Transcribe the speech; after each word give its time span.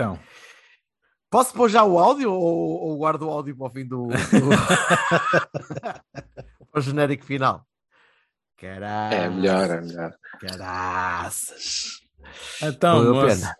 Então, 0.00 0.18
Posso 1.30 1.54
pôr 1.54 1.70
já 1.70 1.84
o 1.84 1.96
áudio 1.96 2.32
ou, 2.32 2.80
ou 2.80 2.98
guardo 2.98 3.22
o 3.22 3.30
áudio 3.30 3.56
para 3.56 3.68
o 3.68 3.70
fim 3.70 3.86
do. 3.86 4.08
do... 4.08 4.10
para 6.72 6.78
o 6.78 6.80
genérico 6.80 7.24
final? 7.24 7.64
Caraca. 8.56 9.14
É 9.14 9.30
melhor, 9.30 9.70
é 9.70 9.80
melhor. 9.80 10.12
Caraças. 10.40 12.00
então 12.60 12.96
Valeu 12.96 13.12
a 13.12 13.22
moço, 13.22 13.40
pena. 13.40 13.56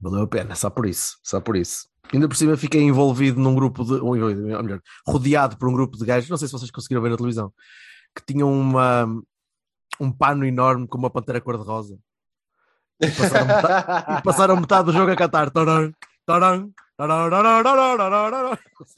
Valeu 0.00 0.22
a 0.22 0.26
pena, 0.26 0.56
só 0.56 0.68
por 0.68 0.86
isso. 0.86 1.18
Só 1.22 1.40
por 1.40 1.56
isso. 1.56 1.88
Ainda 2.12 2.26
por 2.26 2.36
cima 2.36 2.56
fiquei 2.56 2.82
envolvido 2.82 3.38
num 3.38 3.54
grupo 3.54 3.84
de. 3.84 3.92
Ou 3.92 4.14
melhor, 4.14 4.80
rodeado 5.06 5.56
por 5.56 5.68
um 5.68 5.72
grupo 5.72 5.96
de 5.96 6.04
gajos, 6.04 6.28
não 6.28 6.36
sei 6.36 6.48
se 6.48 6.52
vocês 6.52 6.72
conseguiram 6.72 7.00
ver 7.00 7.10
na 7.10 7.16
televisão, 7.16 7.52
que 8.12 8.24
tinham 8.26 8.52
uma, 8.52 9.06
um 10.00 10.10
pano 10.10 10.44
enorme 10.44 10.88
com 10.88 10.98
uma 10.98 11.10
pantera 11.10 11.40
cor-de-rosa. 11.40 11.96
E 13.00 13.10
passaram, 13.10 13.46
metade, 13.46 14.18
e 14.18 14.22
passaram 14.22 14.56
metade 14.56 14.86
do 14.86 14.92
jogo 14.92 15.12
a 15.12 15.16
cantar. 15.16 15.50
Taran, 15.50 15.92
taran, 16.26 16.70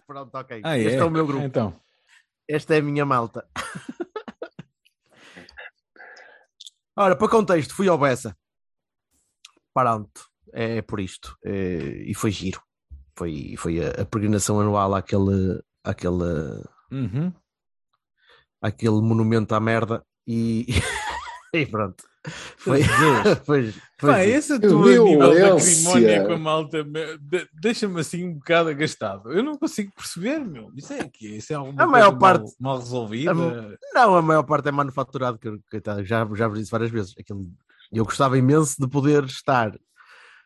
Pronto, 0.07 0.35
ok. 0.35 0.63
Ah, 0.65 0.79
é? 0.79 0.83
este 0.83 0.97
é. 0.97 1.01
é. 1.01 1.05
o 1.05 1.11
meu 1.11 1.27
grupo. 1.27 1.45
Então. 1.45 1.79
Esta 2.49 2.75
é 2.75 2.79
a 2.79 2.83
minha 2.83 3.05
malta. 3.05 3.47
Ora, 6.97 7.15
para 7.15 7.29
contexto, 7.29 7.75
fui 7.75 7.89
ao 7.89 7.99
Bessa. 7.99 8.37
Paranto. 9.73 10.29
É 10.53 10.83
por 10.83 10.99
isto. 10.99 11.37
É, 11.45 11.53
e 12.07 12.15
foi 12.15 12.31
giro. 12.31 12.61
Foi, 13.17 13.55
foi 13.57 13.85
a, 13.85 14.03
a 14.03 14.05
peregrinação 14.05 14.61
anual 14.61 14.95
àquele. 14.95 15.63
àquele 15.85 16.65
uhum. 16.91 17.33
Aquele 18.63 19.01
monumento 19.01 19.55
à 19.55 19.61
merda 19.61 20.05
e 20.27 20.67
e 21.55 21.67
pronto. 21.67 22.05
Foi, 22.59 22.83
Jesus. 22.83 23.39
foi, 23.47 23.73
foi 23.99 24.11
Pá, 24.13 24.23
giro. 24.25 24.37
esse 24.39 24.61
tua 24.61 24.87
nível 24.91 25.33
de 25.33 25.43
acrimónia 25.43 26.27
com 26.27 26.33
a 26.35 26.39
malta 26.39 26.85
me- 26.85 27.17
de- 27.19 27.49
deixa-me 27.61 27.99
assim 28.01 28.29
um 28.29 28.35
bocado 28.35 28.69
agastado. 28.69 29.33
Eu 29.33 29.43
não 29.43 29.57
consigo 29.57 29.91
perceber, 29.97 30.39
meu. 30.41 30.71
Isso 30.77 30.93
é 30.93 31.09
que 31.09 31.37
isso 31.37 31.53
é 31.53 31.57
alguma 31.57 31.83
A 31.83 31.87
maior 31.87 32.11
coisa 32.11 32.19
parte- 32.21 32.55
mal, 32.61 32.75
mal 32.75 32.79
resolvida. 32.79 33.33
Não, 33.95 34.17
a 34.17 34.23
maior 34.23 34.43
parte 34.43 34.69
é 34.69 34.71
manufaturado, 34.73 35.39
que, 35.39 35.51
coitado, 35.71 36.05
já, 36.05 36.29
já 36.35 36.47
vos 36.47 36.59
disse 36.59 36.71
várias 36.71 36.91
vezes. 36.91 37.15
Aquilo, 37.19 37.49
eu 37.91 38.05
gostava 38.05 38.37
imenso 38.37 38.77
de 38.79 38.87
poder 38.87 39.25
estar 39.25 39.73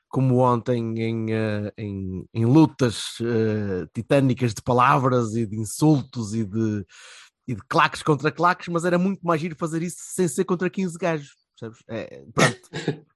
como 0.08 0.36
ontem 0.38 0.94
em, 1.00 1.32
eh, 1.32 1.72
em, 1.76 2.24
em 2.32 2.44
lutas 2.44 3.16
eh, 3.20 3.84
titânicas 3.92 4.54
de 4.54 4.62
palavras 4.62 5.34
e 5.34 5.44
de 5.44 5.56
insultos 5.58 6.34
e 6.34 6.44
de, 6.44 6.86
e 7.46 7.54
de 7.54 7.62
claques 7.68 8.02
contra 8.02 8.30
claques, 8.32 8.68
mas 8.68 8.84
era 8.84 8.98
muito 8.98 9.20
mais 9.26 9.40
giro 9.40 9.56
fazer 9.56 9.82
isso 9.82 9.98
sem 10.00 10.26
ser 10.28 10.44
contra 10.44 10.68
15 10.70 10.96
gajos. 10.98 11.30
Percebes? 11.58 11.84
É, 11.88 12.24
pronto. 12.32 12.58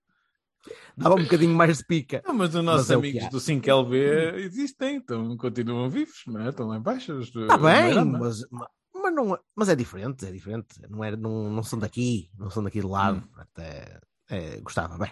Dava 0.97 1.15
um 1.15 1.23
bocadinho 1.23 1.55
mais 1.55 1.79
de 1.79 1.85
pica. 1.85 2.23
Não, 2.27 2.35
mas 2.35 2.55
os 2.55 2.63
nossos 2.65 2.89
Mas 2.89 2.91
é 2.91 2.95
amigos 2.95 3.29
do 3.31 3.39
5LB 3.39 4.35
existem, 4.39 4.97
então 4.97 5.37
continuam 5.37 5.89
vivos, 5.89 6.23
não 6.27 6.41
é? 6.43 6.49
Estão 6.51 6.67
lá 6.67 6.77
em 6.77 6.81
baixo. 6.83 7.21
Está 7.21 7.57
bem, 7.57 8.05
mas, 8.05 8.45
mas, 8.93 9.15
não, 9.15 9.35
é- 9.35 9.39
mas 9.55 9.69
é 9.69 9.77
diferente, 9.77 10.27
é 10.27 10.31
diferente. 10.33 10.81
Não, 10.91 11.03
é, 11.03 11.17
não, 11.17 11.51
não 11.51 11.63
são 11.63 11.79
daqui, 11.79 12.29
não 12.37 12.51
são 12.51 12.63
daqui 12.63 12.81
de 12.81 12.87
lado. 12.87 13.23
portanto, 13.23 13.59
é- 13.61 14.01
é, 14.31 14.61
gostava, 14.61 14.99
bem. 14.99 15.11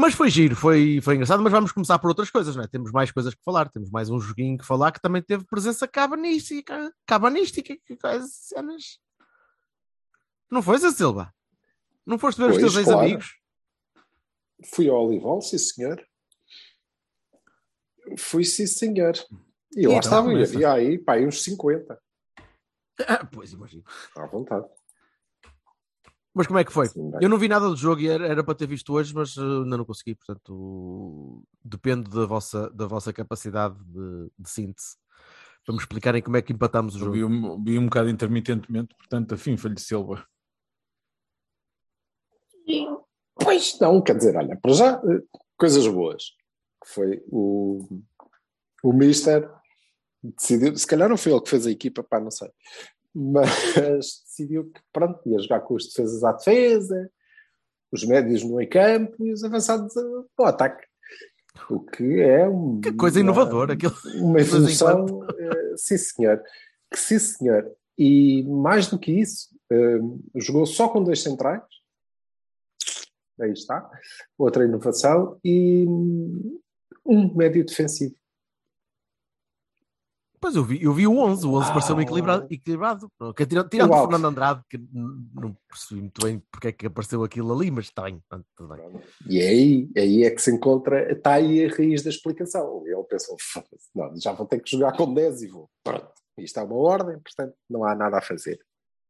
Mas 0.00 0.14
foi 0.14 0.30
giro, 0.30 0.56
foi, 0.56 1.00
foi 1.02 1.14
engraçado, 1.14 1.42
mas 1.42 1.52
vamos 1.52 1.72
começar 1.72 1.98
por 1.98 2.08
outras 2.08 2.30
coisas, 2.30 2.56
não 2.56 2.62
é? 2.64 2.66
Temos 2.66 2.90
mais 2.90 3.10
coisas 3.12 3.34
que 3.34 3.42
falar, 3.44 3.68
temos 3.68 3.90
mais 3.90 4.08
um 4.08 4.18
joguinho 4.18 4.56
que 4.56 4.64
falar 4.64 4.92
que 4.92 5.00
também 5.00 5.20
teve 5.22 5.44
presença 5.44 5.86
cabanística, 5.86 6.92
cabanística, 7.06 7.76
que 7.84 7.96
coisas, 7.96 8.32
cenas. 8.32 8.98
Não 10.50 10.62
foi, 10.62 10.78
Zé 10.78 10.90
Silva? 10.90 11.32
Não 12.06 12.18
foste 12.18 12.38
ver 12.38 12.44
os 12.50 12.58
Pois, 12.58 12.72
teus 12.72 12.84
claro. 12.84 13.00
ex-amigos? 13.02 13.36
Fui 14.74 14.88
ao 14.88 15.06
Olival, 15.06 15.40
sim 15.42 15.58
senhor. 15.58 16.02
Fui 18.18 18.44
sim 18.44 18.66
senhor. 18.66 19.14
E 19.76 19.86
lá 19.86 19.94
Então, 19.96 19.98
estava, 20.00 20.32
e 20.32 20.64
aí, 20.64 20.98
pá, 20.98 21.16
uns 21.18 21.42
50, 21.44 22.00
Ah, 23.06 23.24
pois, 23.26 23.52
imagino. 23.52 23.84
à 24.16 24.26
vontade. 24.26 24.66
Mas 26.34 26.46
como 26.46 26.58
é 26.58 26.64
que 26.64 26.72
foi? 26.72 26.86
Sim. 26.86 27.10
Eu 27.20 27.28
não 27.28 27.38
vi 27.38 27.48
nada 27.48 27.68
do 27.68 27.76
jogo 27.76 28.00
e 28.00 28.08
era, 28.08 28.26
era 28.26 28.44
para 28.44 28.54
ter 28.54 28.66
visto 28.66 28.92
hoje, 28.92 29.12
mas 29.14 29.36
uh, 29.36 29.62
ainda 29.62 29.76
não 29.76 29.84
consegui, 29.84 30.14
portanto 30.14 31.42
depende 31.64 32.08
da 32.08 32.24
vossa, 32.24 32.70
da 32.70 32.86
vossa 32.86 33.12
capacidade 33.12 33.76
de, 33.84 34.30
de 34.38 34.48
síntese 34.48 34.96
para 35.64 35.74
me 35.74 35.80
explicarem 35.80 36.22
como 36.22 36.36
é 36.36 36.42
que 36.42 36.52
empatamos 36.52 36.94
o 36.94 36.98
Eu 36.98 37.00
jogo. 37.00 37.12
vi 37.12 37.24
um, 37.24 37.62
vi 37.62 37.78
um 37.78 37.84
bocado 37.84 38.08
intermitentemente, 38.08 38.94
portanto, 38.96 39.34
afim, 39.34 39.54
de 39.54 39.80
Silva. 39.80 40.24
Pois 43.34 43.78
não, 43.80 44.00
quer 44.00 44.16
dizer, 44.16 44.36
olha, 44.36 44.56
para 44.60 44.72
já, 44.72 44.94
eh, 44.94 45.22
coisas 45.56 45.86
boas. 45.86 46.32
Foi 46.84 47.22
o, 47.28 48.02
o 48.82 48.92
Mister 48.92 49.50
decidiu, 50.22 50.76
se 50.76 50.86
calhar 50.86 51.08
não 51.08 51.16
foi 51.16 51.32
ele 51.32 51.40
que 51.40 51.50
fez 51.50 51.66
a 51.66 51.70
equipa, 51.70 52.02
pá, 52.02 52.20
não 52.20 52.30
sei, 52.30 52.50
mas 53.14 53.50
decidiu 54.26 54.70
que, 54.70 54.80
pronto, 54.92 55.20
ia 55.28 55.38
jogar 55.40 55.60
com 55.60 55.74
os 55.74 55.86
defesas 55.86 56.22
à 56.24 56.32
defesa, 56.32 57.10
os 57.92 58.04
médios 58.04 58.42
no 58.44 58.56
meio 58.56 58.70
campo 58.70 59.24
e 59.24 59.32
os 59.32 59.42
avançados 59.44 59.94
ao 60.38 60.46
ataque. 60.46 60.86
O 61.68 61.80
que 61.80 62.20
é 62.20 62.48
um, 62.48 62.80
Que 62.80 62.92
coisa 62.92 63.18
uma- 63.18 63.24
inovadora, 63.24 63.72
aquilo. 63.74 63.94
uma 64.16 64.40
evolução, 64.40 65.26
eh, 65.38 65.74
sim 65.76 65.98
senhor, 65.98 66.42
que 66.90 66.98
sim 66.98 67.18
senhor. 67.18 67.70
E 67.98 68.44
mais 68.44 68.86
do 68.86 68.98
que 68.98 69.12
isso, 69.12 69.48
eh, 69.70 69.98
jogou 70.36 70.64
só 70.64 70.88
com 70.88 71.02
dois 71.02 71.22
centrais, 71.22 71.62
aí 73.40 73.52
está, 73.52 73.90
outra 74.38 74.64
inovação, 74.64 75.38
e 75.44 75.86
um 77.04 77.34
médio 77.34 77.64
defensivo. 77.64 78.14
Pois 80.40 80.56
eu 80.56 80.64
vi, 80.64 80.82
eu 80.82 80.94
vi 80.94 81.06
o 81.06 81.18
11, 81.18 81.46
o 81.46 81.52
11 81.52 81.68
pareceu-me 81.68 82.02
equilibrado. 82.02 82.46
equilibrado. 82.50 83.12
Que 83.36 83.44
Tirando, 83.44 83.68
tirando 83.68 83.92
O. 83.92 84.00
Fernando 84.00 84.24
Andrade, 84.24 84.62
que 84.70 84.78
não 84.92 85.54
percebi 85.68 86.00
muito 86.00 86.24
bem 86.24 86.42
porque 86.50 86.68
é 86.68 86.72
que 86.72 86.86
apareceu 86.86 87.22
aquilo 87.22 87.52
ali, 87.52 87.70
mas 87.70 87.86
está 87.86 88.04
bem, 88.04 88.22
tudo 88.56 88.74
bem. 88.74 89.00
E 89.28 89.38
aí, 89.38 89.90
aí 89.94 90.24
é 90.24 90.30
que 90.30 90.40
se 90.40 90.50
encontra, 90.50 91.12
está 91.12 91.34
aí 91.34 91.66
a 91.66 91.68
raiz 91.68 92.02
da 92.02 92.08
explicação. 92.08 92.82
Ele 92.86 93.04
pensou, 93.04 93.36
"Foda-se, 93.38 93.90
não, 93.94 94.18
já 94.18 94.32
vou 94.32 94.46
ter 94.46 94.60
que 94.60 94.70
jogar 94.70 94.96
com 94.96 95.12
10 95.12 95.42
e 95.42 95.48
vou. 95.48 95.68
Pronto, 95.84 96.10
isto 96.38 96.58
é 96.58 96.62
uma 96.62 96.76
ordem, 96.76 97.18
portanto 97.18 97.54
não 97.68 97.84
há 97.84 97.94
nada 97.94 98.16
a 98.16 98.22
fazer. 98.22 98.58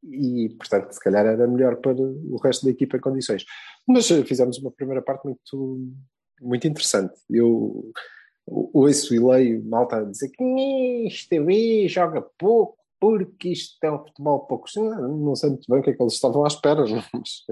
E, 0.02 0.48
portanto, 0.58 0.90
se 0.92 1.00
calhar 1.00 1.26
era 1.26 1.46
melhor 1.46 1.76
para 1.76 1.92
o 1.92 2.38
resto 2.42 2.64
da 2.64 2.72
equipa 2.72 2.96
em 2.96 3.00
condições. 3.00 3.44
Mas 3.86 4.10
eh, 4.10 4.24
fizemos 4.24 4.58
uma 4.58 4.70
primeira 4.70 5.02
parte 5.02 5.24
muito, 5.26 5.92
muito 6.40 6.66
interessante. 6.66 7.14
Eu 7.28 7.92
ouço 8.46 9.14
e 9.14 9.18
leio 9.18 9.64
malta 9.64 9.96
a 9.96 10.04
dizer 10.04 10.28
que 10.30 10.42
"Ih, 10.42 11.06
este 11.06 11.28
TV 11.28 11.88
joga 11.88 12.22
pouco, 12.38 12.78
porque 12.98 13.50
isto 13.50 13.82
é 13.82 13.90
um 13.90 13.98
futebol 13.98 14.40
pouco. 14.40 14.66
Não 14.76 15.34
sei 15.34 15.50
muito 15.50 15.66
bem 15.68 15.80
o 15.80 15.82
que 15.82 15.90
é 15.90 15.94
que 15.94 16.02
eles 16.02 16.14
estavam 16.14 16.44
à 16.44 16.48
espera, 16.48 16.84
mas. 17.14 17.44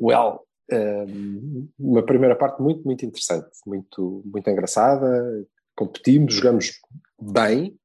Well, 0.00 0.40
um, 0.72 1.68
uma 1.78 2.02
primeira 2.02 2.34
parte 2.34 2.60
muito, 2.62 2.82
muito 2.84 3.04
interessante, 3.04 3.50
muito, 3.66 4.22
muito 4.24 4.48
engraçada. 4.50 5.46
Competimos, 5.76 6.34
jogamos 6.34 6.72
bem, 7.20 7.76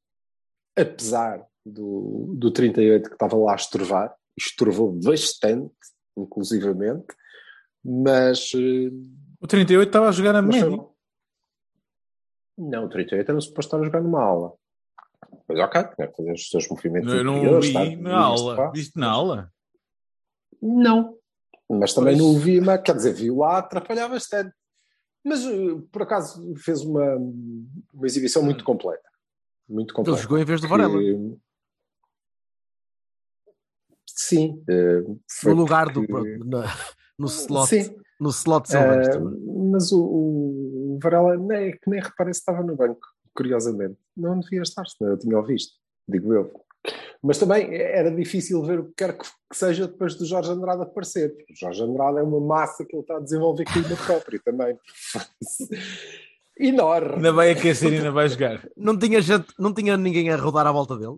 apesar 0.76 1.46
do, 1.66 2.34
do 2.38 2.52
38 2.52 3.10
que 3.10 3.16
estava 3.16 3.36
lá 3.36 3.54
a 3.54 3.56
estrovar, 3.56 4.16
estorvou 4.38 4.92
bastante, 4.92 5.74
inclusivamente, 6.18 7.08
mas. 7.84 8.52
eh, 8.56 8.92
O 9.42 9.48
38 9.48 9.88
estava 9.88 10.10
a 10.10 10.12
jogar 10.12 10.36
a 10.36 10.42
bom. 10.42 10.94
Não, 12.62 12.86
o 12.86 12.90
38 12.90 13.30
era 13.32 13.40
suposto 13.42 13.68
estar 13.76 13.78
a 13.80 13.84
jogar 13.86 14.02
numa 14.02 14.22
aula. 14.22 14.54
Mas 15.48 15.60
ok, 15.60 15.84
tinha 15.96 16.08
que 16.08 16.16
fazer 16.18 16.32
os 16.34 16.50
seus 16.50 16.68
movimentos. 16.68 17.14
Eu 17.14 17.24
não 17.24 17.38
interiores, 17.38 17.68
vi 17.68 17.74
tá? 17.74 18.02
na 18.02 18.18
aula. 18.20 18.72
Viste 18.72 19.00
na 19.00 19.10
aula? 19.10 19.52
Não. 20.62 21.16
Mas 21.70 21.94
também 21.94 22.18
Pois. 22.18 22.28
não 22.28 22.36
o 22.36 22.40
vi, 22.40 22.60
mas 22.60 22.82
quer 22.82 22.96
dizer, 22.96 23.14
viu 23.14 23.38
lá 23.38 23.60
atrapalhar 23.60 24.08
bastante. 24.10 24.54
Mas 25.24 25.46
eh, 25.46 25.82
por 25.92 26.02
acaso 26.02 26.54
fez 26.58 26.82
uma, 26.82 27.16
uma 27.94 28.06
exibição 28.06 28.44
muito 28.44 28.64
completa. 28.64 29.08
muito 29.68 29.92
Ele 29.92 29.96
completo. 29.96 30.22
jogou 30.22 30.38
em 30.40 30.46
vez 30.46 30.60
do 30.62 30.68
Varela. 30.68 30.98
Que- 30.98 31.30
Sim. 34.08 34.64
eh, 34.70 35.04
foi 35.30 35.54
No 35.54 35.62
lugar 35.62 35.88
do. 35.92 36.06
porque- 36.06 36.38
pronto, 36.38 36.46
na- 36.48 36.76
no 37.18 37.28
slot. 37.28 37.68
Sim, 37.68 37.96
No 38.20 38.30
slot 38.32 38.70
mas 39.72 39.92
o, 39.94 40.02
o, 40.04 40.69
o 41.00 41.02
Varela 41.02 41.38
nem, 41.38 41.72
que 41.72 41.90
nem 41.90 42.02
reparei 42.02 42.34
se 42.34 42.40
estava 42.40 42.62
no 42.62 42.76
banco, 42.76 43.08
curiosamente. 43.34 43.98
Não 44.16 44.40
devia 44.40 44.62
estar, 44.62 44.86
senão 44.86 45.12
eu 45.12 45.18
tinha 45.18 45.40
o 45.40 45.44
visto, 45.44 45.74
digo 46.08 46.34
eu. 46.34 46.52
Mas 47.22 47.38
também 47.38 47.74
era 47.76 48.10
difícil 48.10 48.64
ver 48.64 48.80
o 48.80 48.86
que 48.86 48.94
quer 48.98 49.18
que 49.18 49.26
seja 49.54 49.88
depois 49.88 50.16
do 50.16 50.26
Jorge 50.26 50.52
Andrade 50.52 50.84
aparecer. 50.84 51.36
porque 51.36 51.54
O 51.54 51.56
Jorge 51.56 51.84
Andrade 51.84 52.20
é 52.20 52.22
uma 52.22 52.40
massa 52.40 52.86
que 52.86 52.96
ele 52.96 53.02
está 53.02 53.18
a 53.18 53.20
desenvolver 53.20 53.66
com 53.66 53.80
ele 53.80 53.96
próprio 54.06 54.42
também. 54.44 54.78
Enorme. 56.58 57.16
Ainda 57.16 57.32
vai 57.32 57.52
aquecer 57.52 57.92
e 57.92 57.98
ainda 57.98 58.12
vai 58.12 58.28
jogar. 58.28 58.68
Não, 58.76 58.98
tinha 58.98 59.22
gente, 59.22 59.48
não 59.58 59.74
tinha 59.74 59.96
ninguém 59.96 60.30
a 60.30 60.36
rodar 60.36 60.68
à 60.68 60.72
volta 60.72 60.98
dele. 60.98 61.18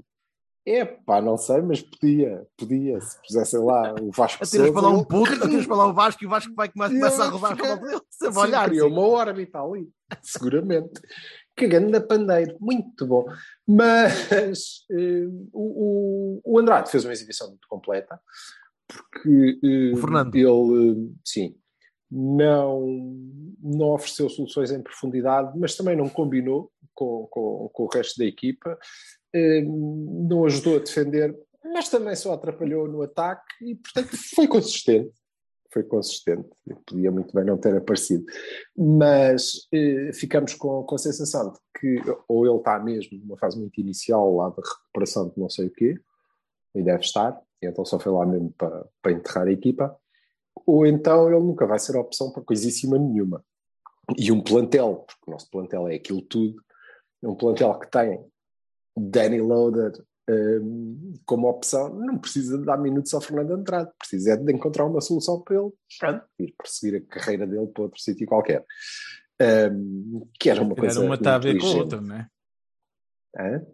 Epá, 0.66 1.20
não 1.22 1.38
sei, 1.38 1.60
mas 1.62 1.82
podia, 1.82 2.46
podia. 2.56 3.02
Se 3.02 3.20
pusessem 3.22 3.60
lá 3.62 3.96
o 4.00 4.12
Vasco 4.12 4.44
Atiras 4.44 4.68
Sousa, 4.68 4.74
para 4.74 4.82
lá 4.82 4.90
um 4.90 5.04
puto, 5.04 5.34
atiras 5.44 5.66
para 5.66 5.76
lá 5.76 5.88
o 5.88 5.94
Vasco 5.94 6.24
e 6.24 6.28
o 6.28 6.30
Vasco 6.30 6.54
vai 6.54 6.70
começa, 6.70 6.94
começa 6.94 7.24
a 7.24 7.30
rodar 7.30 7.52
à 7.52 7.56
fica- 7.56 7.68
volta 7.76 7.86
dele. 7.88 8.02
A 8.24 8.40
olhar. 8.40 8.70
criou 8.70 8.88
assim. 8.88 8.96
uma 8.96 9.08
órbita 9.08 9.60
ali, 9.60 9.90
seguramente. 10.22 11.02
Cagando 11.56 11.90
na 11.90 12.00
pandeiro, 12.00 12.56
muito 12.60 13.08
bom. 13.08 13.26
Mas 13.68 14.86
eh, 14.92 15.26
o, 15.52 16.40
o, 16.46 16.60
Andrade 16.60 16.92
fez 16.92 17.04
uma 17.06 17.12
exibição 17.14 17.48
muito 17.50 17.68
completa, 17.68 18.20
porque 18.88 19.60
eh, 19.64 19.94
O 19.94 19.98
Fernando. 19.98 20.36
ele, 20.36 20.46
eh, 20.48 21.14
sim, 21.26 21.56
não, 22.10 22.86
não 23.62 23.90
ofereceu 23.94 24.30
soluções 24.30 24.72
em 24.72 24.82
profundidade, 24.82 25.58
mas 25.58 25.76
também 25.76 25.96
não 25.96 26.08
combinou 26.08 26.72
com, 26.94 27.28
com, 27.32 27.70
com 27.74 27.84
o 27.84 27.88
resto 27.92 28.18
da 28.20 28.26
equipa, 28.26 28.78
não 29.34 30.46
ajudou 30.46 30.78
a 30.78 30.80
defender, 30.80 31.38
mas 31.64 31.90
também 31.90 32.16
só 32.16 32.34
atrapalhou 32.34 32.88
no 32.88 33.02
ataque 33.02 33.44
e, 33.62 33.76
portanto, 33.76 34.18
foi 34.36 34.48
consistente 34.48 35.14
foi 35.72 35.84
consistente. 35.84 36.50
Podia 36.86 37.12
muito 37.12 37.34
bem 37.34 37.46
não 37.46 37.58
ter 37.58 37.76
aparecido. 37.76 38.26
Mas 38.78 39.68
eh, 39.74 40.12
ficamos 40.14 40.54
com, 40.54 40.84
com 40.84 40.96
a 40.96 40.98
sensação 40.98 41.52
de 41.52 41.60
que 41.80 42.02
ou 42.28 42.46
ele 42.46 42.58
está 42.58 42.80
mesmo 42.80 43.18
numa 43.20 43.38
fase 43.38 43.58
muito 43.60 43.80
inicial 43.80 44.36
lá 44.36 44.50
da 44.50 44.62
recuperação 44.62 45.30
de 45.30 45.40
não 45.40 45.50
sei 45.50 45.68
o 45.68 45.72
quê, 45.72 45.96
e 46.76 46.84
deve 46.84 47.04
estar, 47.04 47.40
e 47.62 47.68
então 47.68 47.84
só 47.86 48.00
foi 48.00 48.12
lá 48.12 48.26
mesmo 48.26 48.54
para, 48.58 48.86
para 49.02 49.12
enterrar 49.12 49.48
a 49.48 49.52
equipa, 49.52 49.96
ou 50.66 50.86
então 50.86 51.28
ele 51.28 51.40
nunca 51.40 51.66
vai 51.66 51.80
ser 51.80 51.98
opção 51.98 52.32
para 52.32 52.44
coisíssima 52.44 52.98
nenhuma. 52.98 53.44
E 54.18 54.32
um 54.32 54.42
plantel, 54.42 55.06
porque 55.08 55.24
o 55.28 55.32
nosso 55.32 55.50
plantel 55.50 55.88
é 55.88 55.96
aquilo 55.96 56.22
tudo, 56.22 56.62
um 57.24 57.36
plantel 57.36 57.78
que 57.80 57.90
tem 57.90 58.26
Danny 58.96 59.42
Loader 59.42 59.94
um, 60.30 61.14
como 61.26 61.50
opção, 61.50 61.94
não 61.94 62.18
precisa 62.18 62.58
de 62.58 62.66
dar 62.66 62.78
minutos 62.78 63.14
ao 63.14 63.22
Fernando 63.22 63.52
Andrade, 63.52 63.92
precisa 63.98 64.34
é 64.34 64.38
de 64.38 64.54
encontrar 64.54 64.86
uma 64.86 65.02
solução 65.02 65.42
para 65.42 65.58
ele 65.58 65.72
pronto, 66.00 66.24
ir 66.40 66.54
perseguir 66.58 67.02
a 67.02 67.14
carreira 67.14 67.48
dele 67.48 67.68
para 67.68 67.84
outro 67.84 68.00
sítio 68.00 68.28
qualquer. 68.28 68.66
Um, 69.42 70.30
que 70.40 70.50
era 70.50 70.62
uma 70.62 70.76
coisa. 70.76 71.02
uma 71.02 71.16
está 71.16 71.36
a 71.36 71.40
ver 71.40 71.60
com 71.60 71.66
a 71.66 71.76
outra, 71.76 72.00
não 72.00 72.16
é? 72.16 72.30
Hã? 73.38 73.66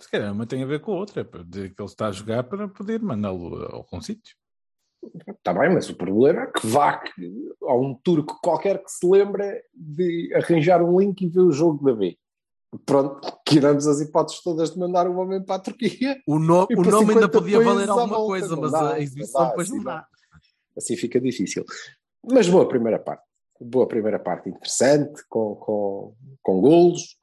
Se 0.00 0.10
calhar 0.10 0.32
uma 0.32 0.46
tem 0.46 0.62
a 0.62 0.66
ver 0.66 0.80
com 0.80 0.92
a 0.92 0.96
outra, 0.96 1.24
dizer 1.46 1.72
que 1.74 1.80
ele 1.80 1.88
está 1.88 2.08
a 2.08 2.12
jogar 2.12 2.42
para 2.42 2.66
poder 2.66 3.00
mandá-lo 3.00 3.62
a 3.62 3.76
algum 3.76 4.00
sítio. 4.00 4.34
Está 5.28 5.54
bem, 5.54 5.72
mas 5.72 5.88
o 5.88 5.96
problema 5.96 6.42
é 6.42 6.46
que 6.46 6.66
vá 6.66 6.98
que, 6.98 7.54
a 7.62 7.74
um 7.74 7.94
turco 7.94 8.38
qualquer 8.42 8.82
que 8.82 8.90
se 8.90 9.06
lembre 9.06 9.62
de 9.72 10.32
arranjar 10.34 10.82
um 10.82 10.98
link 10.98 11.22
e 11.22 11.28
ver 11.28 11.40
o 11.40 11.52
jogo 11.52 11.84
da 11.84 11.94
B. 11.94 12.18
Pronto, 12.86 13.20
tiramos 13.46 13.86
as 13.86 14.00
hipóteses 14.00 14.42
todas 14.42 14.70
de 14.72 14.78
mandar 14.78 15.06
o 15.06 15.16
homem 15.18 15.42
para 15.44 15.56
a 15.56 15.58
Turquia. 15.58 16.20
O, 16.26 16.38
no- 16.38 16.66
o 16.70 16.82
nome 16.82 17.12
ainda 17.14 17.26
50 17.26 17.28
podia 17.28 17.60
valer 17.60 17.88
alguma 17.88 18.06
volta, 18.16 18.26
coisa, 18.26 18.54
não 18.56 18.62
mas 18.62 18.72
dá, 18.72 18.92
a 18.94 19.00
exibição 19.00 19.40
não 19.40 19.44
dá, 19.46 19.50
depois 19.50 19.68
não 19.68 19.76
assim 19.76 19.84
dá. 19.84 20.06
Assim 20.76 20.96
fica 20.96 21.20
difícil. 21.20 21.64
Mas 22.24 22.48
boa 22.48 22.66
primeira 22.66 22.98
parte. 22.98 23.24
Boa 23.60 23.86
primeira 23.86 24.18
parte 24.18 24.48
interessante, 24.48 25.22
com, 25.28 25.54
com, 25.56 26.14
com 26.42 26.60
golos, 26.60 27.16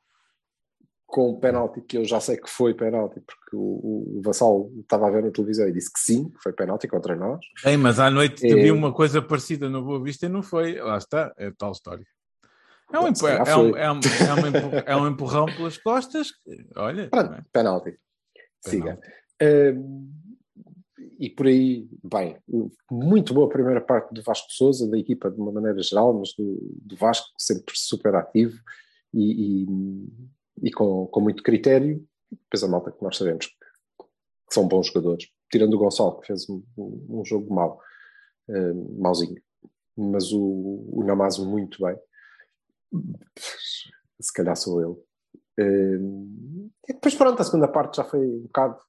com 1.05 1.31
um 1.31 1.39
penalti 1.39 1.81
que 1.81 1.97
eu 1.97 2.05
já 2.05 2.19
sei 2.19 2.37
que 2.37 2.49
foi 2.49 2.73
penalti, 2.75 3.19
porque 3.19 3.55
o, 3.55 4.17
o, 4.19 4.21
Vassal 4.23 4.69
estava 4.79 5.07
a 5.07 5.09
ver 5.11 5.23
na 5.23 5.31
televisão 5.31 5.67
e 5.67 5.73
disse 5.73 5.91
que 5.91 5.99
sim, 5.99 6.29
que 6.29 6.39
foi 6.43 6.53
penalti 6.53 6.87
contra 6.87 7.15
nós. 7.15 7.39
Ei, 7.65 7.75
mas 7.75 7.99
à 7.99 8.11
noite 8.11 8.45
É. 8.45 8.53
vi 8.55 8.71
uma 8.71 8.93
coisa 8.93 9.19
parecida 9.21 9.67
no 9.67 9.83
Boa 9.83 10.01
Vista 10.01 10.27
e 10.27 10.29
não 10.29 10.43
foi. 10.43 10.75
Lá 10.75 10.97
está, 10.97 11.33
é 11.37 11.51
tal 11.57 11.71
história. 11.71 12.05
É 12.91 12.99
um, 12.99 13.03
Se 13.03 13.09
empu- 13.09 13.21
calhar 13.21 13.47
é 13.47 13.55
um, 13.55 13.77
é 13.77 13.91
um, 13.91 13.99
é 14.85 14.95
um 14.95 15.07
é 15.07 15.09
empurrão 15.09 15.45
pelas 15.45 15.77
costas. 15.77 16.29
Olha, 16.75 17.09
Pronto, 17.09 17.33
é? 17.33 17.45
penalti. 17.51 17.99
Siga. 18.61 18.99
Hum, 19.41 20.11
e 21.19 21.29
por 21.29 21.47
aí, 21.47 21.87
bem, 22.03 22.37
muito 22.89 23.33
boa 23.33 23.47
a 23.47 23.51
primeira 23.51 23.81
parte 23.81 24.13
do 24.13 24.23
Vasco 24.23 24.47
Souza, 24.51 24.89
da 24.89 24.97
equipa 24.97 25.29
de 25.29 25.39
uma 25.39 25.51
maneira 25.51 25.81
geral, 25.81 26.13
mas 26.13 26.33
do, 26.33 26.57
do 26.81 26.95
Vasco 26.95 27.27
sempre 27.37 27.73
super 27.77 28.15
ativo 28.15 28.57
e, 29.13 29.63
e, 29.63 29.67
e 30.63 30.71
com, 30.71 31.05
com 31.07 31.19
muito 31.21 31.43
critério. 31.43 32.03
Depois 32.31 32.63
a 32.63 32.67
malta 32.67 32.91
que 32.91 33.03
nós 33.03 33.17
sabemos 33.17 33.47
que, 33.47 33.53
que 33.53 34.53
são 34.53 34.67
bons 34.67 34.87
jogadores, 34.87 35.27
tirando 35.51 35.73
o 35.73 35.77
Gonçalo, 35.77 36.19
que 36.21 36.27
fez 36.27 36.49
um, 36.49 36.63
um, 36.77 37.23
jogo 37.25 37.53
mau, 37.53 37.79
hum, 38.49 38.95
mauzinho. 38.99 39.41
Mas 39.97 40.31
o, 40.31 40.39
o 40.41 41.03
Namazo 41.05 41.45
muito 41.45 41.83
bem. 41.85 41.97
Se 44.19 44.33
calhar 44.33 44.55
sou 44.55 44.81
eu. 44.81 45.05
Hum, 45.59 46.69
e 46.87 46.93
depois, 46.93 47.15
pronto, 47.15 47.41
a 47.41 47.43
segunda 47.45 47.67
parte 47.67 47.97
já 47.97 48.03
foi 48.03 48.25
um 48.25 48.41
bocado 48.43 48.79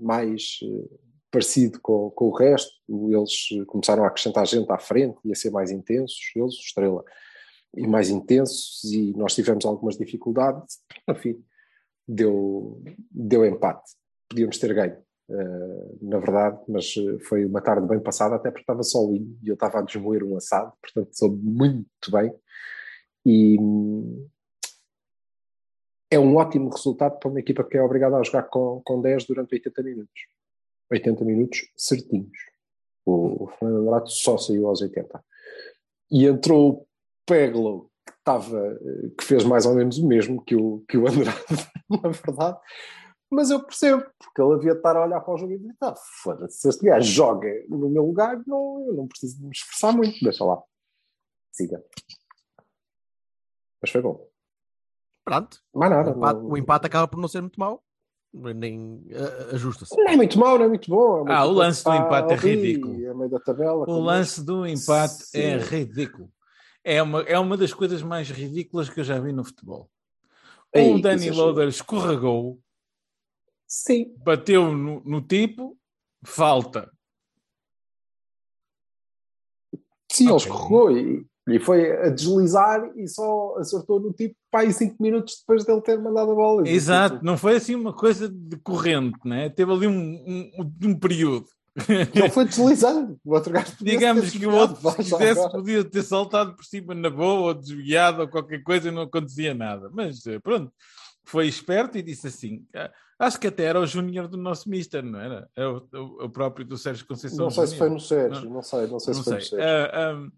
mais 0.00 0.58
eh, 0.62 0.96
parecido 1.30 1.80
com, 1.80 2.10
com 2.10 2.26
o 2.26 2.34
resto. 2.34 2.72
Eles 2.88 3.48
eh, 3.52 3.64
começaram 3.66 4.04
a 4.04 4.08
acrescentar 4.08 4.46
gente 4.46 4.70
à 4.70 4.78
frente 4.78 5.18
e 5.24 5.32
a 5.32 5.34
ser 5.34 5.50
mais 5.50 5.70
intensos, 5.70 6.18
eles, 6.34 6.54
Estrela, 6.54 7.04
e 7.76 7.86
mais 7.86 8.10
intensos, 8.10 8.82
e 8.84 9.12
nós 9.16 9.34
tivemos 9.34 9.64
algumas 9.64 9.96
dificuldades. 9.96 10.78
Enfim, 11.08 11.42
deu, 12.06 12.82
deu 13.10 13.46
empate. 13.46 13.92
Podíamos 14.28 14.58
ter 14.58 14.74
ganho, 14.74 14.98
eh, 15.30 15.94
na 16.02 16.18
verdade, 16.18 16.58
mas 16.68 16.92
foi 17.28 17.44
uma 17.44 17.60
tarde 17.60 17.86
bem 17.86 18.00
passada, 18.00 18.34
até 18.34 18.50
porque 18.50 18.62
estava 18.62 18.82
solinho 18.82 19.38
e 19.42 19.48
eu 19.48 19.54
estava 19.54 19.78
a 19.78 19.82
desmoer 19.82 20.24
um 20.24 20.36
assado, 20.36 20.72
portanto, 20.82 21.16
soube 21.16 21.40
muito 21.40 22.10
bem. 22.10 22.32
E 23.28 23.58
hum, 23.58 24.28
é 26.08 26.16
um 26.16 26.36
ótimo 26.36 26.70
resultado 26.70 27.18
para 27.18 27.28
uma 27.28 27.40
equipa 27.40 27.64
que 27.64 27.76
é 27.76 27.82
obrigada 27.82 28.16
a 28.16 28.22
jogar 28.22 28.44
com, 28.44 28.80
com 28.84 29.02
10 29.02 29.24
durante 29.24 29.52
80 29.52 29.82
minutos. 29.82 30.28
80 30.92 31.24
minutos 31.24 31.68
certinhos. 31.76 32.38
O, 33.04 33.42
o 33.42 33.46
Fernando 33.48 33.80
Andrade 33.80 34.12
só 34.12 34.38
saiu 34.38 34.68
aos 34.68 34.80
80. 34.80 35.24
E 36.12 36.24
entrou 36.24 36.70
o 36.70 36.86
Peglo, 37.26 37.90
que, 38.06 39.10
que 39.18 39.24
fez 39.24 39.42
mais 39.42 39.66
ou 39.66 39.74
menos 39.74 39.98
o 39.98 40.06
mesmo 40.06 40.44
que 40.44 40.54
o, 40.54 40.84
que 40.88 40.96
o 40.96 41.08
Andrade, 41.08 41.36
na 41.90 42.08
verdade. 42.08 42.60
Mas 43.28 43.50
eu 43.50 43.60
percebo, 43.60 44.06
porque 44.20 44.40
ele 44.40 44.54
havia 44.54 44.70
de 44.70 44.76
estar 44.76 44.96
a 44.96 45.04
olhar 45.04 45.20
para 45.20 45.34
o 45.34 45.36
jogo 45.36 45.52
e 45.52 45.58
dizer: 45.58 45.74
ah, 45.80 45.96
foda-se, 46.22 46.60
se 46.60 46.68
este 46.68 46.86
gajo 46.86 47.10
joga 47.10 47.48
no 47.68 47.90
meu 47.90 48.06
lugar, 48.06 48.40
não, 48.46 48.86
eu 48.86 48.94
não 48.94 49.08
preciso 49.08 49.42
me 49.42 49.50
esforçar 49.50 49.92
muito, 49.92 50.16
deixa 50.22 50.44
lá. 50.44 50.62
Siga. 51.50 51.82
Mas 53.80 53.90
foi 53.90 54.00
bom. 54.02 54.26
Pronto. 55.24 55.60
Mais 55.74 55.90
O 55.90 55.94
nada. 55.94 56.10
empate, 56.10 56.40
não- 56.40 56.50
o 56.50 56.56
empate 56.56 56.86
acaba 56.86 57.08
por 57.08 57.18
não 57.20 57.28
ser 57.28 57.40
muito 57.40 57.58
mau. 57.58 57.82
Nem 58.32 59.06
eh, 59.10 59.54
ajusta-se. 59.54 59.96
Não 59.96 60.08
é 60.08 60.16
muito 60.16 60.38
mau, 60.38 60.58
não 60.58 60.66
é 60.66 60.68
muito 60.68 60.90
bom. 60.90 61.26
É 61.28 61.32
Ah, 61.32 61.44
o 61.46 61.52
lance 61.52 61.82
do 61.82 61.94
empate 61.94 62.32
é 62.34 62.36
ridículo. 62.36 63.10
A 63.10 63.14
meio 63.14 63.30
da 63.30 63.40
tabela. 63.40 63.82
O 63.82 63.84
como 63.86 64.00
lance 64.00 64.44
do 64.44 64.66
empate 64.66 65.24
é 65.34 65.56
ridículo. 65.56 66.30
É 66.84 67.02
uma, 67.02 67.22
é 67.22 67.38
uma 67.38 67.56
das 67.56 67.72
coisas 67.72 68.02
mais 68.02 68.28
ridículas 68.30 68.88
que 68.90 69.00
eu 69.00 69.04
já 69.04 69.18
vi 69.18 69.32
no 69.32 69.44
futebol. 69.44 69.90
Ei, 70.72 70.94
o 70.94 71.00
Danny. 71.00 71.30
Loader 71.30 71.68
escorregou, 71.68 72.60
Sim. 73.66 74.14
bateu 74.18 74.70
no, 74.72 75.00
no 75.04 75.22
tipo, 75.22 75.76
falta. 76.22 76.92
Sim, 80.12 80.24
ele 80.24 80.32
Ok. 80.34 80.46
escorregou 80.46 80.90
e, 80.96 81.26
e 81.48 81.58
foi 81.60 81.90
a 82.06 82.08
deslizar 82.10 82.90
e 82.96 83.06
só 83.06 83.56
acertou 83.58 84.00
no 84.00 84.12
tipo 84.12 84.34
pai 84.50 84.72
cinco 84.72 85.00
minutos 85.00 85.36
depois 85.40 85.64
dele 85.64 85.80
ter 85.80 85.98
mandado 86.00 86.32
a 86.32 86.34
bola. 86.34 86.68
Exato, 86.68 87.20
não 87.22 87.36
foi 87.38 87.56
assim 87.56 87.74
uma 87.74 87.92
coisa 87.92 88.28
de 88.28 88.56
corrente, 88.56 89.18
né? 89.24 89.48
Teve 89.48 89.72
ali 89.72 89.86
um, 89.86 89.92
um, 90.58 90.72
um 90.90 90.98
período. 90.98 91.46
Ele 91.88 92.30
foi 92.30 92.46
deslizando. 92.46 93.20
O 93.24 93.34
outro 93.34 93.52
gajo 93.52 93.72
Digamos 93.80 94.30
que 94.30 94.46
o 94.46 94.54
outro, 94.54 94.76
se 94.90 94.96
quisesse, 94.96 95.50
podia 95.50 95.84
ter 95.84 96.02
saltado 96.02 96.56
por 96.56 96.64
cima 96.64 96.94
na 96.94 97.10
boa, 97.10 97.48
ou 97.48 97.54
desviado, 97.54 98.22
ou 98.22 98.28
qualquer 98.28 98.62
coisa, 98.62 98.88
e 98.88 98.90
não 98.90 99.02
acontecia 99.02 99.52
nada. 99.54 99.90
Mas 99.92 100.26
eh, 100.26 100.38
pronto, 100.38 100.72
foi 101.24 101.46
esperto 101.46 101.98
e 101.98 102.02
disse 102.02 102.28
assim: 102.28 102.64
"Ah, 102.74 102.90
acho 103.18 103.38
que 103.38 103.46
até 103.46 103.64
era 103.64 103.78
o 103.78 103.86
júnior 103.86 104.26
do 104.26 104.38
nosso 104.38 104.70
Mister, 104.70 105.04
não 105.04 105.20
era? 105.20 105.48
É 105.54 105.66
o, 105.66 105.86
o- 106.22 106.30
próprio 106.30 106.64
do 106.66 106.78
Sérgio 106.78 107.06
Conceição. 107.06 107.44
Não 107.44 107.50
sei 107.50 107.66
se 107.66 107.76
foi 107.76 107.90
no 107.90 108.00
Sérgio, 108.00 108.48
não 108.50 108.62
sei, 108.62 108.86
não 108.86 108.98
sei 108.98 109.12
se 109.14 109.18
Não 109.18 109.24
foi 109.24 109.34
no. 109.34 109.40
Sérgio. 109.42 109.58
Ah, 109.62 109.90
ah, 109.92 110.28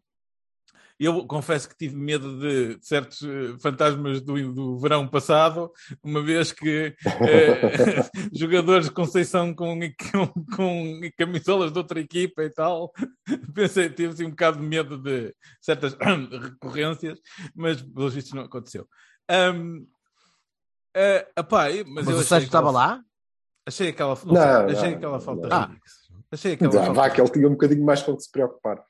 Eu 1.00 1.24
confesso 1.26 1.68
que 1.68 1.76
tive 1.76 1.94
medo 1.94 2.40
de 2.40 2.78
certos 2.84 3.22
eh, 3.22 3.56
fantasmas 3.62 4.20
do, 4.20 4.52
do 4.52 4.78
verão 4.80 5.06
passado, 5.06 5.70
uma 6.02 6.20
vez 6.20 6.50
que 6.50 6.92
eh, 7.06 8.10
jogadores 8.34 8.86
de 8.86 8.92
Conceição 8.92 9.54
com, 9.54 9.78
com, 10.12 10.26
com 10.56 11.00
camisolas 11.16 11.70
de 11.70 11.78
outra 11.78 12.00
equipa 12.00 12.42
e 12.42 12.50
tal, 12.50 12.90
pensei, 13.54 13.88
tive 13.90 14.12
assim, 14.12 14.24
um 14.26 14.30
bocado 14.30 14.58
de 14.58 14.66
medo 14.66 14.98
de 14.98 15.32
certas 15.60 15.94
recorrências, 16.42 17.20
mas 17.54 17.80
pelos 17.80 18.14
vistos 18.14 18.32
não 18.34 18.42
aconteceu. 18.42 18.88
Um, 19.30 19.86
uh, 20.96 21.40
epá, 21.40 21.66
mas 21.86 22.06
Mas 22.06 22.06
eu 22.08 22.12
o 22.12 22.16
achei 22.16 22.24
Sérgio 22.24 22.46
estava 22.46 22.70
aquela- 22.70 22.86
lá? 22.86 23.02
Achei 23.66 23.88
aquela, 23.90 24.14
não 24.24 24.32
Não, 24.32 24.34
sei, 24.34 24.76
achei 24.76 24.90
não, 24.90 24.96
aquela 24.96 25.20
falta 25.20 25.46
não. 25.48 25.60
ridícula. 25.60 25.82
Achei 26.32 26.52
aquela 26.54 26.70
Vá, 26.72 26.78
falta 26.78 26.92
vá, 26.94 27.10
que 27.10 27.20
ele 27.20 27.30
tinha 27.30 27.46
um 27.46 27.52
bocadinho 27.52 27.84
mais 27.84 28.02
com 28.02 28.16
que 28.16 28.22
se 28.22 28.30
preocupar. 28.32 28.82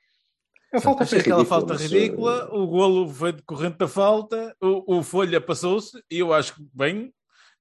A 0.73 0.79
falta 0.79 1.05
foi 1.05 1.19
aquela 1.19 1.43
falta 1.45 1.73
mas, 1.73 1.81
ridícula, 1.81 2.47
eh, 2.51 2.55
o 2.55 2.67
golo 2.67 3.09
foi 3.09 3.31
decorrente 3.33 3.77
da 3.77 3.87
falta, 3.87 4.55
o, 4.61 4.97
o 4.97 5.03
Folha 5.03 5.41
passou-se, 5.41 6.01
e 6.11 6.19
eu 6.19 6.31
acho 6.33 6.55
que 6.55 6.61
bem, 6.73 7.11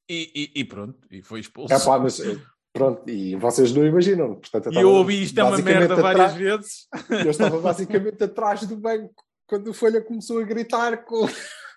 e, 0.09 0.31
e- 0.55 0.61
e 0.61 0.65
pronto, 0.65 0.99
e 1.11 1.23
foi 1.23 1.41
expulso. 1.41 1.73
É 1.73 1.79
pá, 1.83 1.99
mas 1.99 2.21
eh, 2.21 2.39
pronto, 2.73 3.09
e 3.09 3.35
vocês 3.37 3.73
não 3.73 3.87
imaginam. 3.87 4.35
Portanto, 4.35 4.67
e 4.67 4.69
estava 4.69 4.81
eu 4.85 4.91
ouvi 4.93 5.23
isto 5.23 5.39
é 5.39 5.45
uma 5.45 5.59
merda 5.59 5.97
várias 5.97 6.33
atrás- 6.33 6.35
vezes. 6.35 6.87
Eu 7.27 7.31
estava 7.31 7.59
basicamente 7.61 8.23
atrás 8.25 8.67
do 8.67 8.77
banco 8.77 9.15
quando 9.47 9.69
o 9.69 9.75
Folha 9.75 10.03
começou 10.03 10.39
a 10.41 10.45
gritar 10.45 11.05
com. 11.05 11.27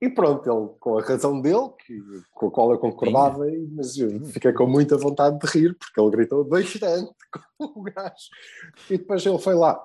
E 0.00 0.10
pronto, 0.10 0.50
ele, 0.50 0.76
com 0.80 0.98
a 0.98 1.02
razão 1.02 1.40
dele, 1.40 1.68
que, 1.86 1.96
com 2.32 2.48
a 2.48 2.50
qual 2.50 2.72
eu 2.72 2.78
concordava, 2.80 3.48
e- 3.48 3.68
mas 3.70 3.96
eu 3.96 4.24
fiquei 4.24 4.52
com 4.52 4.66
muita 4.66 4.96
vontade 4.98 5.38
de 5.38 5.46
rir, 5.46 5.76
porque 5.78 6.00
ele 6.00 6.10
gritou 6.10 6.44
bastante 6.44 7.12
com 7.56 7.80
o 7.80 7.82
gajo. 7.84 8.28
E 8.90 8.98
depois 8.98 9.24
ele 9.24 9.38
foi 9.38 9.54
lá 9.54 9.80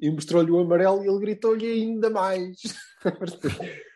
e 0.00 0.10
mostrou-lhe 0.10 0.50
o 0.50 0.60
amarelo 0.60 1.04
e 1.04 1.08
ele 1.08 1.20
gritou-lhe 1.20 1.66
ainda 1.66 2.10
mais. 2.10 2.58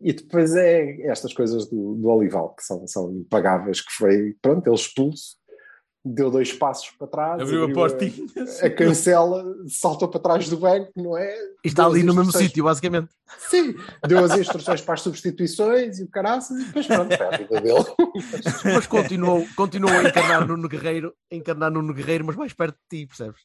E 0.00 0.12
depois 0.12 0.54
é 0.54 1.06
estas 1.06 1.32
coisas 1.32 1.68
do, 1.70 1.94
do 1.94 2.08
Olival, 2.08 2.54
que 2.54 2.62
são, 2.62 2.86
são 2.86 3.10
impagáveis, 3.12 3.80
que 3.80 3.92
foi, 3.92 4.36
pronto, 4.42 4.66
ele 4.66 4.76
expulso, 4.76 5.36
deu 6.04 6.30
dois 6.30 6.52
passos 6.52 6.90
para 6.90 7.06
trás, 7.06 7.42
Abriu 7.42 7.64
a 7.64 7.72
portinha. 7.72 8.26
a 8.62 8.70
cancela, 8.70 9.44
saltou 9.66 10.08
para 10.08 10.20
trás 10.20 10.48
do 10.48 10.58
banco, 10.58 10.92
não 10.94 11.16
é? 11.16 11.34
E 11.64 11.68
está 11.68 11.86
ali 11.86 12.02
no 12.02 12.14
mesmo 12.14 12.32
sítio, 12.32 12.64
basicamente. 12.64 13.08
Sim, 13.38 13.74
deu 14.06 14.24
as 14.24 14.38
instruções 14.38 14.80
para 14.80 14.94
as 14.94 15.00
substituições 15.00 15.98
e 15.98 16.04
o 16.04 16.08
caraças, 16.08 16.60
e 16.60 16.64
depois 16.64 16.86
pronto, 16.86 17.16
foi 17.16 17.26
a 17.26 17.36
vida 17.36 17.60
dele. 17.60 17.84
Mas 18.64 18.86
continuou, 18.86 19.46
continuou 19.56 19.92
a 19.92 20.04
encarnar 20.04 20.46
Nuno 20.46 20.68
Guerreiro, 20.68 21.14
a 21.32 21.34
encarnar 21.34 21.70
Nuno 21.70 21.92
Guerreiro, 21.92 22.24
mas 22.24 22.36
mais 22.36 22.52
perto 22.52 22.76
de 22.90 23.00
ti, 23.00 23.06
percebes? 23.06 23.40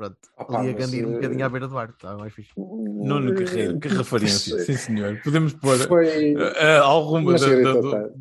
Pronto, 0.00 0.16
Opa, 0.38 0.60
ali 0.60 0.70
a 0.70 0.72
Gandir 0.72 1.04
um 1.06 1.10
eh, 1.10 1.14
bocadinho 1.16 1.44
à 1.44 1.48
beira 1.50 1.68
do 1.68 1.76
ar, 1.76 1.90
estava 1.90 2.16
mais 2.16 2.32
fixe. 2.32 2.52
Nuno 2.56 3.34
Carreiro, 3.34 3.78
que 3.78 3.88
referência, 3.88 4.58
sim 4.60 4.74
senhor. 4.74 5.20
Podemos 5.22 5.52
pôr 5.52 5.76
Foi. 5.76 6.34
eh, 6.38 6.78
alguma 6.78 7.38
da, 7.38 7.46
da- 7.46 7.72
do- 7.80 8.14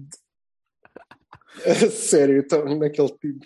Sério, 1.90 2.42
estou 2.42 2.66
naquele 2.78 3.10
time. 3.18 3.40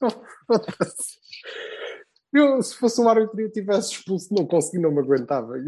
Eu, 2.32 2.62
se 2.62 2.74
fosse 2.76 2.98
um 2.98 3.06
árbitro 3.10 3.38
e 3.38 3.44
eu 3.44 3.52
tivesse 3.52 3.92
expulso, 3.92 4.32
não 4.32 4.46
consegui, 4.46 4.78
não 4.82 4.90
me 4.90 5.00
aguentava. 5.00 5.52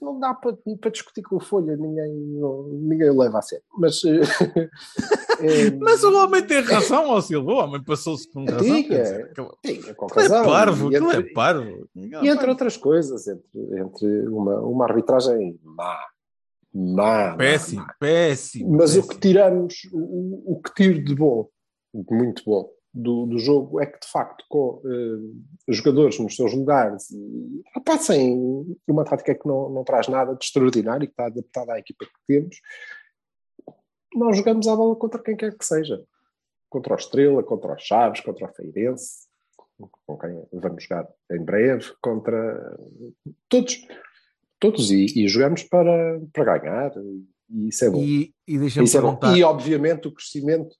Não 0.00 0.18
dá 0.20 0.34
para, 0.34 0.56
para 0.80 0.90
discutir 0.90 1.22
com 1.22 1.36
o 1.36 1.40
Folha, 1.40 1.74
ninguém, 1.76 2.12
não- 2.38 2.64
ninguém 2.68 3.08
o 3.10 3.18
leva 3.18 3.38
a 3.38 3.42
sério. 3.42 3.64
Mas, 3.78 4.02
eh, 5.40 5.70
Mas 5.80 6.02
o 6.04 6.14
homem 6.16 6.46
tem 6.46 6.60
razão, 6.60 7.08
ó 7.08 7.20
Silva. 7.20 7.52
O 7.52 7.56
homem 7.56 7.82
passou-se 7.82 8.30
com 8.30 8.44
razão. 8.44 8.82
Quer 8.82 9.02
dizer, 9.02 9.34
com 9.34 9.42
aquilo 10.06 10.20
é 10.20 10.22
razão. 10.22 10.44
parvo, 10.44 10.88
aquilo 10.88 11.10
é 11.12 11.22
parvo. 11.32 11.88
E 11.96 12.28
entre 12.28 12.48
outras 12.48 12.76
coisas, 12.76 13.26
entre, 13.26 13.80
entre 13.80 14.28
uma, 14.28 14.60
uma 14.60 14.84
arbitragem 14.84 15.58
má, 15.62 15.98
má, 16.74 17.34
Péssimo, 17.36 17.82
má. 17.82 17.94
péssimo. 17.98 18.72
Mas 18.76 18.92
o 18.92 18.96
péssimo. 18.96 19.08
que 19.14 19.20
tiramos, 19.20 19.74
o, 19.92 20.52
o 20.56 20.60
que 20.62 20.74
tiro 20.74 21.02
de 21.04 21.14
bom, 21.14 21.48
de 21.94 22.14
muito 22.14 22.42
bom, 22.44 22.68
do, 22.96 23.26
do 23.26 23.38
jogo 23.38 23.78
é 23.78 23.84
que 23.84 24.00
de 24.00 24.08
facto 24.10 24.42
com 24.48 24.80
eh, 24.82 25.68
os 25.68 25.76
jogadores 25.76 26.18
nos 26.18 26.34
seus 26.34 26.54
lugares 26.54 27.10
e 27.10 27.62
passem 27.84 28.64
uma 28.88 29.04
tática 29.04 29.34
que 29.34 29.46
não, 29.46 29.68
não 29.68 29.84
traz 29.84 30.08
nada 30.08 30.34
de 30.34 30.42
extraordinário, 30.42 31.06
que 31.06 31.12
está 31.12 31.26
adaptada 31.26 31.74
à 31.74 31.78
equipa 31.78 32.06
que 32.06 32.12
temos, 32.26 32.56
nós 34.14 34.38
jogamos 34.38 34.66
a 34.66 34.74
bola 34.74 34.96
contra 34.96 35.22
quem 35.22 35.36
quer 35.36 35.56
que 35.56 35.64
seja. 35.64 36.02
Contra 36.70 36.94
o 36.94 36.96
Estrela, 36.96 37.42
contra 37.42 37.74
o 37.74 37.78
Chaves, 37.78 38.20
contra 38.22 38.46
o 38.46 38.54
Feirense, 38.54 39.26
com 40.06 40.16
quem 40.18 40.42
vamos 40.52 40.82
jogar 40.82 41.06
em 41.30 41.44
breve, 41.44 41.92
contra 42.00 42.78
todos. 43.48 43.86
Todos, 44.58 44.90
e, 44.90 45.04
e 45.14 45.28
jogamos 45.28 45.64
para, 45.64 46.18
para 46.32 46.58
ganhar, 46.58 46.92
e 47.50 47.68
isso 47.68 47.84
é 47.84 47.90
bom. 47.90 47.98
E, 48.02 48.34
e 48.48 48.56
Isso 48.66 48.96
é 48.96 49.00
bom. 49.02 49.20
E 49.36 49.44
obviamente 49.44 50.08
o 50.08 50.12
crescimento 50.12 50.74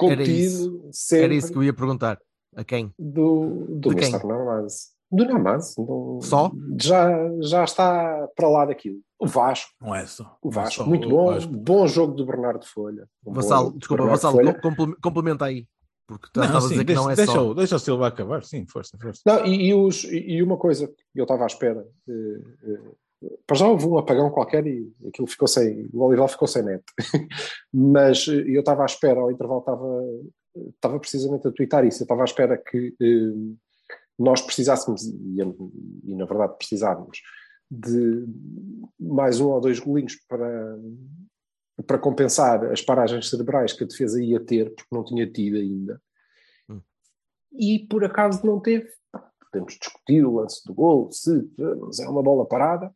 Era 0.00 0.16
contido 0.16 0.88
sempre 0.92 1.24
era 1.24 1.34
isso 1.34 1.52
que 1.52 1.58
eu 1.58 1.64
ia 1.64 1.72
perguntar. 1.74 2.18
A 2.56 2.64
quem? 2.64 2.92
do, 2.98 3.66
do 3.68 3.90
De 3.90 3.96
quem? 3.96 4.08
Mr. 4.08 4.26
Namaz. 4.26 4.88
Do 5.10 5.24
Namaz. 5.24 5.74
do- 5.76 6.18
Só? 6.22 6.50
Já, 6.80 7.08
já 7.40 7.64
está 7.64 8.28
para 8.36 8.48
lá 8.48 8.64
daquilo. 8.66 9.00
O 9.18 9.26
Vasco. 9.26 9.70
Não 9.80 9.94
é 9.94 10.06
só. 10.06 10.36
O 10.42 10.48
é 10.48 10.52
Vasco, 10.52 10.74
só 10.82 10.86
muito 10.86 11.06
o 11.08 11.10
bom. 11.10 11.26
Vasco. 11.32 11.52
Bom 11.52 11.86
jogo 11.86 12.14
do 12.14 12.24
Bernardo 12.26 12.64
Folha. 12.66 13.06
Um 13.26 13.32
do 13.32 13.40
desculpa, 13.40 14.02
Bernardo 14.04 14.10
Vassalo, 14.10 14.36
Folha. 14.36 14.54
com- 14.54 14.74
compl- 14.74 14.96
complementa 15.02 15.44
aí. 15.44 15.66
Porque 16.06 16.28
Não, 16.36 16.44
estavas 16.44 16.64
a 16.64 16.68
sim, 16.68 16.72
dizer 16.74 16.84
que 16.84 16.86
deixa, 16.86 17.02
não 17.02 17.10
é 17.10 17.16
deixa, 17.16 17.32
só. 17.32 17.54
deixa 17.54 17.76
o 17.76 17.78
Silva 17.78 18.06
acabar. 18.08 18.42
Sim, 18.42 18.64
força, 18.66 18.96
força. 18.98 19.20
Não, 19.26 19.44
e, 19.44 19.68
e 19.68 19.74
os, 19.74 20.04
e 20.04 20.36
e 20.36 20.42
uma 20.42 20.56
coisa 20.56 20.88
que 20.88 21.20
eu 21.20 21.24
estava 21.24 21.42
à 21.42 21.46
espera. 21.46 21.86
eh, 22.08 22.40
eh, 22.64 22.80
para 23.46 23.56
já 23.56 23.66
houve 23.66 23.86
um 23.86 23.98
apagão 23.98 24.30
qualquer 24.30 24.66
e 24.66 24.92
aquilo 25.06 25.26
ficou 25.26 25.48
sem. 25.48 25.88
O 25.92 26.04
Olival 26.04 26.28
ficou 26.28 26.46
sem 26.46 26.62
net. 26.62 26.84
Mas 27.72 28.26
eh, 28.28 28.44
eu 28.46 28.60
estava 28.60 28.82
à 28.82 28.86
espera, 28.86 29.20
ao 29.20 29.30
intervalo 29.30 29.60
estava, 29.60 30.04
estava 30.74 31.00
precisamente 31.00 31.48
a 31.48 31.52
twittar 31.52 31.84
isso. 31.84 32.02
Eu 32.02 32.04
estava 32.04 32.22
à 32.22 32.24
espera 32.24 32.56
que 32.56 32.94
eh, 33.00 33.56
nós 34.18 34.40
precisássemos, 34.40 35.04
e, 35.04 35.38
e 36.04 36.14
na 36.14 36.26
verdade 36.26 36.56
precisávamos, 36.56 37.20
de 37.70 38.24
mais 38.98 39.40
um 39.40 39.48
ou 39.48 39.60
dois 39.60 39.78
golinhos 39.78 40.16
para, 40.28 40.78
para 41.86 41.98
compensar 41.98 42.64
as 42.66 42.80
paragens 42.80 43.28
cerebrais 43.28 43.72
que 43.72 43.84
a 43.84 43.86
defesa 43.86 44.22
ia 44.22 44.40
ter, 44.40 44.74
porque 44.74 44.94
não 44.94 45.04
tinha 45.04 45.30
tido 45.30 45.56
ainda. 45.56 46.00
Hum. 46.68 46.80
E 47.52 47.80
por 47.90 48.04
acaso 48.04 48.46
não 48.46 48.60
teve. 48.60 48.88
Podemos 49.50 49.78
discutir 49.78 50.24
o 50.26 50.36
lance 50.36 50.62
do 50.66 50.74
gol, 50.74 51.10
se 51.10 51.50
mas 51.80 51.98
é 52.00 52.08
uma 52.08 52.22
bola 52.22 52.46
parada, 52.46 52.94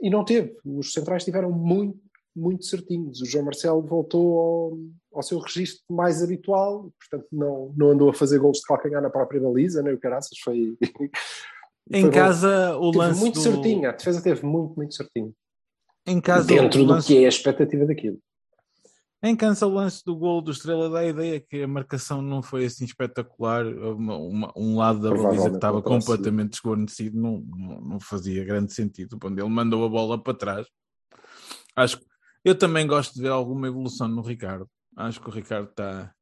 e 0.00 0.10
não 0.10 0.24
teve. 0.24 0.56
Os 0.64 0.92
centrais 0.92 1.22
estiveram 1.22 1.50
muito, 1.50 1.98
muito 2.34 2.64
certinhos. 2.64 3.20
O 3.20 3.26
João 3.26 3.44
Marcelo 3.44 3.82
voltou 3.82 4.38
ao, 4.38 4.78
ao 5.14 5.22
seu 5.22 5.38
registro 5.38 5.82
mais 5.90 6.22
habitual, 6.22 6.92
portanto 6.98 7.28
não, 7.32 7.72
não 7.76 7.90
andou 7.90 8.10
a 8.10 8.14
fazer 8.14 8.38
gols 8.38 8.58
de 8.58 8.64
calcanhar 8.64 9.02
na 9.02 9.10
própria 9.10 9.40
baliza, 9.40 9.82
nem 9.82 9.94
o 9.94 9.98
caraças, 9.98 10.38
foi... 10.42 10.76
Em 11.90 12.02
foi 12.02 12.10
bom. 12.10 12.16
casa, 12.16 12.76
o 12.76 12.90
Teve 12.90 12.98
lance. 12.98 13.20
muito 13.20 13.34
do... 13.36 13.40
certinho, 13.40 13.88
a 13.88 13.92
defesa 13.92 14.22
teve 14.22 14.44
muito, 14.44 14.76
muito 14.76 14.94
certinho. 14.94 15.34
Em 16.06 16.20
casa, 16.20 16.46
Dentro 16.46 16.84
do 16.84 16.90
lance... 16.92 17.06
que 17.06 17.16
é 17.16 17.24
a 17.24 17.28
expectativa 17.30 17.86
daquilo. 17.86 18.18
Em 19.22 19.34
cansa 19.34 19.66
o 19.66 19.74
lance 19.74 20.04
do 20.04 20.14
gol 20.16 20.40
do 20.40 20.52
Estrela 20.52 20.88
dá 20.88 21.00
a 21.00 21.06
ideia 21.06 21.40
que 21.40 21.62
a 21.62 21.68
marcação 21.68 22.22
não 22.22 22.40
foi 22.40 22.64
assim 22.66 22.84
espetacular. 22.84 23.66
Uma- 23.66 24.16
uma- 24.16 24.52
um 24.56 24.76
lado 24.76 25.00
da 25.00 25.10
baliza 25.10 25.50
que 25.50 25.56
estava 25.56 25.82
completamente 25.82 26.50
desguarnecido 26.52 27.20
não, 27.20 27.40
não, 27.48 27.80
não 27.80 28.00
fazia 28.00 28.44
grande 28.44 28.72
sentido. 28.72 29.18
Quando 29.20 29.38
ele 29.40 29.48
mandou 29.48 29.84
a 29.84 29.88
bola 29.88 30.22
para 30.22 30.34
trás, 30.34 30.66
acho 31.74 31.98
que 31.98 32.06
eu 32.44 32.54
também 32.56 32.86
gosto 32.86 33.14
de 33.14 33.22
ver 33.22 33.30
alguma 33.30 33.66
evolução 33.66 34.06
no 34.06 34.22
Ricardo. 34.22 34.68
Acho 34.96 35.20
que 35.20 35.28
o 35.28 35.32
Ricardo 35.32 35.68
está, 35.70 36.12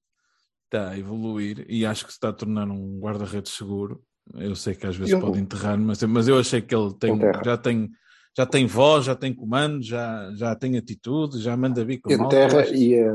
está 0.64 0.88
a 0.90 0.98
evoluir 0.98 1.66
e 1.68 1.84
acho 1.84 2.04
que 2.06 2.12
se 2.12 2.16
está 2.16 2.30
a 2.30 2.32
tornar 2.32 2.66
um 2.68 2.98
guarda-redes 2.98 3.52
seguro. 3.52 4.02
Eu 4.34 4.56
sei 4.56 4.74
que 4.74 4.86
às 4.86 4.96
vezes 4.96 5.12
Eu- 5.12 5.20
pode 5.20 5.38
enterrar, 5.38 5.78
mas, 5.78 6.02
mas 6.02 6.26
eu 6.28 6.38
achei 6.38 6.62
que 6.62 6.74
ele 6.74 6.94
tem, 6.94 7.12
já 7.44 7.56
tem. 7.58 7.90
Já 8.36 8.44
tem 8.44 8.66
voz, 8.66 9.04
já 9.06 9.14
tem 9.14 9.32
comando, 9.32 9.82
já, 9.82 10.30
já 10.34 10.54
tem 10.54 10.76
atitude, 10.76 11.40
já 11.40 11.56
manda 11.56 11.84
bico 11.84 12.10
a 12.10 12.14
Em 12.14 12.18
malta. 12.18 12.36
Eu 12.36 12.48
terra 12.50 12.66
e, 12.76 12.92
eh, 12.94 13.14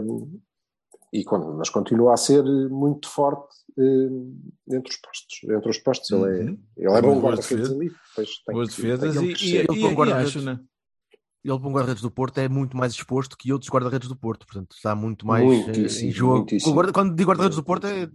e 1.13 1.23
quando- 1.23 1.53
mas 1.53 1.69
continua 1.69 2.13
a 2.13 2.17
ser 2.17 2.43
eh, 2.43 2.67
muito 2.69 3.07
forte 3.07 3.53
eh, 3.77 4.75
entre 4.75 4.91
os 4.91 4.97
postos. 4.97 5.39
Entre 5.43 5.69
os 5.69 5.77
postos 5.77 6.09
ele 6.09 6.23
é, 6.23 6.43
Uhum. 6.43 6.57
ele 6.77 6.87
é 6.97 7.01
bom 7.01 7.19
Boas 7.21 7.21
guarda-redes 7.39 7.49
defesas. 7.49 7.71
ali. 7.71 7.91
Boas 8.51 8.69
defesas 8.69 9.15
e, 9.15 9.19
e. 9.19 9.57
Ele 9.57 9.63
e- 9.63 9.67
com 9.67 9.75
e 9.75 9.93
guarda-redes. 9.93 10.35
acho, 10.35 10.41
né? 10.45 10.59
Ele 11.43 11.57
para 11.59 11.67
um 11.69 11.71
guarda-redes 11.73 12.01
do 12.03 12.11
Porto 12.11 12.37
é 12.39 12.47
muito 12.49 12.75
mais 12.77 12.93
exposto 12.93 13.35
que 13.37 13.51
outros 13.53 13.69
guarda-redes 13.71 14.07
do 14.07 14.15
Porto, 14.15 14.45
portanto 14.45 14.75
está 14.75 14.93
muito 14.95 15.25
mais 15.25 15.43
Muitíssimo, 15.43 16.09
em 16.09 16.11
jogo. 16.11 16.37
muitíssimo. 16.37 16.91
Quando 16.93 17.15
digo 17.15 17.29
guarda-redes 17.29 17.57
do 17.57 17.63
Porto 17.63 17.85
é 17.87 18.07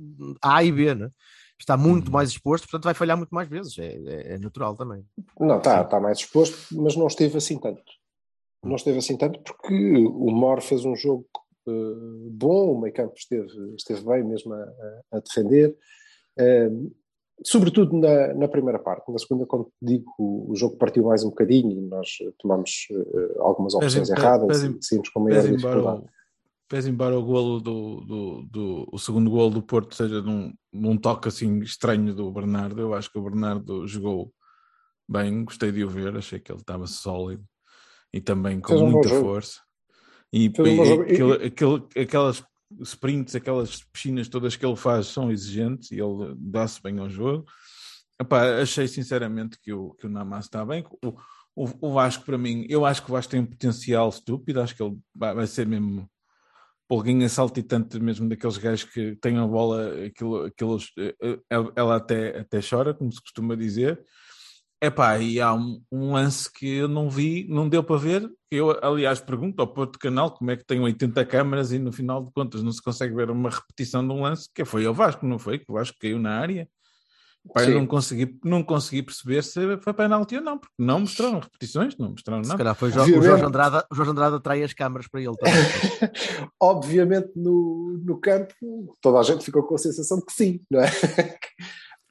A 0.42 0.62
e 0.64 0.70
B, 0.72 0.94
né? 0.94 1.10
Está 1.58 1.76
muito 1.76 2.06
Uhum. 2.06 2.12
mais 2.12 2.30
exposto, 2.30 2.64
portanto 2.64 2.84
vai 2.84 2.94
falhar 2.94 3.16
muito 3.16 3.34
mais 3.34 3.48
vezes, 3.48 3.78
é, 3.78 3.94
é- 3.96 4.34
é 4.34 4.38
natural 4.38 4.74
também. 4.76 5.04
Não, 5.38 5.58
está 5.58 5.82
está 5.82 5.98
mais 6.00 6.18
exposto, 6.18 6.56
mas 6.72 6.96
não 6.96 7.06
esteve 7.06 7.36
assim 7.38 7.58
tanto. 7.58 7.82
Não 8.64 8.76
esteve 8.76 8.98
assim 8.98 9.16
tanto 9.16 9.40
porque 9.40 9.74
o 10.06 10.30
Mor 10.30 10.60
fez 10.60 10.84
um 10.84 10.96
jogo 10.96 11.26
eh, 11.68 12.30
bom, 12.30 12.72
o 12.72 12.80
meio 12.80 12.94
campo 12.94 13.14
esteve, 13.16 13.48
esteve 13.76 14.04
bem 14.04 14.22
mesmo 14.24 14.52
a, 14.54 14.62
a- 15.12 15.20
defender. 15.20 15.76
Eh, 16.38 16.70
sobretudo 17.44 17.96
na, 17.98 18.32
na 18.34 18.48
primeira 18.48 18.78
parte. 18.78 19.10
Na 19.10 19.18
segunda, 19.18 19.44
como 19.46 19.64
te 19.64 19.70
digo, 19.82 20.12
o, 20.18 20.50
o 20.52 20.56
jogo 20.56 20.76
partiu 20.76 21.04
mais 21.04 21.22
um 21.24 21.28
bocadinho 21.30 21.72
e 21.72 21.80
nós 21.82 22.08
tomamos 22.38 22.86
uh, 22.90 23.42
algumas 23.42 23.74
opções 23.74 24.08
erradas 24.10 24.62
e 24.62 24.76
saímos 24.80 25.08
com 25.10 25.20
maior 25.20 25.42
dificuldade. 25.42 26.04
Pese 26.68 26.90
embora 26.90 27.18
o 27.18 27.22
golo 27.24 27.60
do, 27.60 28.00
do, 28.00 28.42
do- 28.50 28.88
o 28.92 28.98
segundo 28.98 29.30
golo 29.30 29.50
do 29.54 29.62
Porto 29.62 29.94
seja 29.94 30.20
num, 30.22 30.52
num 30.72 30.96
toque 30.96 31.28
assim 31.28 31.60
estranho 31.60 32.14
do 32.14 32.30
Bernardo, 32.32 32.80
eu 32.80 32.94
acho 32.94 33.10
que 33.10 33.18
o 33.18 33.22
Bernardo 33.22 33.86
jogou 33.86 34.32
bem, 35.08 35.44
gostei 35.44 35.70
de 35.70 35.84
o 35.84 35.88
ver, 35.88 36.16
achei 36.16 36.40
que 36.40 36.50
ele 36.50 36.60
estava 36.60 36.86
sólido 36.86 37.44
e 38.12 38.20
também 38.20 38.60
com 38.60 38.74
um 38.74 38.90
muita 38.92 39.08
força. 39.10 39.60
E, 40.32 40.46
e. 40.46 40.50
E- 41.94 42.02
aquelas 42.02 42.42
sprints, 42.82 43.34
aquelas 43.36 43.84
piscinas 43.92 44.28
todas 44.28 44.56
que 44.56 44.66
ele 44.66 44.76
faz 44.76 45.06
são 45.06 45.30
exigentes 45.30 45.90
e 45.92 46.00
ele 46.00 46.34
dá-se 46.36 46.82
bem 46.82 46.98
ao 46.98 47.08
jogo. 47.08 47.44
Epá, 48.20 48.60
achei 48.60 48.88
sinceramente 48.88 49.58
que 49.60 49.72
o, 49.72 49.90
que 49.94 50.06
o 50.06 50.10
Namas 50.10 50.46
está 50.46 50.64
bem. 50.64 50.84
O, 51.04 51.08
o, 51.54 51.88
o 51.88 51.92
Vasco, 51.92 52.24
para 52.24 52.36
mim, 52.38 52.66
eu 52.68 52.84
acho 52.84 53.02
que 53.04 53.10
o 53.10 53.12
Vasco 53.12 53.30
tem 53.30 53.40
um 53.40 53.46
potencial 53.46 54.08
estúpido, 54.08 54.60
acho 54.60 54.74
que 54.74 54.82
ele 54.82 54.98
vai, 55.14 55.34
vai 55.34 55.46
ser 55.46 55.66
mesmo 55.66 56.08
polguinha 56.88 57.28
saltitante 57.28 57.98
mesmo 58.00 58.28
daqueles 58.28 58.56
gajos 58.58 58.84
que 58.84 59.16
têm 59.16 59.38
a 59.38 59.46
bola, 59.46 60.06
aquilo, 60.06 60.44
aqueles, 60.44 60.90
eh, 60.98 61.14
eh, 61.22 61.38
ela 61.74 61.96
até, 61.96 62.40
até 62.40 62.60
chora, 62.60 62.94
como 62.94 63.12
se 63.12 63.20
costuma 63.20 63.56
dizer. 63.56 64.04
Epá, 64.80 65.18
e 65.18 65.40
há 65.40 65.54
um, 65.54 65.82
um 65.90 66.12
lance 66.12 66.52
que 66.52 66.68
eu 66.68 66.86
não 66.86 67.08
vi, 67.08 67.46
não 67.48 67.68
deu 67.68 67.82
para 67.82 67.96
ver. 67.96 68.30
Eu, 68.50 68.70
aliás, 68.84 69.20
pergunto 69.20 69.60
ao 69.60 69.72
Porto 69.72 69.98
Canal 69.98 70.30
como 70.32 70.50
é 70.50 70.56
que 70.56 70.66
tem 70.66 70.80
80 70.80 71.24
câmaras 71.24 71.72
e 71.72 71.78
no 71.78 71.90
final 71.90 72.22
de 72.22 72.30
contas 72.32 72.62
não 72.62 72.70
se 72.70 72.82
consegue 72.82 73.14
ver 73.14 73.30
uma 73.30 73.48
repetição 73.50 74.06
de 74.06 74.12
um 74.12 74.20
lance, 74.22 74.48
que 74.54 74.64
foi 74.64 74.84
ao 74.84 74.92
Vasco, 74.94 75.26
não 75.26 75.38
foi? 75.38 75.58
Que 75.58 75.64
o 75.68 75.74
Vasco 75.74 75.96
caiu 75.98 76.18
na 76.18 76.38
área. 76.38 76.68
Sim. 77.58 77.74
não 77.74 77.86
consegui, 77.86 78.38
não 78.44 78.62
consegui 78.62 79.02
perceber 79.02 79.42
se 79.42 79.78
foi 79.78 79.94
penalti 79.94 80.36
ou 80.36 80.42
não, 80.42 80.58
porque 80.58 80.74
não 80.78 81.00
mostraram 81.00 81.40
repetições, 81.40 81.96
não 81.96 82.10
mostraram 82.10 82.42
Se 82.42 82.48
nada. 82.48 82.58
calhar 82.58 82.74
foi 82.74 82.90
o. 82.90 82.92
Jorge 82.92 83.44
Andrade, 83.44 83.84
o 83.90 83.94
Jorge 83.94 84.10
Andrade 84.10 84.36
atrai 84.36 84.62
as 84.62 84.72
câmaras 84.72 85.08
para 85.08 85.20
ele 85.20 85.36
também. 85.36 85.54
Obviamente, 86.60 87.30
no, 87.36 88.00
no 88.04 88.18
campo, 88.18 88.54
toda 89.00 89.18
a 89.18 89.22
gente 89.22 89.44
ficou 89.44 89.62
com 89.62 89.74
a 89.74 89.78
sensação 89.78 90.18
de 90.18 90.26
que 90.26 90.32
sim, 90.32 90.60
não 90.70 90.80
é? 90.80 90.90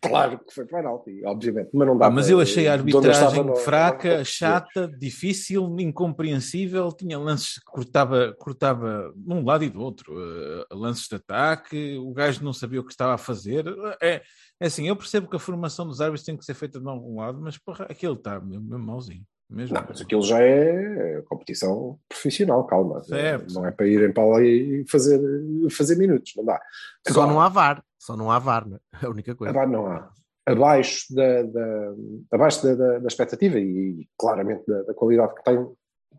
Claro 0.09 0.39
que 0.39 0.53
foi 0.53 0.65
penalti, 0.65 1.21
obviamente, 1.25 1.69
mas 1.73 1.87
não 1.87 1.97
dá 1.97 2.07
Ah, 2.07 2.09
mas 2.09 2.25
para- 2.25 2.33
eu 2.33 2.39
achei 2.39 2.67
a 2.67 2.73
arbitragem 2.73 3.39
não- 3.39 3.43
não 3.47 3.55
fraca, 3.55 4.01
perceber. 4.01 4.25
chata, 4.25 4.87
difícil, 4.97 5.75
incompreensível. 5.79 6.91
Tinha 6.91 7.17
lances 7.19 7.59
que 7.59 7.65
cortava, 7.65 8.33
cortava 8.37 9.13
de 9.15 9.33
um 9.33 9.43
lado 9.43 9.63
e 9.63 9.69
do 9.69 9.81
outro, 9.81 10.13
eh, 10.17 10.65
lances 10.71 11.07
de 11.07 11.15
ataque. 11.15 11.97
O 11.97 12.11
gajo 12.13 12.43
não 12.43 12.53
sabia 12.53 12.79
o 12.79 12.83
que 12.85 12.91
estava 12.91 13.13
a 13.13 13.17
fazer. 13.17 13.65
É, 14.01 14.21
é 14.59 14.65
assim, 14.65 14.87
eu 14.87 14.95
percebo 14.95 15.29
que 15.29 15.35
a 15.35 15.39
formação 15.39 15.87
dos 15.87 16.01
árbitros 16.01 16.25
tem 16.25 16.37
que 16.37 16.45
ser 16.45 16.53
feita 16.53 16.79
de 16.79 16.87
algum 16.87 17.19
lado, 17.19 17.39
mas 17.41 17.57
porra, 17.57 17.85
aquele 17.89 18.13
está 18.13 18.39
mesmo, 18.39 18.67
mesmo 18.69 18.85
mauzinho. 18.85 19.23
Mesmo. 19.47 19.75
Não, 19.75 19.85
mas 19.87 20.01
aquilo 20.01 20.23
já 20.23 20.39
é 20.41 21.21
competição 21.27 21.99
profissional, 22.09 22.65
calma. 22.65 23.03
Certo. 23.03 23.53
Não 23.53 23.63
é 23.63 23.69
para 23.71 23.85
irem 23.87 24.11
para 24.11 24.25
lá 24.25 24.41
e 24.41 24.83
fazer, 24.89 25.21
fazer 25.69 25.95
minutos, 25.97 26.33
não 26.35 26.43
dá. 26.43 26.59
Só 27.07 27.13
Agora, 27.13 27.31
não 27.31 27.39
há 27.39 27.47
VAR. 27.47 27.83
Só 28.05 28.15
não 28.15 28.29
há 28.29 28.37
VAR, 28.37 28.67
né? 28.67 28.77
é 29.01 29.05
a 29.05 29.09
única 29.09 29.33
coisa. 29.35 29.51
Aba- 29.51 29.65
não 29.65 29.87
há. 29.87 30.11
Abaixo 30.47 31.07
da, 31.15 31.41
da- 31.41 31.93
abaixo 32.31 32.61
da, 32.63 32.75
da- 32.75 32.99
da 32.99 33.07
expectativa 33.07 33.57
e 33.59 34.07
claramente 34.15 34.63
da, 34.67 34.83
da 34.83 34.93
qualidade 34.93 35.33
que 35.33 35.43
tem, 35.43 35.67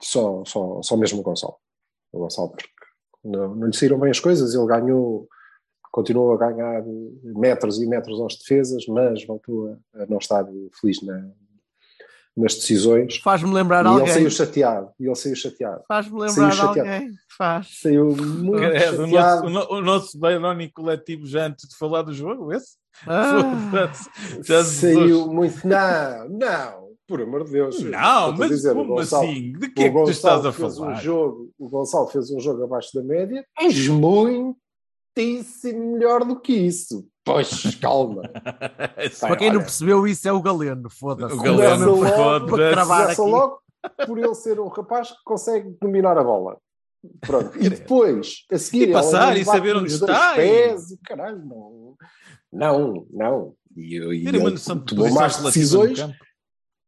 só, 0.02 0.44
só, 0.44 0.82
só 0.82 0.96
mesmo 0.96 1.20
o 1.20 1.22
Gonçalo. 1.22 1.54
O 2.12 2.18
Gonçalo, 2.18 2.50
porque 2.50 2.66
não, 3.24 3.54
não 3.54 3.66
lhe 3.68 3.76
saíram 3.76 4.00
bem 4.00 4.10
as 4.10 4.18
coisas, 4.18 4.52
ele 4.52 4.66
ganhou, 4.66 5.28
continuou 5.92 6.32
a 6.32 6.36
ganhar 6.36 6.82
metros 7.22 7.80
e 7.80 7.86
metros 7.86 8.20
aos 8.20 8.36
defesas, 8.36 8.84
mas 8.88 9.24
voltou 9.24 9.68
a, 9.94 10.02
a 10.02 10.06
não 10.06 10.18
estar 10.18 10.44
feliz 10.80 11.00
na- 11.02 11.30
nas 12.36 12.54
decisões. 12.54 13.16
Faz-me 13.18 13.52
lembrar 13.52 13.84
E 13.84 13.88
ele 13.88 14.00
alguém. 14.00 14.12
saiu 14.14 14.30
chateado. 14.30 14.90
E 15.00 15.06
ele 15.06 15.14
saiu 15.14 15.34
chateado. 15.36 15.82
Faz-me 15.88 16.10
saiu 16.10 16.20
lembrar 16.28 16.50
de 16.50 16.56
chateado. 16.56 16.90
alguém. 16.90 17.10
Faz. 17.38 17.68
Saiu 17.80 18.04
muito 18.16 18.60
nosso, 18.62 18.96
chateado. 18.96 19.46
o, 19.46 19.50
no- 19.50 19.72
o 19.72 19.80
nosso 19.80 20.18
Bailoni 20.18 20.70
coletivo 20.70 21.26
já 21.26 21.46
antes 21.46 21.68
de 21.68 21.76
falar 21.76 22.02
do 22.02 22.12
jogo, 22.12 22.52
esse? 22.52 22.76
Ah. 23.06 23.40
Já 24.44 24.64
Saiu 24.64 25.26
muito. 25.30 25.66
Não, 25.68 26.28
não, 26.30 26.88
por 27.06 27.20
amor 27.20 27.44
de 27.44 27.52
Deus. 27.52 27.78
Não, 27.82 28.32
mas 28.36 28.48
dizer, 28.48 28.72
como 28.74 28.94
Gonçalo- 28.94 29.24
assim? 29.28 29.52
De 29.52 29.68
que 29.68 29.82
é 29.82 29.90
que 29.90 30.02
tu 30.04 30.10
estás 30.10 30.46
a 30.46 30.52
fez 30.52 30.76
falar? 30.78 30.92
Um 30.92 31.00
jogo, 31.00 31.50
o 31.58 31.68
Gonçalo 31.68 32.06
fez 32.08 32.30
um 32.30 32.40
jogo 32.40 32.64
abaixo 32.64 32.90
da 32.94 33.02
média, 33.02 33.44
mas 33.60 33.76
muitíssimo 35.14 35.92
melhor 35.92 36.24
do 36.24 36.40
que 36.40 36.52
isso. 36.54 37.06
Pois, 37.26 37.74
calma. 37.74 38.22
Para 39.20 39.36
quem 39.36 39.52
não 39.52 39.60
percebeu, 39.60 40.06
isso 40.06 40.28
é 40.28 40.32
o 40.32 40.40
Galeno. 40.40 40.88
Foda-se. 40.88 41.34
O 41.34 41.42
Galeno, 41.42 41.96
foda-se. 41.96 43.20
logo 43.20 43.60
por 44.06 44.16
ele 44.16 44.34
ser 44.36 44.60
um 44.60 44.68
rapaz 44.68 45.10
que 45.10 45.18
consegue 45.24 45.76
dominar 45.82 46.16
a 46.16 46.22
bola. 46.22 46.56
Pronto. 47.20 47.50
E 47.58 47.68
depois, 47.68 48.44
a 48.50 48.56
seguir, 48.58 48.90
E 48.90 48.92
passar 48.92 49.36
e 49.36 49.44
saber 49.44 49.76
onde 49.76 49.92
está 49.92 50.34
e- 50.34 50.36
Pés, 50.36 50.92
e 50.92 50.98
caralho, 50.98 51.44
não. 51.44 51.96
Não, 52.52 53.06
não. 53.10 53.54
E, 53.76 53.96
e 53.96 54.28
ele 54.28 54.54
tomou 54.86 55.10
mais 55.10 55.36
decisões. 55.42 55.98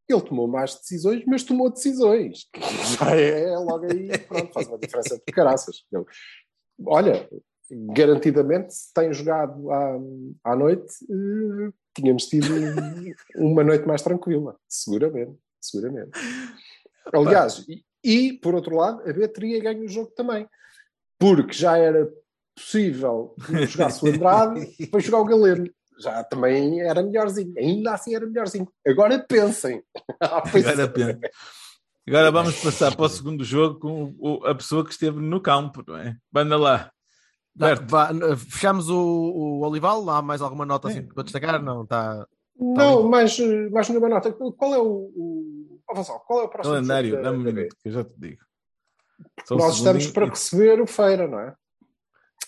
Ele 0.08 0.22
tomou 0.22 0.48
mais 0.48 0.74
decisões, 0.76 1.24
mas 1.26 1.42
tomou 1.42 1.68
decisões. 1.68 2.48
Que 2.52 2.60
Já 2.96 3.10
é 3.14 3.58
logo 3.58 3.84
aí, 3.84 4.16
pronto, 4.18 4.52
faz 4.52 4.68
uma 4.68 4.78
diferença 4.78 5.16
de 5.16 5.32
caraças. 5.32 5.82
Olha, 6.86 7.28
garantidamente, 7.70 8.74
se 8.74 8.92
tem 8.92 9.12
jogado 9.12 9.70
à, 9.70 9.98
à 10.44 10.56
noite, 10.56 10.94
eh, 11.10 11.72
tínhamos 11.94 12.26
tido 12.26 12.48
uma 13.36 13.64
noite 13.64 13.86
mais 13.86 14.02
tranquila. 14.02 14.56
Seguramente, 14.68 15.38
seguramente. 15.60 16.10
Aliás, 17.12 17.64
e, 17.68 17.84
e, 18.02 18.32
por 18.34 18.54
outro 18.54 18.76
lado, 18.76 19.02
a 19.08 19.12
B 19.12 19.26
teria 19.28 19.62
ganho 19.62 19.84
o 19.84 19.88
jogo 19.88 20.10
também. 20.10 20.48
Porque 21.18 21.52
já 21.52 21.76
era 21.76 22.08
possível 22.54 23.34
que 23.44 23.66
jogasse 23.66 24.04
o 24.04 24.08
Andrade 24.08 24.74
e 24.78 24.84
depois 24.86 25.04
jogar 25.04 25.20
o 25.20 25.24
Galeno. 25.24 25.68
Já 26.00 26.22
também 26.22 26.80
era 26.80 27.02
melhorzinho. 27.02 27.52
Ainda 27.58 27.92
assim 27.92 28.14
era 28.14 28.26
melhorzinho. 28.26 28.68
Agora 28.86 29.18
pensem. 29.18 29.82
Ah, 30.20 30.42
Agora, 30.44 30.82
é. 30.82 30.86
pensa. 30.88 31.20
Agora 32.08 32.30
vamos 32.32 32.60
passar 32.60 32.96
para 32.96 33.04
o 33.04 33.08
segundo 33.08 33.44
jogo 33.44 33.78
com 33.78 34.40
a 34.44 34.54
pessoa 34.54 34.84
que 34.84 34.90
esteve 34.90 35.20
no 35.20 35.40
campo, 35.40 35.84
não 35.86 35.96
é? 35.96 36.16
Banda 36.32 36.56
lá. 36.56 36.90
Tá, 37.58 37.74
vá, 37.86 38.10
fechamos 38.36 38.88
o, 38.88 38.98
o 38.98 39.66
Olival. 39.66 40.08
Há 40.10 40.22
mais 40.22 40.40
alguma 40.40 40.64
nota 40.64 40.88
assim 40.88 41.02
Sim. 41.02 41.08
para 41.08 41.24
destacar? 41.24 41.62
Não, 41.62 41.82
está. 41.82 42.26
Não, 42.58 43.08
mais, 43.08 43.38
eh, 43.38 43.68
mais 43.70 43.88
nenhuma 43.88 44.08
nota. 44.08 44.32
Qual 44.32 44.74
é 44.74 44.78
o. 44.78 44.84
o... 44.84 45.80
Oh, 45.90 45.94
Vassal, 45.94 46.20
qual 46.20 46.40
é 46.40 46.44
o 46.44 46.48
próximo 46.48 46.74
Calendário, 46.74 47.22
dá-me 47.22 47.38
um 47.38 47.42
minuto, 47.42 47.76
que 47.82 47.88
eu 47.88 47.92
já 47.92 48.04
te 48.04 48.12
digo. 48.16 48.42
Só 49.46 49.54
um 49.54 49.58
Nós 49.58 49.76
estamos 49.76 50.06
para 50.08 50.26
receber 50.26 50.80
o 50.80 50.86
Feira, 50.86 51.26
não 51.26 51.40
é? 51.40 51.54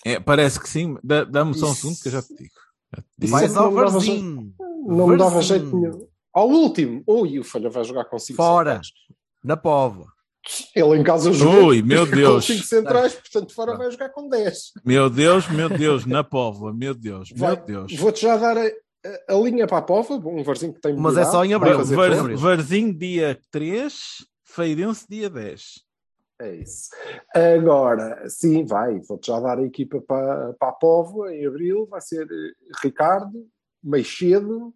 É, 0.04 0.20
parece 0.20 0.60
que 0.60 0.68
sim. 0.68 0.96
Dá- 1.02 1.24
Dá-me 1.24 1.54
só 1.54 1.66
um 1.66 1.74
segundo 1.74 1.98
que 2.00 2.08
eu 2.08 2.12
já 2.12 2.22
te 2.22 2.34
digo. 2.34 2.54
Já 2.94 3.02
te 3.02 3.08
digo. 3.18 3.32
Vais 3.32 3.50
Isso 3.50 3.58
ao 3.58 3.70
não 3.70 3.74
Varzinho. 3.74 4.54
Não 4.86 5.06
me 5.08 5.16
dava 5.16 5.42
jeito 5.42 5.74
nenhum. 5.74 6.06
Ao 6.32 6.48
último. 6.48 7.02
Ui, 7.06 7.38
o 7.38 7.44
Folha 7.44 7.70
vai 7.70 7.84
jogar 7.84 8.04
com 8.04 8.18
5 8.18 8.36
Fora. 8.36 8.80
Na 9.42 9.56
Pova. 9.56 10.06
Ele 10.74 10.96
em 10.98 11.02
casa 11.02 11.32
jogou 11.32 11.66
Ui, 11.66 11.82
meu 11.82 12.06
com 12.06 12.14
Deus. 12.16 12.46
5 12.46 12.64
centrais, 12.64 13.14
portanto 13.14 13.54
fora 13.54 13.76
vai 13.76 13.90
jogar 13.90 14.08
com 14.10 14.28
10. 14.28 14.72
Meu 14.84 15.10
Deus, 15.10 15.48
meu 15.48 15.68
Deus, 15.68 16.06
na 16.06 16.24
Póvoa, 16.24 16.72
meu 16.72 16.94
Deus, 16.94 17.30
meu 17.30 17.38
Vai- 17.38 17.56
Deus. 17.62 17.94
Vou-te 17.94 18.22
já 18.22 18.36
dar 18.36 18.56
a, 18.56 18.62
a- 19.28 19.34
linha 19.34 19.66
para 19.66 19.78
a 19.78 19.82
Pova, 19.82 20.14
um 20.14 20.42
varzinho 20.42 20.72
que 20.72 20.80
tem 20.80 20.96
Mas 20.96 21.16
é 21.18 21.24
só 21.24 21.44
em 21.44 21.52
abril. 21.54 21.84
Var-. 21.84 22.36
Varzinho 22.36 22.92
dia 22.96 23.38
3, 23.50 23.94
Feirense 24.44 25.06
dia 25.08 25.28
10. 25.28 25.82
É 26.40 26.54
isso. 26.56 26.88
Agora, 27.34 28.24
sim, 28.28 28.64
vai. 28.64 28.98
Vou-te 29.00 29.26
já 29.26 29.38
dar 29.40 29.58
a 29.58 29.62
equipa 29.62 30.00
para, 30.00 30.54
para 30.54 30.68
a 30.70 30.72
Póvoa 30.72 31.34
em 31.34 31.44
abril. 31.46 31.86
Vai 31.86 32.00
ser 32.00 32.22
eh, 32.24 32.52
Ricardo, 32.82 33.46
Meixedo. 33.84 34.72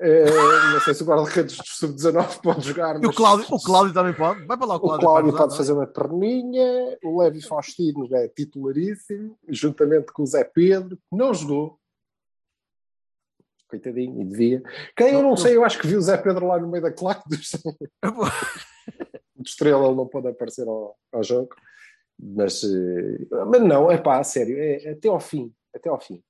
Eh, 0.00 0.72
não 0.72 0.80
sei 0.80 0.94
se 0.94 1.02
o 1.02 1.06
guarda-redes 1.06 1.56
do 1.58 1.62
Sub-19 1.66 2.40
pode 2.42 2.66
jogar. 2.68 2.96
E 2.96 2.98
o 3.00 3.08
mas- 3.08 3.16
Cláudio, 3.16 3.46
o 3.50 3.60
Cláudio 3.62 3.92
também 3.94 4.14
pode. 4.14 4.44
Vai 4.46 4.56
para 4.56 4.66
lá 4.66 4.74
o 4.74 4.76
O 4.78 4.80
Cláudio. 4.80 5.06
Cláudio 5.06 5.32
para 5.32 5.40
pode 5.42 5.56
fazer 5.58 5.72
uma 5.72 5.86
perninha, 5.86 6.98
o 7.04 7.20
Levi 7.20 7.42
Faustino 7.42 8.08
é 8.16 8.28
titularíssimo, 8.28 9.36
juntamente 9.48 10.10
com 10.12 10.22
o 10.22 10.26
Zé 10.26 10.42
Pedro, 10.42 10.96
que 10.96 11.16
não 11.16 11.34
jogou. 11.34 11.78
Coitadinho, 13.68 14.20
e 14.22 14.24
devia. 14.24 14.62
Quem 14.96 15.12
eu 15.12 15.22
não 15.22 15.36
sei, 15.36 15.54
eu 15.56 15.64
acho 15.64 15.78
que 15.78 15.86
vi 15.86 15.96
o 15.96 16.02
Zé 16.02 16.16
Pedro 16.16 16.46
lá 16.46 16.58
no 16.58 16.68
meio 16.68 16.82
da 16.82 16.90
claque 16.90 17.28
do, 17.28 17.36
não 18.02 18.26
é? 18.26 18.30
do 19.36 19.42
Estrela, 19.44 19.86
ele 19.86 19.94
não 19.96 20.06
pode 20.08 20.28
aparecer 20.28 20.66
ao, 20.66 20.96
ao 21.12 21.22
jogo. 21.22 21.54
Mas, 22.18 22.64
eh, 22.64 23.26
mas 23.46 23.62
não, 23.62 23.90
é 23.90 23.96
pá, 23.98 24.18
a 24.18 24.24
sério, 24.24 24.58
é, 24.58 24.84
é 24.84 24.90
até 24.92 25.08
ao 25.08 25.20
fim, 25.20 25.54
até 25.74 25.88
ao 25.88 26.00
fim 26.00 26.22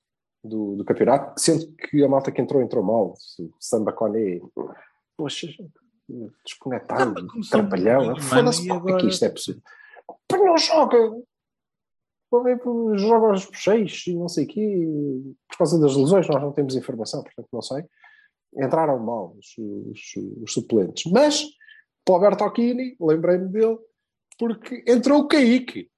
do, 0.43 0.77
do 0.77 0.85
campeonato, 0.85 1.39
sendo 1.41 1.73
que 1.73 2.03
a 2.03 2.09
malta 2.09 2.33
que 2.33 2.41
entrou, 2.41 2.63
entrou 2.63 2.83
mal. 2.83 3.15
O 3.39 3.51
Samba 3.59 3.93
Coné, 3.93 4.41
poxa, 5.17 5.49
desconectado, 6.45 7.27
bem, 7.69 8.21
foda-se, 8.21 8.67
como 8.67 8.91
é 8.91 9.01
que 9.01 9.07
isto 9.09 9.25
é 9.25 9.29
possível? 9.29 9.63
Mas 10.31 10.41
não 10.41 10.59
joga, 10.59 10.99
joga 12.97 13.27
aos 13.29 13.47
bocheios 13.47 14.07
e 14.07 14.15
não 14.15 14.29
sei 14.29 14.45
o 14.45 14.49
quê, 14.49 14.89
por 15.49 15.59
causa 15.59 15.79
das 15.79 15.97
lesões, 15.97 16.29
nós 16.29 16.43
não 16.43 16.53
temos 16.53 16.75
informação, 16.75 17.23
portanto 17.23 17.49
não 17.53 17.63
sei. 17.63 17.85
Entraram 18.57 18.99
mal 18.99 19.37
os, 19.39 19.55
os, 19.59 20.01
os 20.43 20.53
suplentes. 20.53 21.11
Mas, 21.13 21.45
para 22.05 22.15
o 22.15 22.21
Bertocchini, 22.21 22.97
lembrei-me 23.01 23.49
dele, 23.49 23.79
porque 24.39 24.83
entrou 24.87 25.21
o 25.21 25.29
Kaique. 25.29 25.89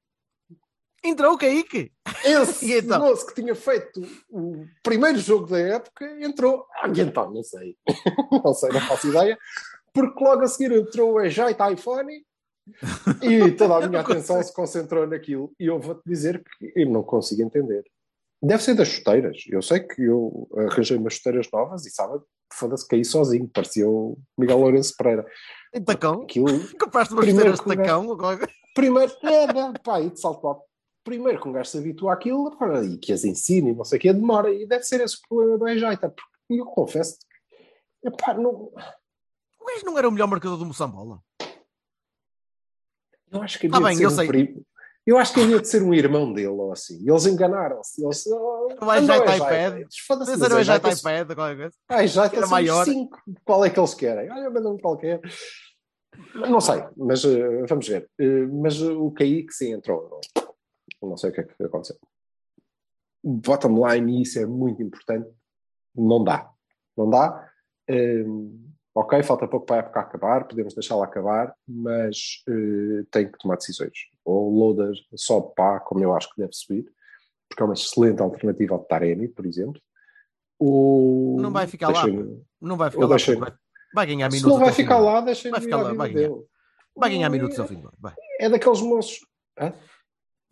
Entrou 1.05 1.35
o 1.35 1.39
Kaique. 1.39 1.93
Esse 2.25 2.67
E 2.73 2.79
então? 2.79 3.01
moço 3.01 3.27
que 3.27 3.35
tinha 3.35 3.55
feito 3.55 4.01
o 4.31 4.65
primeiro 4.83 5.19
jogo 5.19 5.47
da 5.47 5.59
época 5.59 6.05
entrou. 6.25 6.65
Ah, 6.81 6.89
e 6.89 7.01
então, 7.01 7.31
não 7.33 7.43
sei. 7.43 7.77
não 8.45 8.55
sei, 8.55 8.71
não 8.71 8.81
faço 8.81 9.09
ideia. 9.09 9.37
Porque 9.93 10.23
logo 10.25 10.43
a 10.43 10.47
seguir 10.49 10.73
entrou 10.73 11.13
o 11.15 11.21
Ejaita 11.21 11.71
iPhone 11.73 12.25
e 13.21 13.51
toda 13.53 13.77
a 13.85 13.89
minha 13.89 14.01
atenção 14.03 14.43
se 14.43 14.53
concentrou 14.55 15.07
naquilo. 15.07 15.53
E 15.59 15.67
eu 15.67 15.81
vou-te 15.81 16.03
dizer 16.07 16.43
que 16.59 16.73
eu 16.77 16.89
não 16.89 17.03
consigo 17.03 17.43
entender. 17.43 17.85
Deve 18.41 18.63
ser 18.63 18.75
das 18.75 18.89
chuteiras. 18.89 19.43
Eu 19.49 19.63
sei 19.63 19.81
que 19.81 20.03
eu 20.03 20.49
arranjei 20.57 20.97
umas 20.97 21.15
chuteiras 21.15 21.49
novas 21.53 21.85
e 21.87 21.91
sábado, 21.91 22.25
foda-se, 22.53 22.87
caí 22.89 23.05
sozinho. 23.05 23.49
Parecia 23.53 23.89
o 23.89 24.19
Miguel 24.39 24.59
Lourenço 24.59 24.95
Pereira. 24.97 25.27
Em 25.75 25.83
tacão? 25.83 26.23
Aquilo, 26.23 26.47
Compraste 26.79 27.15
umas 27.15 27.27
esteiras 27.27 27.59
de 27.61 27.67
tacão? 27.67 28.07
qualquer 28.17 28.39
coisa? 28.47 28.53
primeiro, 28.75 29.13
é, 29.25 29.53
não, 29.53 29.73
pá, 29.75 30.01
e 30.01 30.11
de 30.11 30.21
salto 30.21 30.47
alto. 30.47 30.72
Primeiro 31.05 31.41
que 31.41 31.49
um 31.49 31.53
gajo 31.53 31.69
se 31.71 31.79
habitua 31.79 32.13
àquilo 32.15 32.57
pá, 32.57 32.83
e 32.85 32.97
que 32.97 33.13
as 33.13 33.25
ensine 33.25 33.71
e 33.71 33.75
não 33.75 33.85
sei 33.85 33.99
o 33.99 34.01
que, 34.01 34.13
demora. 34.13 34.53
E 34.53 34.67
deve 34.67 34.85
ser 34.85 35.01
esse 35.01 35.17
o 35.17 35.29
problema 35.29 35.59
do 35.59 35.69
Ejaita, 35.69 36.09
porque 36.09 36.31
eu 36.61 36.65
confesso 36.67 37.19
que, 38.01 38.09
epá, 38.09 38.35
não, 38.35 38.51
O 39.61 39.65
gajo 39.67 39.85
não 39.85 39.99
era 39.99 40.09
o 40.09 40.13
melhor 40.13 40.29
marcador 40.29 40.57
do 40.59 40.67
Moçambola. 40.67 41.21
eu 43.33 43.43
acho 43.43 43.59
que 43.59 43.69
Tá 43.69 43.77
havia 43.79 43.89
bem, 43.89 43.97
de 43.97 43.99
ser 43.99 44.07
eu 44.07 44.11
um 44.11 44.15
sei. 44.17 44.27
primo. 44.29 44.67
Eu 45.05 45.19
acho 45.19 45.35
que 45.35 45.41
havia 45.41 45.59
de 45.61 45.67
ser 45.67 45.83
um 45.83 45.93
irmão 45.93 46.33
dele 46.33 46.47
ou 46.47 46.71
assim. 46.71 47.03
Eles 47.05 47.27
enganaram-se. 47.27 48.05
Eles, 48.05 48.25
oh, 48.29 48.69
O 48.81 48.85
o 48.87 49.35
iPad. 49.35 49.87
Foda-se, 50.07 50.31
mas 50.37 50.49
ser 50.49 50.55
o 50.55 50.59
Ejaita- 50.61 50.91
iPad 50.93 51.29
ou 51.31 51.35
qualquer 51.35 51.57
coisa. 51.57 51.75
Ah, 51.89 52.05
Ejaita 52.05 52.37
Era 52.37 52.47
maior. 52.47 52.85
cinco. 52.85 53.19
Qual 53.45 53.65
é 53.65 53.71
que 53.71 53.81
eles 53.81 53.95
querem? 53.95 54.31
Olha, 54.31 54.49
mandam 54.51 54.79
qualquer. 54.79 55.21
Não 56.37 56.61
sei, 56.61 56.85
mas 56.97 57.25
eh, 57.25 57.65
vamos 57.69 57.89
ver. 57.89 58.09
Eh, 58.21 58.47
mas 58.47 58.81
eh, 58.81 58.93
o 58.93 59.11
Kaique 59.11 59.53
sim 59.53 59.73
entrou. 59.73 60.09
Não, 60.37 60.42
não 61.09 61.17
sei 61.17 61.31
o 61.31 61.33
que 61.33 61.41
é 61.41 61.45
que 61.45 61.63
aconteceu. 61.65 61.97
Bottom 63.25 63.87
line, 63.89 64.19
e 64.19 64.23
isso 64.23 64.39
é 64.39 64.47
muito 64.47 64.83
importante, 64.83 65.31
não 65.95 66.23
dá. 66.25 66.51
Não 66.97 67.09
dá. 67.09 67.49
Eh, 67.89 68.25
ok, 68.95 69.23
falta 69.23 69.47
pouco 69.47 69.67
para 69.67 69.77
a 69.77 69.79
época 69.81 70.01
acabar, 70.01 70.45
podemos 70.47 70.75
deixá-la 70.75 71.05
acabar, 71.05 71.55
mas 71.67 72.43
eh, 72.49 73.05
tem 73.11 73.31
que 73.31 73.39
tomar 73.39 73.57
decisões. 73.57 73.93
Ou 74.25 74.53
o 74.53 74.59
Loader 74.59 74.95
sobe 75.15 75.55
para, 75.55 75.81
como 75.81 76.03
eu 76.03 76.15
acho 76.15 76.29
que 76.35 76.41
deve 76.41 76.53
subir, 76.53 76.85
porque 77.49 77.63
é 77.63 77.67
uma 77.67 77.75
excelente 77.75 78.21
alternativa 78.21 78.75
ao 78.75 78.85
Taremi, 78.85 79.29
por 79.29 79.47
exemplo. 79.47 79.81
Ou 80.59 81.41
Não 81.41 81.53
vai 81.53 81.67
ficar 81.67 81.89
lá. 81.89 82.05
Não 82.61 82.77
vai 82.77 82.91
ficar 82.91 83.07
lá. 83.07 83.17
Vai, 83.17 83.55
vai 83.95 84.07
ganhar 84.07 84.31
se 84.31 84.37
minutos. 84.37 84.59
não 84.59 84.65
vai 84.65 84.73
ficar 84.73 84.97
ano. 84.97 85.05
lá, 85.05 85.21
deixem 85.21 85.51
Vai 85.51 85.61
ficar 85.61 85.77
lá, 85.83 85.93
vai 85.93 86.11
ganhar. 86.13 86.31
Vai 86.95 87.11
ganhar 87.11 87.31
minutos 87.31 87.59
é- 87.59 87.63
até 87.63 87.73
o 87.73 87.77
fim. 87.77 87.89
Vai. 87.99 88.15
É 88.41 88.49
daqueles 88.49 88.81
moços. 88.81 89.21
Hã? 89.59 89.73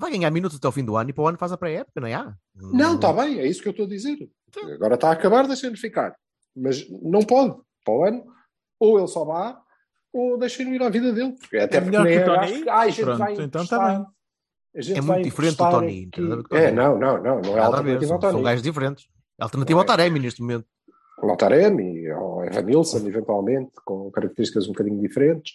Vai 0.00 0.10
ganhar 0.12 0.30
minutos 0.30 0.56
até 0.56 0.66
o 0.66 0.72
fim 0.72 0.82
do 0.84 0.96
ano 0.96 1.10
e 1.10 1.12
para 1.12 1.22
o 1.22 1.28
ano 1.28 1.36
faz 1.38 1.52
a 1.52 1.58
pré-época, 1.58 2.00
não 2.00 2.08
é? 2.08 2.14
Ah, 2.14 2.34
Não, 2.56 2.94
está 2.94 3.12
bem, 3.12 3.38
é 3.38 3.46
isso 3.46 3.60
que 3.62 3.68
eu 3.68 3.72
estou 3.72 3.84
a 3.84 3.88
dizer. 3.88 4.16
Agora 4.74 4.94
está 4.94 5.10
a 5.10 5.12
acabar, 5.12 5.46
deixem-no 5.46 5.76
ficar. 5.76 6.16
Mas 6.56 6.88
não 7.02 7.20
pode. 7.20 7.54
Para 7.84 7.94
o 7.94 8.04
ano, 8.04 8.24
ou 8.78 8.98
ele 8.98 9.06
só 9.08 9.24
vá, 9.26 9.60
ou 10.12 10.38
deixem-no 10.38 10.74
ir 10.74 10.82
à 10.82 10.88
vida 10.88 11.12
dele. 11.12 11.32
Porque 11.38 11.58
Até 11.58 11.76
É 11.76 11.80
porque 11.82 11.98
melhor 11.98 12.06
que 12.06 12.12
o 12.16 12.18
é 12.18 12.24
Tony? 12.24 12.68
"Ai, 12.70 12.88
a 12.88 12.90
gente 12.90 13.04
Pronto, 13.04 13.18
vai 13.18 13.32
então 13.34 13.66
tá 13.66 14.06
gente 14.76 14.98
É 14.98 15.00
muito 15.02 15.24
diferente 15.24 15.56
do 15.56 15.70
Tony, 15.70 16.08
aqui." 16.10 16.20
nada 16.22 16.32
a 16.32 16.36
ver 16.38 16.42
com 16.48 16.54
o 16.54 16.58
É, 16.58 16.72
não, 16.72 16.98
não, 16.98 17.22
não. 17.22 17.40
Não 17.42 17.56
é 17.58 17.60
alternativa 17.60 18.06
são, 18.06 18.14
ao 18.16 18.20
são 18.22 18.30
Tony. 18.32 18.42
gajos 18.44 18.62
diferentes. 18.62 19.06
Alternativa 19.38 19.78
ao 19.78 19.84
É. 19.84 19.86
Taremi 19.86 20.18
neste 20.18 20.40
momento. 20.40 20.66
Ao 21.18 21.36
Taremi, 21.36 22.08
ao 22.08 22.42
Evanilson, 22.46 22.98
eventualmente, 23.06 23.72
com 23.84 24.10
características 24.10 24.64
um 24.64 24.72
bocadinho 24.72 24.98
diferentes. 25.00 25.52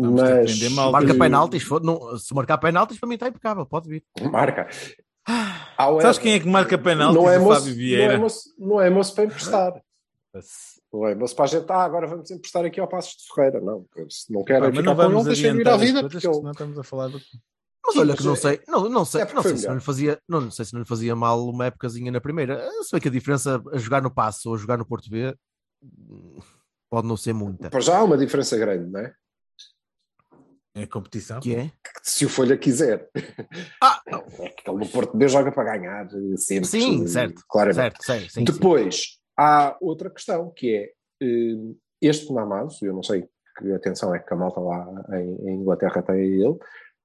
Vamos 0.00 0.20
mas. 0.20 0.72
Marca 0.72 1.14
penaltis, 1.14 1.68
não- 1.82 2.18
se 2.18 2.34
marcar 2.34 2.58
penaltis 2.58 2.98
para 2.98 3.08
mim 3.08 3.14
está 3.14 3.28
impecável, 3.28 3.66
pode 3.66 3.88
vir. 3.88 4.04
Marca. 4.30 4.68
Sabes 6.00 6.18
quem 6.18 6.34
é 6.34 6.40
que 6.40 6.48
marca 6.48 6.76
penaltis? 6.76 7.22
Não 7.22 7.30
é 7.30 7.38
moço, 7.38 7.60
Fábio 7.60 7.70
não 7.70 7.78
Vieira. 7.78 8.14
é 8.14 8.18
moço, 8.18 8.54
não 8.58 8.80
é 8.80 8.90
moço 8.90 9.14
para 9.14 9.24
emprestar. 9.24 9.82
Não 10.92 11.06
é 11.06 11.14
moço 11.14 11.34
para 11.36 11.44
a 11.44 11.48
gente, 11.48 11.70
ah, 11.70 11.82
agora 11.82 12.06
vamos 12.06 12.30
emprestar 12.30 12.64
aqui 12.64 12.80
ao 12.80 12.88
Passos 12.88 13.16
de 13.16 13.32
Ferreira. 13.32 13.60
Não, 13.60 13.86
se 14.08 14.32
não 14.32 14.44
querem 14.44 14.68
mas 14.68 14.76
ficar 14.76 14.94
não 14.94 15.14
com 15.14 15.24
deixem 15.24 15.56
ir 15.56 15.68
à 15.68 15.76
vida, 15.76 16.00
porque 16.02 16.18
que 16.18 16.26
ele... 16.26 16.34
senão 16.34 16.50
estamos 16.50 16.78
a 16.78 16.82
falar 16.82 17.08
do... 17.08 17.20
Mas 17.86 17.96
olha 17.96 18.14
que 18.14 18.24
não 18.24 18.36
sei, 18.36 18.60
não, 18.68 18.88
não 18.88 19.04
sei, 19.04 19.22
é 19.22 19.24
porque 19.24 19.36
não 19.36 19.42
sei 19.42 19.56
se 19.56 19.66
não 19.66 19.74
lhe 19.74 19.80
fazia, 19.80 20.20
não, 20.28 20.40
não 20.42 20.50
sei 20.50 20.64
se 20.66 20.72
não 20.74 20.80
lhe 20.80 20.86
fazia 20.86 21.16
mal 21.16 21.48
uma 21.48 21.66
épocazinha 21.66 22.12
na 22.12 22.20
primeira. 22.20 22.68
Se 22.82 22.92
bem 22.92 23.00
que 23.00 23.08
a 23.08 23.10
diferença 23.10 23.62
a 23.72 23.78
jogar 23.78 24.02
no 24.02 24.10
passo 24.10 24.50
ou 24.50 24.54
a 24.54 24.58
jogar 24.58 24.76
no 24.76 24.84
Porto 24.84 25.08
B 25.08 25.34
hum, 25.82 26.38
pode 26.90 27.08
não 27.08 27.16
ser 27.16 27.32
muita. 27.32 27.70
Para 27.70 27.80
já 27.80 27.98
há 27.98 28.04
uma 28.04 28.18
diferença 28.18 28.56
grande, 28.58 28.90
não 28.90 29.00
é? 29.00 29.14
É 30.74 30.86
competição. 30.86 31.40
Que 31.40 31.56
é? 31.56 31.64
Que 31.68 31.90
Se 32.02 32.24
o 32.24 32.28
Folha 32.28 32.56
quiser. 32.56 33.08
Ah, 33.82 34.00
É 34.38 34.48
que 34.50 34.70
ele 34.70 34.78
no 34.78 34.88
Porto 34.88 35.16
B 35.16 35.28
joga 35.28 35.50
para 35.50 35.76
ganhar, 35.76 36.08
sempre. 36.36 36.68
Sim, 36.68 37.04
eh, 37.04 37.08
certo, 37.08 37.42
Claramente. 37.48 37.76
certo, 37.76 38.04
sei, 38.04 38.20
sim, 38.20 38.28
sim. 38.28 38.44
Depois, 38.44 39.18
há 39.36 39.76
outra 39.80 40.10
questão, 40.10 40.50
que 40.50 40.74
é 40.74 40.92
eh, 41.22 41.74
este 42.00 42.32
Namazo, 42.32 42.84
eu 42.84 42.92
não 42.94 43.02
sei 43.02 43.28
que 43.58 43.72
atenção 43.72 44.14
é 44.14 44.20
que 44.20 44.32
a 44.32 44.36
malta 44.36 44.60
lá 44.60 44.86
em, 45.18 45.48
em 45.48 45.54
Inglaterra 45.56 46.02
tem 46.02 46.14
a 46.14 46.18
ele, 46.18 46.56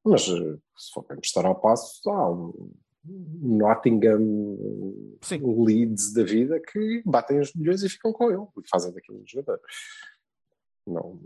mas 0.04 0.28
eh, 0.30 0.58
se 0.78 0.92
for 0.94 1.04
para 1.04 1.18
emprestar 1.18 1.46
ao 1.46 1.56
passo, 1.60 2.08
há 2.10 2.32
um 2.32 2.72
Nottingham 3.08 4.58
Sim. 5.22 5.42
Leeds 5.64 6.14
da 6.14 6.24
vida 6.24 6.60
que 6.60 7.02
batem 7.06 7.40
os 7.40 7.54
milhões 7.54 7.84
e 7.84 7.90
ficam 7.90 8.12
com 8.14 8.32
ele 8.32 8.44
e 8.64 8.70
fazem 8.70 8.92
daquele 8.94 9.22
jogador. 9.26 9.60
Não, 10.88 11.20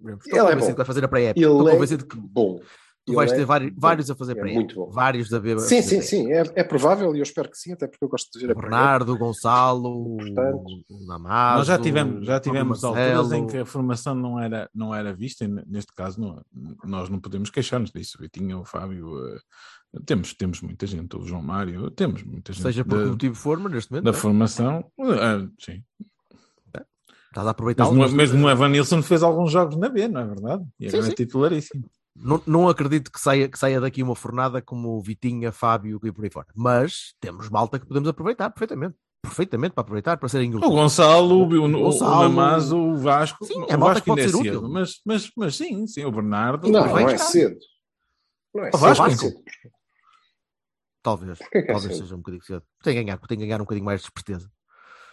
Estou 0.00 0.18
Ele 0.26 0.38
é 0.38 0.42
convencido 0.42 0.60
bom. 0.66 0.72
que 0.72 0.76
vai 0.76 0.86
fazer 0.86 1.04
a 1.04 1.08
pré-época. 1.08 1.40
ele 1.40 1.50
Estou 1.52 1.68
é 1.68 1.72
convencido 1.72 2.06
que 2.06 2.16
bom. 2.16 2.58
tu 3.06 3.12
Ele 3.12 3.16
vais 3.16 3.32
é 3.32 3.36
ter 3.36 3.44
vários, 3.44 3.70
bom. 3.72 3.80
vários 3.80 4.10
a 4.10 4.14
fazer 4.16 4.32
É 4.32 4.34
pré-época. 4.34 4.54
muito 4.60 4.74
bom. 4.74 4.90
Vários 4.90 5.32
a 5.32 5.38
ver. 5.38 5.60
Sim, 5.60 5.82
sim, 5.82 6.00
sim, 6.00 6.32
é, 6.32 6.42
é 6.56 6.64
provável 6.64 7.14
e 7.14 7.18
eu 7.18 7.22
espero 7.22 7.50
que 7.50 7.56
sim, 7.58 7.72
até 7.72 7.86
porque 7.86 8.04
eu 8.04 8.08
gosto 8.08 8.30
de 8.38 8.46
ver 8.46 8.52
a. 8.52 8.54
Bernardo, 8.54 9.16
Gonçalo, 9.18 10.16
Portanto, 10.16 10.64
o 10.90 11.06
Namazo, 11.06 11.58
Nós 11.58 11.66
já 11.66 11.78
tivemos, 11.78 12.26
já 12.26 12.40
tivemos 12.40 12.82
alturas 12.82 13.32
em 13.32 13.46
que 13.46 13.58
a 13.58 13.66
formação 13.66 14.14
não 14.14 14.40
era, 14.40 14.68
não 14.74 14.94
era 14.94 15.14
vista, 15.14 15.44
e 15.44 15.48
neste 15.48 15.92
caso 15.94 16.20
não- 16.20 16.42
nós 16.84 17.08
não 17.10 17.20
podemos 17.20 17.50
queixar-nos 17.50 17.90
disso. 17.90 18.16
O 18.18 18.22
Vitinho, 18.22 18.60
o 18.60 18.64
Fábio, 18.64 19.18
eh, 19.28 19.38
temos, 20.06 20.32
temos 20.34 20.60
muita 20.62 20.86
gente, 20.86 21.14
o 21.16 21.22
João 21.26 21.42
Mário, 21.42 21.90
temos 21.90 22.22
muita 22.22 22.52
gente 22.52 22.62
Seja 22.62 22.84
por 22.84 23.02
que 23.02 23.10
motivo 23.10 23.34
for, 23.34 23.58
mas 23.60 23.72
neste 23.72 23.90
momento 23.92 24.04
da 24.04 24.10
é? 24.10 24.14
formação. 24.14 24.84
eh, 24.98 25.48
sim. 25.60 25.82
Estás 27.34 27.46
a 27.46 27.50
aproveitar 27.50 27.90
Mesmo, 27.92 28.16
mesmo 28.16 28.46
o 28.46 28.50
Evanilson 28.50 29.02
fez 29.02 29.22
alguns 29.22 29.50
jogos 29.50 29.76
na 29.76 29.88
B, 29.88 30.06
não 30.08 30.20
é 30.20 30.24
verdade? 30.26 30.64
E 30.78 30.88
Sim, 30.88 30.96
agora 30.96 31.06
é 31.06 31.10
sim. 31.10 31.16
titularíssimo. 31.16 31.84
Não, 32.16 32.40
não 32.46 32.68
acredito 32.68 33.10
que 33.10 33.18
saia, 33.20 33.48
que 33.48 33.58
saia 33.58 33.80
daqui 33.80 34.00
uma 34.02 34.14
fornada 34.14 34.62
como 34.62 34.90
o 34.96 35.02
Vitinha, 35.02 35.50
Fábio 35.50 35.98
e 36.04 36.12
por 36.12 36.24
aí 36.24 36.30
fora. 36.30 36.46
Mas 36.54 37.12
temos 37.20 37.50
malta 37.50 37.76
que 37.78 37.86
podemos 37.86 38.08
aproveitar 38.08 38.50
perfeitamente. 38.50 38.94
Perfeitamente 39.20 39.72
para 39.74 39.80
aproveitar, 39.82 40.16
para 40.16 40.28
serem 40.28 40.54
O 40.54 40.58
úteis. 40.58 40.72
Gonçalo, 40.72 41.34
o, 41.38 41.48
o, 41.48 41.64
o 41.64 41.70
Gonçalo. 41.72 42.22
Namazo, 42.22 42.78
o 42.78 42.96
Vasco. 42.98 43.44
Sim, 43.44 43.62
o 43.62 43.64
é 43.68 43.76
malta 43.76 43.94
Vasco 43.94 44.00
que 44.04 44.10
pode 44.10 44.20
ainda 44.20 44.32
ser 44.32 44.36
é 44.36 44.40
útil. 44.40 44.52
cedo, 44.60 44.70
mas, 44.70 45.00
mas, 45.04 45.30
mas 45.36 45.56
sim, 45.56 45.86
sim, 45.88 46.04
o 46.04 46.12
Bernardo. 46.12 46.68
Não, 46.70 46.84
não 46.86 46.92
vai 46.92 47.02
é 47.04 47.14
estar. 47.16 47.24
cedo. 47.24 47.56
Não 48.54 48.64
é 48.64 48.68
O 48.68 48.72
cedo. 48.72 48.80
Vasco? 48.80 49.02
não 49.06 49.10
é 49.12 49.16
cedo. 49.16 49.36
Talvez. 51.02 51.38
É 51.52 51.62
Talvez 51.62 51.82
cedo? 51.94 52.02
seja 52.04 52.14
um 52.14 52.18
bocadinho 52.18 52.42
cedo. 52.44 52.62
Tem 52.82 52.94
que 52.94 53.02
ganhar, 53.02 53.18
tem 53.18 53.38
que 53.38 53.44
ganhar 53.44 53.56
um 53.60 53.64
bocadinho 53.64 53.84
mais 53.84 54.00
de 54.02 54.06
esperteza. 54.06 54.48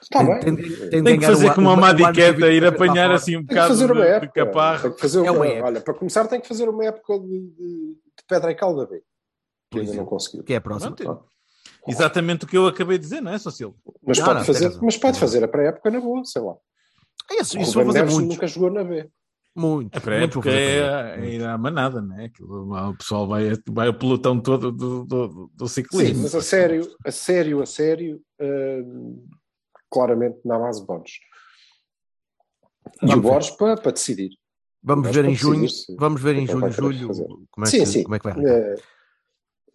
Tem- 0.09 0.25
bem. 0.25 0.39
tem- 0.39 0.55
Tem, 0.55 0.89
tem- 0.89 1.03
Tem 1.03 1.19
que 1.19 1.25
fazer 1.25 1.49
o- 1.49 1.53
como 1.53 1.67
o- 1.67 1.69
a 1.71 1.73
o 1.75 1.77
ano 1.83 1.95
que 1.95 2.01
Madiqueta, 2.03 2.49
ir 2.51 2.65
apanhar 2.65 3.11
assim 3.11 3.37
um 3.37 3.41
que 3.41 3.47
bocado 3.53 3.67
fazer 3.69 3.85
uma 3.91 3.95
de, 3.95 4.01
de 4.01 4.07
época. 4.07 4.45
caparro. 4.45 4.81
Tem 4.83 4.91
que 4.93 5.01
fazer 5.01 5.17
É 5.19 5.21
uma, 5.21 5.31
uma 5.31 5.47
época. 5.47 5.65
Olha, 5.65 5.81
para 5.81 5.93
começar, 5.93 6.27
tem 6.27 6.41
que 6.41 6.47
fazer 6.47 6.67
uma 6.69 6.85
época 6.85 7.19
de, 7.19 7.27
de, 7.27 7.47
de 7.95 8.23
pedra 8.27 8.51
e 8.51 8.55
calda 8.55 8.85
B. 8.87 9.01
Que 9.69 9.77
ainda 9.79 9.87
não 9.89 9.93
exemplo. 9.93 10.09
conseguiu. 10.09 10.43
Que 10.43 10.53
é 10.53 10.57
a 10.57 10.61
próxima. 10.61 10.95
Pronto. 10.95 11.25
Exatamente 11.87 12.45
o 12.45 12.47
que 12.47 12.57
eu 12.57 12.67
acabei 12.67 12.97
de 12.97 13.03
dizer, 13.03 13.21
não 13.21 13.31
é, 13.31 13.39
Socil? 13.39 13.75
Mas, 14.05 14.17
Não, 14.19 14.25
pode 14.25 14.39
não, 14.39 14.45
fazer, 14.45 14.77
mas 14.81 14.97
pode 14.97 15.19
fazer 15.19 15.43
a 15.43 15.47
pré-época 15.47 15.89
na 15.89 15.99
boa, 15.99 16.23
sei 16.25 16.41
lá. 16.41 16.55
Isso, 17.39 17.57
O 17.57 17.61
isso 17.61 17.73
vai 17.73 17.85
Ruben 17.85 18.01
fazer 18.03 18.13
muito. 18.13 18.33
nunca 18.33 18.47
jogou 18.47 18.69
na 18.71 18.83
B. 18.83 19.09
Muito. 19.55 19.97
A 19.97 20.01
pré-época 20.01 20.49
é, 20.49 21.19
é 21.19 21.25
ir 21.29 21.43
à 21.43 21.57
manada, 21.57 22.01
não 22.01 22.17
é? 22.19 22.25
Aquilo, 22.25 22.71
o 22.89 22.95
pessoal 22.97 23.27
vai, 23.27 23.51
vai 23.69 23.89
o 23.89 23.93
pelotão 23.93 24.39
todo 24.39 24.71
do, 24.71 25.03
do, 25.05 25.51
do 25.53 25.67
Sim, 25.67 25.81
ciclismo. 25.83 26.23
mas 26.23 26.35
a 26.35 26.41
sério, 26.41 26.87
a 27.05 27.11
sério, 27.11 27.61
a 27.61 27.65
sério, 27.65 28.21
hum, 28.39 29.25
claramente 29.91 30.39
na 30.45 30.57
base 30.57 30.85
bónus. 30.85 31.19
E 33.03 33.13
o. 33.13 33.21
Borges 33.21 33.51
para, 33.51 33.75
para 33.79 33.91
decidir. 33.91 34.31
Vamos 34.81 35.11
ver 35.11 35.25
em 35.25 35.35
junho. 35.35 35.67
Vamos 35.99 36.21
ver 36.21 36.35
em 36.35 36.45
é 36.45 36.47
junho, 36.47 36.71
julho. 36.71 37.47
Como 37.51 37.67
é, 37.67 37.69
sim, 37.69 37.79
que, 37.79 37.85
sim. 37.85 38.03
como 38.03 38.15
é 38.15 38.19
que 38.19 38.29
vai? 38.31 38.45
É, 38.45 38.75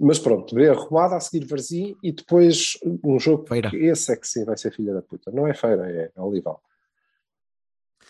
mas 0.00 0.18
pronto, 0.18 0.54
ver 0.54 0.70
arrumada 0.72 1.16
a 1.16 1.20
seguir 1.20 1.46
Varzim 1.46 1.96
e 2.02 2.12
depois 2.12 2.72
um 3.04 3.18
jogo 3.18 3.46
Feira. 3.46 3.70
que 3.70 3.76
esse 3.76 4.12
é 4.12 4.16
que 4.16 4.26
sim 4.26 4.44
vai 4.44 4.56
ser 4.56 4.72
filha 4.72 4.92
da 4.92 5.02
puta. 5.02 5.30
Não 5.30 5.46
é 5.46 5.54
feira, 5.54 5.88
é 6.16 6.20
Olival. 6.20 6.60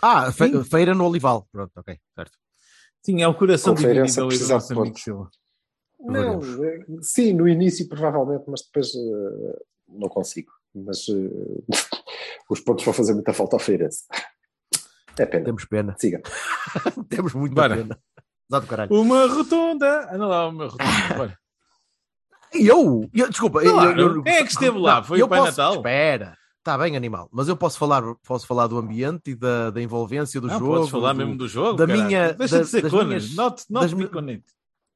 Ah, 0.00 0.32
fe- 0.32 0.64
feira 0.64 0.94
no 0.94 1.06
Olival. 1.06 1.46
Pronto, 1.52 1.72
ok, 1.76 1.98
certo. 2.14 2.38
Sim, 3.02 3.22
é 3.22 3.28
o 3.28 3.34
coração 3.34 3.74
Conferência 3.74 4.02
dividido 4.02 4.20
ali 4.22 4.26
do 4.26 4.28
precisa 4.28 4.48
de 4.48 4.54
nosso 4.54 4.72
amigo 4.72 4.86
pontos. 4.86 5.02
Silva. 5.02 5.30
Não, 6.00 6.64
eh, 6.64 6.84
sim, 7.02 7.32
no 7.32 7.48
início 7.48 7.88
provavelmente, 7.88 8.44
mas 8.48 8.62
depois 8.62 8.88
eh, 8.94 9.64
não 9.88 10.08
consigo. 10.08 10.50
Mas 10.84 11.06
eh, 11.08 11.62
os 12.50 12.60
pontos 12.60 12.84
vão 12.84 12.92
fazer 12.94 13.14
muita 13.14 13.32
falta 13.32 13.56
ao 13.56 13.60
Feirense. 13.60 14.04
É 15.18 15.24
pena. 15.24 15.44
Temos 15.46 15.64
pena. 15.64 15.96
Siga. 15.98 16.20
Temos 17.08 17.32
muita 17.34 17.54
Bora. 17.54 17.76
pena. 17.76 17.98
Exato, 18.50 18.66
caralho. 18.66 18.94
Uma 19.00 19.26
rotunda. 19.26 20.12
Anda 20.14 20.26
lá, 20.26 20.48
uma 20.48 20.64
rotunda. 20.66 21.14
Bora. 21.16 21.38
E 22.54 22.66
eu, 22.66 23.08
eu- 23.12 23.28
desculpa, 23.30 23.62
eu- 23.62 23.72
Claro, 23.72 24.00
eu- 24.00 24.14
eu- 24.16 24.22
quem 24.22 24.34
é 24.34 24.44
que 24.44 24.52
esteve 24.52 24.78
lá? 24.78 25.02
Foi 25.02 25.20
o 25.22 25.28
Pai 25.28 25.40
posso- 25.40 25.50
Natal? 25.58 25.74
Espera, 25.76 26.38
está 26.58 26.78
bem, 26.78 26.96
animal, 26.96 27.28
mas 27.32 27.48
eu 27.48 27.56
posso 27.56 27.76
falar, 27.78 28.02
posso 28.26 28.46
falar 28.46 28.66
do 28.68 28.78
ambiente 28.78 29.32
e 29.32 29.34
da, 29.34 29.70
da 29.70 29.82
envolvência 29.82 30.40
do 30.40 30.46
Não, 30.46 30.58
jogo. 30.58 30.74
podes 30.74 30.90
falar 30.90 31.12
do- 31.12 31.18
mesmo 31.18 31.36
do 31.36 31.48
jogo. 31.48 31.76
da 31.76 31.86
minha- 31.86 32.32
Deixa 32.34 32.58
da- 32.58 32.62
de 32.64 32.68
ser 32.68 32.82
das 32.82 32.90
conas. 32.92 33.34
Not, 33.34 33.64
not 33.68 33.94
das. 33.94 34.40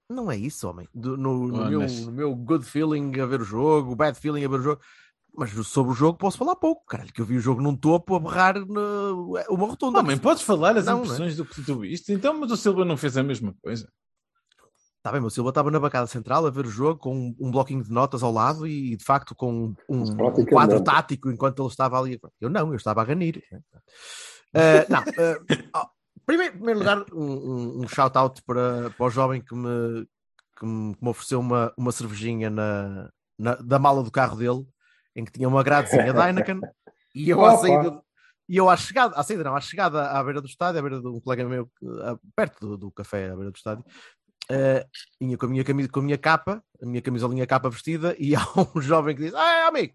Não 0.08 0.30
é 0.30 0.36
isso, 0.36 0.68
homem. 0.68 0.88
Do- 0.94 1.16
no, 1.16 1.48
no 1.48 1.66
meu, 1.68 1.80
Onas. 1.80 2.00
no 2.06 2.12
meu 2.12 2.34
good 2.34 2.64
feeling 2.64 3.18
a 3.20 3.26
ver 3.26 3.40
o 3.40 3.44
jogo, 3.44 3.94
bad 3.96 4.18
feeling 4.18 4.44
a 4.44 4.48
ver 4.48 4.60
o 4.60 4.62
jogo. 4.62 4.80
Mas 5.34 5.50
sobre 5.68 5.92
o 5.92 5.94
jogo 5.94 6.18
posso 6.18 6.36
falar 6.38 6.56
pouco, 6.56 6.84
caralho, 6.86 7.12
que 7.12 7.20
eu 7.20 7.24
vi 7.24 7.36
o 7.36 7.40
jogo 7.40 7.60
num 7.62 7.76
topo 7.76 8.14
a 8.14 8.20
berrar 8.20 8.58
no- 8.66 9.34
uma 9.48 9.66
rotunda. 9.66 10.00
Homem, 10.00 10.18
podes 10.18 10.42
falar 10.42 10.76
as 10.76 10.86
Não, 10.86 10.94
não 10.94 11.00
é? 11.00 11.04
impressões 11.04 11.36
do 11.36 11.44
que 11.44 11.62
tu 11.62 11.78
viste? 11.78 12.12
Então, 12.12 12.38
mas 12.38 12.50
o 12.50 12.56
Silva 12.56 12.84
não 12.84 12.96
fez 12.96 13.16
a 13.16 13.22
mesma 13.22 13.54
coisa. 13.62 13.88
Tá 15.02 15.10
bem, 15.10 15.20
mas 15.20 15.32
o 15.32 15.34
Silva 15.34 15.48
estava 15.48 15.70
na 15.70 15.80
bancada 15.80 16.06
central 16.06 16.44
a 16.44 16.50
ver 16.50 16.66
o 16.66 16.70
jogo 16.70 16.98
com 17.00 17.16
um, 17.16 17.36
um 17.40 17.50
bloquinho 17.50 17.82
de 17.82 17.90
notas 17.90 18.22
ao 18.22 18.30
lado 18.32 18.66
e 18.66 18.96
de 18.96 19.04
facto 19.04 19.34
com 19.34 19.68
um, 19.68 19.74
um 19.88 20.44
quadro 20.46 20.82
tático 20.84 21.30
enquanto 21.30 21.62
ele 21.62 21.68
estava 21.70 21.98
ali. 21.98 22.20
Eu 22.38 22.50
não, 22.50 22.68
eu 22.68 22.74
estava 22.76 23.00
a 23.00 23.04
ganir. 23.06 23.42
Eh, 24.52 24.86
não, 24.90 25.02
ó, 25.74 25.86
primeiro, 26.26 26.52
em 26.54 26.56
primeiro 26.56 26.80
lugar, 26.80 27.04
um, 27.14 27.22
um, 27.24 27.80
um 27.84 27.88
shout-out 27.88 28.42
para, 28.42 28.90
para 28.90 29.06
o 29.06 29.10
jovem 29.10 29.40
que 29.40 29.54
me, 29.54 30.06
que 30.58 30.66
me, 30.66 30.94
que 30.94 31.02
me 31.02 31.08
ofereceu 31.08 31.40
uma, 31.40 31.72
uma 31.78 31.92
cervejinha 31.92 32.50
na, 32.50 33.08
na- 33.38 33.54
da 33.54 33.78
mala 33.78 34.02
do 34.02 34.10
carro 34.10 34.36
dele, 34.36 34.66
em 35.14 35.24
que 35.24 35.32
tinha 35.32 35.48
uma 35.48 35.62
gradezinha 35.62 36.12
da 36.12 36.26
Heineken, 36.28 36.60
e 37.14 37.30
eu 37.30 37.44
à 37.44 37.56
saída. 37.56 38.02
E 38.48 38.56
eu 38.56 38.68
à 38.68 38.76
chegada, 38.76 39.14
à 39.14 39.22
saída 39.22 39.44
não, 39.44 39.54
à 39.54 39.60
chegada 39.60 40.10
à 40.10 40.24
beira 40.24 40.40
do 40.40 40.48
estádio, 40.48 40.80
à 40.80 40.82
beira 40.82 41.00
de 41.00 41.06
um 41.06 41.20
colega 41.20 41.48
meu, 41.48 41.70
ah, 42.02 42.18
perto 42.34 42.66
do, 42.66 42.76
do 42.76 42.90
café, 42.90 43.30
à 43.30 43.36
beira 43.36 43.50
do 43.50 43.56
estádio, 43.56 43.84
vinha 45.20 45.38
com 45.38 45.46
a 45.46 45.48
minha 45.48 45.64
camisa, 45.64 45.88
com 45.88 46.00
a 46.00 46.02
minha 46.02 46.18
capa, 46.18 46.62
a 46.82 46.86
minha 46.86 47.00
camisolinha 47.00 47.46
capa 47.46 47.70
vestida, 47.70 48.16
e 48.18 48.34
há 48.36 48.40
um 48.74 48.80
jovem 48.80 49.14
que 49.14 49.22
diz: 49.22 49.34
Ah, 49.34 49.68
amigo, 49.68 49.94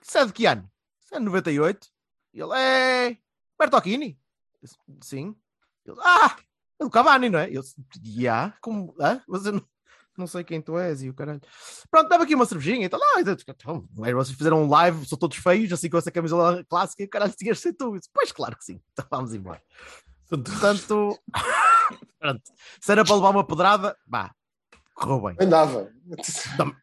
isso 0.00 0.16
é 0.16 0.24
de 0.24 0.32
que 0.32 0.46
ano? 0.46 0.70
Isso 1.02 1.14
é 1.14 1.18
de 1.18 1.24
98? 1.24 1.88
E 2.34 2.40
ele 2.40 2.54
é 2.54 3.18
Bertocchini? 3.58 4.18
Disse, 4.62 4.76
Sim. 5.02 5.36
Ele, 5.84 5.96
ah, 6.00 6.36
é 6.78 6.84
do 6.84 6.90
Cavani, 6.90 7.28
não 7.28 7.38
é? 7.38 7.48
Eu 7.50 7.62
disse, 7.62 7.76
"Ya, 8.04 8.56
como? 8.60 8.94
Hã? 9.00 9.22
Mas 9.26 9.46
eu 9.46 9.52
não, 9.52 9.64
não 10.18 10.26
sei 10.26 10.44
quem 10.44 10.60
tu 10.60 10.78
és 10.78 11.02
e 11.02 11.10
o 11.10 11.14
caralho. 11.14 11.40
Pronto, 11.90 12.08
dava 12.08 12.24
aqui 12.24 12.34
uma 12.34 12.46
cervejinha 12.46 12.86
e 12.86 12.88
tal. 12.88 13.00
Ah, 13.02 13.20
então, 13.20 13.36
então, 13.46 13.88
mas 13.96 14.12
vocês 14.12 14.36
fizeram 14.36 14.62
um 14.62 14.68
live, 14.68 15.06
são 15.06 15.18
todos 15.18 15.36
feios, 15.36 15.72
assim 15.72 15.88
com 15.88 15.98
essa 15.98 16.10
camisola 16.10 16.64
clássica 16.68 17.02
e 17.02 17.06
o 17.06 17.10
caralho 17.10 17.32
tinhas 17.32 17.60
ser 17.60 17.72
tu. 17.72 17.96
Disse, 17.96 18.10
pois 18.12 18.32
claro 18.32 18.56
que 18.56 18.64
sim. 18.64 18.80
Então 18.92 19.06
vamos 19.10 19.34
embora. 19.34 19.62
Portanto, 20.28 21.18
pronto. 22.18 22.42
Se 22.80 22.92
era 22.92 23.04
para 23.04 23.14
levar 23.14 23.30
uma 23.30 23.46
pedrada, 23.46 23.96
vá, 24.06 24.30
correu 24.94 25.20
bem. 25.22 25.36
Andava. 25.40 25.90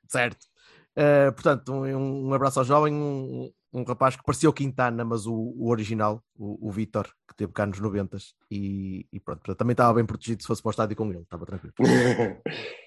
Certo. 0.07 0.45
Eh, 0.95 1.31
portanto, 1.31 1.73
um, 1.73 2.29
um 2.29 2.33
abraço 2.33 2.59
ao 2.59 2.65
jovem, 2.65 2.93
um, 2.93 3.51
um 3.73 3.83
rapaz 3.83 4.15
que 4.15 4.23
parecia 4.23 4.49
o 4.49 4.53
Quintana, 4.53 5.03
mas 5.03 5.27
o, 5.27 5.33
o 5.33 5.69
original, 5.69 6.23
o, 6.37 6.69
o 6.69 6.71
Vitor, 6.71 7.07
que 7.27 7.35
teve 7.35 7.51
cá 7.51 7.65
nos 7.65 7.79
90 7.79 8.17
e, 8.49 9.05
e 9.11 9.19
pronto, 9.19 9.39
portanto, 9.39 9.57
também 9.57 9.73
estava 9.73 9.93
bem 9.93 10.05
protegido 10.05 10.41
se 10.41 10.47
fosse 10.47 10.61
para 10.61 10.69
o 10.69 10.71
estádio 10.71 10.95
com 10.95 11.09
ele, 11.09 11.19
estava 11.19 11.45
tranquilo. 11.45 11.73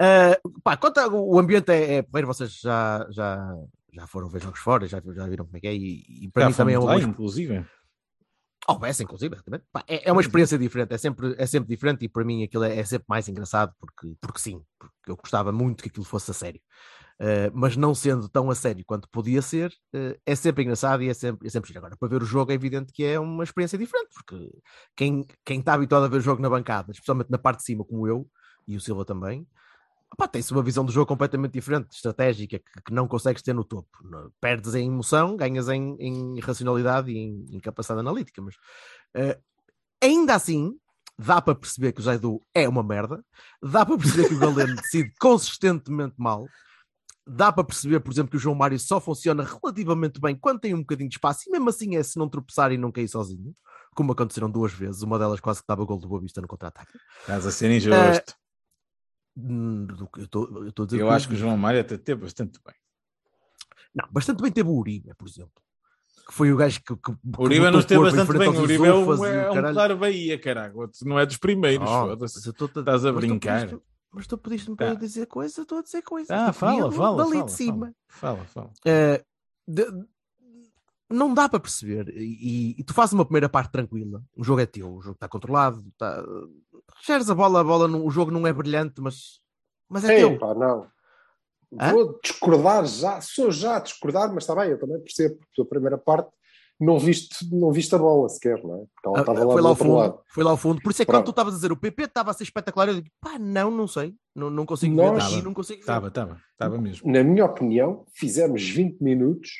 Eh, 0.00 0.40
pá, 0.62 0.76
quanto 0.76 0.98
a- 0.98 1.08
o 1.08 1.38
ambiente 1.38 1.70
é, 1.72 1.94
é 1.96 2.02
porreiro, 2.02 2.28
vocês 2.28 2.52
já, 2.60 3.06
já, 3.10 3.54
já 3.92 4.06
foram 4.06 4.28
ver 4.28 4.42
jogos 4.42 4.60
fora, 4.60 4.86
já, 4.86 5.00
já 5.04 5.26
viram 5.26 5.44
como 5.44 5.56
é 5.56 5.60
que 5.60 5.66
é, 5.66 5.74
e, 5.74 6.24
e 6.24 6.28
para 6.30 6.44
Já 6.44 6.48
mim 6.50 6.54
também 6.54 6.74
é 6.74 6.78
uma 6.78 6.86
lá, 6.86 6.98
boa 6.98 7.08
inclusive. 7.08 7.64
Oh, 8.70 8.84
essa, 8.84 9.02
inclusive, 9.02 9.34
exatamente. 9.34 9.64
Pá, 9.72 9.82
é, 9.88 10.08
é 10.08 10.12
uma 10.12 10.20
experiência 10.20 10.58
diferente, 10.58 10.92
é 10.92 10.98
sempre, 10.98 11.34
é 11.38 11.46
sempre 11.46 11.68
diferente 11.74 12.04
e 12.04 12.08
para 12.08 12.22
mim 12.22 12.44
aquilo 12.44 12.64
é, 12.64 12.78
é 12.78 12.84
sempre 12.84 13.06
mais 13.08 13.26
engraçado 13.26 13.72
porque, 13.80 14.14
porque 14.20 14.38
sim, 14.38 14.62
porque 14.78 15.10
eu 15.10 15.16
gostava 15.16 15.50
muito 15.50 15.82
que 15.82 15.88
aquilo 15.88 16.04
fosse 16.04 16.30
a 16.30 16.34
sério. 16.34 16.60
Uh, 17.20 17.50
mas 17.52 17.76
não 17.76 17.94
sendo 17.96 18.28
tão 18.28 18.48
a 18.48 18.54
sério 18.54 18.84
quanto 18.86 19.08
podia 19.08 19.42
ser, 19.42 19.72
uh, 19.92 20.16
é 20.24 20.34
sempre 20.36 20.62
engraçado 20.62 21.02
e 21.02 21.08
é 21.08 21.14
sempre, 21.14 21.48
é 21.48 21.50
sempre 21.50 21.66
giro. 21.68 21.80
Agora, 21.80 21.96
para 21.96 22.08
ver 22.08 22.22
o 22.22 22.26
jogo 22.26 22.52
é 22.52 22.54
evidente 22.54 22.92
que 22.92 23.02
é 23.02 23.18
uma 23.18 23.42
experiência 23.42 23.76
diferente, 23.76 24.10
porque 24.14 24.50
quem, 24.94 25.26
quem 25.44 25.58
está 25.58 25.72
habituado 25.74 26.04
a 26.04 26.08
ver 26.08 26.18
o 26.18 26.20
jogo 26.20 26.40
na 26.40 26.48
bancada, 26.50 26.92
especialmente 26.92 27.30
na 27.30 27.38
parte 27.38 27.58
de 27.60 27.64
cima, 27.64 27.84
como 27.84 28.06
eu 28.06 28.28
e 28.68 28.76
o 28.76 28.80
Silva 28.80 29.04
também, 29.04 29.44
opá, 30.12 30.26
tem-se 30.26 30.52
uma 30.52 30.62
visão 30.62 30.84
do 30.84 30.92
jogo 30.92 31.06
completamente 31.06 31.52
diferente, 31.52 31.94
estratégica, 31.94 32.58
que, 32.58 32.82
que 32.86 32.92
não 32.92 33.06
consegues 33.06 33.42
ter 33.42 33.54
no 33.54 33.64
topo. 33.64 33.88
Perdes 34.40 34.74
em 34.74 34.86
emoção, 34.86 35.36
ganhas 35.36 35.68
em, 35.68 35.96
em 35.98 36.40
racionalidade 36.40 37.10
e 37.10 37.18
em, 37.18 37.46
em 37.52 37.60
capacidade 37.60 38.00
analítica, 38.00 38.40
mas 38.40 38.54
uh, 38.54 39.40
ainda 40.02 40.34
assim 40.34 40.78
dá 41.18 41.42
para 41.42 41.54
perceber 41.54 41.92
que 41.92 42.00
o 42.00 42.04
Zaidu 42.04 42.40
é 42.54 42.68
uma 42.68 42.82
merda, 42.82 43.24
dá 43.62 43.84
para 43.84 43.98
perceber 43.98 44.28
que 44.28 44.34
o 44.34 44.38
Galeno 44.38 44.76
decide 44.80 45.12
consistentemente 45.20 46.14
mal, 46.16 46.46
dá 47.26 47.52
para 47.52 47.64
perceber, 47.64 48.00
por 48.00 48.12
exemplo, 48.12 48.30
que 48.30 48.36
o 48.36 48.40
João 48.40 48.54
Mário 48.54 48.78
só 48.78 49.00
funciona 49.00 49.44
relativamente 49.44 50.20
bem 50.20 50.36
quando 50.36 50.60
tem 50.60 50.74
um 50.74 50.80
bocadinho 50.80 51.08
de 51.08 51.16
espaço, 51.16 51.42
e 51.46 51.50
mesmo 51.50 51.68
assim 51.68 51.96
é 51.96 52.02
se 52.02 52.18
não 52.18 52.28
tropeçar 52.28 52.72
e 52.72 52.78
não 52.78 52.92
cair 52.92 53.08
sozinho, 53.08 53.54
como 53.94 54.12
aconteceram 54.12 54.48
duas 54.48 54.72
vezes, 54.72 55.02
uma 55.02 55.18
delas 55.18 55.40
quase 55.40 55.60
que 55.60 55.66
dava 55.66 55.84
gol 55.84 55.98
do 55.98 56.08
Boa 56.08 56.20
Vista 56.20 56.40
no 56.40 56.46
contra-ataque. 56.46 56.92
Estás 57.20 57.44
a 57.44 57.50
ser 57.50 57.70
injusto. 57.70 58.24
Que 58.24 58.47
Eu 60.16 60.24
estou 60.24 60.48
eu 60.64 60.82
a 60.82 60.86
dizer 60.86 61.00
eu 61.00 61.10
acho 61.10 61.28
que 61.28 61.34
o 61.34 61.36
João 61.36 61.56
Mário 61.56 61.80
até 61.80 61.96
teve 61.96 62.22
bastante 62.22 62.58
bem. 62.64 62.74
Não, 63.94 64.08
bastante 64.10 64.42
bem 64.42 64.50
teve 64.50 64.68
o 64.68 64.72
Uribe, 64.74 65.14
por 65.16 65.28
exemplo. 65.28 65.52
Que 66.26 66.34
foi 66.34 66.52
o 66.52 66.56
gajo 66.56 66.80
que. 66.82 66.94
que 66.96 67.10
O 67.10 67.42
Uribe 67.42 67.70
não 67.70 67.78
esteve 67.78 68.02
bastante 68.02 68.36
bem. 68.36 68.48
O 68.48 68.60
Uribe 68.62 68.84
é 68.86 68.92
um, 68.94 69.24
é 69.24 69.50
um 69.50 69.72
claro 69.72 69.96
Bahia, 69.96 70.38
caralho. 70.38 70.90
Não 71.02 71.18
é 71.18 71.24
dos 71.24 71.36
primeiros. 71.38 71.88
Oh, 71.88 72.06
eu 72.08 72.24
estou 72.24 72.68
Estás 72.68 73.04
a 73.06 73.12
tu 73.12 73.16
brincar. 73.16 73.68
Mas 74.10 74.26
tu 74.26 74.38
pediste-me 74.38 74.76
Tá. 74.76 74.84
para 74.86 74.94
eu 74.94 74.98
dizer 74.98 75.26
coisa, 75.26 75.60
eu 75.60 75.62
estou 75.62 75.78
a 75.78 75.82
dizer 75.82 76.02
coisa. 76.02 76.34
Ah, 76.34 76.48
Eu 76.48 76.52
fala, 76.52 76.90
fala, 76.92 77.16
Dali 77.18 77.32
fala, 77.32 77.44
de 77.44 77.52
cima. 77.52 77.94
Fala, 78.08 78.44
fala. 78.46 78.70
Eh, 78.86 79.22
de- 79.66 80.04
não 81.10 81.32
dá 81.34 81.48
para 81.48 81.60
perceber. 81.60 82.08
E, 82.16 82.74
e 82.78 82.84
tu 82.84 82.92
fazes 82.94 83.12
uma 83.12 83.24
primeira 83.24 83.48
parte 83.48 83.72
tranquila. 83.72 84.22
O 84.36 84.44
jogo 84.44 84.60
é 84.60 84.66
teu, 84.66 84.92
o 84.94 85.00
jogo 85.00 85.14
está 85.14 85.28
controlado. 85.28 85.84
Tá... 85.96 86.22
Geres 87.06 87.30
a 87.30 87.34
bola, 87.34 87.60
a 87.60 87.64
bola, 87.64 87.88
não- 87.88 88.04
o 88.04 88.10
jogo 88.10 88.30
não 88.30 88.46
é 88.46 88.52
brilhante, 88.52 89.00
mas, 89.00 89.40
mas 89.88 90.04
é 90.04 90.16
teu. 90.16 90.32
Epá, 90.32 90.54
não. 90.54 90.86
Hã? 91.80 91.92
Vou 91.92 92.18
discordar 92.22 92.86
já, 92.86 93.20
sou 93.20 93.50
já 93.50 93.76
a 93.76 93.80
discordar, 93.80 94.32
mas 94.32 94.44
está 94.44 94.54
bem, 94.54 94.70
eu 94.70 94.78
também 94.78 94.98
percebo, 95.00 95.36
porque 95.36 95.60
a 95.62 95.64
primeira 95.66 95.98
parte 95.98 96.30
não 96.80 96.98
viste, 96.98 97.46
não 97.54 97.70
viste 97.72 97.94
a 97.94 97.98
bola 97.98 98.28
sequer, 98.28 98.62
não 98.64 98.76
é? 98.76 98.84
Porque 98.94 99.08
ela 99.08 99.18
Ah, 99.18 99.20
estava 99.20 99.44
lá 99.44 99.52
foi 99.52 99.62
lá 99.62 99.68
ao 99.68 99.76
fundo, 99.76 99.94
lado. 99.94 100.20
foi 100.28 100.44
lá 100.44 100.50
ao 100.52 100.56
fundo. 100.56 100.80
Por 100.80 100.92
isso 100.92 101.02
é 101.02 101.04
que 101.04 101.10
quando 101.12 101.24
tu 101.24 101.30
estavas 101.30 101.52
a 101.54 101.56
dizer 101.56 101.72
o 101.72 101.76
PP 101.76 102.04
estava 102.04 102.30
a 102.30 102.34
ser 102.34 102.44
espetacular, 102.44 102.88
eu 102.88 102.94
digo, 102.94 103.08
pá, 103.20 103.38
não, 103.38 103.70
não 103.70 103.86
sei, 103.86 104.14
não, 104.34 104.48
não 104.48 104.64
consigo 104.64 104.94
Nós- 104.94 105.30
ver, 105.34 105.42
não 105.42 105.52
consigo 105.52 105.78
ver. 105.78 105.82
Estava, 105.82 106.08
estava. 106.08 106.40
Estava 106.52 106.78
mesmo. 106.78 107.10
Na 107.12 107.22
minha 107.22 107.44
opinião, 107.44 108.06
fizemos 108.14 108.62
20 108.66 109.00
minutos, 109.02 109.50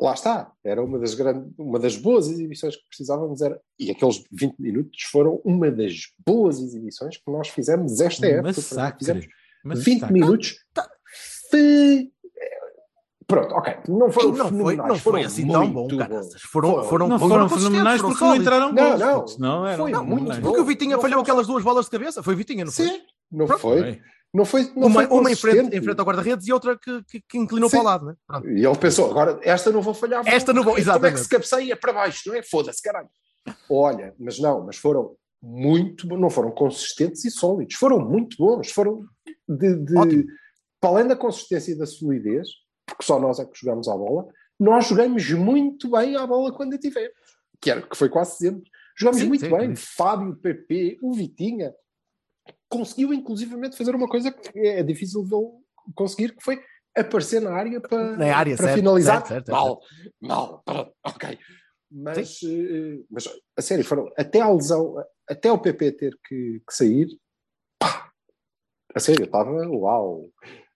lá 0.00 0.14
está, 0.14 0.52
era 0.64 0.82
uma 0.82 0.98
das, 0.98 1.14
grandes, 1.14 1.52
uma 1.58 1.78
das 1.78 1.96
boas 1.96 2.28
exibições 2.28 2.76
que 2.76 2.86
precisávamos, 2.88 3.40
era, 3.40 3.60
e 3.78 3.90
aqueles 3.90 4.24
20 4.32 4.56
minutos 4.58 5.02
foram 5.10 5.40
uma 5.44 5.70
das 5.70 5.94
boas 6.26 6.60
exibições 6.60 7.16
que 7.16 7.30
nós 7.30 7.48
fizemos 7.48 8.00
esta 8.00 8.26
época. 8.26 8.48
Massacre. 8.48 8.98
Fizemos 8.98 9.26
Massacre. 9.64 9.94
20 9.94 10.10
minutos. 10.12 10.56
Tá. 10.74 10.88
fe- 11.50 12.10
Pronto, 13.26 13.54
ok. 13.54 13.74
Não 13.88 14.10
foram 14.12 14.32
não 14.32 14.48
foi, 14.50 14.76
não 14.76 14.98
foi 14.98 15.24
assim 15.24 15.48
tão 15.48 15.66
bom, 15.72 15.80
muito 15.84 15.96
cara. 15.96 16.10
bons. 16.20 16.26
Foram, 16.42 16.70
Foram. 16.70 16.84
foram, 16.84 17.08
Não 17.08 17.18
foram 17.18 17.48
fenomenais 17.48 18.02
porque 18.02 18.22
não 18.22 18.36
entraram 18.36 18.70
Não, 18.72 18.98
gols. 18.98 19.38
não. 19.38 19.66
eram 19.66 19.84
Foi 19.84 19.92
Não, 19.92 20.04
muito 20.04 20.24
bom. 20.26 20.40
Porque 20.42 20.60
o 20.60 20.64
Vitinha 20.66 20.96
Não 20.96 21.00
falhou 21.00 21.16
foi- 21.16 21.22
aquelas 21.22 21.46
duas 21.46 21.64
bolas 21.64 21.86
de 21.86 21.90
cabeça, 21.90 22.22
foi 22.22 22.34
Vitinha, 22.34 22.66
não 22.66 22.72
foi? 22.72 22.86
Sim, 22.86 23.00
não 23.34 23.46
Pronto. 23.46 23.60
foi. 23.60 24.00
Não 24.32 24.44
foi, 24.44 24.62
não 24.74 24.88
uma, 24.88 25.06
foi 25.06 25.18
uma 25.18 25.30
em 25.30 25.36
frente, 25.36 25.76
em 25.76 25.80
frente 25.80 26.00
ao 26.00 26.04
guarda-redes 26.04 26.48
e 26.48 26.52
outra 26.52 26.76
que, 26.76 27.04
que, 27.04 27.20
que 27.20 27.38
inclinou 27.38 27.68
Sim. 27.70 27.76
para 27.76 27.82
o 27.82 27.86
lado, 27.86 28.06
né? 28.06 28.14
Pronto. 28.26 28.48
E 28.50 28.66
ele 28.66 28.76
pensou, 28.78 29.08
agora 29.08 29.38
esta 29.44 29.70
não 29.70 29.80
vou 29.80 29.94
falhar. 29.94 30.26
Esta 30.26 30.52
não 30.52 30.64
vou- 30.64 30.72
Como 30.72 30.80
é 30.80 30.82
que 30.82 30.90
exatamente. 30.90 31.20
se 31.20 31.28
cabeceia 31.28 31.76
para 31.76 31.92
baixo, 31.92 32.22
não 32.28 32.34
é? 32.34 32.42
Foda-se, 32.42 32.82
caralho. 32.82 33.08
Olha, 33.70 34.12
mas 34.18 34.40
não, 34.40 34.66
mas 34.66 34.76
foram 34.76 35.14
muito, 35.40 36.08
não 36.08 36.28
foram 36.30 36.50
consistentes 36.50 37.24
e 37.24 37.30
sólidos, 37.30 37.76
foram 37.76 38.00
muito 38.00 38.36
bons, 38.36 38.72
foram 38.72 39.04
de, 39.48 39.76
de- 39.76 40.26
para 40.80 40.90
além 40.90 41.06
da 41.06 41.14
consistência 41.14 41.70
e 41.72 41.78
da 41.78 41.86
solidez, 41.86 42.48
porque 42.86 43.04
só 43.04 43.20
nós 43.20 43.38
é 43.38 43.44
que 43.44 43.52
jogamos 43.58 43.86
à 43.86 43.96
bola, 43.96 44.26
nós 44.58 44.86
jogamos 44.88 45.30
muito 45.30 45.88
bem 45.90 46.16
à 46.16 46.26
bola 46.26 46.52
quando 46.52 46.74
a 46.74 46.78
tivemos, 46.78 47.12
que, 47.60 47.70
era, 47.70 47.82
que 47.82 47.96
foi 47.96 48.08
quase 48.08 48.36
sempre. 48.38 48.68
Jogamos 48.98 49.20
Sim, 49.20 49.28
muito 49.28 49.44
sim, 49.44 49.50
bem, 49.50 49.76
sim. 49.76 49.84
Fábio, 49.96 50.34
PP, 50.36 50.98
o 51.02 51.12
Vitinha, 51.14 51.72
conseguiu 52.68 53.12
inclusivamente 53.12 53.76
fazer 53.76 53.94
uma 53.94 54.08
coisa 54.08 54.32
que 54.32 54.58
é 54.58 54.82
difícil 54.82 55.24
de 55.24 55.92
conseguir, 55.94 56.34
que 56.34 56.42
foi 56.42 56.60
aparecer 56.96 57.40
na 57.40 57.52
área 57.52 57.80
para, 57.80 58.16
Na 58.16 58.36
área, 58.36 58.56
para 58.56 58.66
certo, 58.66 58.78
finalizar. 58.78 59.26
certo, 59.26 59.46
certo, 59.46 59.50
mal, 59.50 59.80
mal, 60.20 60.62
ok. 61.04 61.38
Mas, 61.90 62.40
eh, 62.42 63.04
mas 63.10 63.28
a 63.56 63.62
sério, 63.62 63.84
foram 63.84 64.10
até 64.16 64.40
a 64.40 64.50
lesão, 64.50 64.94
até 65.28 65.50
o 65.50 65.58
PP 65.58 65.92
ter 65.92 66.18
que, 66.26 66.60
que 66.66 66.74
sair, 66.74 67.08
pá, 67.78 68.10
A 68.94 69.00
sério, 69.00 69.24
estava 69.24 69.50
uau, 69.68 70.28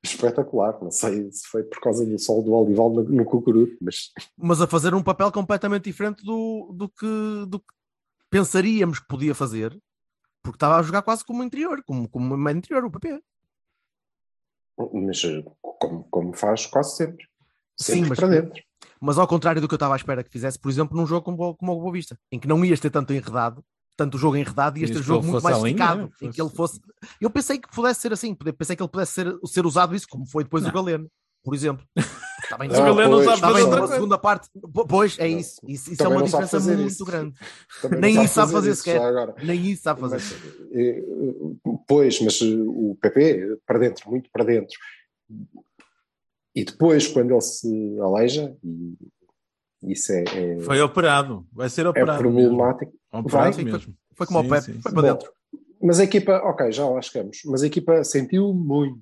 espetacular. 0.02 0.78
Não 0.80 0.90
sei 0.90 1.30
se 1.32 1.46
foi 1.48 1.64
por 1.64 1.80
causa 1.80 2.04
do 2.04 2.18
sol 2.18 2.42
do 2.42 2.52
olival 2.52 2.90
no, 2.90 3.02
no 3.02 3.24
cucuruto, 3.24 3.76
mas 3.80 4.10
mas 4.36 4.60
a 4.60 4.66
fazer 4.66 4.94
um 4.94 5.02
papel 5.02 5.32
completamente 5.32 5.84
diferente 5.84 6.24
do, 6.24 6.72
do, 6.72 6.88
que, 6.88 7.46
do 7.48 7.58
que 7.58 7.74
pensaríamos 8.30 9.00
que 9.00 9.08
podia 9.08 9.34
fazer, 9.34 9.76
porque 10.50 10.56
estava 10.64 10.78
a 10.78 10.82
jogar 10.82 11.02
quase 11.02 11.24
como 11.24 11.42
interior, 11.42 11.82
como, 11.84 12.08
como 12.08 12.34
uma 12.34 12.52
interior, 12.52 12.84
o 12.84 12.90
PP. 12.90 13.20
mas 14.94 15.22
eh, 15.24 15.44
como, 15.60 16.04
como 16.10 16.32
faz 16.36 16.66
quase 16.66 16.96
sempre. 16.96 17.26
Sim, 17.78 17.92
Sempre 17.94 18.08
mas- 18.10 18.18
para 18.18 18.28
dentro. 18.28 18.62
Mas 19.00 19.18
ao 19.18 19.28
contrário 19.28 19.60
do 19.60 19.68
que 19.68 19.74
eu 19.74 19.76
estava 19.76 19.94
à 19.94 19.96
espera 19.96 20.24
que 20.24 20.30
fizesse, 20.30 20.58
por 20.58 20.68
exemplo, 20.70 20.96
num 20.96 21.06
jogo 21.06 21.24
como, 21.24 21.40
o- 21.42 21.54
como 21.56 21.72
o 21.72 21.80
Boa 21.80 21.92
Vista, 21.92 22.18
em 22.32 22.38
que 22.40 22.48
não 22.48 22.64
ias 22.64 22.80
ter 22.80 22.90
tanto 22.90 23.12
enredado, 23.12 23.64
tanto 23.96 24.18
jogo 24.18 24.36
enredado, 24.36 24.78
ias 24.78 24.90
ter 24.90 24.96
que 24.96 25.02
jogo 25.02 25.24
muito 25.26 25.42
mais 25.42 25.56
linha, 25.58 25.68
esticado, 25.68 26.02
né? 26.02 26.10
em 26.22 26.30
que 26.30 26.40
ele 26.40 26.50
fosse. 26.50 26.80
Eu 27.20 27.30
pensei 27.30 27.58
que 27.58 27.68
pudesse 27.68 28.00
ser 28.00 28.12
assim, 28.12 28.34
pensei 28.34 28.74
que 28.74 28.82
ele 28.82 28.90
pudesse 28.90 29.12
ser, 29.12 29.38
ser 29.44 29.64
usado 29.66 29.94
isso, 29.94 30.06
como 30.08 30.26
foi 30.26 30.42
depois 30.44 30.66
o 30.66 30.72
Galeno, 30.72 31.08
por 31.44 31.54
exemplo. 31.54 31.86
Está 32.48 32.56
bem, 32.56 32.68
Não, 32.70 32.94
não 32.94 32.94
pois, 33.10 33.24
sabe 33.26 33.40
fazer 33.40 33.62
outra 33.64 33.86
segunda 33.88 34.16
parte. 34.18 34.48
Po- 34.72 34.86
Pois, 34.86 35.18
é 35.18 35.28
isso. 35.28 35.60
Isso, 35.68 35.92
isso 35.92 36.02
é 36.02 36.04
Também 36.06 36.16
uma 36.16 36.20
não 36.20 36.26
diferença 36.26 36.60
muito 36.60 36.86
isso. 36.86 37.04
grande. 37.04 37.34
Também 37.82 38.00
Nem 38.00 38.14
não 38.14 38.24
isso 38.24 38.32
sabe 38.34 38.52
fazer 38.52 38.70
isso 38.70 38.82
sequer. 38.82 39.00
já 39.00 39.06
agora. 39.08 39.34
Nem 39.42 39.66
isso 39.66 39.82
sabe 39.82 40.00
fazer. 40.00 40.14
Mas, 40.14 40.32
eh, 40.72 41.02
pois, 41.86 42.20
mas 42.22 42.40
eh, 42.40 42.46
o 42.66 42.96
PP 42.98 43.58
para 43.66 43.78
dentro, 43.78 44.10
muito 44.10 44.30
para 44.32 44.44
dentro. 44.44 44.74
E 46.54 46.64
depois, 46.64 47.06
quando 47.06 47.32
ele 47.32 47.40
se 47.42 48.00
aleija, 48.00 48.56
e 48.64 49.92
isso 49.92 50.10
é, 50.12 50.24
é, 50.24 50.60
Foi 50.60 50.80
operado. 50.80 51.46
Vai 51.52 51.68
ser 51.68 51.84
é 51.84 51.90
operado. 51.90 52.18
problemático. 52.22 52.92
mesmo. 53.12 53.26
Operado 53.26 53.56
Vai? 53.56 53.64
mesmo. 53.64 53.94
Foi 54.14 54.26
como 54.26 54.40
Sim, 54.40 54.46
o 54.46 54.48
Pepe, 54.48 54.64
sim, 54.64 54.72
foi 54.80 54.90
sim. 54.90 54.94
para 54.94 55.02
Bom, 55.02 55.08
dentro. 55.18 55.32
Mas 55.82 56.00
a 56.00 56.04
equipa, 56.04 56.32
ok, 56.44 56.72
já 56.72 56.88
lá 56.88 57.00
chegamos, 57.02 57.40
mas 57.44 57.62
a 57.62 57.66
equipa 57.66 58.02
sentiu 58.02 58.52
muito, 58.54 59.00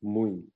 muito, 0.00 0.46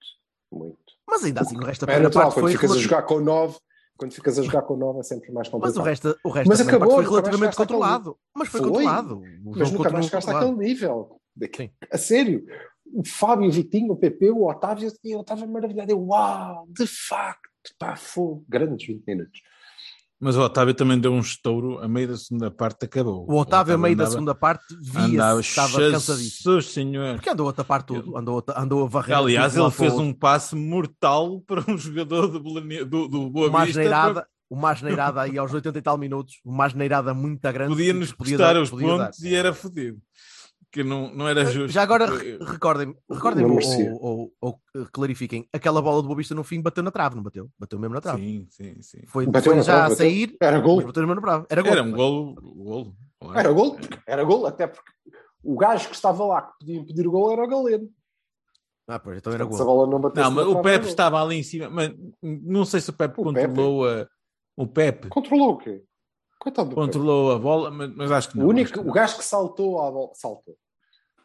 muito. 0.53 0.88
Mas 1.09 1.25
ainda 1.25 1.40
assim, 1.40 1.57
o 1.57 1.64
resto 1.64 1.87
da 1.87 1.92
É 1.92 1.94
primeira 1.94 2.09
natural, 2.09 2.27
parte 2.27 2.35
quando 2.35 2.44
foi. 2.44 2.53
ficas 2.53 2.73
a 2.73 2.79
jogar 2.79 3.03
com 3.03 3.21
9, 3.21 3.59
quando 3.97 4.12
ficas 4.12 4.38
a 4.38 4.42
jogar 4.42 4.62
com 4.62 4.77
9 4.77 5.01
é 5.01 5.03
sempre 5.03 5.33
mais 5.33 5.49
Mas 5.49 5.53
complicado. 5.53 5.81
o 5.81 5.83
resto, 5.83 6.18
o 6.23 6.29
resto 6.31 6.49
Mas 6.49 6.61
acabou, 6.61 6.90
foi 6.90 7.05
relativamente 7.05 7.57
controlado. 7.57 8.16
Mas 8.35 8.49
foi, 8.49 8.61
Foi, 8.61 8.68
controlado. 8.71 9.16
O 9.44 9.59
Mas 9.59 9.73
nunca 9.73 9.90
mais 9.90 10.05
chegaste 10.07 10.31
àquele 10.31 10.53
nível. 10.53 11.21
Sim. 11.57 11.71
A 11.90 11.99
sério. 11.99 12.44
O 12.94 13.07
Fábio, 13.07 13.49
o 13.49 13.53
Vitinho, 13.53 13.92
o 13.92 13.97
PP, 13.97 14.31
o 14.31 14.49
Otávio, 14.49 14.90
eu 15.05 15.21
estava 15.21 15.47
maravilhado. 15.47 15.90
Eu, 15.92 16.01
uau, 16.07 16.66
de 16.71 16.87
facto, 16.87 17.49
pá, 17.79 17.94
foi 17.97 18.38
grandes 18.49 18.87
20 18.87 19.05
minutos. 19.07 19.40
Mas 20.20 20.37
o 20.37 20.40
Otávio 20.40 20.74
também 20.74 20.98
deu 20.98 21.12
um 21.12 21.20
estouro 21.20 21.78
a 21.78 21.87
meio 21.87 22.09
da 22.09 22.16
segunda 22.16 22.50
parte, 22.50 22.85
acabou. 22.85 23.24
O 23.31 23.38
Otávio, 23.38 23.74
a 23.74 23.78
meio 23.78 23.94
da 23.94 24.02
andava- 24.02 24.11
segunda 24.12 24.35
parte, 24.35 24.64
via-se, 24.81 25.40
estava 25.40 25.90
cansadíssimo. 25.92 26.61
senhor. 26.62 27.14
Porque 27.14 27.31
andou 27.31 27.48
a 27.48 27.52
tapar 27.52 27.83
tudo, 27.85 28.16
andou 28.16 28.42
a, 28.48 28.61
andou 28.62 28.85
a 28.85 28.88
varrer. 28.88 29.16
Aliás, 29.16 29.57
ele 29.57 29.70
fez 29.70 29.92
para 29.92 30.02
o- 30.02 30.04
um 30.04 30.12
passe 30.12 30.57
mortal 30.57 31.40
para 31.46 31.62
um 31.70 31.78
jogador 31.78 32.26
do, 32.26 32.40
do, 32.85 33.09
do 33.09 33.31
Boa 33.31 33.48
uma 33.48 33.64
Vista. 33.64 33.81
asneirada, 33.81 34.26
uma 34.50 34.70
asneirada 34.72 35.20
aí 35.20 35.38
aos 35.38 35.54
80 35.54 35.78
e 35.78 35.83
tal 35.83 35.96
minutos, 35.96 36.35
uma 36.44 36.64
asneirada 36.66 37.14
muito 37.14 37.40
grande. 37.52 37.68
Podia-nos 37.70 38.12
podia 38.12 38.37
custar 38.38 38.57
os 38.57 38.70
podia 38.70 38.88
dar. 38.88 39.04
pontos 39.04 39.22
e 39.22 39.35
era 39.35 39.54
fodido. 39.54 39.98
Que 40.70 40.85
não, 40.85 41.11
não 41.14 41.26
era 41.26 41.46
justo. 41.46 41.72
Já 41.72 41.83
agora 41.83 42.07
recordem-me, 42.44 42.94
recordem 43.11 43.42
ou, 43.44 43.59
ou, 44.00 44.33
ou- 44.40 44.62
ou, 44.74 44.87
clarifiquem, 44.92 45.48
aquela 45.50 45.81
bola 45.81 46.02
do 46.02 46.09
Boa 46.09 46.16
Vista 46.18 46.35
no 46.35 46.44
fim 46.44 46.61
bateu 46.61 46.83
na 46.83 46.90
trave, 46.90 47.16
não 47.16 47.22
bateu? 47.22 47.50
Bateu 47.59 47.78
mesmo 47.78 47.94
na 47.94 48.00
trave. 48.02 48.20
Sim, 48.22 48.46
sim, 48.50 48.83
sim. 48.83 48.98
Foi, 49.07 49.24
Bateu 49.26 49.52
foi 49.54 49.62
já 49.62 49.72
trave, 49.72 49.81
a 49.81 49.83
bateu. 49.88 49.96
sair, 49.96 50.37
Era 50.40 50.61
gol. 50.61 50.83
bateu 50.83 51.02
mesmo 51.07 51.14
na 51.14 51.22
trave. 51.22 51.46
Era 51.48 51.62
gol. 51.62 51.72
Era 51.72 51.83
um 51.83 51.90
golo. 51.92 52.35
golo 52.35 52.96
claro. 53.18 53.38
Era 53.38 53.52
gol, 53.52 53.78
era 54.07 54.24
gol, 54.24 54.46
até 54.46 54.66
porque 54.66 54.90
o 55.42 55.57
gajo 55.57 55.88
que 55.88 55.94
estava 55.94 56.24
lá 56.26 56.42
que 56.42 56.59
podia 56.59 56.76
impedir 56.81 57.07
o 57.09 57.11
gol 57.12 57.33
era 57.33 57.44
o 57.44 57.48
Galeno. 57.48 57.88
Ah, 58.87 58.98
pois, 58.98 59.18
então 59.18 59.33
era 59.33 59.44
Se 59.44 59.54
a 59.62 59.64
gol. 59.64 59.66
bola 59.74 59.90
não 59.90 60.00
batesse 60.00 60.28
Não, 60.28 60.35
mas 60.35 60.46
o 60.46 60.61
Pepe 60.62 60.81
gol. 60.81 60.88
estava 60.88 61.22
ali 61.22 61.37
em 61.37 61.42
cima. 61.42 61.70
Mas 61.70 61.94
não 62.22 62.64
sei 62.66 62.81
se 62.81 62.90
o 62.90 62.92
Pepe 62.94 63.20
O 63.20 63.24
controlou 63.24 63.88
a. 63.88 64.07
O 64.57 64.66
Pepe 64.66 65.09
Controlou 65.09 65.52
o 65.52 65.57
quê? 65.57 65.83
Coitado 66.48 66.70
do 66.70 66.74
Pepe. 66.74 66.87
controlou 66.87 67.32
a 67.32 67.38
bola, 67.38 67.70
mas, 67.70 67.94
mas 67.94 68.11
acho 68.11 68.30
que 68.30 68.38
não. 68.38 68.46
O, 68.46 68.48
único, 68.48 68.72
que 68.72 68.80
o 68.80 68.92
gajo 68.92 69.18
que 69.18 69.24
saltou 69.24 69.80
à 69.80 69.90
bola, 69.90 70.11
saltou. 70.14 70.56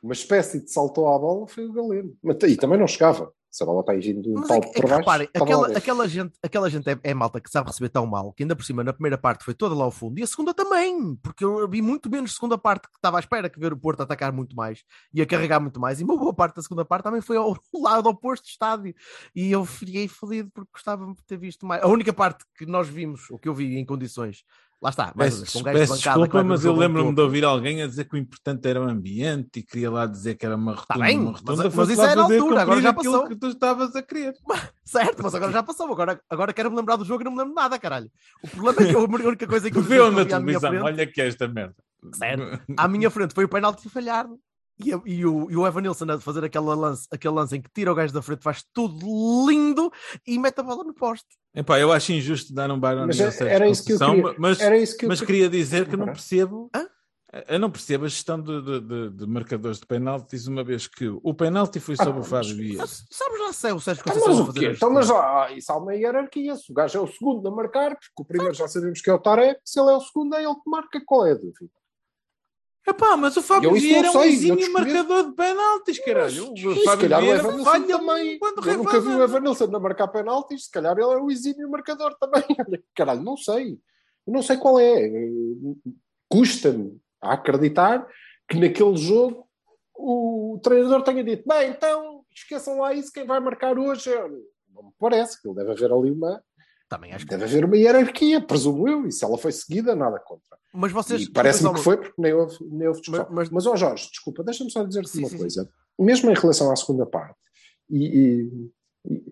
Uma 0.01 0.13
espécie 0.13 0.59
de 0.59 0.69
saltou 0.69 1.07
à 1.07 1.17
bola 1.17 1.47
foi 1.47 1.65
o 1.65 1.71
Galeno. 1.71 2.13
Mas, 2.21 2.37
e 2.43 2.57
também 2.57 2.77
não 2.77 2.87
chegava. 2.87 3.31
Se 3.49 3.61
a 3.61 3.67
bola 3.67 3.81
está 3.81 3.91
aí 3.91 3.99
vindo 3.99 4.23
de 4.23 4.29
um 4.29 4.33
Mas 4.33 4.49
é 4.49 4.57
é 4.57 4.59
por 4.61 4.81
baixo, 4.81 4.97
reparem, 4.97 5.29
aquela, 5.31 5.77
aquela 5.77 6.07
gente, 6.07 6.33
aquela 6.41 6.69
gente 6.71 6.89
é, 6.89 6.97
é 7.03 7.13
malta 7.13 7.39
que 7.39 7.51
sabe 7.51 7.67
receber 7.67 7.89
tão 7.89 8.03
mal 8.07 8.33
que 8.33 8.41
ainda 8.41 8.55
por 8.55 8.65
cima 8.65 8.83
na 8.83 8.91
primeira 8.91 9.15
parte 9.15 9.43
foi 9.43 9.53
toda 9.53 9.75
lá 9.75 9.83
ao 9.85 9.91
fundo 9.91 10.17
e 10.17 10.23
a 10.23 10.27
segunda 10.27 10.55
também, 10.55 11.15
porque 11.17 11.45
eu 11.45 11.69
vi 11.69 11.79
muito 11.79 12.09
menos 12.09 12.33
segunda 12.33 12.57
parte 12.57 12.87
que 12.87 12.95
estava 12.95 13.17
à 13.17 13.19
espera 13.19 13.51
que 13.51 13.59
ver 13.59 13.71
o 13.71 13.77
Porto 13.77 14.01
atacar 14.01 14.31
muito 14.31 14.55
mais 14.55 14.83
e 15.13 15.21
a 15.21 15.25
carregar 15.27 15.59
muito 15.59 15.79
mais 15.79 16.01
e 16.01 16.03
uma 16.03 16.17
boa 16.17 16.33
parte 16.33 16.55
da 16.55 16.63
segunda 16.63 16.83
parte 16.83 17.03
também 17.03 17.21
foi 17.21 17.37
ao 17.37 17.55
lado 17.79 18.09
oposto 18.09 18.43
do 18.43 18.49
estádio 18.49 18.95
e 19.35 19.51
eu 19.51 19.63
fiquei 19.65 20.07
fodido 20.07 20.49
porque 20.51 20.71
gostava 20.73 21.05
de 21.05 21.23
ter 21.27 21.37
visto 21.37 21.63
mais. 21.63 21.83
A 21.83 21.87
única 21.87 22.11
parte 22.11 22.43
que 22.57 22.65
nós 22.65 22.89
vimos, 22.89 23.29
o 23.29 23.37
que 23.37 23.47
eu 23.47 23.53
vi 23.53 23.77
em 23.77 23.85
condições, 23.85 24.43
lá 24.83 24.89
está, 24.89 25.13
mais 25.15 25.33
uma 25.33 25.43
vez, 25.43 25.53
Peço, 25.53 25.53
com 25.53 25.59
um 25.59 25.63
que 25.93 26.03
desculpa, 26.03 26.43
mas 26.43 26.65
eu 26.65 26.75
lembro-me 26.75 27.15
de 27.15 27.21
ouvir 27.21 27.45
alguém 27.45 27.81
a 27.81 27.87
dizer 27.87 28.03
que 28.03 28.15
o 28.15 28.17
importante 28.17 28.67
era 28.67 28.81
o 28.81 28.83
ambiente 28.89 29.59
e 29.59 29.63
queria 29.63 29.89
lá 29.89 30.05
dizer 30.05 30.35
que 30.35 30.45
era 30.45 30.57
uma 30.57 30.73
rotunda. 30.73 30.99
Tá 30.99 31.05
bem, 31.05 31.17
uma 31.17 31.31
mas- 31.31 31.39
rotunda, 31.39 31.63
mas 31.63 31.73
fosse 31.73 31.93
isso 31.93 32.01
é 32.01 32.15
na 32.15 32.21
fazer 32.23 32.37
altura, 32.39 32.61
agora 32.61 32.81
já 32.81 32.93
passou. 32.93 33.27
que 33.27 33.35
tu 33.37 33.47
estavas 33.47 33.95
a 33.95 34.03
querer. 34.03 34.33
Certo, 34.83 35.23
mas 35.23 35.33
agora 35.33 35.51
já 35.53 35.63
passou, 35.63 35.89
agora, 35.91 36.19
agora 36.29 36.51
quero 36.53 36.69
me 36.69 36.75
lembrar 36.75 36.97
do 36.97 37.05
jogo 37.05 37.21
e 37.21 37.23
não 37.23 37.31
me 37.31 37.37
lembro 37.39 37.53
nada, 37.55 37.79
caralho. 37.79 38.11
O 38.43 38.47
problema 38.49 38.81
é 38.81 38.85
que 38.91 38.95
a 38.95 38.99
única 38.99 39.47
coisa 39.47 39.71
que 39.71 39.77
eu 39.79 39.81
na 39.81 39.87
vi 40.09 40.13
minha 40.13 40.25
televisão, 40.27 40.69
frente- 40.69 40.83
olha 40.83 41.07
que 41.07 41.21
é 41.21 41.27
esta 41.29 41.47
merda. 41.47 41.75
Certo. 42.13 42.61
à 42.77 42.87
minha 42.89 43.09
frente 43.09 43.33
foi 43.33 43.45
o 43.45 43.49
penalti 43.49 43.87
falhado. 43.89 44.37
E, 44.85 45.11
e 45.13 45.25
o, 45.25 45.49
e 45.51 45.55
o 45.57 45.65
Evanilson 45.67 46.05
a 46.11 46.19
fazer 46.19 46.43
aquele 46.43 46.65
lance, 46.65 47.07
aquele 47.11 47.33
lance 47.33 47.55
em 47.55 47.61
que 47.61 47.69
tira 47.73 47.91
o 47.91 47.95
gajo 47.95 48.13
da 48.13 48.21
frente, 48.21 48.43
faz 48.43 48.63
tudo 48.73 49.05
lindo 49.49 49.91
e 50.27 50.37
mete 50.39 50.59
a 50.59 50.63
bola 50.63 50.83
no 50.83 50.93
poste. 50.93 51.27
Epá, 51.55 51.79
eu 51.79 51.91
acho 51.91 52.11
injusto 52.11 52.53
dar 52.53 52.69
um 52.71 52.79
Byron 52.79 53.05
Mas 53.07 53.17
Nelson 53.19 53.43
era 53.45 53.67
isso 53.67 53.85
que 53.85 53.93
eu 53.93 53.99
queria. 53.99 54.35
mas, 54.37 54.59
Era 54.59 54.77
isso 54.77 54.97
que 54.97 55.05
eu 55.05 55.09
mas 55.09 55.19
queria. 55.19 55.47
queria 55.47 55.49
dizer 55.61 55.87
que 55.87 55.95
não 55.95 56.05
percebo. 56.07 56.69
Hã? 56.75 56.87
Eu 57.47 57.57
não 57.57 57.71
percebo 57.71 58.05
a 58.05 58.07
gestão 58.07 58.39
de, 58.39 58.61
de- 58.61 58.79
de- 58.81 59.09
de 59.09 59.25
marcadores 59.25 59.79
de 59.79 59.87
penaltis, 59.87 60.45
uma 60.45 60.63
vez 60.63 60.85
que 60.85 61.07
o 61.23 61.33
penalti 61.33 61.79
foi 61.79 61.95
sobre 61.95 62.13
Ah, 62.13 62.19
o 62.19 62.23
Fábio 62.23 62.49
mas- 62.49 62.57
Vieira. 62.57 62.77
Mas 62.77 63.05
Sabes 63.09 63.39
lá 63.39 63.51
se 63.53 63.69
é 63.69 63.73
o 63.73 63.79
Sérgio 63.79 64.03
Conceição 64.03 64.29
mas 64.29 64.39
a 64.39 64.43
o 64.51 64.53
quê? 64.53 64.71
Então, 64.75 64.91
mas 64.91 65.09
ah, 65.09 65.47
isso 65.55 65.71
há 65.71 65.77
uma 65.77 65.95
hierarquia. 65.95 66.55
Se 66.55 66.71
o 66.71 66.75
gajo 66.75 66.99
é 66.99 67.01
o 67.01 67.07
segundo 67.07 67.47
a 67.47 67.51
marcar, 67.51 67.89
porque 67.95 68.13
o 68.19 68.23
primeiro 68.25 68.53
já 68.53 68.67
sabemos 68.67 69.01
que 69.01 69.09
é 69.09 69.13
o 69.13 69.17
Tarek, 69.17 69.59
se 69.65 69.79
ele 69.79 69.89
é 69.89 69.95
o 69.95 69.99
segundo, 70.01 70.35
é 70.35 70.43
ele 70.43 70.53
que 70.53 70.69
marca. 70.69 71.01
Qual 71.05 71.25
é 71.25 71.31
a 71.31 71.35
dúvida? 71.35 71.71
Epá, 72.85 73.15
mas 73.15 73.37
o 73.37 73.41
Fábio 73.41 73.69
Eu 73.69 73.73
Vieira 73.73 74.07
é 74.09 74.11
um 74.11 74.23
exímio 74.23 74.73
marcador 74.73 75.29
de 75.29 75.35
penaltis, 75.35 75.99
caralho. 75.99 76.51
O 76.51 76.75
se 76.75 76.83
Fábio 76.83 77.09
calhar 77.09 77.23
o 77.23 77.33
Evanilson 77.33 77.87
também. 77.87 78.39
Eu 78.41 78.77
nunca 78.77 78.99
vi 78.99 79.07
o. 79.07 79.23
Evanilson 79.23 79.63
a 79.63 79.79
marcar 79.79 80.07
penaltis, 80.09 80.65
se 80.65 80.71
calhar 80.71 80.97
ele 80.97 81.03
é 81.03 81.17
o 81.17 81.31
exímio 81.31 81.69
marcador 81.69 82.13
também. 82.19 82.43
Caralho, 82.93 83.23
não 83.23 83.37
sei. 83.37 83.79
Eu 84.27 84.33
não 84.33 84.41
sei 84.41 84.57
qual 84.57 84.79
é. 84.79 85.09
Custa-me 86.29 86.99
a 87.21 87.33
acreditar 87.33 88.05
que 88.49 88.59
naquele 88.59 88.97
jogo 88.97 89.47
o 89.95 90.59
treinador 90.61 91.03
tenha 91.03 91.23
dito: 91.23 91.47
bem, 91.47 91.69
então 91.69 92.25
esqueçam 92.33 92.79
lá 92.79 92.93
isso, 92.93 93.13
quem 93.13 93.25
vai 93.25 93.39
marcar 93.39 93.77
hoje 93.79 94.11
é. 94.11 94.27
Não 94.73 94.83
me 94.83 94.91
parece 94.99 95.41
que 95.41 95.47
ele 95.47 95.55
deve 95.55 95.71
haver 95.71 95.91
ali 95.91 96.11
uma. 96.11 96.43
Também 96.89 97.11
acho 97.13 97.25
que. 97.25 97.31
Deve 97.31 97.45
haver 97.45 97.65
uma 97.65 97.77
hierarquia, 97.77 98.39
presumo 98.41 98.87
eu, 98.87 99.07
e 99.07 99.11
se 99.11 99.23
ela 99.25 99.37
foi 99.37 99.51
seguida, 99.51 99.95
nada 99.95 100.19
contra. 100.19 100.57
Mas 100.73 100.91
vocês. 100.91 101.23
E 101.23 101.31
parece-me 101.31 101.73
que 101.73 101.79
foi, 101.79 101.97
porque 101.97 102.21
nem 102.21 102.33
houve, 102.33 102.57
nem 102.61 102.87
houve 102.87 102.99
discussão. 103.01 103.25
Mas- 103.29 103.49
mas- 103.49 103.49
Mas, 103.49 103.65
ó 103.65 103.75
Jorge, 103.75 104.09
desculpa, 104.09 104.43
deixa-me 104.43 104.69
só 104.71 104.83
dizer-te 104.83 105.09
Sim, 105.09 105.19
uma 105.19 105.29
sim, 105.29 105.37
coisa. 105.37 105.69
Mesmo 105.99 106.29
em 106.31 106.33
relação 106.35 106.71
à 106.71 106.75
segunda 106.75 107.05
parte, 107.05 107.37
e, 107.89 108.05
e- 108.05 108.71
e- 109.09 109.23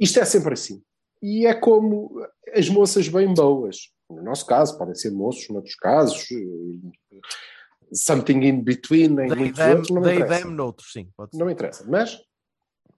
isto 0.00 0.18
é 0.20 0.24
sempre 0.24 0.54
assim. 0.54 0.82
E 1.22 1.46
é 1.46 1.54
como 1.54 2.20
as 2.54 2.68
moças 2.68 3.08
bem 3.08 3.32
boas. 3.32 3.76
No 4.10 4.22
nosso 4.22 4.44
caso, 4.46 4.76
podem 4.76 4.94
ser 4.94 5.10
moços, 5.10 5.48
noutros 5.48 5.74
casos, 5.76 6.26
eh, 6.30 7.18
something 7.92 8.42
in 8.44 8.62
between, 8.62 9.12
em 9.12 9.16
They, 9.28 9.36
muitos 9.36 9.58
them, 9.58 9.70
outros, 9.70 9.90
não 9.90 10.02
me 10.02 10.14
interessa. 10.14 10.48
noutros, 10.50 10.92
sim. 10.92 11.08
Não 11.32 11.46
me 11.46 11.52
interessa. 11.52 11.84
Mas, 11.88 12.18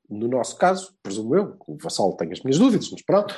no 0.08 0.26
nosso 0.28 0.56
caso, 0.56 0.96
presumo 1.02 1.36
eu, 1.36 1.52
que 1.56 1.70
o 1.72 1.76
Vassal 1.78 2.16
tem 2.16 2.32
as 2.32 2.40
minhas 2.42 2.58
dúvidas, 2.58 2.90
mas 2.90 3.02
pronto. 3.02 3.34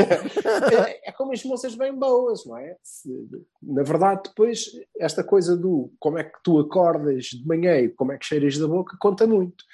É, 0.00 1.08
é 1.08 1.12
como 1.12 1.32
as 1.32 1.44
moças 1.44 1.74
bem 1.74 1.94
boas, 1.94 2.44
não 2.46 2.56
é? 2.56 2.76
Se- 2.82 3.28
na 3.62 3.82
verdade, 3.82 4.22
depois, 4.28 4.66
esta 4.98 5.22
coisa 5.24 5.56
do 5.56 5.92
como 5.98 6.18
é 6.18 6.24
que 6.24 6.38
tu 6.42 6.58
acordas 6.58 7.24
de 7.26 7.46
manhã 7.46 7.78
e 7.78 7.88
como 7.88 8.12
é 8.12 8.18
que 8.18 8.26
cheiras 8.26 8.58
da 8.58 8.66
boca 8.66 8.96
conta 9.00 9.26
muito. 9.26 9.64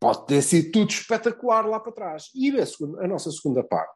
Pode 0.00 0.26
ter 0.26 0.42
sido 0.42 0.70
tudo 0.72 0.90
espetacular 0.90 1.66
lá 1.66 1.80
para 1.80 1.92
trás. 1.92 2.30
E 2.34 2.50
a, 2.58 2.66
segunda- 2.66 3.02
a 3.04 3.08
nossa 3.08 3.30
segunda 3.30 3.64
parte, 3.64 3.94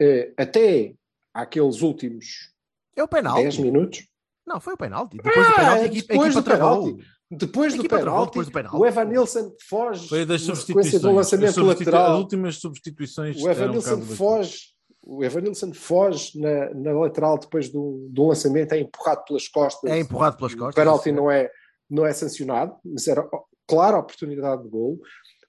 eh, 0.00 0.32
até 0.36 0.94
aqueles 1.32 1.80
últimos 1.80 2.52
É 2.96 3.02
o 3.02 3.08
penalti. 3.08 3.42
10 3.42 3.58
minutos, 3.58 4.06
Não, 4.46 4.60
foi 4.60 4.74
o 4.74 4.76
penalti. 4.76 5.16
Depois 5.16 5.34
do 5.46 5.52
Ah, 5.52 5.56
penalti, 5.56 5.78
a 5.78 5.82
é 5.82 5.86
equipa, 5.86 6.04
a 6.04 6.14
depois 6.16 6.34
equipa 6.36 6.40
do 6.42 6.44
travou. 6.44 6.84
penalti. 6.84 7.08
Depois 7.36 7.74
do, 7.74 7.88
penalti, 7.88 8.26
depois 8.30 8.46
do 8.46 8.52
penalti. 8.52 8.76
o 8.76 8.86
Evan 8.86 9.04
Nilsson 9.04 9.52
foge 9.68 10.08
Foi 10.08 10.24
das 10.26 10.46
na 10.46 10.54
sequência 10.54 10.56
substituições. 10.56 11.02
do 11.02 11.12
lançamento 11.12 11.48
As 11.48 11.54
substitu- 11.54 11.88
As 11.90 11.94
lateral. 11.94 12.18
últimas 12.18 12.56
substituições. 12.56 13.42
O 13.42 13.48
Evan 13.50 13.66
um 13.68 13.72
Nilsson 13.72 14.00
de- 14.00 14.14
foge, 14.16 14.58
o 15.02 15.24
Evan 15.24 15.40
Nilsson 15.40 15.72
foge 15.74 16.38
na, 16.40 16.70
na 16.74 16.92
lateral 16.92 17.38
depois 17.38 17.68
do, 17.68 18.06
do 18.10 18.26
lançamento, 18.28 18.72
é 18.72 18.80
empurrado 18.80 19.24
pelas 19.24 19.48
costas. 19.48 19.90
É 19.90 19.98
empurrado 19.98 20.36
pelas 20.36 20.54
costas. 20.54 20.72
O 20.72 20.76
penalti 20.76 21.12
não 21.12 21.30
é, 21.30 21.50
não 21.90 22.06
é 22.06 22.12
sancionado, 22.12 22.74
mas 22.84 23.06
era 23.08 23.26
clara 23.66 23.98
oportunidade 23.98 24.62
de 24.62 24.68
golo. 24.68 24.98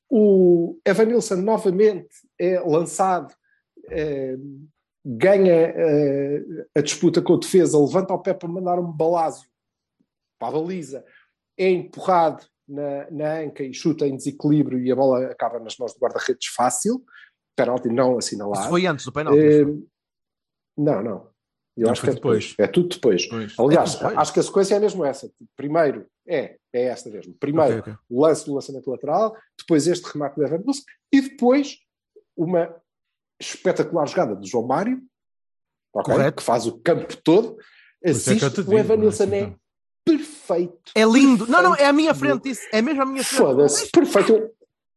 O 0.09 0.77
Evanilson 0.85 1.35
novamente 1.37 2.09
é 2.39 2.59
lançado, 2.59 3.33
eh, 3.89 4.35
ganha 5.03 5.73
eh, 5.75 6.43
a 6.75 6.81
disputa 6.81 7.21
com 7.21 7.33
a 7.35 7.39
defesa, 7.39 7.79
levanta 7.79 8.13
o 8.13 8.19
pé 8.19 8.33
para 8.33 8.47
mandar 8.49 8.79
um 8.79 8.91
balásio 8.91 9.47
para 10.39 10.49
a 10.49 10.51
baliza, 10.51 11.03
é 11.57 11.69
empurrado 11.69 12.45
na, 12.67 13.09
na 13.11 13.33
anca 13.39 13.63
e 13.63 13.73
chuta 13.73 14.07
em 14.07 14.15
desequilíbrio 14.15 14.79
e 14.79 14.91
a 14.91 14.95
bola 14.95 15.25
acaba 15.27 15.59
nas 15.59 15.77
mãos 15.77 15.93
do 15.93 15.99
guarda-redes 15.99 16.47
fácil. 16.47 17.03
Penalti 17.55 17.87
não 17.89 18.17
assinalado. 18.17 18.59
Isso 18.61 18.69
foi 18.69 18.85
antes 18.85 19.05
do 19.05 19.11
penalti. 19.13 19.39
Eh, 19.39 19.63
não, 20.77 21.01
não. 21.03 21.35
Eu 21.77 21.85
Não, 21.85 21.91
acho 21.91 22.01
que 22.03 22.09
é 22.09 22.13
depois. 22.13 22.49
depois. 22.51 22.67
É 22.69 22.71
tudo 22.71 22.87
depois. 22.89 23.27
Pois. 23.27 23.53
Aliás, 23.59 23.95
É 23.95 23.97
depois? 23.97 24.17
acho 24.17 24.33
que 24.33 24.39
a 24.39 24.43
sequência 24.43 24.75
é 24.75 24.79
mesmo 24.79 25.03
essa. 25.05 25.29
Primeiro, 25.57 26.05
é, 26.27 26.57
é 26.73 26.83
esta 26.85 27.09
mesmo. 27.09 27.33
Primeiro, 27.39 27.79
Ok, 27.79 27.93
ok. 27.93 28.03
o 28.09 28.21
lance 28.21 28.45
do 28.45 28.53
lançamento 28.53 28.89
lateral, 28.89 29.35
depois 29.57 29.85
este 29.87 30.05
remate 30.05 30.35
do 30.37 30.43
Evan 30.45 30.63
e 31.11 31.21
depois 31.21 31.77
uma 32.35 32.73
espetacular 33.39 34.07
jogada 34.07 34.35
do 34.35 34.47
João 34.47 34.65
Mário, 34.65 35.01
ok, 35.93 36.13
Correto. 36.13 36.37
que 36.37 36.43
faz 36.43 36.65
o 36.65 36.77
campo 36.79 37.15
todo. 37.23 37.57
é 38.03 38.11
Assiste, 38.11 38.49
te 38.51 38.61
o 38.61 38.77
Evan 38.77 38.93
é 38.93 38.97
Nilsson 38.97 39.23
é 39.25 39.41
tão- 39.41 39.59
perfeito. 40.45 40.91
É 40.95 41.03
lindo. 41.03 41.47
Não, 41.47 41.61
não, 41.61 41.75
é 41.75 41.85
à 41.85 41.93
minha 41.93 42.13
Perfeito. 42.13 42.41
frente 42.41 42.49
isso. 42.51 42.67
É 42.71 42.81
mesmo 42.81 43.01
à 43.01 43.05
minha 43.05 43.23
frente. 43.23 43.37
Foda-se, 43.39 43.89
perfeito. 43.91 44.49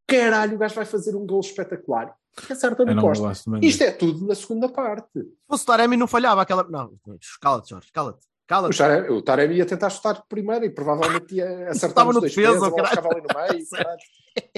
Caralho, 0.06 0.54
o 0.56 0.58
gajo 0.58 0.74
vai 0.74 0.84
fazer 0.84 1.14
um 1.16 1.26
gol 1.26 1.40
espetacular. 1.40 2.14
Acerta 2.48 2.82
Eu 2.84 2.94
no 2.94 3.02
gosto 3.02 3.26
Isto 3.62 3.82
é 3.82 3.90
tudo 3.90 4.26
na 4.26 4.34
segunda 4.34 4.68
parte. 4.68 5.08
Se 5.12 5.26
fosse 5.48 5.64
o 5.64 5.66
Taremi 5.66 5.96
não 5.96 6.06
falhava 6.06 6.42
aquela. 6.42 6.62
Não, 6.68 6.92
cala-te, 7.40 7.70
Jorge, 7.70 7.88
cala-te. 7.92 8.18
O, 8.18 8.48
Cala-te. 8.48 8.78
Taremi, 8.78 9.10
o 9.10 9.20
Taremi 9.22 9.54
ia 9.56 9.66
tentar 9.66 9.90
chutar 9.90 10.22
primeiro 10.26 10.64
e 10.64 10.70
provavelmente 10.70 11.34
ia 11.34 11.68
acertar 11.68 12.08
os 12.08 12.14
no 12.14 12.20
dois 12.20 12.34
defesa, 12.34 12.70
pés, 12.70 12.96
a 12.96 13.00
bola 13.00 13.20
no 13.20 13.52
meio. 13.52 13.66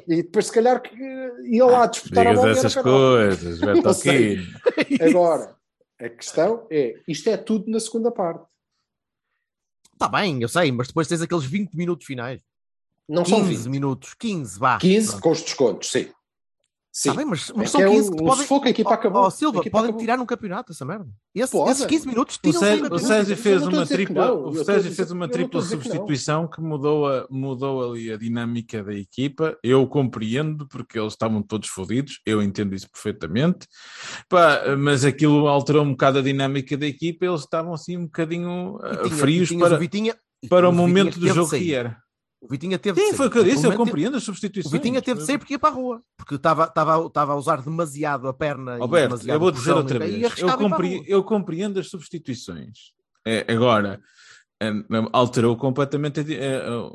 E 0.06 0.16
depois, 0.22 0.44
se 0.46 0.52
calhar, 0.52 0.82
que 0.82 0.94
ia 1.44 1.64
lá 1.64 1.86
disputar 1.86 2.26
a 2.26 2.30
Digas 2.30 2.40
bola. 2.44 2.52
essas 2.52 2.74
coisas, 2.74 3.60
Beto. 3.60 3.88
Aquino. 3.88 4.42
Agora, 5.08 5.56
a 5.98 6.08
questão 6.10 6.66
é: 6.70 6.96
isto 7.08 7.30
é 7.30 7.36
tudo 7.38 7.70
na 7.70 7.80
segunda 7.80 8.10
parte. 8.10 8.44
Está 10.00 10.08
Tá 10.08 10.18
bem, 10.18 10.40
eu 10.40 10.48
sei, 10.48 10.72
mas 10.72 10.86
depois 10.86 11.06
tens 11.06 11.20
aqueles 11.20 11.44
20 11.44 11.74
minutos 11.74 12.06
finais. 12.06 12.40
Não 13.06 13.22
são 13.22 13.40
15 13.44 13.64
20. 13.64 13.68
minutos, 13.68 14.14
15, 14.14 14.58
vá. 14.58 14.78
15 14.78 15.08
Pronto. 15.08 15.22
com 15.22 15.30
os 15.30 15.42
descontos, 15.42 15.90
sim. 15.90 16.08
Sim. 17.02 17.08
Tá 17.08 17.14
bem, 17.16 17.24
mas, 17.24 17.48
É 17.48 17.52
mas 17.56 17.64
que 17.64 17.70
são 17.72 17.80
é 17.80 17.88
15 17.88 18.10
um- 18.10 18.14
que 18.16 18.22
um 18.22 18.26
podem. 18.26 18.42
sufoco, 18.42 18.66
a 18.66 18.70
equipa 18.70 18.92
acabou. 18.92 19.22
ó, 19.22 19.30
Silva, 19.30 19.60
equipa 19.60 19.78
podem 19.78 19.88
acabou. 19.88 20.00
tirar 20.00 20.16
num 20.18 20.26
campeonato 20.26 20.72
essa 20.72 20.84
merda. 20.84 21.06
Esse, 21.34 21.56
esses 21.56 21.86
15 21.86 22.06
minutos 22.06 22.36
O 22.36 22.40
tiram 22.42 22.58
um 22.58 22.62
Sérgio, 22.62 22.84
o 22.84 23.32
Eu 23.32 23.36
fez 23.38 23.62
uma 23.66 23.86
tripla, 23.86 24.32
o 24.34 24.52
fez 24.92 25.10
uma 25.10 25.26
tripla 25.28 25.62
dizer 25.62 25.78
que 25.78 25.82
substituição 25.84 26.46
que 26.46 26.60
mudou, 26.60 27.06
a, 27.08 27.26
mudou 27.30 27.90
ali 27.92 28.12
a 28.12 28.18
dinâmica 28.18 28.84
da 28.84 28.92
equipa. 28.92 29.56
Eu 29.64 29.86
compreendo 29.86 30.68
porque 30.68 30.98
eles 30.98 31.14
estavam 31.14 31.42
todos 31.42 31.68
fodidos, 31.70 32.20
eu 32.26 32.42
entendo 32.42 32.74
isso 32.74 32.90
perfeitamente. 32.90 33.66
Pá, 34.28 34.60
mas 34.78 35.02
aquilo 35.02 35.48
alterou 35.48 35.82
um 35.84 35.92
bocado 35.92 36.18
a 36.18 36.22
dinâmica 36.22 36.76
da 36.76 36.86
equipa, 36.86 37.24
eles 37.24 37.40
estavam 37.40 37.72
assim 37.72 37.96
um 37.96 38.02
bocadinho 38.04 38.78
ah, 38.82 38.96
tinha- 39.04 39.16
frios 39.16 39.50
para, 39.52 39.76
o 39.76 39.78
Vitinha, 39.78 40.14
para 40.50 40.68
o 40.68 40.72
momento 40.72 41.14
Vitinha 41.14 41.32
do 41.32 41.34
jogo 41.34 41.50
que 41.50 41.72
era. 41.72 41.96
O 42.40 42.48
Vitinha 42.48 42.78
teve 42.78 42.96
de 42.98 43.02
Sim, 43.02 43.08
sair. 43.10 43.16
foi 43.18 43.26
o 43.26 43.30
que 43.30 43.38
eu 43.38 43.44
disse, 43.44 43.66
eu 43.66 43.76
compreendo 43.76 44.16
as 44.16 44.22
O 44.22 44.26
substituições. 44.26 44.72
Vitinha 44.72 45.02
teve 45.02 45.20
de 45.20 45.26
sair 45.26 45.36
porque 45.38 45.54
ia 45.54 45.58
para 45.58 45.68
a 45.68 45.72
rua. 45.72 46.02
Porque 46.16 46.36
estava, 46.36 46.64
estava, 46.64 47.06
estava 47.06 47.32
a 47.32 47.36
usar 47.36 47.60
demasiado 47.60 48.26
a 48.28 48.32
perna. 48.32 48.78
Alberto, 48.78 49.28
eu 49.28 49.38
vou 49.38 49.48
o 49.48 49.52
dizer 49.52 49.72
outra 49.72 49.98
vez. 49.98 50.38
Eu, 50.38 50.56
compre- 50.56 51.04
eu 51.06 51.22
compreendo 51.22 51.78
as 51.78 51.88
substituições. 51.90 52.92
É, 53.26 53.44
agora, 53.52 54.00
é, 54.58 54.70
alterou 55.12 55.54
completamente 55.56 56.20
a, 56.20 56.24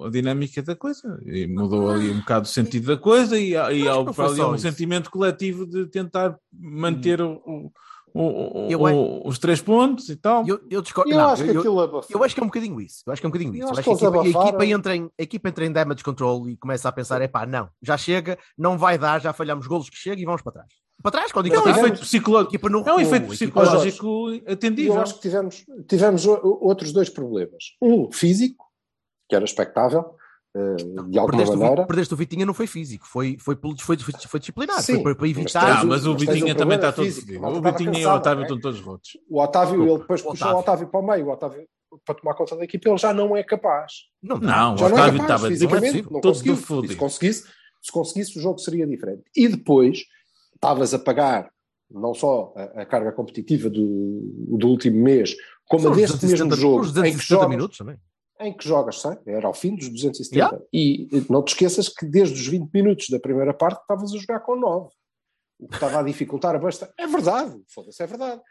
a- 0.04 0.08
a 0.08 0.10
dinâmica 0.10 0.64
da 0.64 0.76
coisa. 0.76 1.20
E 1.26 1.46
mudou 1.46 1.92
ali 1.92 2.10
um 2.10 2.20
bocado 2.20 2.46
o 2.48 2.50
sentido 2.50 2.88
da 2.88 2.98
coisa 2.98 3.38
e, 3.40 3.56
há- 3.56 3.72
e 3.72 3.88
ali 3.88 4.42
um 4.42 4.58
sentimento 4.58 5.12
coletivo 5.12 5.68
de 5.68 5.86
tentar 5.86 6.36
manter 6.52 7.22
o- 7.22 7.34
o- 7.46 7.66
o- 7.68 7.72
o- 8.24 8.68
Eu- 8.72 8.80
o- 8.82 9.28
os 9.28 9.38
três 9.40 9.62
pontos 9.62 10.08
e 10.10 10.16
tal. 10.16 10.48
Eu, 10.48 10.60
eu 10.70 10.82
discordo. 10.82 11.12
Eu 11.12 11.18
não, 11.18 11.30
acho 11.30 11.44
que 11.44 11.50
aquilo 11.58 11.80
abafou. 11.82 12.18
Eu 12.18 12.24
acho 12.24 12.34
que 12.34 12.40
é 12.42 12.44
um 12.44 12.48
bocadinho 12.48 12.80
isso. 12.82 13.04
Eu 13.06 13.14
acho 13.14 13.22
que 13.22 13.26
é 13.26 13.30
um 13.30 13.32
bocadinho 13.32 13.54
isso. 13.54 13.64
Eu 13.64 13.70
acho 13.70 13.80
acho 13.80 13.90
que 13.90 13.98
que 13.98 14.06
a 14.06 14.10
equipa, 14.22 14.40
a 14.40 14.48
equipa 14.48 14.66
entra 14.66 14.96
em, 14.96 15.06
a 15.20 15.24
equipa 15.24 15.50
entra 15.50 15.66
em 15.66 15.72
damage 15.72 16.04
control 16.04 16.50
e 16.50 16.56
começa 16.58 16.88
a 16.88 16.92
pensar: 16.92 17.22
é 17.22 17.28
pá, 17.28 17.46
não, 17.46 17.70
já 17.82 17.98
chega, 17.98 18.38
não 18.58 18.78
vai 18.78 18.98
dar, 18.98 19.20
já 19.22 19.34
falhamos 19.34 19.68
golos 19.68 19.90
que 19.90 19.98
chega 19.98 20.22
e 20.22 20.26
vamos 20.26 20.42
para 20.42 20.54
trás. 20.54 20.68
Para 21.02 21.12
trás, 21.12 21.32
quando 21.32 21.54
É 21.54 21.60
um 21.60 21.62
trás, 21.64 21.78
efeito 21.78 22.00
psicológico. 22.00 22.70
não 22.70 22.84
É 22.88 22.94
um 22.94 23.00
efeito 23.02 23.28
psicológico 23.28 24.28
atendível. 24.48 24.96
eu 24.96 25.02
acho 25.02 25.16
que 25.16 25.22
tivemos, 25.22 25.66
tivemos 25.88 26.26
outros 26.26 26.94
dois 26.94 27.10
problemas. 27.10 27.64
Um 27.82 28.10
físico, 28.12 28.66
que 29.30 29.36
era 29.36 29.44
expectável, 29.44 30.16
de 30.56 31.20
alguma 31.20 31.26
Perdeste 31.28 31.56
o, 31.56 31.60
maneira. 31.60 31.86
perdeste 31.86 32.14
o 32.14 32.18
Vitinha, 32.18 32.46
não 32.46 32.54
foi 32.54 32.66
físico, 32.68 33.06
foi, 33.06 33.38
foi, 33.40 33.56
pelo- 33.56 33.76
foi, 33.80 33.98
foi, 33.98 34.14
foi 34.28 34.40
disciplinar, 34.40 34.82
Sim, 34.82 35.02
foi 35.04 35.14
para, 35.16 35.16
mas 35.28 35.30
evitar. 35.32 35.60
tens 35.66 35.72
Ah, 35.80 35.84
mas 35.86 36.06
o 36.06 36.14
mas 36.14 36.20
tens 36.20 36.30
um 36.30 36.34
Vitinha 36.34 36.56
também 36.56 36.76
está 36.78 36.92
todo 36.94 37.06
físico. 37.06 37.46
O 37.46 37.62
Vitinha 37.62 38.00
e 38.00 38.06
o 38.06 38.14
Otávio 38.14 38.40
né? 38.40 38.46
estão 38.46 38.60
todos 38.60 38.80
rotos. 38.80 39.10
O 39.30 39.42
Otávio, 39.42 39.82
O- 39.84 39.88
ele 39.90 39.98
depois 40.00 40.22
o 40.22 40.24
puxou 40.30 40.48
o 40.48 40.50
Otávio. 40.52 40.60
Otávio 40.60 40.88
para 40.88 41.00
o 41.00 41.06
meio, 41.08 41.26
o 41.28 41.32
Otávio 41.32 41.68
para 42.06 42.16
tomar 42.16 42.34
conta 42.36 42.56
da 42.58 42.64
equipa, 42.66 42.90
ele 42.90 42.98
já 42.98 43.14
não 43.14 43.38
é 43.38 43.44
capaz. 43.44 43.94
Não. 44.22 44.38
Não, 44.38 44.74
o 44.74 44.78
Já 44.78 44.90
não 44.90 44.98
é 44.98 45.02
Otávio 45.02 45.20
capaz, 45.22 45.22
estava 45.42 45.48
fisicamente, 45.48 45.88
possível. 45.92 46.12
não 46.12 46.22
todo 46.22 46.32
conseguiu. 46.34 46.56
fudido. 46.58 46.86
E 46.86 46.96
Se 46.96 47.00
conseguisse, 47.00 47.44
se 47.82 47.92
conseguisse, 47.92 48.40
o 48.40 48.42
jogo 48.42 48.60
seria 48.60 48.86
diferente. 48.88 49.24
E 49.36 49.48
depois, 49.48 50.00
estavas 50.56 50.94
a 50.94 51.00
pagar 51.00 51.50
não 51.90 52.14
só 52.14 52.52
a, 52.56 52.82
a 52.82 52.86
carga 52.86 53.12
competitiva 53.12 53.70
do, 53.70 54.22
do 54.58 54.68
último 54.68 55.02
mês, 55.02 55.36
como 55.70 55.88
a 55.88 55.92
deste 55.96 56.14
270 56.18 56.46
mesmo 56.56 56.62
jogo, 56.62 56.82
os 56.82 56.90
em 56.90 56.94
que 56.94 57.00
270 57.02 57.24
jogas, 57.36 57.50
minutos 57.50 57.78
também. 57.78 57.98
Em 58.40 58.56
que 58.56 58.68
jogas, 58.68 59.00
sabe? 59.00 59.20
era 59.28 59.48
ao 59.48 59.54
fim 59.54 59.76
dos 59.76 59.90
270. 59.90 60.36
Yeah. 60.36 60.60
E 60.74 61.08
não 61.30 61.44
te 61.44 61.50
esqueças 61.54 61.88
que 61.90 62.06
desde 62.06 62.36
os 62.36 62.48
20 62.48 62.70
minutos 62.74 63.08
da 63.10 63.20
primeira 63.20 63.54
parte 63.54 63.80
estavas 63.82 64.14
a 64.14 64.18
jogar 64.18 64.40
com 64.42 64.56
9. 64.56 64.90
O 65.60 65.68
que 65.70 65.76
estava 65.76 66.00
a 66.00 66.04
dificultar 66.04 66.60
bastante. 66.62 66.92
É 67.00 67.08
verdade, 67.08 67.56
foda-se, 67.74 68.04
é 68.04 68.08
verdade. 68.08 68.42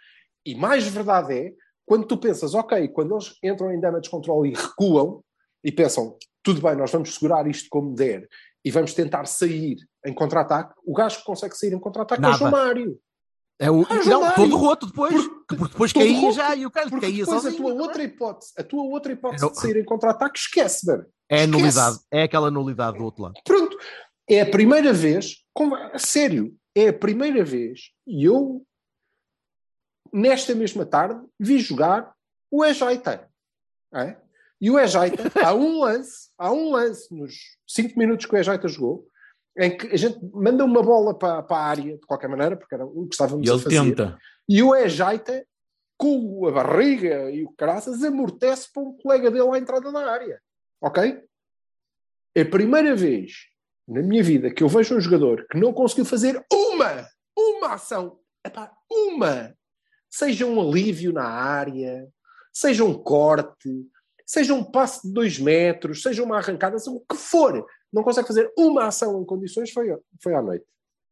E 0.46 0.54
mais 0.54 0.86
verdade 0.88 1.34
é 1.34 1.52
quando 1.86 2.06
tu 2.06 2.16
pensas, 2.16 2.54
ok, 2.54 2.88
quando 2.88 3.14
eles 3.14 3.34
entram 3.42 3.70
em 3.72 3.78
damage 3.80 4.08
control 4.08 4.46
e 4.46 4.54
recuam 4.54 5.22
e 5.62 5.70
pensam, 5.70 6.16
tudo 6.42 6.62
bem, 6.62 6.74
nós 6.76 6.90
vamos 6.90 7.14
segurar 7.14 7.46
isto 7.46 7.68
como 7.68 7.94
der 7.94 8.26
e 8.64 8.70
vamos 8.70 8.94
tentar 8.94 9.26
sair 9.26 9.76
em 10.06 10.14
contra-ataque, 10.14 10.74
o 10.86 10.94
gajo 10.94 11.18
que 11.18 11.24
consegue 11.24 11.54
sair 11.56 11.74
em 11.74 11.78
contra-ataque 11.78 12.24
é 12.24 12.28
o. 12.28 12.32
João 12.32 12.50
Mário. 12.50 12.98
É 13.58 13.70
o, 13.70 13.82
Ah, 13.82 13.94
não, 13.96 14.02
João 14.02 14.20
Mário. 14.22 14.36
todo 14.36 14.56
roto 14.56 14.86
depois. 14.86 15.12
Porque- 15.14 15.33
Porque, 15.56 15.72
depois 15.72 15.92
todo 15.92 16.02
caía 16.02 16.32
já 16.32 16.54
e 16.56 16.66
o 16.66 16.70
cara 16.70 16.88
Porque 16.90 17.06
caía 17.06 17.24
depois 17.24 17.42
sozinho. 17.42 17.54
a 17.54 17.64
tua 17.64 17.74
não 17.74 17.80
é? 17.80 17.82
outra 17.88 18.02
hipótese, 18.02 18.52
a 18.58 18.62
tua 18.64 18.82
outra 18.84 19.12
hipótese 19.12 19.44
Eu- 19.44 19.50
de 19.50 19.60
sair 19.60 19.76
em 19.76 19.84
contra-ataque, 19.84 20.38
esquece, 20.38 20.86
mano. 20.86 21.06
É 21.28 21.42
a 21.42 21.46
nulidade, 21.46 21.98
é 22.10 22.22
aquela 22.24 22.50
nulidade 22.50 22.98
do 22.98 23.04
outro 23.04 23.22
lado. 23.24 23.34
Pronto, 23.44 23.76
é 24.28 24.40
a 24.42 24.46
primeira 24.50 24.92
vez, 24.92 25.36
com- 25.52 25.74
a 25.74 25.98
sério, 25.98 26.54
é 26.74 26.88
a 26.88 26.92
primeira 26.92 27.44
vez, 27.44 27.90
e 28.06 28.24
eu, 28.24 28.64
nesta 30.12 30.54
mesma 30.54 30.84
tarde, 30.86 31.20
vi 31.38 31.58
jogar 31.58 32.12
o 32.50 32.64
Ejaita. 32.64 33.28
É? 33.94 34.16
E 34.60 34.70
o 34.70 34.78
Ejaita, 34.78 35.22
há 35.44 35.54
um 35.54 35.80
lance, 35.80 36.30
há 36.38 36.52
um 36.52 36.70
lance 36.70 37.12
nos 37.14 37.34
5 37.66 37.98
minutos 37.98 38.26
que 38.26 38.34
o 38.34 38.38
Ejaita 38.38 38.68
jogou, 38.68 39.06
em 39.56 39.76
que 39.76 39.86
a 39.86 39.96
gente 39.96 40.18
manda 40.32 40.64
uma 40.64 40.82
bola 40.82 41.16
para, 41.16 41.42
para 41.42 41.56
a 41.56 41.66
área, 41.66 41.96
de 41.96 42.06
qualquer 42.06 42.28
maneira, 42.28 42.56
porque 42.56 42.74
era 42.74 42.84
o 42.84 43.06
que 43.06 43.14
estávamos 43.14 43.46
E 43.46 43.50
a 43.50 43.54
ele 43.54 43.62
fazer. 43.62 43.76
tenta. 43.82 44.18
E 44.48 44.62
o 44.62 44.74
Ejaita, 44.74 45.46
com 45.96 46.46
a 46.46 46.50
barriga 46.50 47.30
e 47.30 47.44
o 47.44 47.52
caraças, 47.52 48.02
amortece 48.02 48.72
para 48.72 48.82
um 48.82 48.96
colega 48.96 49.30
dele 49.30 49.48
à 49.50 49.58
entrada 49.58 49.92
da 49.92 50.10
área. 50.10 50.40
Ok? 50.80 51.22
É 52.34 52.40
a 52.42 52.46
primeira 52.46 52.96
vez 52.96 53.48
na 53.86 54.02
minha 54.02 54.22
vida 54.22 54.50
que 54.50 54.62
eu 54.62 54.68
vejo 54.68 54.96
um 54.96 55.00
jogador 55.00 55.46
que 55.48 55.58
não 55.58 55.72
conseguiu 55.72 56.04
fazer 56.04 56.42
uma, 56.52 57.06
uma 57.36 57.74
ação, 57.74 58.18
epá, 58.44 58.72
uma, 58.90 59.54
seja 60.10 60.46
um 60.46 60.60
alívio 60.60 61.12
na 61.12 61.24
área, 61.24 62.08
seja 62.52 62.82
um 62.84 62.94
corte, 62.94 63.70
seja 64.26 64.54
um 64.54 64.64
passe 64.64 65.06
de 65.06 65.12
dois 65.12 65.38
metros, 65.38 66.02
seja 66.02 66.22
uma 66.22 66.38
arrancada, 66.38 66.78
seja 66.78 66.96
o 66.96 67.00
que 67.00 67.16
for, 67.16 67.64
não 67.94 68.02
consegue 68.02 68.26
fazer 68.26 68.52
uma 68.58 68.86
ação 68.86 69.22
em 69.22 69.24
condições, 69.24 69.70
foi, 69.70 69.96
foi 70.20 70.34
à 70.34 70.42
noite. 70.42 70.64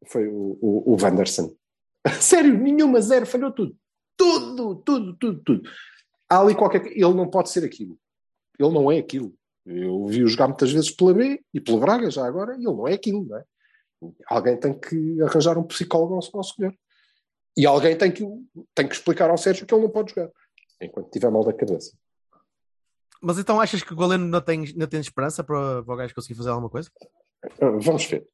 Foi 0.07 0.27
o, 0.27 0.59
o, 0.61 0.93
o 0.93 0.97
Wanderson. 1.01 1.55
Sério, 2.21 2.59
nenhuma, 2.59 3.01
zero, 3.01 3.25
falhou 3.25 3.53
tudo. 3.53 3.77
Tudo, 4.17 4.77
tudo, 4.77 5.17
tudo, 5.17 5.43
tudo. 5.43 5.71
Há 6.29 6.41
ali 6.41 6.55
qualquer. 6.55 6.87
Ele 6.87 7.15
não 7.15 7.31
pode 7.31 7.51
ser 7.51 7.65
aquilo. 7.65 7.97
Ele 8.59 8.73
não 8.73 8.91
é 8.91 8.99
aquilo. 8.99 9.33
Eu 9.65 10.07
vi-o 10.07 10.27
jogar 10.27 10.49
muitas 10.49 10.73
vezes 10.73 10.91
pela 10.91 11.15
B 11.15 11.41
e 11.55 11.61
pelo 11.61 11.79
Braga 11.79 12.11
já 12.11 12.27
agora, 12.27 12.55
e 12.55 12.57
ele 12.57 12.65
não 12.65 12.89
é 12.89 12.95
aquilo, 12.95 13.25
não 13.25 13.39
é? 13.39 13.45
Alguém 14.27 14.59
tem 14.59 14.77
que 14.77 15.23
arranjar 15.23 15.57
um 15.57 15.63
psicólogo 15.63 16.15
ao 16.15 16.21
nosso 16.33 16.55
senhor. 16.57 16.75
E 17.57 17.65
alguém 17.65 17.97
tem 17.97 18.11
que, 18.11 18.25
tem 18.75 18.89
que 18.89 18.95
explicar 18.95 19.31
ao 19.31 19.39
Sérgio 19.39 19.65
que 19.65 19.73
ele 19.73 19.83
não 19.83 19.91
pode 19.91 20.13
jogar, 20.13 20.31
enquanto 20.81 21.11
tiver 21.11 21.31
mal 21.31 21.45
da 21.45 21.53
cabeça. 21.53 21.97
Mas 23.23 23.39
então 23.39 23.61
achas 23.61 23.83
que 23.83 23.93
o 23.93 23.97
Galeno 23.97 24.27
não 24.27 24.41
tem, 24.41 24.73
não 24.77 24.87
tem 24.87 25.01
esperança 25.01 25.45
para, 25.45 25.83
para 25.83 25.95
o 25.95 25.97
gajo 25.97 26.15
conseguir 26.15 26.35
fazer 26.35 26.51
alguma 26.51 26.69
coisa? 26.69 26.91
Ah, 27.61 27.71
Vamos 27.81 28.05
ver. 28.05 28.27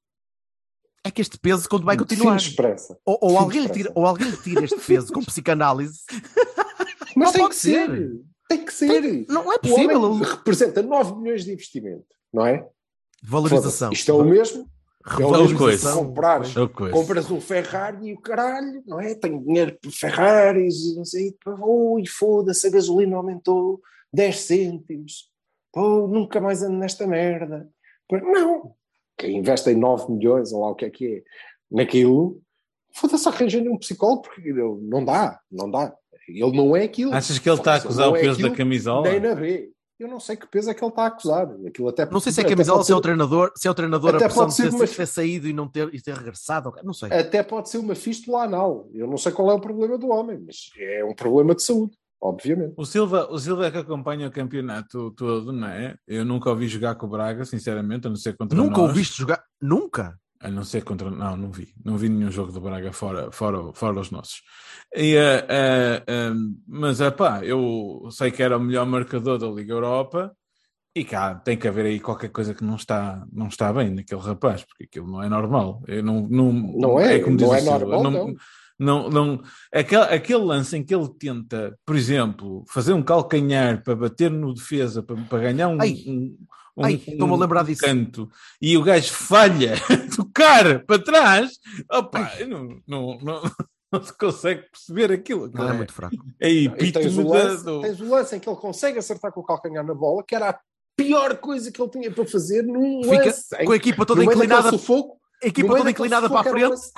É 1.05 1.11
que 1.11 1.21
este 1.21 1.39
peso 1.39 1.69
quando 1.69 1.85
vai 1.85 1.95
Fim 1.97 2.01
continuar. 2.05 2.37
de 2.37 2.49
esperança. 2.49 2.99
Ou, 3.05 3.19
ou 3.23 3.31
Fim 3.31 3.37
alguém 3.37 3.61
lhe 3.63 3.67
tira, 3.69 3.79
esperança. 3.91 3.99
ou 4.01 4.07
alguém 4.07 4.31
lhe 4.31 4.37
tira 4.39 4.65
este 4.65 4.81
peso 4.81 5.13
com 5.13 5.23
psicanálise. 5.23 6.01
Mas 7.17 7.27
Não 7.29 7.33
tem 7.33 7.49
que 7.49 7.55
ser. 7.57 7.87
ser. 7.91 8.21
Tem 8.49 8.65
que 8.65 8.73
ser. 8.73 9.27
Não 9.29 9.53
é 9.53 9.57
O 9.57 9.61
possível. 9.61 10.03
homem 10.03 10.29
representa 10.29 10.83
9 10.83 11.17
milhões 11.17 11.45
de 11.45 11.53
investimento, 11.53 12.07
não 12.33 12.47
é? 12.47 12.67
Valorização. 13.23 13.93
Isto 13.93 14.11
é 14.11 14.15
o 14.15 14.25
mesmo. 14.25 14.69
É 15.19 15.25
o 15.25 15.31
mesmo 15.31 15.95
comprares, 15.95 16.55
É 16.57 16.61
o 16.61 16.69
coisa. 16.69 16.93
compras 16.95 17.31
um 17.31 17.41
Ferrari 17.41 18.09
e 18.09 18.15
o 18.15 18.21
caralho, 18.21 18.83
não 18.87 19.01
é? 19.01 19.15
Tenho 19.15 19.43
dinheiro 19.43 19.79
para 19.81 19.91
Ferraris 19.91 20.77
e 20.85 20.97
não 20.97 21.05
sei. 21.05 21.35
Ui, 21.47 22.05
foda-se, 22.07 22.67
a 22.67 22.71
gasolina 22.71 23.17
aumentou 23.17 23.81
10 24.13 24.41
cêntimos. 24.41 25.31
Pô, 25.73 26.07
nunca 26.09 26.41
mais 26.41 26.63
ando 26.63 26.79
nesta 26.79 27.07
merda. 27.07 27.69
Não. 28.11 28.75
Quem 29.17 29.37
investe 29.39 29.71
em 29.71 29.77
9 29.77 30.13
milhões, 30.13 30.53
ou 30.53 30.61
lá 30.63 30.71
o 30.71 30.75
que 30.75 30.85
é 30.85 30.91
que 30.91 31.07
é, 31.17 31.23
naquilo, 31.71 32.41
foda-se, 32.95 33.29
arranja-lhe 33.29 33.69
um 33.69 33.77
psicólogo, 33.79 34.23
porque 34.23 34.53
não 34.53 35.05
dá, 35.05 35.41
não 35.51 35.71
dá. 35.71 35.95
Ele 36.29 36.57
não 36.57 36.77
é 36.77 36.85
aquilo. 36.85 37.13
Achas 37.15 37.39
que 37.39 37.49
ele 37.49 37.57
está 37.59 37.75
a 37.75 37.77
acusar 37.77 38.11
o 38.11 38.17
é 38.17 38.21
peso 38.21 38.33
aquilo 38.35 38.51
da 38.51 38.57
camisola? 38.57 39.11
Nem 39.11 39.21
na 39.21 39.35
B. 39.35 39.73
Eu 39.99 40.07
não 40.07 40.21
sei 40.21 40.37
que 40.37 40.47
peso 40.47 40.71
é 40.71 40.75
que 40.75 40.85
ele 40.85 40.91
está 40.93 41.03
a 41.03 41.07
acusar. 41.07 41.49
Aquilo 41.67 41.89
até, 41.89 42.09
Não 42.09 42.21
sei 42.21 42.31
se 42.31 42.41
é 42.41 42.45
camisola, 42.45 42.85
se 42.85 42.93
é 42.93 42.95
o 42.95 43.01
treinador, 43.01 43.51
se 43.57 43.67
é 43.67 43.71
o 43.71 43.75
treinador 43.75 44.15
a 44.15 44.17
Até 44.19 44.27
pressão 44.27 44.45
pode 44.45 44.51
de 44.55 44.63
ser 44.63 44.71
ter, 44.71 44.77
uma- 44.77 44.87
ter 44.87 45.07
saído 45.07 45.49
e 45.49 45.53
não 45.53 45.67
ter, 45.67 45.93
e 45.93 46.01
ter 46.01 46.15
regressado. 46.15 46.73
Não 46.85 46.93
sei. 46.93 47.11
Até 47.11 47.43
pode 47.43 47.69
ser 47.69 47.79
uma 47.79 47.97
fístula 47.97 48.45
anal. 48.45 48.89
Eu 48.95 49.09
não 49.09 49.17
sei 49.19 49.33
qual 49.33 49.51
é 49.51 49.55
o 49.55 49.61
problema 49.61 49.99
do 49.99 50.09
homem, 50.11 50.39
mas 50.39 50.71
é 50.79 51.05
um 51.05 51.15
problema 51.15 51.53
de 51.53 51.65
saúde, 51.65 51.98
obviamente. 52.21 52.75
O 52.77 52.85
Silva, 52.85 53.29
o 53.31 53.39
Silva 53.39 53.67
é 53.67 53.71
que 53.71 53.79
acompanha 53.79 54.29
o 54.29 54.31
campeonato 54.31 55.11
todo, 55.13 55.53
não 55.53 55.69
é? 55.69 55.97
Eu 56.07 56.25
nunca 56.25 56.51
ouvi 56.51 56.69
jogar 56.69 56.95
com 56.97 57.07
o 57.07 57.11
Braga, 57.11 57.45
sinceramente, 57.45 58.07
a 58.07 58.11
não 58.11 58.17
ser 58.17 58.37
contra 58.37 58.57
Nunca 58.57 58.79
nós. 58.81 58.89
ouviste 58.91 59.19
jogar? 59.19 59.43
Nunca? 59.61 60.19
A 60.41 60.51
não 60.51 60.63
ser 60.63 60.85
contra. 60.85 61.11
Não, 61.11 61.37
não 61.37 61.51
vi. 61.51 61.75
Não 61.85 61.97
vi 61.97 62.09
nenhum 62.09 62.31
jogo 62.31 62.53
do 62.53 62.61
Braga 62.61 62.93
fora, 62.93 63.31
fora, 63.33 63.73
fora 63.75 64.01
os 64.01 64.11
nossos. 64.11 64.43
E, 64.95 65.17
eh, 65.17 65.47
eh, 65.49 66.03
eh, 66.07 66.31
mas, 66.67 67.01
é 67.01 67.11
pá, 67.11 67.45
eu 67.45 68.09
sei 68.11 68.31
que 68.31 68.43
era 68.43 68.57
o 68.57 68.61
melhor 68.61 68.87
marcador 68.87 69.37
da 69.39 69.49
Liga 69.49 69.73
Europa 69.73 70.33
e 70.95 71.05
cá 71.05 71.35
tem 71.35 71.57
que 71.57 71.69
haver 71.69 71.87
aí 71.87 72.01
qualquer 72.01 72.31
coisa 72.31 72.55
que 72.55 72.65
não 72.65 72.77
está, 72.77 73.25
não 73.33 73.49
está 73.49 73.73
bem 73.73 73.91
naquele 73.91 74.21
rapaz, 74.21 74.65
porque 74.65 74.85
aquilo 74.85 75.07
não 75.11 75.23
é 75.23 75.29
normal. 75.29 75.83
Eu 75.87 76.03
não, 76.03 76.27
não, 76.29 76.53
Não 76.53 77.01
é, 77.01 77.21
como 77.21 77.37
diz 77.37 77.47
não 77.47 77.53
o 77.53 77.57
é 77.57 77.61
Silva, 77.61 77.79
normal, 77.79 78.03
não. 78.03 78.11
não. 78.11 78.35
Não, 78.79 79.09
não, 79.11 79.43
aquele, 79.73 80.03
aquele 80.05 80.45
lance 80.45 80.77
em 80.77 80.85
que 80.85 80.95
ele 80.95 81.09
tenta, 81.19 81.77
por 81.85 81.97
exemplo, 81.97 82.65
fazer 82.69 82.93
um 82.93 83.03
calcanhar 83.03 83.83
para 83.83 83.97
bater 83.97 84.31
no 84.31 84.55
defesa, 84.55 85.03
para, 85.03 85.17
para 85.17 85.39
ganhar 85.41 85.69
um, 85.69 85.79
Ai. 85.81 86.05
um, 86.07 86.37
um- 86.77 86.85
Ai, 86.85 87.03
a 87.21 87.37
lembrar 87.37 87.65
disso. 87.65 87.83
canto 87.83 88.31
e 88.63 88.77
o 88.77 88.83
gajo 88.85 89.13
falha 89.13 89.75
tocar 90.15 90.85
para 90.85 91.03
trás, 91.03 91.59
opa, 91.91 92.31
não, 92.49 92.81
não, 92.87 93.19
não, 93.21 93.43
não 93.93 94.03
se 94.05 94.17
consegue 94.17 94.63
perceber 94.71 95.11
aquilo. 95.11 95.51
Não 95.53 95.71
é 95.71 95.73
muito 95.73 95.93
fraco. 95.93 96.15
É 96.39 96.49
E 96.49 96.69
tens 96.69 97.07
epítome 97.07 97.19
o, 97.25 97.29
lance, 97.33 97.65
do- 97.65 97.81
tens 97.81 98.01
o 98.01 98.09
lance 98.09 98.37
em 98.37 98.39
que 98.39 98.49
ele 98.49 98.57
consegue 98.57 98.99
acertar 98.99 99.33
com 99.33 99.41
o 99.41 99.45
calcanhar 99.45 99.85
na 99.85 99.95
bola, 99.95 100.23
que 100.23 100.37
era 100.37 100.51
a 100.51 100.59
pior 100.97 101.37
coisa 101.39 101.73
que 101.73 101.83
ele 101.83 101.91
tinha 101.91 102.11
para 102.13 102.25
fazer 102.27 102.63
num 102.63 103.03
Fica 103.03 103.25
lance. 103.25 103.65
com 103.65 103.73
a 103.73 103.77
equipa 103.77 104.07
toda 104.07 104.23
inclinada, 104.25 104.71
sufoco, 104.71 105.18
a 105.43 105.47
equipa 105.47 105.77
toda 105.77 105.91
inclinada 105.91 106.29
para 106.29 106.41
a 106.41 106.43
era 106.43 106.49
um 106.49 106.53
frente. 106.53 106.71
lance- 106.71 106.93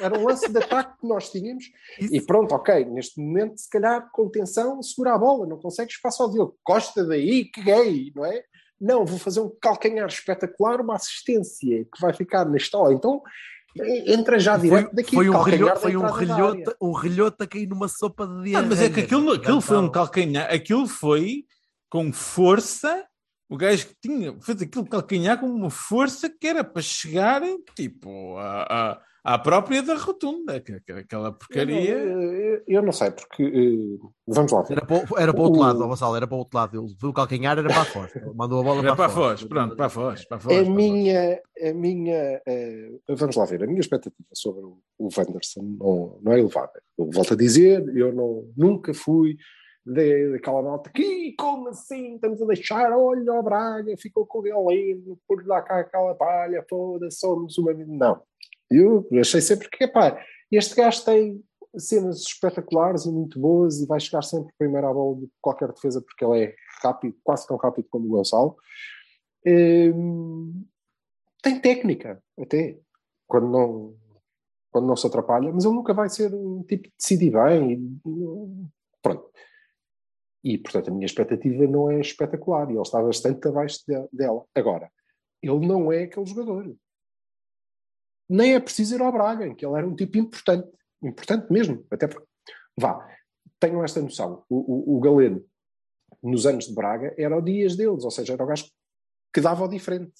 Era 0.00 0.18
um 0.18 0.26
lance 0.26 0.48
de 0.50 0.58
ataque 0.58 1.00
que 1.00 1.06
nós 1.06 1.30
tínhamos 1.30 1.64
Isso. 2.00 2.14
e 2.14 2.20
pronto, 2.20 2.54
ok, 2.54 2.84
neste 2.86 3.20
momento 3.20 3.58
se 3.58 3.68
calhar 3.68 4.08
contenção, 4.12 4.82
segura 4.82 5.14
a 5.14 5.18
bola, 5.18 5.46
não 5.46 5.58
consegue 5.58 5.92
espaço 5.92 6.22
ao 6.22 6.30
Diogo, 6.30 6.56
Costa 6.64 7.04
daí, 7.06 7.44
que 7.44 7.62
gay, 7.62 8.10
não 8.16 8.24
é? 8.24 8.42
Não, 8.80 9.04
vou 9.06 9.18
fazer 9.18 9.40
um 9.40 9.50
calcanhar 9.60 10.08
espetacular, 10.08 10.80
uma 10.80 10.96
assistência 10.96 11.84
que 11.84 12.00
vai 12.00 12.12
ficar 12.12 12.44
na 12.46 12.56
história. 12.56 12.94
Então 12.94 13.22
entra 14.06 14.38
já 14.38 14.58
Foi, 14.58 14.68
direto 14.68 14.94
daqui. 14.94 15.14
foi 15.14 15.28
um, 15.28 15.32
da 15.32 15.76
foi 15.76 15.96
um, 15.96 16.04
área. 16.04 16.64
um 16.80 16.92
relhota 16.92 17.44
a 17.44 17.46
cair 17.46 17.66
numa 17.68 17.88
sopa 17.88 18.26
de 18.26 18.32
Ah, 18.34 18.42
diarreia. 18.42 18.68
mas 18.68 18.82
é 18.82 18.90
que 18.90 19.00
aquilo, 19.00 19.32
aquilo 19.32 19.60
foi 19.60 19.76
um 19.76 19.80
Então, 19.82 19.92
calcanhar, 19.92 20.52
aquilo 20.52 20.86
foi 20.88 21.44
com 21.88 22.12
força. 22.12 23.04
O 23.52 23.56
gajo 23.58 23.86
que 23.88 23.94
tinha, 24.00 24.34
fez 24.40 24.62
aquilo 24.62 24.86
calcanhar 24.86 25.38
com 25.38 25.46
uma 25.46 25.68
força 25.68 26.30
que 26.30 26.46
era 26.46 26.64
para 26.64 26.80
chegar 26.80 27.42
tipo 27.76 28.36
à, 28.38 28.62
à, 29.24 29.34
à 29.34 29.38
própria 29.38 29.82
da 29.82 29.94
rotunda, 29.94 30.58
que, 30.58 30.80
que 30.80 30.92
aquela 30.92 31.30
porcaria. 31.32 31.90
Eu, 31.98 32.32
eu- 32.32 32.62
eu 32.66 32.82
não 32.82 32.92
sei, 32.92 33.10
porque 33.10 33.42
eh, 33.42 34.06
vamos 34.26 34.52
lá 34.52 34.62
ver. 34.62 34.72
Era 34.78 34.86
para, 34.86 34.96
o- 34.96 35.18
era 35.18 35.32
para 35.34 35.40
o 35.40 35.44
outro 35.44 35.60
O- 35.60 35.62
lado, 35.62 35.82
ó, 35.84 35.88
Vassal, 35.88 36.16
era 36.16 36.26
para 36.26 36.34
o 36.34 36.38
outro 36.38 36.56
lado. 36.58 36.80
Ele 36.82 36.94
viu 36.98 37.10
o 37.10 37.12
calcanhar, 37.12 37.58
era 37.58 37.68
para 37.68 37.82
a 37.82 37.84
foz. 37.84 38.16
Ele 38.16 38.32
mandou 38.34 38.60
a 38.60 38.62
bola 38.64 38.78
Era 38.80 38.96
para, 38.96 38.96
para 38.96 39.06
a 39.06 39.08
foz, 39.10 39.44
pronto, 39.44 39.76
para 39.76 39.86
a 39.86 39.90
foz, 39.90 40.24
para 40.24 40.36
a 40.38 40.40
foz. 40.40 40.56
A 40.56 40.60
para 40.60 40.62
a 40.62 40.64
foz. 40.64 40.74
minha, 40.74 41.40
a 41.62 41.72
minha 41.74 42.40
eh, 42.46 42.90
vamos 43.08 43.36
lá 43.36 43.44
ver, 43.44 43.62
a 43.62 43.66
minha 43.66 43.80
expectativa 43.80 44.28
sobre 44.32 44.62
o, 44.64 44.78
o 44.98 45.08
Wanderson 45.14 45.62
não, 45.78 46.18
não 46.22 46.32
é 46.32 46.38
elevada. 46.40 46.80
Eu 46.96 47.10
volto 47.12 47.34
a 47.34 47.36
dizer, 47.36 47.84
eu 47.94 48.14
não, 48.14 48.50
nunca 48.56 48.94
fui 48.94 49.36
de- 49.84 50.32
daquela 50.32 50.62
nota 50.62 50.90
que 50.90 51.34
como 51.38 51.68
assim 51.68 52.14
estamos 52.14 52.40
a 52.40 52.46
deixar, 52.46 52.92
olha 52.96 53.32
o 53.34 53.42
Braga, 53.42 53.96
ficou 53.96 54.26
com 54.26 54.46
ele 54.46 54.92
lindo, 54.94 55.18
por 55.26 55.44
lá 55.46 55.60
cá 55.62 55.80
aquela 55.80 56.14
palha, 56.14 56.64
foda-se, 56.68 57.18
somos 57.18 57.58
uma... 57.58 57.72
Não. 57.74 58.22
Eu 58.70 59.06
achei 59.20 59.40
sempre 59.40 59.68
que, 59.68 59.86
pá, 59.88 60.18
este 60.50 60.74
gajo 60.74 61.04
tem 61.04 61.42
cenas 61.76 62.20
espetaculares 62.20 63.04
e 63.06 63.10
muito 63.12 63.38
boas 63.40 63.80
e 63.80 63.86
vai 63.86 63.98
chegar 63.98 64.22
sempre 64.22 64.52
primeiro 64.58 64.86
à 64.86 64.92
bola 64.92 65.20
de 65.20 65.28
qualquer 65.40 65.72
defesa 65.72 66.00
porque 66.02 66.24
ele 66.24 66.44
é 66.44 66.54
rápido, 66.82 67.16
quase 67.24 67.46
tão 67.46 67.56
rápido 67.56 67.86
como 67.90 68.06
o 68.06 68.10
Gonçalo. 68.10 68.56
Hum, 69.46 70.64
tem 71.42 71.60
técnica, 71.60 72.22
até, 72.38 72.78
quando 73.26 73.48
não, 73.48 73.96
quando 74.70 74.86
não 74.86 74.96
se 74.96 75.06
atrapalha, 75.06 75.52
mas 75.52 75.64
ele 75.64 75.74
nunca 75.74 75.92
vai 75.92 76.08
ser 76.08 76.32
um 76.34 76.62
tipo 76.62 76.84
que 76.84 76.94
decide 76.98 77.30
bem. 77.30 77.72
e- 77.72 78.00
pronto. 79.02 79.30
E, 80.44 80.58
portanto, 80.58 80.88
a 80.88 80.92
minha 80.92 81.06
expectativa 81.06 81.66
não 81.66 81.90
é 81.90 82.00
espetacular 82.00 82.68
e 82.68 82.72
ele 82.72 82.82
está 82.82 83.00
bastante 83.00 83.46
abaixo 83.46 83.80
de- 83.86 84.08
dela. 84.12 84.44
Agora, 84.54 84.90
ele 85.40 85.66
não 85.66 85.92
é 85.92 86.02
aquele 86.04 86.26
jogador. 86.26 86.74
Nem 88.28 88.54
é 88.54 88.60
preciso 88.60 88.94
ir 88.94 89.02
ao 89.02 89.12
Braga, 89.12 89.54
que 89.54 89.64
ele 89.64 89.76
era 89.76 89.86
um 89.86 89.94
tipo 89.94 90.18
importante. 90.18 90.68
Importante 91.02 91.52
mesmo. 91.52 91.86
Até 91.90 92.08
porque, 92.08 92.26
vá, 92.78 93.06
tenham 93.60 93.84
esta 93.84 94.00
noção. 94.00 94.44
O, 94.48 94.94
o, 94.94 94.96
o 94.96 95.00
Galeno, 95.00 95.44
nos 96.22 96.46
anos 96.46 96.66
de 96.66 96.74
Braga, 96.74 97.14
era 97.18 97.36
o 97.36 97.42
dias 97.42 97.76
deles, 97.76 98.04
ou 98.04 98.10
seja, 98.10 98.32
era 98.32 98.42
o 98.42 98.46
gajo 98.46 98.70
que 99.34 99.40
dava 99.40 99.64
o 99.64 99.68
diferente. 99.68 100.12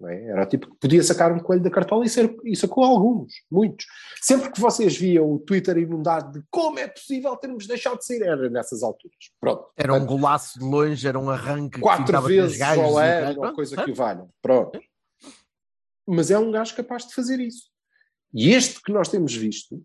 Não 0.00 0.08
é? 0.08 0.24
Era 0.24 0.42
o 0.42 0.46
tipo 0.46 0.70
que 0.70 0.76
podia 0.76 1.02
sacar 1.02 1.32
um 1.32 1.38
coelho 1.38 1.62
da 1.62 1.70
cartola 1.70 2.04
e, 2.04 2.08
ser, 2.08 2.34
e 2.44 2.56
sacou 2.56 2.82
alguns, 2.82 3.34
muitos. 3.50 3.86
Sempre 4.20 4.50
que 4.50 4.60
vocês 4.60 4.96
viam 4.96 5.30
o 5.30 5.38
Twitter 5.38 5.76
inundado 5.76 6.38
de 6.38 6.46
como 6.50 6.78
é 6.78 6.88
possível 6.88 7.36
termos 7.36 7.66
deixado 7.66 7.98
de 7.98 8.06
sair, 8.06 8.22
era 8.22 8.48
nessas 8.48 8.82
alturas. 8.82 9.16
Pronto. 9.40 9.66
Era 9.76 9.92
um 9.92 10.06
golaço 10.06 10.58
de 10.58 10.64
longe, 10.64 11.06
era 11.06 11.18
um 11.18 11.28
arranque. 11.28 11.76
que 11.76 11.80
quatro 11.80 12.20
vezes 12.22 12.60
ao 12.60 12.94
o 12.94 12.98
ano, 12.98 13.44
ou 13.44 13.52
coisa 13.52 13.76
que 13.76 13.90
o 13.90 13.94
valha. 13.94 14.26
Pronto. 14.40 14.80
Mas 16.06 16.30
é 16.30 16.38
um 16.38 16.50
gajo 16.50 16.74
capaz 16.74 17.06
de 17.06 17.14
fazer 17.14 17.38
isso. 17.38 17.70
E 18.32 18.50
este 18.50 18.82
que 18.82 18.92
nós 18.92 19.08
temos 19.08 19.34
visto, 19.34 19.82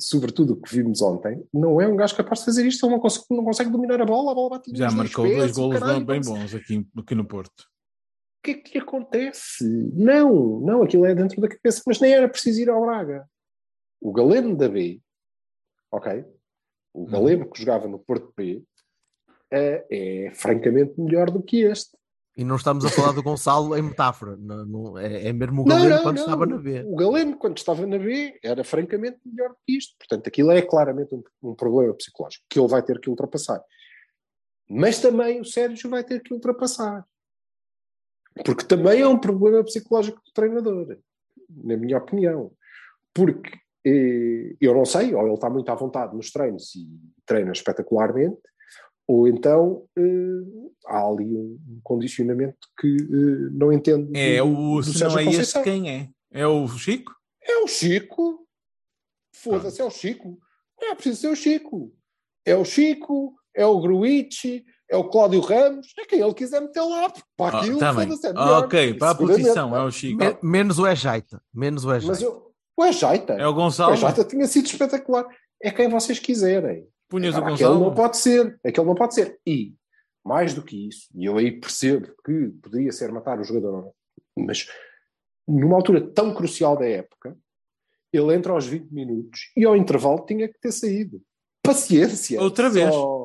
sobretudo 0.00 0.54
o 0.54 0.56
que 0.56 0.74
vimos 0.74 1.02
ontem, 1.02 1.44
não 1.52 1.80
é 1.80 1.86
um 1.86 1.96
gajo 1.96 2.16
capaz 2.16 2.40
de 2.40 2.46
fazer 2.46 2.66
isto. 2.66 2.86
Ele 2.86 2.94
não 2.94 3.00
consegue, 3.00 3.26
não 3.30 3.44
consegue 3.44 3.70
dominar 3.70 4.00
a 4.00 4.06
bola, 4.06 4.32
a 4.32 4.34
bola 4.34 4.50
bate 4.50 4.74
Já 4.74 4.90
marcou 4.90 5.26
dois 5.26 5.52
golos 5.52 5.78
caralho, 5.78 6.04
bem 6.04 6.20
bons 6.20 6.54
aqui, 6.54 6.86
aqui 6.96 7.14
no 7.14 7.24
Porto. 7.24 7.69
O 8.40 8.42
que 8.42 8.50
é 8.52 8.54
que 8.54 8.78
lhe 8.78 8.82
acontece? 8.82 9.62
Não, 9.92 10.60
não, 10.60 10.82
aquilo 10.82 11.04
é 11.04 11.14
dentro 11.14 11.38
da 11.42 11.48
cabeça, 11.48 11.82
mas 11.86 12.00
nem 12.00 12.14
era 12.14 12.26
preciso 12.26 12.62
ir 12.62 12.70
ao 12.70 12.80
Braga. 12.80 13.28
O 14.00 14.12
Galeno 14.12 14.56
da 14.56 14.66
B, 14.66 14.98
ok? 15.92 16.24
O 16.94 17.04
Galeno 17.04 17.50
que 17.50 17.60
jogava 17.60 17.86
no 17.86 17.98
Porto 17.98 18.32
B 18.34 18.64
é, 19.50 19.84
é 19.90 20.34
francamente 20.34 20.98
melhor 20.98 21.30
do 21.30 21.42
que 21.42 21.64
este. 21.64 21.94
E 22.34 22.44
não 22.44 22.56
estamos 22.56 22.82
a 22.86 22.88
falar 22.88 23.12
do 23.12 23.22
Gonçalo 23.22 23.76
em 23.76 23.82
metáfora. 23.82 24.36
Não, 24.38 24.64
não- 24.64 24.98
é, 24.98 25.26
é 25.28 25.32
mesmo 25.34 25.60
o 25.60 25.64
Galeno 25.66 25.96
não, 25.96 26.02
quando 26.02 26.16
não. 26.16 26.24
estava 26.24 26.46
na 26.46 26.56
B. 26.56 26.82
O 26.86 26.96
Galeno, 26.96 27.36
quando 27.36 27.58
estava 27.58 27.86
na 27.86 27.98
B, 27.98 28.38
era 28.42 28.64
francamente 28.64 29.18
melhor 29.26 29.50
do 29.50 29.58
que 29.66 29.76
isto. 29.76 29.94
Portanto, 29.98 30.26
aquilo 30.28 30.50
é 30.50 30.62
claramente 30.62 31.14
um, 31.14 31.22
um 31.42 31.54
problema 31.54 31.92
psicológico 31.92 32.42
que 32.48 32.58
ele 32.58 32.68
vai 32.68 32.82
ter 32.82 32.98
que 32.98 33.10
ultrapassar. 33.10 33.62
Mas 34.66 34.98
também 34.98 35.40
o 35.40 35.44
Sérgio 35.44 35.90
vai 35.90 36.02
ter 36.02 36.22
que 36.22 36.32
ultrapassar. 36.32 37.04
Porque 38.44 38.64
também 38.64 39.00
é 39.00 39.06
um 39.08 39.18
problema 39.18 39.62
psicológico 39.64 40.20
do 40.24 40.32
treinador, 40.32 40.96
na 41.64 41.76
minha 41.76 41.98
opinião. 41.98 42.52
Porque 43.12 43.50
eh, 43.84 44.54
eu 44.60 44.74
não 44.74 44.84
sei, 44.84 45.14
ou 45.14 45.24
ele 45.26 45.34
está 45.34 45.50
muito 45.50 45.68
à 45.70 45.74
vontade 45.74 46.14
nos 46.16 46.30
treinos 46.30 46.74
e 46.74 46.86
treina 47.26 47.52
espetacularmente, 47.52 48.38
ou 49.06 49.26
então 49.26 49.84
eh, 49.98 50.70
há 50.86 51.06
ali 51.06 51.36
um 51.36 51.80
condicionamento 51.82 52.58
que 52.78 52.88
eh, 52.96 53.50
não 53.52 53.72
entendo. 53.72 54.10
É 54.14 54.38
do- 54.38 54.44
o, 54.46 54.80
do 54.80 54.98
não 55.00 55.18
é 55.18 55.22
este, 55.24 55.24
Conceição. 55.24 55.62
quem 55.64 55.90
é? 55.90 56.08
É 56.32 56.46
o 56.46 56.68
Chico? 56.68 57.12
É 57.42 57.58
o 57.58 57.66
Chico. 57.66 58.46
Foda-se, 59.34 59.80
é 59.80 59.84
o 59.84 59.90
Chico. 59.90 60.38
Não 60.80 60.92
é 60.92 60.94
preciso 60.94 61.20
ser 61.22 61.28
o 61.28 61.36
Chico. 61.36 61.92
É 62.44 62.54
o 62.56 62.64
Chico, 62.64 63.34
é 63.54 63.66
o 63.66 63.80
Gruitch, 63.80 64.44
é 64.90 64.96
o 64.96 65.04
Cláudio 65.08 65.40
Ramos, 65.40 65.92
é 65.98 66.04
quem 66.04 66.20
ele 66.20 66.34
quiser 66.34 66.60
meter 66.60 66.82
lá. 66.82 67.08
porque 67.08 67.26
Para 67.36 67.56
Ah, 67.58 67.60
aquilo, 67.60 67.78
tá 67.78 67.92
bem. 67.92 68.08
foda-se, 68.08 68.26
é 68.26 68.32
melhor. 68.32 68.64
ok, 68.64 68.94
para 68.94 69.10
a 69.10 69.14
posição 69.14 69.76
é 69.76 69.82
o 69.84 69.90
Chico. 69.90 70.18
Me- 70.18 70.36
menos 70.42 70.78
o 70.78 70.86
Ejaita. 70.86 71.42
Menos 71.54 71.84
o 71.84 71.90
Ejaita. 71.94 72.06
Mas 72.08 72.20
eu, 72.22 72.52
o 72.76 72.84
Ejaita, 72.84 73.32
É 73.34 73.46
o 73.46 73.50
o 73.50 73.54
Gonçalo. 73.54 73.92
Ejaita 73.94 74.24
tinha 74.24 74.46
sido 74.46 74.66
espetacular. 74.66 75.26
É 75.62 75.70
quem 75.70 75.88
vocês 75.88 76.18
quiserem. 76.18 76.86
Punhas 77.08 77.34
o 77.34 77.38
Agora, 77.38 77.54
aquele 77.54 77.68
Gonçalo. 77.68 77.86
não 77.86 77.94
pode 77.94 78.16
ser. 78.16 78.58
Aquele 78.64 78.86
não 78.86 78.94
pode 78.94 79.14
ser. 79.14 79.38
E 79.46 79.74
mais 80.24 80.54
do 80.54 80.62
que 80.62 80.88
isso, 80.88 81.08
e 81.14 81.24
eu 81.24 81.36
aí 81.38 81.50
percebo 81.60 82.08
que 82.24 82.48
poderia 82.62 82.92
ser 82.92 83.10
matar 83.10 83.40
o 83.40 83.44
jogador, 83.44 83.90
mas 84.38 84.66
numa 85.48 85.76
altura 85.76 86.00
tão 86.12 86.34
crucial 86.34 86.76
da 86.76 86.86
época, 86.86 87.36
ele 88.12 88.34
entra 88.34 88.52
aos 88.52 88.66
20 88.66 88.90
minutos 88.92 89.50
e 89.56 89.64
ao 89.64 89.74
intervalo 89.76 90.24
tinha 90.26 90.46
que 90.48 90.58
ter 90.60 90.72
saído. 90.72 91.20
Paciência! 91.62 92.40
Outra 92.40 92.68
vez. 92.68 92.92
Só... 92.92 93.19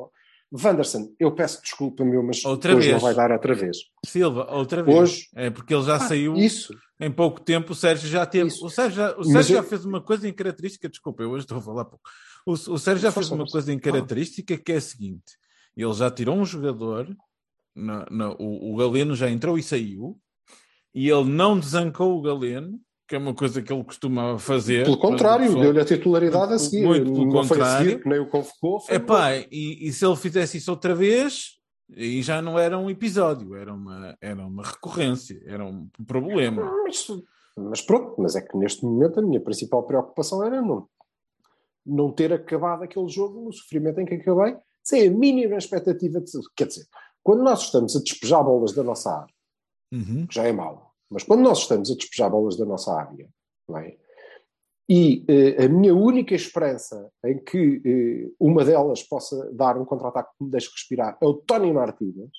Wanderson, 0.52 1.12
eu 1.18 1.32
peço 1.34 1.60
desculpa, 1.60 2.04
meu, 2.04 2.22
mas 2.22 2.44
Outra 2.44 2.74
hoje 2.76 2.88
vez. 2.90 2.92
não 2.94 3.00
vai 3.00 3.14
dar 3.14 3.32
outra 3.32 3.54
vez. 3.54 3.78
Silva, 4.04 4.48
outra 4.52 4.82
vez. 4.82 4.96
Hoje- 4.96 5.28
É 5.34 5.50
porque 5.50 5.74
ele 5.74 5.82
já 5.82 5.96
Ah, 5.96 6.00
saiu 6.00 6.34
Isso. 6.36 6.72
em 7.00 7.10
pouco 7.10 7.40
tempo. 7.40 7.72
O 7.72 7.74
Sérgio 7.74 8.08
já 8.08 8.24
teve. 8.24 8.48
Isso. 8.48 8.64
O 8.64 8.70
Sérgio, 8.70 8.96
já, 8.96 9.16
o 9.18 9.24
Sérgio 9.24 9.56
eu- 9.56 9.62
já 9.62 9.68
fez 9.68 9.84
uma 9.84 10.00
coisa 10.00 10.28
em 10.28 10.32
característica. 10.32 10.88
Desculpa, 10.88 11.22
eu 11.22 11.30
hoje 11.30 11.44
estou 11.44 11.58
a 11.58 11.60
falar 11.60 11.84
pouco. 11.84 12.08
O, 12.46 12.52
o 12.52 12.78
Sérgio 12.78 13.02
já 13.02 13.10
fez 13.12 13.30
uma 13.30 13.44
coisa 13.46 13.72
em 13.72 13.78
característica 13.78 14.56
que 14.56 14.72
é 14.72 14.76
a 14.76 14.80
seguinte: 14.80 15.36
ele 15.76 15.92
já 15.92 16.10
tirou 16.10 16.36
um 16.36 16.44
jogador, 16.44 17.08
na- 17.74 18.06
na- 18.10 18.30
o, 18.38 18.72
o 18.72 18.76
Galeno 18.76 19.14
já 19.16 19.28
entrou 19.28 19.58
e 19.58 19.62
saiu, 19.64 20.16
e 20.94 21.10
ele 21.10 21.24
não 21.24 21.58
desancou 21.58 22.16
o 22.16 22.22
Galeno, 22.22 22.80
que 23.06 23.14
é 23.14 23.18
uma 23.18 23.34
coisa 23.34 23.62
que 23.62 23.72
ele 23.72 23.84
costumava 23.84 24.38
fazer. 24.38 24.84
Pelo 24.84 24.98
contrário, 24.98 25.54
deu-lhe 25.54 25.80
a 25.80 25.84
titularidade 25.84 26.54
a 26.54 26.58
seguir. 26.58 26.84
Muito 26.86 27.12
pelo 27.12 27.24
não 27.26 27.44
foi 27.44 27.56
a 27.58 27.60
contrário. 27.60 27.90
seguir, 27.90 28.02
que 28.02 28.08
nem 28.08 28.18
o 28.18 28.26
convocou. 28.28 28.80
Foi 28.80 28.94
Epá, 28.96 29.36
e, 29.50 29.88
e 29.88 29.92
se 29.92 30.04
ele 30.04 30.16
fizesse 30.16 30.58
isso 30.58 30.70
outra 30.70 30.94
vez, 30.94 31.58
aí 31.96 32.20
já 32.22 32.42
não 32.42 32.58
era 32.58 32.76
um 32.76 32.90
episódio, 32.90 33.54
era 33.54 33.72
uma, 33.72 34.16
era 34.20 34.44
uma 34.44 34.62
recorrência, 34.64 35.40
era 35.46 35.64
um 35.64 35.88
problema. 36.06 36.70
Mas, 36.84 37.06
mas 37.56 37.80
pronto, 37.80 38.14
mas 38.20 38.34
é 38.34 38.40
que 38.40 38.56
neste 38.56 38.84
momento 38.84 39.20
a 39.20 39.22
minha 39.22 39.40
principal 39.40 39.84
preocupação 39.84 40.44
era 40.44 40.60
não, 40.60 40.88
não 41.84 42.10
ter 42.10 42.32
acabado 42.32 42.82
aquele 42.82 43.08
jogo 43.08 43.40
no 43.40 43.52
sofrimento 43.52 44.00
em 44.00 44.04
que 44.06 44.14
acabei, 44.14 44.56
sem 44.82 45.06
a 45.08 45.10
mínima 45.10 45.56
expectativa 45.56 46.20
de. 46.20 46.30
Quer 46.56 46.66
dizer, 46.66 46.86
quando 47.22 47.42
nós 47.44 47.62
estamos 47.62 47.94
a 47.96 48.00
despejar 48.00 48.42
bolas 48.42 48.72
da 48.72 48.82
nossa 48.82 49.10
área, 49.10 49.34
Uhum. 49.92 50.26
que 50.26 50.34
já 50.34 50.42
é 50.42 50.50
mau, 50.50 50.85
mas 51.10 51.22
quando 51.22 51.42
nós 51.42 51.58
estamos 51.58 51.90
a 51.90 51.94
despejar 51.94 52.30
bolas 52.30 52.56
da 52.56 52.64
nossa 52.64 52.92
área, 52.92 53.28
não 53.68 53.78
é? 53.78 53.96
E 54.88 55.24
eh, 55.28 55.64
a 55.64 55.68
minha 55.68 55.94
única 55.94 56.34
esperança 56.34 57.10
em 57.24 57.38
que 57.38 57.82
eh, 57.84 58.32
uma 58.38 58.64
delas 58.64 59.02
possa 59.02 59.50
dar 59.52 59.76
um 59.76 59.84
contra-ataque 59.84 60.30
que 60.38 60.44
me 60.44 60.50
deixe 60.50 60.70
respirar 60.70 61.18
é 61.20 61.26
o 61.26 61.34
Tony 61.34 61.72
Martínez, 61.72 62.30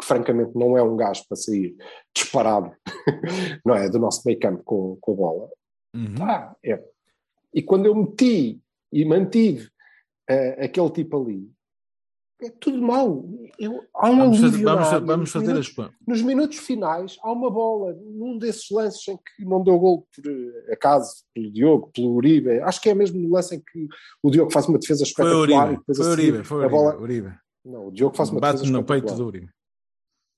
que 0.00 0.06
francamente 0.06 0.52
não 0.54 0.78
é 0.78 0.82
um 0.82 0.96
gajo 0.96 1.22
para 1.28 1.36
sair 1.36 1.76
disparado, 2.14 2.74
não 3.66 3.74
é? 3.74 3.88
Do 3.90 3.98
nosso 3.98 4.22
meio 4.24 4.38
campo 4.38 4.62
com, 4.64 4.96
com 4.98 5.12
a 5.12 5.16
bola. 5.16 5.50
Uhum. 5.94 6.54
É. 6.64 6.82
E 7.52 7.60
quando 7.60 7.86
eu 7.86 7.94
meti 7.94 8.58
e 8.90 9.04
mantive 9.04 9.68
eh, 10.26 10.64
aquele 10.64 10.90
tipo 10.90 11.20
ali, 11.20 11.52
é 12.42 12.50
tudo 12.50 12.80
mau. 12.80 13.24
Eu, 13.58 13.82
há 13.94 14.10
um 14.10 14.16
Vamos 14.18 14.40
fazer, 14.40 14.62
vamos, 14.64 15.06
vamos 15.06 15.30
fazer 15.30 15.46
minutos- 15.48 15.78
as 15.78 15.90
nos 16.06 16.22
minutos 16.22 16.58
finais, 16.58 17.18
há 17.22 17.32
uma 17.32 17.50
bola, 17.50 17.92
num 17.94 18.38
desses 18.38 18.70
lances 18.70 19.06
em 19.08 19.16
que 19.16 19.44
não 19.44 19.62
deu 19.62 19.78
gol 19.78 20.06
por 20.14 20.30
eh, 20.30 20.72
acaso, 20.72 21.24
pelo 21.34 21.50
Diogo, 21.52 21.90
pelo 21.94 22.14
Uribe. 22.14 22.60
Acho 22.60 22.80
que 22.80 22.88
é 22.90 22.94
mesmo 22.94 23.18
no 23.20 23.30
lance 23.34 23.54
em 23.56 23.60
que 23.60 23.86
o 24.22 24.30
Diogo 24.30 24.50
faz 24.52 24.66
uma 24.66 24.78
defesa 24.78 25.04
Foi 25.04 25.24
o 25.24 25.44
espetacular 25.44 25.48
e 25.48 25.68
Uribe, 25.68 25.78
depois 25.80 25.98
foi 25.98 26.06
a 26.06 26.10
Uribe, 26.12 26.44
foi 26.44 26.64
a 26.64 26.68
bola. 26.68 26.96
Uribe. 27.00 27.34
Não, 27.64 27.86
o 27.88 27.90
Diogo 27.92 28.16
faz 28.16 28.30
uma 28.30 28.40
Bate 28.40 28.54
defesa 28.58 28.72
no 28.72 28.84
peito 28.84 29.04
espetacular. 29.06 29.16
do 29.32 29.36
Uribe. 29.38 29.52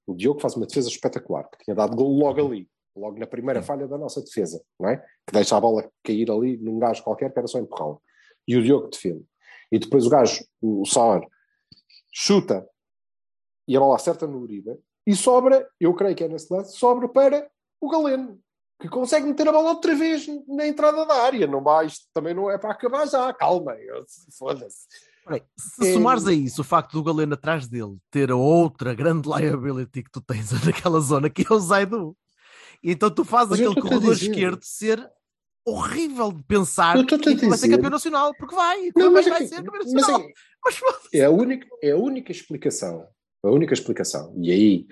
O 0.07 0.15
Diogo 0.15 0.41
faz 0.41 0.57
uma 0.57 0.67
defesa 0.67 0.89
espetacular, 0.89 1.49
que 1.49 1.65
tinha 1.65 1.75
dado 1.77 1.95
gol 1.97 2.19
logo 2.19 2.45
ali, 2.45 2.69
logo 2.97 3.19
na 3.19 3.27
primeira 3.27 3.63
falha 3.63 3.87
da 3.87 3.97
nossa 3.97 4.21
defesa, 4.21 4.61
não 4.79 4.89
é? 4.89 4.97
Que 5.27 5.33
deixa 5.33 5.57
a 5.57 5.61
bola 5.61 5.89
cair 6.03 6.31
ali 6.31 6.57
num 6.59 6.79
gajo 6.79 7.03
qualquer 7.05 7.33
que 7.33 7.39
era 7.39 7.47
só 7.47 7.59
empurrá-la. 7.61 7.97
E 8.49 8.57
o 8.57 8.63
Diogo 8.63 8.89
defende. 8.89 9.25
E 9.71 9.79
depois 9.79 10.05
o 10.05 10.11
gajo, 10.11 10.45
o 10.61 10.85
Saar, 10.85 11.23
chuta 12.13 12.69
e 13.67 13.77
a 13.77 13.81
bola 13.81 13.97
acerta 13.97 14.27
no 14.27 14.39
Uribe 14.39 14.79
e 15.07 15.17
sobra, 15.17 15.69
eu 15.81 15.95
creio 15.95 16.15
que 16.15 16.25
é 16.25 16.29
nesse 16.29 16.53
lance, 16.53 16.77
sobra 16.77 17.09
para 17.09 17.51
o 17.81 17.89
Galeno, 17.89 18.39
que 18.81 18.89
consegue 18.89 19.27
meter 19.27 19.49
a 19.49 19.53
bola 19.53 19.71
outra 19.71 19.95
vez 19.95 20.27
na 20.47 20.67
entrada 20.67 21.05
da 21.07 21.15
área. 21.23 21.47
Não 21.47 21.63
vai, 21.63 21.87
isto 21.87 22.07
também 22.13 22.35
não 22.35 22.51
é 22.51 22.59
para 22.59 22.71
acabar 22.73 23.07
já, 23.07 23.33
calma, 23.33 23.75
foda-se. 24.39 24.87
Se 25.57 25.89
É- 25.89 25.93
somares 25.95 26.27
a 26.27 26.33
isso 26.33 26.61
o 26.61 26.65
facto 26.65 26.93
do 26.93 27.03
Galeno 27.03 27.35
atrás 27.35 27.67
dele 27.69 27.97
ter 28.11 28.31
a 28.31 28.37
outra 28.37 28.93
grande 28.95 29.29
liability 29.29 30.03
que 30.03 30.11
tu 30.11 30.21
tens 30.21 30.51
naquela 30.65 31.01
zona, 31.01 31.31
que 31.31 31.47
é 31.49 31.53
o 31.55 31.59
Zaidu, 31.59 32.17
então 32.83 33.11
tu 33.11 33.25
fazes 33.25 33.59
eu 33.59 33.71
aquele 33.71 33.81
corredor 33.89 34.13
esquerdo 34.13 34.63
ser 34.63 35.09
horrível 35.67 36.33
de 36.33 36.43
pensar 36.45 36.95
que 37.07 37.17
vai 37.17 37.25
ser 37.25 37.35
dizer. 37.57 37.69
campeão 37.71 37.91
nacional, 37.91 38.35
porque 38.37 38.55
vai, 38.55 38.91
Não, 38.97 39.11
mas 39.13 39.27
mas, 39.27 39.29
vai 39.29 39.43
é 39.45 39.47
ser 39.47 39.57
que- 39.57 39.63
campeão 39.63 39.83
mas 39.85 39.93
nacional. 39.93 40.21
é- 40.21 40.33
Mas, 40.65 40.77
foda-se. 40.77 41.19
É 41.19 41.25
a 41.25 41.31
única, 41.31 41.67
é 41.83 41.91
a 41.93 41.97
única 41.97 42.31
explicação. 42.33 43.07
A 43.45 43.51
única 43.51 43.75
explicação. 43.75 44.33
E 44.41 44.51
aí 44.53 44.87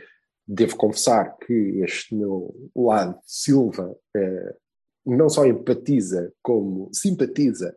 devo 0.47 0.77
confessar 0.77 1.37
que 1.39 1.53
este 1.85 2.15
meu 2.15 2.53
lado 2.75 3.19
Silva 3.25 3.97
eh, 4.17 4.55
não 5.07 5.29
só 5.29 5.47
empatiza, 5.47 6.33
como 6.43 6.91
simpatiza 6.93 7.77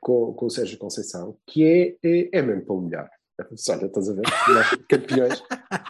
com, 0.00 0.32
com 0.34 0.46
o 0.46 0.50
Sérgio 0.50 0.78
Conceição, 0.78 1.38
que 1.46 1.64
é, 1.64 1.96
é, 2.04 2.38
é 2.38 2.42
mesmo 2.42 2.64
para 2.64 2.74
humilhar. 2.74 3.10
Olha, 3.40 3.86
estás 3.86 4.08
a 4.08 4.12
ver? 4.14 4.22
Nós, 4.48 4.66
campeões. 4.90 5.42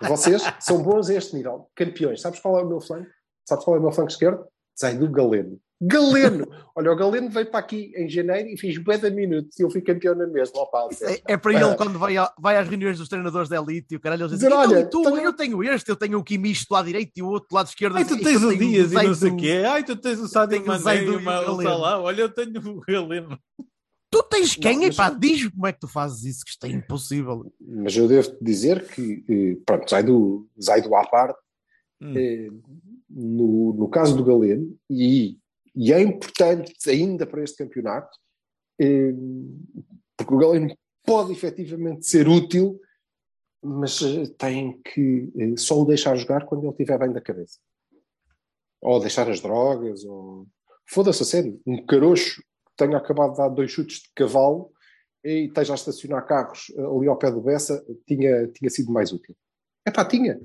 Vocês 0.07 0.42
são 0.61 0.82
bons 0.82 1.09
a 1.09 1.14
este 1.14 1.34
nível. 1.34 1.70
Campeões. 1.74 2.20
Sabes 2.20 2.40
qual 2.40 2.59
é 2.59 2.62
o 2.62 2.68
meu 2.68 2.80
flanco? 2.80 3.09
Sabes 3.49 3.64
qual 3.64 3.76
é 3.76 3.78
o 3.78 3.82
meu 3.82 3.92
flanco 3.92 4.11
esquerdo? 4.11 4.46
Sai 4.74 4.99
do 4.99 5.11
Galeno. 5.11 5.59
Galeno! 5.80 6.46
Olha, 6.74 6.90
o 6.92 6.96
Galeno 6.96 7.30
veio 7.30 7.46
para 7.46 7.60
aqui 7.60 7.92
em 7.96 8.08
janeiro 8.08 8.48
e 8.48 8.56
fiz 8.58 8.74
de 8.74 9.10
minutos 9.10 9.58
e 9.58 9.62
eu 9.62 9.70
fui 9.70 9.80
campeão 9.80 10.14
na 10.14 10.26
mesma. 10.26 10.60
Opa, 10.60 10.88
É, 11.02 11.34
é 11.34 11.36
para 11.36 11.52
ele 11.54 11.62
Ah. 11.64 11.74
quando 11.76 11.96
vai, 11.98 12.16
a- 12.16 12.32
vai 12.38 12.56
às 12.56 12.68
reuniões 12.68 12.98
dos 12.98 13.08
treinadores 13.08 13.48
da 13.48 13.56
elite 13.58 13.94
e 13.94 13.96
o 13.96 14.00
caralho, 14.00 14.22
eles 14.22 14.32
dizem: 14.32 14.48
Dizer, 14.48 14.60
então, 14.60 14.70
olha, 14.76 14.80
e 14.80 14.90
tu, 14.90 15.02
tenho- 15.02 15.18
eu 15.20 15.32
tenho 15.32 15.64
este, 15.64 15.88
eu 15.90 15.96
tenho 15.96 16.18
o 16.18 16.22
do 16.68 16.72
lado 16.74 16.86
direito 16.86 17.12
e 17.16 17.22
o 17.22 17.28
outro 17.28 17.48
do 17.48 17.54
lado 17.54 17.68
esquerdo. 17.68 17.96
Ai, 17.96 18.04
tu 18.04 18.14
e 18.16 18.20
tens 18.22 18.42
o 18.42 18.56
Dias 18.56 18.90
e 18.92 18.94
não 18.94 19.14
sei 19.14 19.30
o 19.30 19.36
quê. 19.36 19.62
Ai, 19.66 19.84
tu 19.84 19.94
tens 19.96 20.18
o 20.18 20.26
Sadio 20.26 20.50
tenho 20.58 20.64
o 20.64 20.66
Mané 20.66 20.80
e 20.80 21.04
e 21.06 21.10
o 21.10 21.18
o 21.18 21.22
Ma- 21.22 21.40
o 21.40 21.44
Galeno. 21.46 21.70
Salah. 21.70 22.00
Olha, 22.00 22.20
eu 22.22 22.28
tenho 22.28 22.58
o 22.70 22.80
Galeno. 22.80 23.38
Tu 24.10 24.22
tens 24.24 24.56
quem? 24.56 24.76
Não, 24.78 24.86
mas- 24.86 24.94
Epá, 24.94 25.10
diz-me 25.10 25.50
como 25.50 25.66
é 25.66 25.72
que 25.72 25.80
tu 25.80 25.86
fazes 25.88 26.24
isso, 26.24 26.44
que 26.44 26.50
isto 26.50 26.64
é 26.66 26.70
impossível. 26.70 27.52
Mas 27.60 27.96
eu 27.96 28.08
devo 28.08 28.36
dizer 28.40 28.86
que, 28.88 29.22
eh, 29.28 29.56
pronto, 29.64 29.88
sai 29.88 30.02
do, 30.02 30.48
sai 30.58 30.80
do 30.82 30.94
à 30.96 31.06
parte, 31.06 31.38
Hum. 32.00 32.14
eh, 32.16 32.48
no, 33.10 33.74
no 33.74 33.88
caso 33.88 34.16
do 34.16 34.24
Galeno, 34.24 34.74
e, 34.90 35.38
e 35.80 35.92
é 35.92 36.02
importante 36.02 36.74
ainda 36.90 37.24
para 37.24 37.44
este 37.44 37.58
campeonato, 37.58 38.18
eh, 38.80 39.12
porque 40.16 40.34
o 40.34 40.38
Galeno 40.38 40.76
pode 41.06 41.30
efetivamente 41.30 42.04
ser 42.04 42.26
útil, 42.26 42.80
mas 43.62 44.02
eh, 44.02 44.26
tem 44.36 44.82
que 44.82 45.32
eh, 45.38 45.56
só 45.56 45.80
o 45.80 45.84
deixar 45.84 46.16
jogar 46.16 46.46
quando 46.46 46.64
ele 46.64 46.72
estiver 46.72 46.98
bem 46.98 47.12
da 47.12 47.20
cabeça. 47.20 47.60
Ou 48.82 48.98
deixar 48.98 49.30
as 49.30 49.40
drogas, 49.40 50.04
ou... 50.04 50.48
Foda-se 50.84 51.22
a 51.22 51.26
sério, 51.26 51.62
um 51.64 51.86
carocho 51.86 52.42
que 52.42 52.76
tenha 52.76 52.96
acabado 52.96 53.32
de 53.32 53.38
dar 53.38 53.48
dois 53.48 53.70
chutes 53.70 54.00
de 54.00 54.10
cavalo 54.16 54.72
e 55.24 55.46
esteja 55.46 55.74
a 55.74 55.76
estacionar 55.76 56.26
carros 56.26 56.72
ali 56.76 57.06
ao 57.06 57.18
pé 57.18 57.30
do 57.30 57.40
Bessa, 57.40 57.84
tinha, 58.04 58.48
tinha 58.48 58.70
sido 58.70 58.90
mais 58.90 59.12
útil. 59.12 59.36
É 59.86 59.92
pá, 59.92 60.04
tinha. 60.04 60.40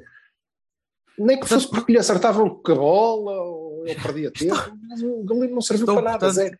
Nem 1.17 1.39
que 1.39 1.47
fosse 1.47 1.67
porque 1.67 1.91
lhe 1.91 1.97
acertavam 1.97 2.61
com 2.61 2.71
a 2.71 2.75
bola 2.75 3.41
ou 3.41 3.62
ele 3.85 4.01
perdia 4.01 4.31
tempo, 4.31 4.55
mas 4.87 5.01
o 5.01 5.23
Galeno 5.23 5.53
não 5.55 5.61
serviu 5.61 5.83
Estou, 5.83 5.95
para 5.95 6.03
nada, 6.05 6.19
portanto, 6.19 6.35
zero. 6.35 6.57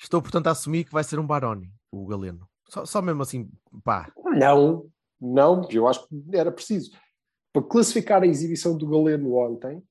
estou, 0.00 0.22
portanto, 0.22 0.46
a 0.46 0.50
assumir 0.50 0.84
que 0.84 0.92
vai 0.92 1.04
ser 1.04 1.18
um 1.18 1.26
Baroni, 1.26 1.70
o 1.92 2.06
Galeno. 2.06 2.48
Só, 2.68 2.84
só 2.84 3.02
mesmo 3.02 3.22
assim, 3.22 3.48
pá. 3.84 4.10
Não, 4.36 4.86
não, 5.20 5.66
eu 5.70 5.86
acho 5.86 6.06
que 6.08 6.14
era 6.32 6.50
preciso. 6.50 6.90
Para 7.52 7.62
classificar 7.62 8.22
a 8.22 8.26
exibição 8.26 8.76
do 8.76 8.88
Galeno 8.88 9.34
ontem, 9.36 9.82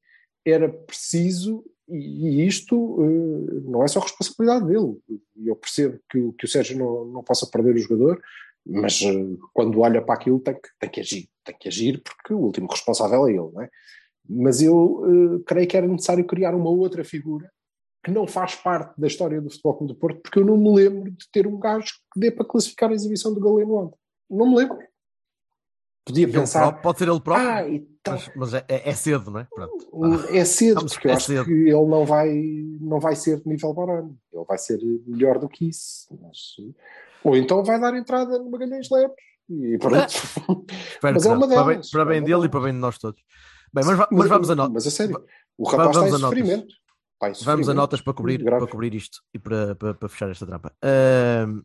era 0.46 0.68
preciso, 0.68 1.64
e, 1.88 2.46
isto 2.46 2.98
eh, 3.02 3.62
não 3.70 3.84
é 3.84 3.88
só 3.88 4.00
responsabilidade 4.02 4.66
dele. 4.66 4.98
Eu 5.46 5.56
percebo 5.56 5.98
que, 6.10 6.18
o- 6.20 6.34
que 6.34 6.46
o 6.46 6.48
Sérgio 6.48 6.78
não, 6.78 7.06
não 7.06 7.24
possa 7.24 7.48
perder 7.48 7.76
o 7.76 7.80
jogador, 7.80 8.22
mas 8.66 9.02
eh, 9.02 9.38
quando 9.54 9.80
olha 9.80 10.02
para 10.02 10.16
aquilo 10.16 10.40
tem 10.42 10.56
que, 10.56 10.70
tem 10.80 10.90
que 10.90 11.00
agir. 11.00 11.30
Tem 11.46 11.56
que 11.58 11.68
agir 11.70 12.02
porque 12.04 12.34
o 12.34 12.40
último 12.40 12.68
responsável 12.70 13.26
é 13.28 13.32
ele, 13.32 13.52
não 13.54 13.62
é? 13.62 13.70
Mas 14.30 14.62
eu 14.62 15.04
eh, 15.40 15.44
creio 15.46 15.68
que 15.68 15.76
era 15.78 15.88
necessário 15.88 16.26
criar 16.26 16.56
uma 16.56 16.70
outra 16.70 17.04
figura 17.04 17.52
que 18.04 18.12
não 18.12 18.28
faz 18.28 18.56
parte 18.56 19.00
da 19.00 19.08
história 19.08 19.40
do 19.42 19.50
Futebol 19.50 19.76
Clube 19.76 19.94
do 19.94 20.00
Porto, 20.00 20.22
porque 20.22 20.40
eu 20.40 20.46
não 20.46 20.58
me 20.58 20.74
lembro 20.76 21.10
de 21.12 21.26
ter 21.32 21.48
um 21.48 21.58
gajo 21.60 21.94
que 22.14 22.20
dê 22.20 22.32
para 22.32 22.46
classificar 22.46 22.90
a 22.90 22.94
exibição 22.94 23.34
do 23.34 23.40
Galeno 23.40 23.76
ontem. 23.76 23.98
Não 24.30 24.50
me 24.50 24.56
lembro. 24.58 24.78
Podia 26.06 26.26
Ele 26.26 26.34
pensar, 26.34 26.60
próprio- 26.64 26.82
pode 26.84 26.98
ser 27.00 27.08
ele 27.08 27.22
próprio, 27.22 27.48
ah, 27.50 27.70
então, 27.70 28.14
mas, 28.14 28.32
mas 28.36 28.54
é, 28.56 28.66
é 28.68 28.94
cedo, 28.94 29.32
não 29.32 29.40
é? 29.40 29.48
Pronto. 29.50 30.28
é 30.36 30.44
cedo, 30.44 30.76
Vamos, 30.76 30.94
porque 30.94 31.08
eu 31.08 31.12
é 31.12 31.16
acho 31.16 31.28
cedo. 31.28 31.46
que 31.46 31.52
ele 31.52 31.86
não 31.86 32.06
vai, 32.06 32.30
não 32.82 33.00
vai 33.00 33.16
ser 33.16 33.40
de 33.42 33.48
nível 33.48 33.74
Baroni. 33.74 34.14
Ele 34.34 34.44
vai 34.46 34.58
ser 34.58 34.80
melhor 35.08 35.40
do 35.40 35.48
que 35.48 35.70
isso. 35.70 36.08
Mas- 36.22 36.56
ou 37.24 37.38
então 37.38 37.64
vai 37.64 37.80
dar 37.80 37.96
entrada 37.96 38.38
no 38.38 38.52
Magalhães 38.52 38.90
Leves. 38.92 39.16
E 39.50 39.78
pronto. 39.78 39.96
Mas 41.02 41.26
é 41.26 41.30
uma 41.30 41.48
para 41.48 41.64
bem, 41.64 41.68
delas, 41.76 41.90
para 41.90 42.06
bem 42.06 42.18
é 42.18 42.22
dele 42.22 42.34
e 42.34 42.36
delas. 42.36 42.52
para 42.52 42.60
bem 42.62 42.74
de 42.74 42.80
nós 42.80 42.98
todos. 42.98 43.22
Bem, 43.74 43.84
mas, 43.86 44.08
mas 44.12 44.30
vamos 44.30 44.50
a 44.50 44.56
notas. 44.56 44.74
Mas 44.74 44.88
a 44.88 44.92
sério, 44.92 45.26
o 45.58 45.68
rapaz 45.68 45.96
Vamos 45.96 46.14
está 46.14 46.18
em 46.18 46.22
sofrimento. 46.22 46.74
Está 47.14 47.30
em 47.30 47.46
Vamos 47.46 47.70
a 47.70 47.74
notas 47.74 48.02
para 48.02 48.14
cobrir, 48.14 48.44
para 48.44 48.68
cobrir 48.68 48.94
isto 48.94 49.22
e 49.34 49.40
para, 49.40 49.76
para, 49.76 49.94
para 49.94 50.10
fechar 50.10 50.30
esta 50.30 50.46
trampa. 50.46 50.72
Ahm, 50.84 51.62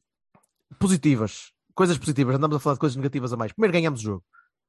positivas, 0.79 1.53
coisas 1.75 1.99
positivas, 1.99 2.37
andamos 2.37 2.57
a 2.57 2.61
falar 2.61 2.75
de 2.75 2.81
coisas 2.81 2.97
negativas 2.97 3.33
a 3.33 3.37
mais. 3.37 3.53
Primeiro 3.53 3.73
ganhamos 3.73 4.01
o 4.01 4.05
jogo. 4.05 4.25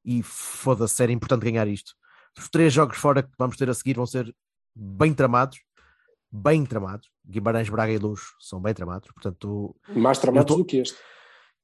e 0.05 0.23
foda-se, 0.23 1.01
era 1.03 1.11
importante 1.11 1.43
ganhar 1.43 1.67
isto. 1.67 1.93
Os 2.37 2.49
três 2.49 2.71
jogos 2.73 2.97
fora 2.97 3.21
que 3.23 3.29
vamos 3.37 3.57
ter 3.57 3.69
a 3.69 3.73
seguir 3.73 3.95
vão 3.95 4.05
ser 4.05 4.33
bem 4.75 5.13
tramados, 5.13 5.59
bem 6.31 6.65
tramados. 6.65 7.09
Guimarães, 7.27 7.69
Braga 7.69 7.91
e 7.91 7.97
Luz 7.97 8.21
são 8.39 8.61
bem 8.61 8.73
tramados, 8.73 9.09
portanto 9.11 9.75
Mais 9.89 10.17
tramados 10.17 10.47
tô- 10.47 10.57
do 10.59 10.65
que 10.65 10.77
este. 10.77 10.97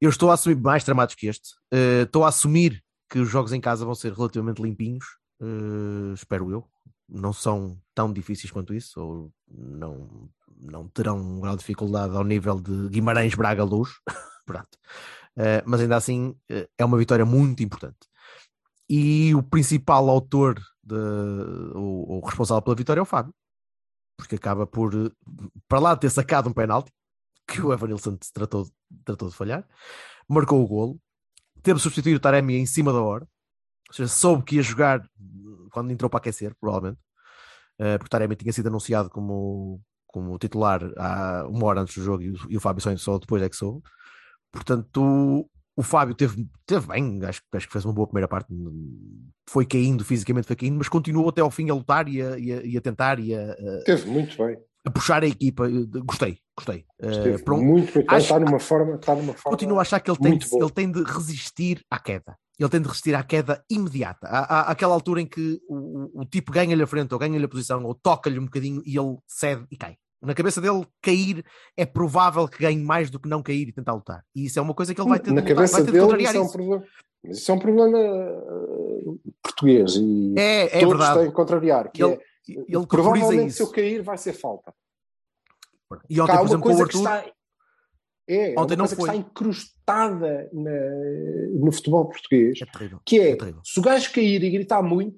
eu 0.01 0.09
estou 0.09 0.29
a 0.31 0.33
assumir 0.33 0.57
mais 0.61 0.83
tramados 0.83 1.15
que 1.15 1.27
este. 1.27 1.49
Eh, 1.71 2.01
estou 2.03 2.23
a 2.25 2.27
assumir 2.27 2.83
que 3.09 3.19
os 3.19 3.29
jogos 3.29 3.53
em 3.53 3.61
casa 3.61 3.85
vão 3.85 3.95
ser 3.95 4.11
relativamente 4.13 4.61
limpinhos, 4.61 5.05
eh, 5.41 6.13
espero 6.13 6.51
eu. 6.51 6.67
Não 7.07 7.33
são 7.33 7.79
tão 7.93 8.11
difíceis 8.11 8.51
quanto 8.51 8.73
isso, 8.73 8.99
ou 8.99 9.33
não, 9.47 10.29
não 10.59 10.87
terão 10.87 11.19
um 11.19 11.39
grau 11.39 11.55
de 11.55 11.59
dificuldade 11.59 12.15
ao 12.15 12.23
nível 12.23 12.59
de 12.59 12.89
Guimarães, 12.89 13.35
Braga, 13.35 13.63
Luz. 13.63 13.91
Pronto. 14.45 14.77
Eh, 15.37 15.63
mas 15.65 15.81
ainda 15.81 15.97
assim 15.97 16.35
eh, 16.49 16.67
é 16.77 16.85
uma 16.85 16.97
vitória 16.97 17.25
muito 17.25 17.63
importante. 17.63 18.07
E 18.89 19.33
o 19.35 19.43
principal 19.43 20.09
autor, 20.09 20.59
de, 20.83 20.95
o, 20.95 22.17
o 22.17 22.25
responsável 22.25 22.61
pela 22.61 22.75
vitória 22.75 22.99
é 22.99 23.03
o 23.03 23.05
Fábio, 23.05 23.33
porque 24.17 24.35
acaba 24.35 24.65
por, 24.67 24.91
para 25.67 25.79
lá 25.79 25.93
de 25.95 26.01
ter 26.01 26.09
sacado 26.09 26.49
um 26.49 26.53
penalti, 26.53 26.91
que 27.47 27.61
o 27.61 27.73
Evanilson 27.73 28.17
tratou, 28.33 28.67
tratou 29.03 29.29
de 29.29 29.35
falhar, 29.35 29.67
marcou 30.27 30.63
o 30.63 30.67
golo, 30.67 30.99
teve 31.61 31.77
de 31.77 31.83
substituir 31.83 32.15
o 32.15 32.19
Taremi 32.19 32.55
em 32.55 32.65
cima 32.65 32.93
da 32.93 33.01
hora, 33.01 33.27
seja, 33.95 34.07
soube 34.09 34.43
que 34.43 34.55
ia 34.57 34.61
jogar 34.63 35.01
quando 35.71 35.91
entrou 35.91 36.09
para 36.09 36.19
aquecer, 36.19 36.53
provavelmente, 36.59 36.99
eh, 37.79 37.97
porque 37.97 38.09
Taremi 38.09 38.35
tinha 38.35 38.53
sido 38.53 38.67
anunciado 38.67 39.09
como, 39.09 39.81
como 40.07 40.37
titular 40.37 40.81
há 40.97 41.45
uma 41.47 41.65
hora 41.65 41.81
antes 41.81 41.95
do 41.97 42.03
jogo 42.03 42.23
e 42.23 42.31
o, 42.31 42.37
e 42.49 42.57
o 42.57 42.59
Fábio 42.61 42.81
só, 42.81 42.95
só 42.97 43.17
depois 43.19 43.41
é 43.43 43.49
que 43.49 43.55
soube. 43.55 43.81
Portanto, 44.51 45.49
o, 45.75 45.83
Fábio 45.83 46.15
teve, 46.15 46.47
teve 46.65 46.87
bem, 46.87 47.19
acho, 47.25 47.41
acho 47.53 47.67
que 47.67 47.73
fez 47.73 47.83
uma 47.83 47.93
boa 47.93 48.07
primeira 48.07 48.27
parte, 48.27 48.47
foi 49.49 49.65
caindo, 49.65 50.05
fisicamente 50.05 50.47
foi 50.47 50.55
caindo, 50.55 50.77
mas 50.77 50.87
continuou 50.87 51.27
até 51.29 51.41
ao 51.41 51.51
fim 51.51 51.69
a 51.69 51.73
lutar 51.73 52.07
e 52.07 52.21
a, 52.21 52.37
e 52.37 52.53
a- 52.53 52.65
e 52.65 52.77
a 52.77 52.81
tentar 52.81 53.19
e 53.19 53.35
a, 53.35 53.51
a- 53.51 53.83
Teve 53.85 54.09
muito 54.09 54.37
bem. 54.37 54.57
a 54.85 54.91
puxar 54.91 55.23
a 55.23 55.27
equipa. 55.27 55.67
Gostei, 56.05 56.37
gostei. 56.57 56.85
Eh, 57.01 57.09
Esteve 57.11 57.43
um- 57.51 57.61
muito, 57.63 57.93
bem. 57.93 58.05
acho- 58.07 58.17
Está 58.25 58.39
numa 58.39 58.59
forma. 58.59 58.95
Está 58.95 59.13
numa 59.15 59.33
forma 59.33 59.57
continuo 59.57 59.77
a 59.77 59.81
achar 59.81 59.99
que 59.99 60.09
ele 60.09 60.17
tem, 60.19 60.37
de, 60.37 60.45
ele 60.55 60.69
tem 60.71 60.89
de 60.91 61.03
resistir 61.03 61.83
à 61.91 61.99
queda. 61.99 62.37
Ele 62.57 62.69
tem 62.69 62.81
de 62.81 62.87
resistir 62.87 63.13
à 63.15 63.23
queda 63.23 63.63
imediata. 63.69 64.27
Há, 64.27 64.39
há 64.39 64.71
aquela 64.71 64.93
altura 64.93 65.21
em 65.21 65.27
que 65.27 65.59
o, 65.67 66.21
o- 66.21 66.25
tipo 66.25 66.51
ganha-lhe 66.51 66.81
a 66.81 66.87
frente, 66.87 67.11
ou 67.13 67.19
ganha-lhe 67.19 67.43
a 67.45 67.49
posição, 67.49 67.83
ou 67.83 67.93
toca-lhe 67.93 68.39
um 68.39 68.45
bocadinho 68.45 68.81
e 68.85 68.97
ele 68.97 69.17
cede 69.27 69.65
e 69.69 69.75
cai. 69.77 69.97
Na 70.21 70.33
cabeça 70.33 70.59
dele, 70.61 70.87
cair 71.01 71.45
é 71.77 71.85
provável 71.85 72.47
que 72.47 72.57
ganhe 72.59 72.81
mais 72.81 73.09
do 73.11 73.19
que 73.19 73.27
não 73.29 73.43
cair 73.43 73.67
e 73.67 73.71
tentar 73.73 73.93
lutar. 73.93 74.23
E 74.33 74.45
isso 74.45 74.57
é 74.57 74.61
uma 74.61 74.73
coisa 74.73 74.95
que 74.95 75.01
ele 75.01 75.09
vai 75.09 75.19
ter 75.19 75.31
Na 75.31 75.41
de 75.41 75.49
lutar, 75.49 75.55
cabeça 75.55 75.73
vai 75.73 75.81
ter 75.81 75.85
de 75.87 75.91
dele, 75.91 76.03
contrariar 76.05 76.31
isso 76.31 76.37
é 76.37 76.41
um 76.41 76.45
isso. 76.45 76.53
problema. 76.53 76.85
Mas 77.23 77.37
isso 77.37 77.51
é 77.51 77.53
um 77.55 77.59
problema 77.59 77.97
uh, 77.99 79.19
português 79.43 79.95
e 79.97 80.33
É, 80.37 80.77
é 80.77 80.79
todos 80.79 80.89
verdade. 80.97 81.19
têm 81.19 81.29
que 81.29 81.35
contrariar. 81.35 81.91
Que 81.91 82.03
Ele, 82.03 82.13
é, 82.13 82.19
ele 82.67 82.87
provavelmente 82.87 83.53
se 83.53 83.61
eu 83.61 83.65
isso. 83.65 83.71
cair 83.75 84.01
vai 84.01 84.17
ser 84.17 84.33
falta. 84.33 84.73
E 86.09 86.19
ontem, 86.19 86.31
Cá 86.31 86.39
por 86.39 86.47
exemplo, 86.47 86.63
com 86.63 86.75
o 86.77 86.81
Arthur, 86.81 86.97
está. 86.99 87.25
É, 88.27 88.53
é 88.53 88.59
Ontem 88.59 88.73
uma 88.73 88.77
não 88.77 88.85
coisa 88.87 88.95
que 88.95 89.01
está 89.01 89.15
incrustada 89.15 90.49
na- 90.51 91.59
no 91.59 91.71
futebol 91.71 92.05
português, 92.05 92.59
é 92.61 92.65
terrível. 92.65 92.99
que 93.05 93.19
é, 93.19 93.31
É 93.31 93.35
terrível. 93.35 93.61
se 93.63 93.79
o 93.79 93.83
gajo 93.83 94.11
cair 94.11 94.43
e 94.43 94.49
gritar 94.49 94.81
muito, 94.81 95.17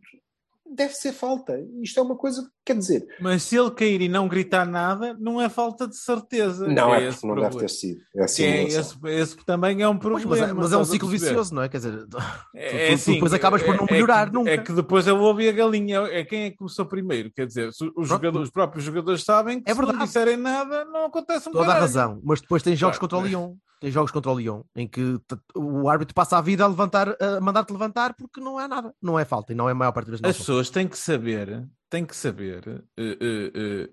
deve 0.76 0.94
ser 0.94 1.12
falta. 1.14 1.60
Isto 1.82 2.00
é 2.00 2.04
uma 2.04 2.16
coisa, 2.16 2.48
quer 2.66 2.78
dizer, 2.78 3.06
Mas 3.20 3.44
se 3.44 3.56
ele 3.58 3.72
cair 3.72 4.02
e 4.02 4.08
não 4.10 4.28
gritar 4.28 4.66
nada, 4.66 5.16
não 5.20 5.42
é 5.42 5.50
falta 5.50 5.88
de 5.88 5.96
certeza. 5.98 6.68
não 6.68 6.94
é, 6.94 7.04
esse 7.08 7.22
porque 7.22 7.28
não 7.28 7.34
problema. 7.36 7.50
deve 7.50 7.60
ter 7.66 7.70
sido. 7.70 8.02
É 8.16 8.18
Que 8.18 8.24
é 8.24 8.28
simulação. 8.28 8.80
esse, 8.82 8.98
esse 9.22 9.38
também 9.46 9.82
é 9.82 9.88
um 9.88 9.98
Pois, 9.98 10.24
problema. 10.24 10.30
mas, 10.42 10.50
é- 10.50 10.54
mas 10.54 10.72
é 10.74 10.78
um 10.78 10.82
a 10.82 10.86
ciclo 10.86 11.10
vicioso, 11.10 11.54
não 11.56 11.62
é? 11.64 11.70
Quer 11.70 11.78
dizer, 11.78 12.06
É, 12.56 12.70
tu- 12.70 12.88
tu 12.90 12.94
assim, 12.94 13.14
depois 13.14 13.34
acabas 13.34 13.62
por 13.64 13.76
não 13.76 13.86
é- 13.86 13.88
é 13.90 13.94
melhorar 13.94 14.28
que- 14.28 14.34
nunca. 14.34 14.50
É 14.52 14.58
que 14.58 14.72
depois 14.74 15.08
eu 15.08 15.18
ouvi 15.20 15.50
a 15.50 15.52
galinha. 15.52 16.00
É 16.12 16.24
quem 16.24 16.44
é 16.44 16.50
que 16.52 16.58
começou 16.58 16.86
primeiro? 16.86 17.32
Quer 17.32 17.46
dizer, 17.48 17.70
os, 17.96 18.08
jogadores, 18.08 18.48
os 18.48 18.52
próprios 18.52 18.84
jogadores 18.84 19.24
sabem 19.24 19.62
que 19.62 19.70
É 19.72 19.76
se 19.76 19.82
não 19.82 19.98
disserem 19.98 20.38
nada, 20.38 20.86
não 20.86 21.06
acontece 21.06 21.50
um 21.50 21.52
toda 21.52 21.64
a 21.64 21.68
caralho. 21.68 21.82
razão, 21.82 22.22
mas 22.24 22.42
depois 22.42 22.62
tem 22.64 22.76
jogos 22.76 22.98
Claro, 22.98 23.12
contra 23.12 23.18
o 23.26 23.28
Lyon, 23.28 23.56
tem 23.80 23.92
jogos 23.92 24.12
contra 24.12 24.32
o 24.32 24.40
Lyon 24.40 24.64
em 24.76 24.88
que 24.88 25.20
o 25.56 25.88
árbitro 25.88 26.14
passa 26.14 26.38
a 26.38 26.42
vida 26.42 26.64
a 26.64 26.68
levantar, 26.68 27.16
a 27.22 27.40
mandar-te 27.40 27.72
levantar 27.72 28.16
porque 28.16 28.40
não 28.40 28.60
é 28.60 28.68
nada, 28.68 28.94
não 29.02 29.20
é 29.20 29.26
falta 29.26 29.54
e 29.54 29.56
não 29.56 29.70
é 29.70 29.72
a 29.72 29.76
maior 29.76 29.92
parte 29.92 30.12
das 30.12 30.20
As 30.24 30.38
pessoas 30.38 30.70
têm 30.70 30.88
que 30.88 30.98
saber, 30.98 31.68
têm 31.90 32.06
que 32.06 32.16
saber 32.16 32.84
eh, 32.98 33.18
eh, 33.22 33.52
eh, 33.56 33.90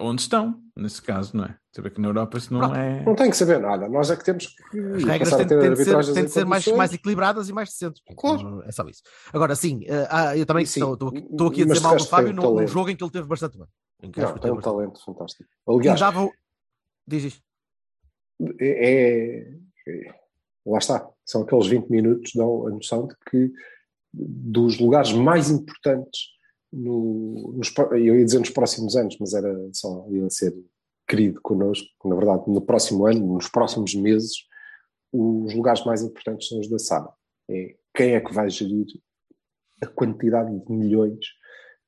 onde 0.00 0.22
estão, 0.22 0.60
nesse 0.76 1.02
caso, 1.02 1.36
não 1.36 1.44
é? 1.44 1.56
Saber 1.74 1.90
que 1.90 2.00
na 2.00 2.08
Europa 2.08 2.38
isso 2.38 2.52
não 2.52 2.60
Pronto. 2.60 2.76
é. 2.76 3.04
Não 3.04 3.14
tem 3.14 3.30
que 3.30 3.36
saber 3.36 3.60
nada. 3.60 3.88
Nós 3.88 4.10
é 4.10 4.16
que 4.16 4.24
temos 4.24 4.46
que 4.46 4.78
As 4.78 5.04
regras 5.04 5.30
têm, 5.30 5.46
têm 5.46 5.74
de 5.74 5.84
ser, 5.84 6.12
têm 6.12 6.24
de 6.24 6.30
ser 6.30 6.44
mais, 6.44 6.66
mais 6.68 6.92
equilibradas 6.92 7.48
e 7.48 7.52
mais 7.52 7.68
decentes. 7.68 8.02
Claro. 8.16 8.62
É 8.64 8.72
só 8.72 8.84
isso. 8.88 9.02
Agora, 9.32 9.54
sim, 9.54 9.80
ah, 10.10 10.36
eu 10.36 10.46
também 10.46 10.64
sim, 10.64 10.80
estou 10.80 10.94
estou 10.94 11.08
aqui, 11.08 11.18
estou 11.18 11.46
aqui 11.48 11.62
a 11.62 11.66
dizer 11.66 11.80
mal 11.80 11.96
do 11.96 12.04
Fábio 12.04 12.32
num, 12.32 12.66
jogo 12.66 12.90
em 12.90 12.96
que 12.96 13.04
ele 13.04 13.10
teve 13.10 13.26
bastante 13.26 13.58
bem. 13.58 13.66
Em 14.02 14.10
que 14.10 14.20
acho 14.20 14.32
Não, 14.32 14.38
tem 14.40 14.50
um 14.50 14.54
teve 14.54 14.64
bastante 14.64 14.76
talento 14.76 15.04
fantástico. 15.04 15.50
Aliás, 15.68 16.00
dava 16.00 16.30
Diz 17.08 17.24
isto. 17.24 17.47
É, 18.60 19.50
é- 19.86 20.14
lá 20.66 20.78
está, 20.78 21.08
são 21.24 21.42
aqueles 21.42 21.66
20 21.66 21.88
minutos 21.88 22.32
dão 22.34 22.66
a 22.66 22.70
noção 22.70 23.06
de 23.06 23.14
que 23.30 23.52
dos 24.12 24.78
lugares 24.78 25.12
mais 25.12 25.50
importantes 25.50 26.28
no, 26.72 27.52
nos, 27.56 27.72
eu 27.92 28.18
ia 28.18 28.24
dizer 28.24 28.38
nos 28.38 28.50
próximos 28.50 28.96
anos, 28.96 29.16
mas 29.18 29.32
era 29.32 29.54
só 29.72 30.06
ia 30.10 30.28
ser 30.28 30.54
querido 31.06 31.40
connosco, 31.40 31.86
na 32.04 32.14
verdade 32.14 32.44
no 32.48 32.60
próximo 32.60 33.06
ano, 33.06 33.34
nos 33.34 33.48
próximos 33.48 33.94
meses 33.94 34.46
os 35.10 35.54
lugares 35.54 35.84
mais 35.86 36.02
importantes 36.02 36.48
são 36.48 36.60
os 36.60 36.68
da 36.68 36.78
SAD 36.78 37.08
é 37.50 37.74
quem 37.94 38.14
é 38.14 38.20
que 38.20 38.32
vai 38.32 38.48
gerir 38.50 38.86
a 39.82 39.86
quantidade 39.86 40.56
de 40.58 40.72
milhões 40.72 41.18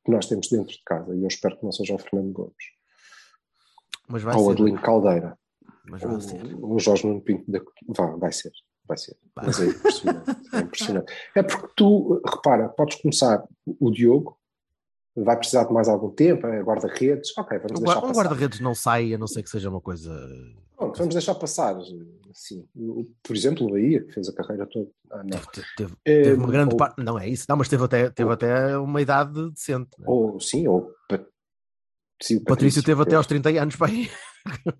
que 0.04 0.10
nós 0.10 0.26
temos 0.26 0.48
dentro 0.48 0.72
de 0.72 0.82
casa. 0.84 1.14
E 1.14 1.22
eu 1.22 1.28
espero 1.28 1.56
que 1.58 1.64
não 1.64 1.72
seja 1.72 1.94
o 1.94 1.98
Fernando 1.98 2.32
Gomes. 2.32 2.54
Mas 4.08 4.22
vai 4.22 4.34
ou 4.34 4.46
ser. 4.46 4.50
Adelino 4.52 4.80
Caldeira 4.80 5.38
Mas 5.88 6.02
vai 6.02 6.20
ser. 6.20 6.42
o, 6.54 6.74
o 6.74 6.78
Jorge 6.78 7.06
Nuno 7.06 7.20
Pinto 7.20 7.50
da, 7.50 7.60
vai, 7.88 8.16
vai 8.18 8.32
ser, 8.32 8.52
vai 8.86 8.96
ser. 8.98 9.16
Vai. 9.34 9.46
Mas 9.46 9.60
é 9.60 9.66
impressionante, 9.66 10.30
é 10.54 10.58
impressionante. 10.60 11.12
É 11.34 11.42
porque 11.42 11.68
tu, 11.76 12.20
repara, 12.24 12.68
podes 12.68 13.00
começar 13.00 13.42
o 13.66 13.90
Diogo, 13.90 14.38
vai 15.16 15.36
precisar 15.36 15.64
de 15.64 15.72
mais 15.72 15.88
algum 15.88 16.10
tempo, 16.10 16.46
é 16.46 16.62
guarda-redes, 16.62 17.36
ok, 17.36 17.58
vamos 17.58 17.80
deixar 17.80 17.98
um 17.98 18.02
passar. 18.02 18.14
guarda-redes 18.14 18.60
não 18.60 18.74
sai, 18.74 19.12
a 19.14 19.18
não 19.18 19.26
ser 19.26 19.42
que 19.42 19.50
seja 19.50 19.68
uma 19.70 19.80
coisa. 19.80 20.10
Pronto, 20.76 20.96
vamos 20.96 21.14
deixar 21.14 21.34
passar. 21.34 21.76
Assim, 22.30 22.64
o- 22.74 23.04
por 23.22 23.36
exemplo, 23.36 23.66
o 23.66 23.70
Bahia, 23.72 24.02
que 24.02 24.12
fez 24.12 24.28
a 24.28 24.32
carreira 24.32 24.66
toda. 24.66 24.88
Ah, 25.10 25.22
não. 25.22 25.38
Teve, 25.52 25.66
teve- 25.76 25.94
É, 26.04 26.22
teve 26.22 26.34
uma 26.36 26.50
grande 26.50 26.70
ou- 26.72 26.76
parte. 26.78 27.02
Não 27.02 27.18
é 27.18 27.28
isso, 27.28 27.44
não, 27.48 27.56
mas 27.56 27.68
teve 27.68 27.84
até, 27.84 28.08
teve 28.08 28.32
até 28.32 28.78
uma 28.78 29.02
idade 29.02 29.50
decente. 29.50 29.90
é? 30.00 30.04
Ou, 30.06 30.40
sim, 30.40 30.66
ou 30.68 30.94
sim, 32.22 32.36
O 32.36 32.44
Patrício 32.44 32.82
teve 32.82 33.02
até 33.02 33.14
aos 33.16 33.26
30 33.26 33.48
anos 33.60 33.76
para 33.76 33.90
ir. 33.92 34.10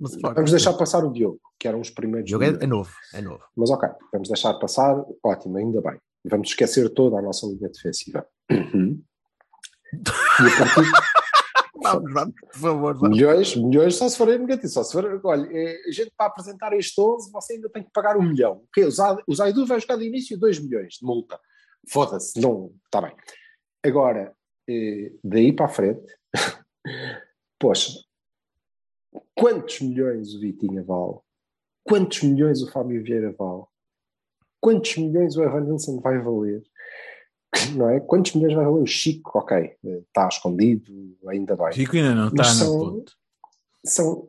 no 0.01 0.09
Sporting. 0.09 0.34
Vamos 0.36 0.51
deixar 0.51 0.72
passar 0.74 1.05
o 1.05 1.12
Diogo, 1.12 1.41
que 1.59 1.68
eram 1.68 1.80
os 1.80 1.91
primeiros. 1.91 2.28
O 2.28 2.32
jogo 2.32 2.45
é, 2.45 2.49
é 2.49 2.66
novo, 2.66 2.91
é 3.14 3.20
novo. 3.20 3.45
Mas 3.57 3.70
ok, 3.70 3.88
vamos 4.12 4.28
deixar 4.28 4.55
passar, 4.55 4.97
ótimo, 5.24 5.57
ainda 5.59 5.80
bem. 5.80 5.99
Vamos 6.24 6.49
esquecer 6.49 6.88
toda 6.91 7.18
a 7.18 7.22
nossa 7.22 7.47
linha 7.47 7.68
defensiva. 7.68 8.26
Uhum. 8.51 9.03
E 9.93 9.97
a 9.97 10.59
partir 10.59 10.91
Vamos, 11.82 12.12
vamos, 12.12 12.34
por 12.53 12.59
favor. 12.61 12.95
Vamos. 12.99 13.16
milhões, 13.16 13.57
milhões 13.57 13.95
só 13.97 14.07
se 14.07 14.18
forem 14.18 14.38
negativos. 14.38 14.74
Só 14.74 14.84
se 14.84 14.93
for, 14.93 15.18
olha, 15.24 15.49
é, 15.51 15.76
a 15.88 15.91
gente 15.91 16.12
para 16.14 16.26
apresentar 16.26 16.74
este 16.74 17.01
11, 17.01 17.32
você 17.32 17.55
ainda 17.55 17.70
tem 17.70 17.82
que 17.82 17.91
pagar 17.91 18.18
um 18.18 18.22
milhão. 18.22 18.53
O 18.59 18.68
quê? 18.72 18.84
O 18.84 18.91
Zaidu- 18.91 19.22
O 19.26 19.34
Zaidu 19.34 19.64
vai 19.64 19.80
jogar 19.80 19.97
de 19.97 20.05
início 20.07 20.38
2 20.38 20.59
milhões 20.61 20.95
de 21.01 21.07
multa. 21.07 21.41
Foda-se, 21.88 22.38
não, 22.38 22.70
está 22.84 23.01
bem. 23.01 23.14
Agora, 23.82 24.34
eh, 24.68 25.11
daí 25.24 25.55
para 25.55 25.64
a 25.66 25.68
frente, 25.70 26.14
poxa, 27.61 27.92
quantos 29.34 29.80
milhões 29.80 30.34
o 30.34 30.40
Vitinha 30.40 30.82
vale? 30.82 31.18
Quantos 31.84 32.22
milhões 32.22 32.62
o 32.62 32.70
Fábio 32.70 33.02
Vieira 33.04 33.32
vale? 33.38 33.64
Quantos 34.61 34.96
milhões 34.96 35.36
o 35.36 35.42
Evanilson 35.42 36.00
vai 36.00 36.18
valer? 36.18 36.62
Não 37.76 37.88
é? 37.88 38.00
Quantos 38.00 38.34
milhões 38.34 38.54
vai 38.54 38.64
valer 38.64 38.82
o 38.82 38.86
Chico? 38.86 39.38
Ok, 39.38 39.76
está 39.84 40.28
escondido, 40.28 41.16
ainda 41.28 41.56
bem. 41.56 41.72
Chico 41.72 41.96
ainda 41.96 42.14
não 42.14 42.28
está 42.28 42.36
Mas 42.42 42.58
no 42.58 42.64
são- 42.64 42.78
ponto. 42.78 43.12
São, 43.84 44.28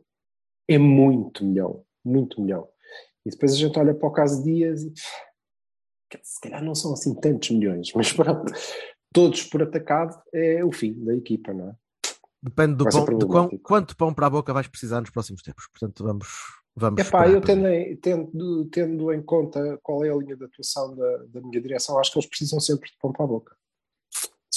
é 0.68 0.78
muito 0.78 1.44
milhão, 1.44 1.84
muito 2.04 2.40
milhão. 2.40 2.68
E 3.24 3.30
depois 3.30 3.52
a 3.52 3.56
gente 3.56 3.78
olha 3.78 3.94
para 3.94 4.08
o 4.08 4.12
caso 4.12 4.42
Dias 4.42 4.82
e 4.82 4.92
se 6.22 6.40
calhar 6.40 6.62
não 6.64 6.74
são 6.74 6.92
assim 6.94 7.14
tantos 7.14 7.50
milhões, 7.50 7.92
mas 7.94 8.12
pronto, 8.12 8.52
todos 9.12 9.44
por 9.44 9.62
atacado 9.62 10.20
é 10.32 10.64
o 10.64 10.72
fim 10.72 10.92
da 11.04 11.14
equipa, 11.14 11.52
não 11.54 11.68
é? 11.70 11.76
Depende 12.42 12.74
do 12.74 12.84
pão, 12.88 13.04
do 13.04 13.26
quão- 13.28 13.48
quanto 13.62 13.96
pão 13.96 14.12
para 14.12 14.26
a 14.26 14.30
boca 14.30 14.52
vais 14.52 14.66
precisar 14.66 15.00
nos 15.00 15.10
próximos 15.10 15.42
tempos. 15.42 15.68
Portanto, 15.68 16.02
vamos. 16.02 16.26
vamos 16.74 17.00
Epá, 17.00 17.28
eu 17.28 17.40
tendo, 17.40 17.68
em- 17.68 17.96
tendo, 17.96 18.64
tendo 18.66 19.12
em 19.12 19.22
conta 19.22 19.78
qual 19.82 20.04
é 20.04 20.10
a 20.10 20.16
linha 20.16 20.36
de 20.36 20.44
atuação 20.44 20.96
da, 20.96 21.18
da 21.28 21.40
minha 21.40 21.60
direção, 21.60 21.98
acho 21.98 22.10
que 22.12 22.18
eles 22.18 22.28
precisam 22.28 22.58
sempre 22.58 22.90
de 22.90 22.96
pão 23.00 23.12
para 23.12 23.24
a 23.24 23.28
boca. 23.28 23.56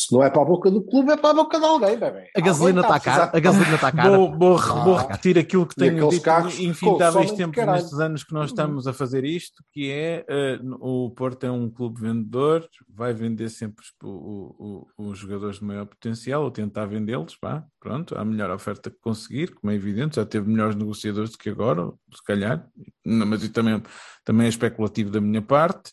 Se 0.08 0.14
não 0.14 0.22
é 0.24 0.30
para 0.30 0.42
a 0.44 0.46
boca 0.46 0.70
do 0.70 0.84
clube, 0.84 1.12
é 1.12 1.18
para 1.18 1.32
a 1.32 1.34
boca 1.34 1.58
de 1.58 1.66
alguém, 1.66 1.98
bebê. 1.98 2.30
A 2.36 2.40
gasolina 2.42 2.82
está 2.82 3.00
cara. 3.00 3.32
A 3.34 3.40
gasolina 3.40 3.74
está 3.76 3.92
cara. 3.92 4.16
Vou, 4.16 4.38
vou, 4.38 4.58
Ah. 4.58 4.84
vou 4.84 4.96
repetir 4.96 5.40
aquilo 5.40 5.66
que 5.66 5.74
tenho 5.76 6.10
dito 6.10 6.22
carros 6.22 6.60
infindáveis 6.60 7.32
tempos 7.32 7.56
caralho. 7.56 7.82
nestes 7.82 8.00
anos 8.00 8.24
que 8.24 8.34
nós 8.34 8.52
estamos 8.52 8.86
a 8.88 8.94
fazer 8.94 9.24
isto, 9.24 9.64
que 9.74 9.90
é 9.92 10.24
eh, 10.30 10.60
o 10.80 11.10
Porto 11.10 11.44
é 11.46 11.50
um 11.52 11.70
clube 11.72 12.02
vendedor, 12.02 12.68
vai 12.88 13.14
vender 13.14 13.50
sempre 13.50 13.84
os, 13.84 13.92
o- 14.04 14.86
o- 14.98 15.10
os 15.10 15.18
jogadores 15.18 15.58
de 15.58 15.66
maior 15.66 15.86
potencial, 15.88 16.44
ou 16.44 16.52
tentar 16.52 16.86
vendê-los, 16.86 17.36
pá, 17.36 17.64
pronto, 17.80 18.16
a 18.18 18.24
melhor 18.24 18.52
oferta 18.52 18.92
que 18.92 18.98
conseguir, 19.02 19.56
como 19.56 19.72
é 19.72 19.76
evidente, 19.76 20.18
já 20.18 20.26
teve 20.26 20.48
melhores 20.48 20.76
negociadores 20.76 21.32
do 21.32 21.38
que 21.40 21.50
agora, 21.50 21.92
se 22.14 22.24
calhar, 22.24 22.68
Não, 23.04 23.26
mas 23.26 23.48
também, 23.50 23.82
também 24.24 24.46
é 24.46 24.50
especulativo 24.50 25.10
da 25.10 25.20
minha 25.22 25.42
parte. 25.42 25.92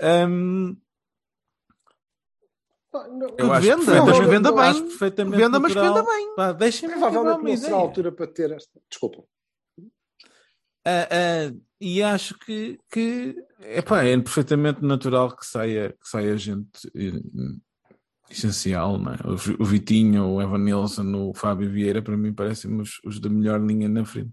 Ahm, 0.00 0.74
eu 3.38 3.52
acho 3.52 3.66
venda, 3.66 4.04
mas 4.04 4.18
venda 4.28 4.52
bem. 4.52 4.60
acho 4.62 4.82
perfeitamente 4.84 5.36
Venda, 5.36 5.60
mas 5.60 5.74
natural. 5.74 5.94
venda 6.04 6.10
bem. 6.10 6.34
Pá, 6.36 6.52
Deixem-me 6.52 6.94
Provavelmente 6.98 7.50
não 7.50 7.56
será 7.56 7.76
a 7.76 7.78
altura 7.78 8.12
para 8.12 8.26
ter 8.26 8.50
esta. 8.52 8.80
Desculpa. 8.90 9.24
Ah, 10.84 11.08
ah, 11.10 11.54
e 11.80 12.02
acho 12.02 12.38
que, 12.38 12.78
que 12.90 13.36
epá, 13.60 14.04
é 14.04 14.16
perfeitamente 14.16 14.84
natural 14.84 15.34
que 15.36 15.44
saia, 15.44 15.90
que 15.92 16.08
saia 16.08 16.36
gente 16.36 16.88
eh, 16.94 17.20
essencial, 18.30 18.98
não 18.98 19.12
é? 19.12 19.16
O 19.26 19.36
Vi- 19.36 19.56
o 19.58 19.64
Vitinho, 19.64 20.26
o 20.28 20.40
Evan 20.42 20.58
Nilsson, 20.58 21.12
o 21.28 21.34
Fábio 21.34 21.70
Vieira, 21.70 22.00
para 22.02 22.16
mim 22.16 22.32
parecem 22.32 22.80
os, 22.80 23.00
os 23.04 23.18
da 23.20 23.28
melhor 23.28 23.60
linha 23.60 23.88
na 23.88 24.04
frente. 24.04 24.32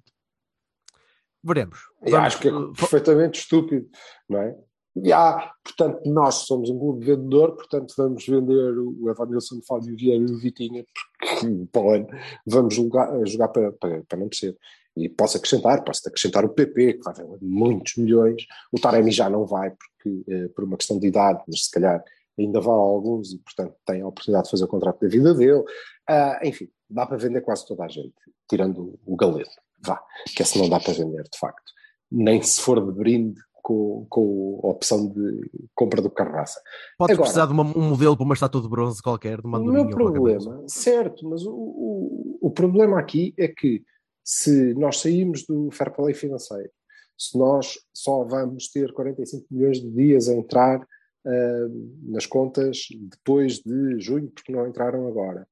Veremos. 1.43 1.80
Vamos, 2.01 2.14
acho 2.20 2.39
que 2.39 2.47
é 2.47 2.53
uh, 2.53 2.72
perfeitamente 2.72 3.39
estúpido, 3.41 3.89
não 4.30 4.39
é? 4.39 4.55
E 4.95 5.11
há, 5.11 5.51
portanto, 5.63 6.01
nós 6.05 6.35
somos 6.35 6.69
um 6.69 6.77
clube 6.77 7.05
vendedor, 7.05 7.55
portanto, 7.55 7.93
vamos 7.97 8.25
vender 8.25 8.77
o 8.77 9.09
Evanilson, 9.09 9.55
o 9.57 9.65
Fábio 9.65 9.95
Vieira 9.95 10.23
e 10.23 10.31
o 10.31 10.37
Vitinha, 10.37 10.85
porque 11.19 11.65
para 11.71 11.81
o 11.81 11.89
ano 11.91 12.07
vamos 12.45 12.75
jogar, 12.75 13.25
jogar 13.25 13.47
para, 13.47 13.71
para, 13.71 14.03
para 14.03 14.19
não 14.19 14.27
descer. 14.27 14.55
E 14.95 15.09
posso 15.09 15.37
acrescentar, 15.37 15.83
posso 15.83 16.07
acrescentar 16.07 16.45
o 16.45 16.49
PP, 16.49 16.93
que 16.93 17.03
vai 17.03 17.15
valer 17.15 17.39
muitos 17.41 17.95
milhões. 17.95 18.45
O 18.71 18.79
Taremi 18.79 19.11
já 19.11 19.27
não 19.27 19.45
vai, 19.45 19.71
porque, 19.71 20.23
eh, 20.29 20.47
por 20.49 20.63
uma 20.63 20.77
questão 20.77 20.99
de 20.99 21.07
idade, 21.07 21.43
mas 21.47 21.65
se 21.65 21.71
calhar 21.71 22.03
ainda 22.37 22.61
vale 22.61 22.79
alguns 22.79 23.33
e, 23.33 23.39
portanto, 23.39 23.75
tem 23.85 24.01
a 24.01 24.07
oportunidade 24.07 24.45
de 24.45 24.51
fazer 24.51 24.63
o 24.65 24.67
contrato 24.67 24.99
da 25.01 25.07
vida 25.07 25.33
dele. 25.33 25.63
Ah, 26.07 26.39
enfim, 26.43 26.69
dá 26.87 27.07
para 27.07 27.17
vender 27.17 27.41
quase 27.41 27.65
toda 27.65 27.85
a 27.85 27.87
gente, 27.87 28.13
tirando 28.47 28.99
o 29.03 29.15
Galeno. 29.15 29.49
Vá, 29.79 29.99
que 30.35 30.43
esse 30.43 30.59
não 30.59 30.69
dá 30.69 30.79
para 30.79 30.93
vender, 30.93 31.23
de 31.23 31.39
facto. 31.39 31.71
Nem 32.11 32.41
se 32.41 32.61
for 32.61 32.83
de 32.83 32.91
brinde 32.91 33.41
com, 33.64 34.05
com 34.09 34.59
a 34.64 34.68
opção 34.68 35.07
de 35.07 35.49
compra 35.74 36.01
do 36.01 36.11
Carraça. 36.11 36.61
Podes 36.97 37.14
Agora- 37.14 37.24
precisar 37.30 37.45
de 37.47 37.53
uma- 37.53 37.78
um 37.78 37.89
modelo 37.89 38.16
para 38.16 38.26
uma 38.26 38.34
estátua 38.36 38.61
de 38.61 38.70
bronze 38.70 39.01
qualquer, 39.01 39.39
de 39.41 39.47
uma 39.47 39.57
O 39.57 39.64
meu 39.64 39.89
problema, 39.89 40.64
certo, 40.68 41.28
mas 41.28 41.43
o, 41.45 41.51
o, 41.51 42.38
o 42.41 42.51
problema 42.51 42.99
aqui 42.99 43.34
é 43.38 43.47
que 43.47 43.82
se 44.24 44.74
nós 44.76 44.99
saímos 44.99 45.45
do 45.45 45.72
fair 45.72 45.91
play 45.91 46.14
financeiro, 46.14 46.70
se 47.18 47.38
nós 47.38 47.80
só 47.93 48.24
vamos 48.24 48.70
ter 48.70 48.91
45 48.93 49.45
milhões 49.49 49.80
de 49.80 49.89
dias 49.89 50.28
a 50.28 50.34
entrar 50.34 50.86
ah, 51.26 51.68
nas 52.03 52.26
contas 52.26 52.88
depois 52.91 53.59
de 53.59 53.97
junho, 53.99 54.30
porque 54.30 54.51
não 54.51 54.68
entraram 54.68 55.07
agora, 55.07 55.47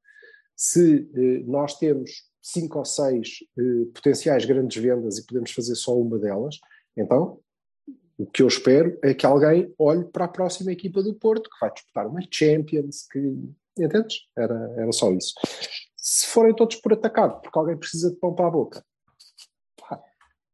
se 0.55 1.09
eh, 1.15 1.43
nós 1.45 1.77
temos 1.79 2.11
cinco 2.41 2.79
ou 2.79 2.85
seis 2.85 3.37
eh, 3.57 3.85
potenciais 3.93 4.43
grandes 4.45 4.81
vendas 4.81 5.17
e 5.17 5.25
podemos 5.25 5.51
fazer 5.51 5.75
só 5.75 5.97
uma 5.97 6.19
delas, 6.19 6.57
então 6.95 7.39
o 8.21 8.25
que 8.27 8.43
eu 8.43 8.47
espero 8.47 8.97
é 9.01 9.15
que 9.15 9.25
alguém 9.25 9.73
olhe 9.79 10.05
para 10.05 10.25
a 10.25 10.27
próxima 10.27 10.71
equipa 10.71 11.01
do 11.01 11.15
Porto, 11.15 11.49
que 11.49 11.59
vai 11.59 11.73
disputar 11.73 12.05
uma 12.05 12.21
Champions, 12.29 13.07
que 13.11 13.19
entendes? 13.77 14.27
Era, 14.37 14.73
era 14.77 14.91
só 14.91 15.11
isso. 15.11 15.33
Se 15.97 16.27
forem 16.27 16.53
todos 16.53 16.75
por 16.75 16.93
atacado, 16.93 17.41
porque 17.41 17.57
alguém 17.57 17.75
precisa 17.75 18.11
de 18.11 18.17
pão 18.17 18.35
para 18.35 18.47
a 18.47 18.51
boca, 18.51 18.85
pá, 19.79 19.99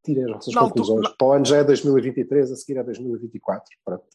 tirem 0.03 0.23
as 0.23 0.31
vossas 0.31 0.55
conclusões. 0.55 1.09
Para 1.17 1.27
o 1.27 1.31
ano 1.33 1.45
já 1.45 1.57
é 1.57 1.63
2023, 1.65 2.51
a 2.51 2.55
seguir 2.55 2.77
é 2.79 2.83
2024. 2.83 3.65
Pronto. 3.83 4.05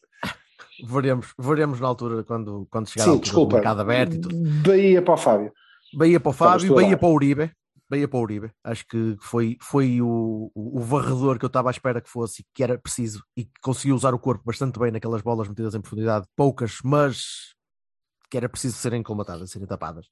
Veremos, 0.87 1.33
veremos 1.37 1.79
na 1.79 1.87
altura 1.87 2.23
quando, 2.23 2.67
quando 2.71 2.89
chegar 2.89 3.05
a 3.05 3.07
Sim, 3.09 3.17
do 3.17 3.21
desculpa. 3.21 3.55
mercado 3.55 3.81
aberto 3.81 4.15
e 4.15 4.21
tudo. 4.21 4.35
Bahia 4.67 5.01
para 5.01 5.13
o 5.13 5.17
Fábio. 5.17 5.53
Bahia 5.93 6.19
para 6.19 6.29
o 6.29 6.33
Fábio, 6.33 6.71
a 6.71 6.75
Bahia 6.75 6.97
para 6.97 7.07
o 7.07 7.13
Uribe. 7.13 7.51
Bahia 7.93 8.07
para 8.07 8.19
o 8.19 8.21
Uribe. 8.21 8.51
Acho 8.63 8.85
que 8.87 9.15
foi, 9.19 9.57
foi 9.61 10.01
o, 10.01 10.51
o, 10.55 10.79
varredor 10.79 11.37
que 11.37 11.45
eu 11.45 11.47
estava 11.47 11.69
à 11.69 11.71
espera 11.71 12.01
que 12.01 12.09
fosse 12.09 12.41
e 12.41 12.45
que 12.53 12.63
era 12.63 12.77
preciso 12.77 13.23
e 13.37 13.45
que 13.45 13.61
conseguiu 13.61 13.95
usar 13.95 14.13
o 14.13 14.19
corpo 14.19 14.43
bastante 14.43 14.79
bem 14.79 14.91
naquelas 14.91 15.21
bolas 15.21 15.47
metidas 15.47 15.75
em 15.75 15.81
profundidade, 15.81 16.27
poucas, 16.35 16.79
mas 16.83 17.53
que 18.29 18.37
era 18.37 18.49
preciso 18.49 18.75
serem 18.77 19.03
colmatadas, 19.03 19.51
serem 19.51 19.67
tapadas. 19.67 20.07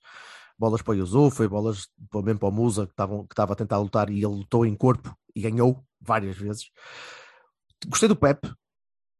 Bolas 0.57 0.83
para 0.83 0.91
o 0.91 0.95
Yuzu, 0.95 1.31
foi 1.31 1.47
bolas 1.47 1.87
mesmo 2.23 2.39
para 2.39 2.49
o 2.49 2.51
Musa 2.51 2.85
que, 2.85 2.93
estavam, 2.93 3.25
que 3.25 3.33
estava 3.33 3.53
a 3.53 3.55
tentar 3.55 3.79
lutar 3.79 4.09
e 4.11 4.17
ele 4.17 4.27
lutou 4.27 4.63
em 4.63 4.75
corpo 4.75 5.17
e 5.35 5.41
ganhou 5.41 5.83
várias 5.99 6.37
vezes. 6.37 6.69
Gostei 7.87 8.07
do 8.07 8.15
Pep, 8.15 8.47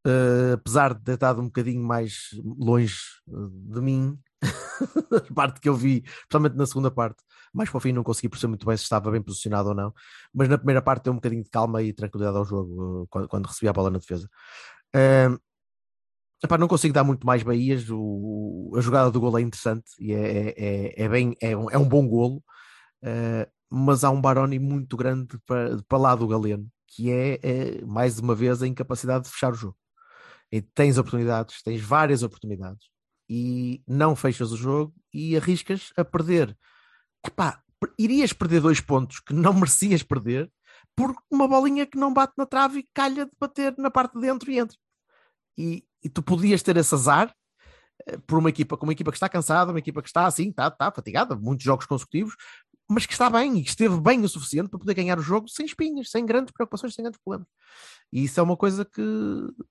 eh, 0.06 0.54
apesar 0.54 0.94
de 0.94 1.04
ter 1.04 1.14
estado 1.14 1.42
um 1.42 1.46
bocadinho 1.46 1.84
mais 1.84 2.30
longe 2.44 3.00
eh, 3.28 3.34
de 3.74 3.82
mim, 3.82 4.20
a 5.32 5.34
parte 5.34 5.60
que 5.60 5.70
eu 5.70 5.76
vi, 5.76 6.02
principalmente 6.02 6.56
na 6.56 6.66
segunda 6.68 6.92
parte, 6.92 7.24
mais 7.54 7.70
para 7.70 7.78
o 7.78 7.82
fim 7.82 7.92
não 7.92 8.04
consegui 8.04 8.30
perceber 8.30 8.50
muito 8.50 8.66
bem 8.66 8.78
se 8.78 8.84
estava 8.84 9.12
bem 9.12 9.22
posicionado 9.22 9.70
ou 9.70 9.76
não, 9.76 9.94
mas 10.34 10.48
na 10.50 10.58
primeira 10.58 10.82
parte 10.82 11.04
deu 11.06 11.14
um 11.14 11.18
bocadinho 11.18 11.44
de 11.44 11.50
calma 11.50 11.82
e 11.82 11.94
tranquilidade 11.94 12.38
ao 12.38 12.46
jogo 12.46 13.04
eh, 13.04 13.08
quando, 13.10 13.28
quando 13.28 13.46
recebi 13.48 13.68
a 13.68 13.74
bola 13.74 13.90
na 13.90 14.00
defesa. 14.00 14.30
Ehm, 14.94 15.38
epá, 16.44 16.58
não 16.58 16.68
consigo 16.68 16.94
dar 16.94 17.04
muito 17.04 17.26
mais 17.26 17.44
Bahias, 17.44 17.86
o, 17.90 18.74
a 18.78 18.82
jogada 18.82 19.12
do 19.12 19.20
golo 19.20 19.38
é 19.38 19.42
interessante 19.42 19.92
e 20.00 20.14
é, 20.14 20.50
é, 20.50 20.54
é, 20.58 21.04
é 21.06 21.10
bem, 21.10 21.36
é, 21.42 21.56
um, 21.56 21.70
é 21.70 21.78
um 21.78 21.88
bom 21.88 22.08
golo, 22.08 22.44
eh, 23.04 23.48
mas 23.70 24.04
há 24.04 24.10
um 24.12 24.22
Baroni 24.22 24.60
muito 24.60 24.98
grande 24.98 25.38
para, 25.46 25.78
para 25.88 25.98
lá 25.98 26.16
do 26.16 26.28
Galeno, 26.28 26.68
que 26.88 27.12
é, 27.12 27.40
é, 27.42 27.86
mais 27.86 28.20
uma 28.20 28.36
vez 28.36 28.62
a 28.62 28.68
incapacidade 28.68 29.26
de 29.26 29.32
fechar 29.32 29.52
o 29.54 29.56
jogo. 29.56 29.78
E 30.52 30.62
tens 30.62 30.98
oportunidades, 30.98 31.62
tens 31.64 31.82
várias 31.82 32.24
oportunidades 32.24 32.88
e 33.30 33.82
não 33.88 34.16
fechas 34.16 34.52
o 34.52 34.58
jogo 34.58 34.94
e 35.14 35.38
arriscas 35.38 35.94
a 35.96 36.04
perder. 36.04 36.58
Epá, 37.26 37.62
irias 37.98 38.34
perder 38.34 38.62
dois 38.62 38.80
pontos 38.80 39.20
que 39.20 39.34
não 39.34 39.54
merecias 39.56 40.04
perder 40.04 40.52
por 40.96 41.16
uma 41.30 41.48
bolinha 41.48 41.86
que 41.86 41.98
não 41.98 42.14
bate 42.14 42.34
na 42.38 42.46
trave 42.46 42.80
e 42.80 42.90
calha 42.94 43.26
de 43.26 43.32
bater 43.40 43.74
na 43.78 43.90
parte 43.90 44.14
de 44.14 44.22
dentro 44.22 44.52
e 44.52 44.60
entra. 44.60 44.78
E, 45.58 45.86
e 46.04 46.10
tu 46.10 46.22
podias 46.22 46.62
ter 46.62 46.76
esse 46.78 46.94
azar 46.94 47.34
eh, 48.08 48.18
por 48.28 48.40
uma 48.40 48.50
equipa, 48.50 48.78
com 48.78 48.86
uma 48.86 48.94
equipa 48.94 49.12
que 49.12 49.18
está 49.18 49.30
cansada, 49.30 49.72
uma 49.72 49.80
equipa 49.80 50.02
que 50.02 50.10
está 50.10 50.26
assim, 50.26 50.50
está, 50.50 50.68
está 50.68 50.92
fatigada, 50.92 51.36
muitos 51.36 51.64
jogos 51.64 51.86
consecutivos, 51.86 52.36
mas 52.90 53.06
que 53.06 53.14
está 53.14 53.30
bem 53.30 53.58
e 53.60 53.64
que 53.64 53.70
esteve 53.70 54.00
bem 54.02 54.22
o 54.24 54.30
suficiente 54.30 54.70
para 54.70 54.80
poder 54.80 54.94
ganhar 54.94 55.18
o 55.18 55.22
jogo 55.22 55.48
sem 55.48 55.66
espinhas, 55.66 56.10
sem 56.10 56.26
grandes 56.26 56.54
preocupações, 56.54 56.94
sem 56.94 57.04
grandes 57.04 57.20
problemas. 57.24 57.48
E 58.12 58.24
isso 58.26 58.40
é 58.40 58.44
uma 58.44 58.58
coisa 58.58 58.84
que 58.84 59.02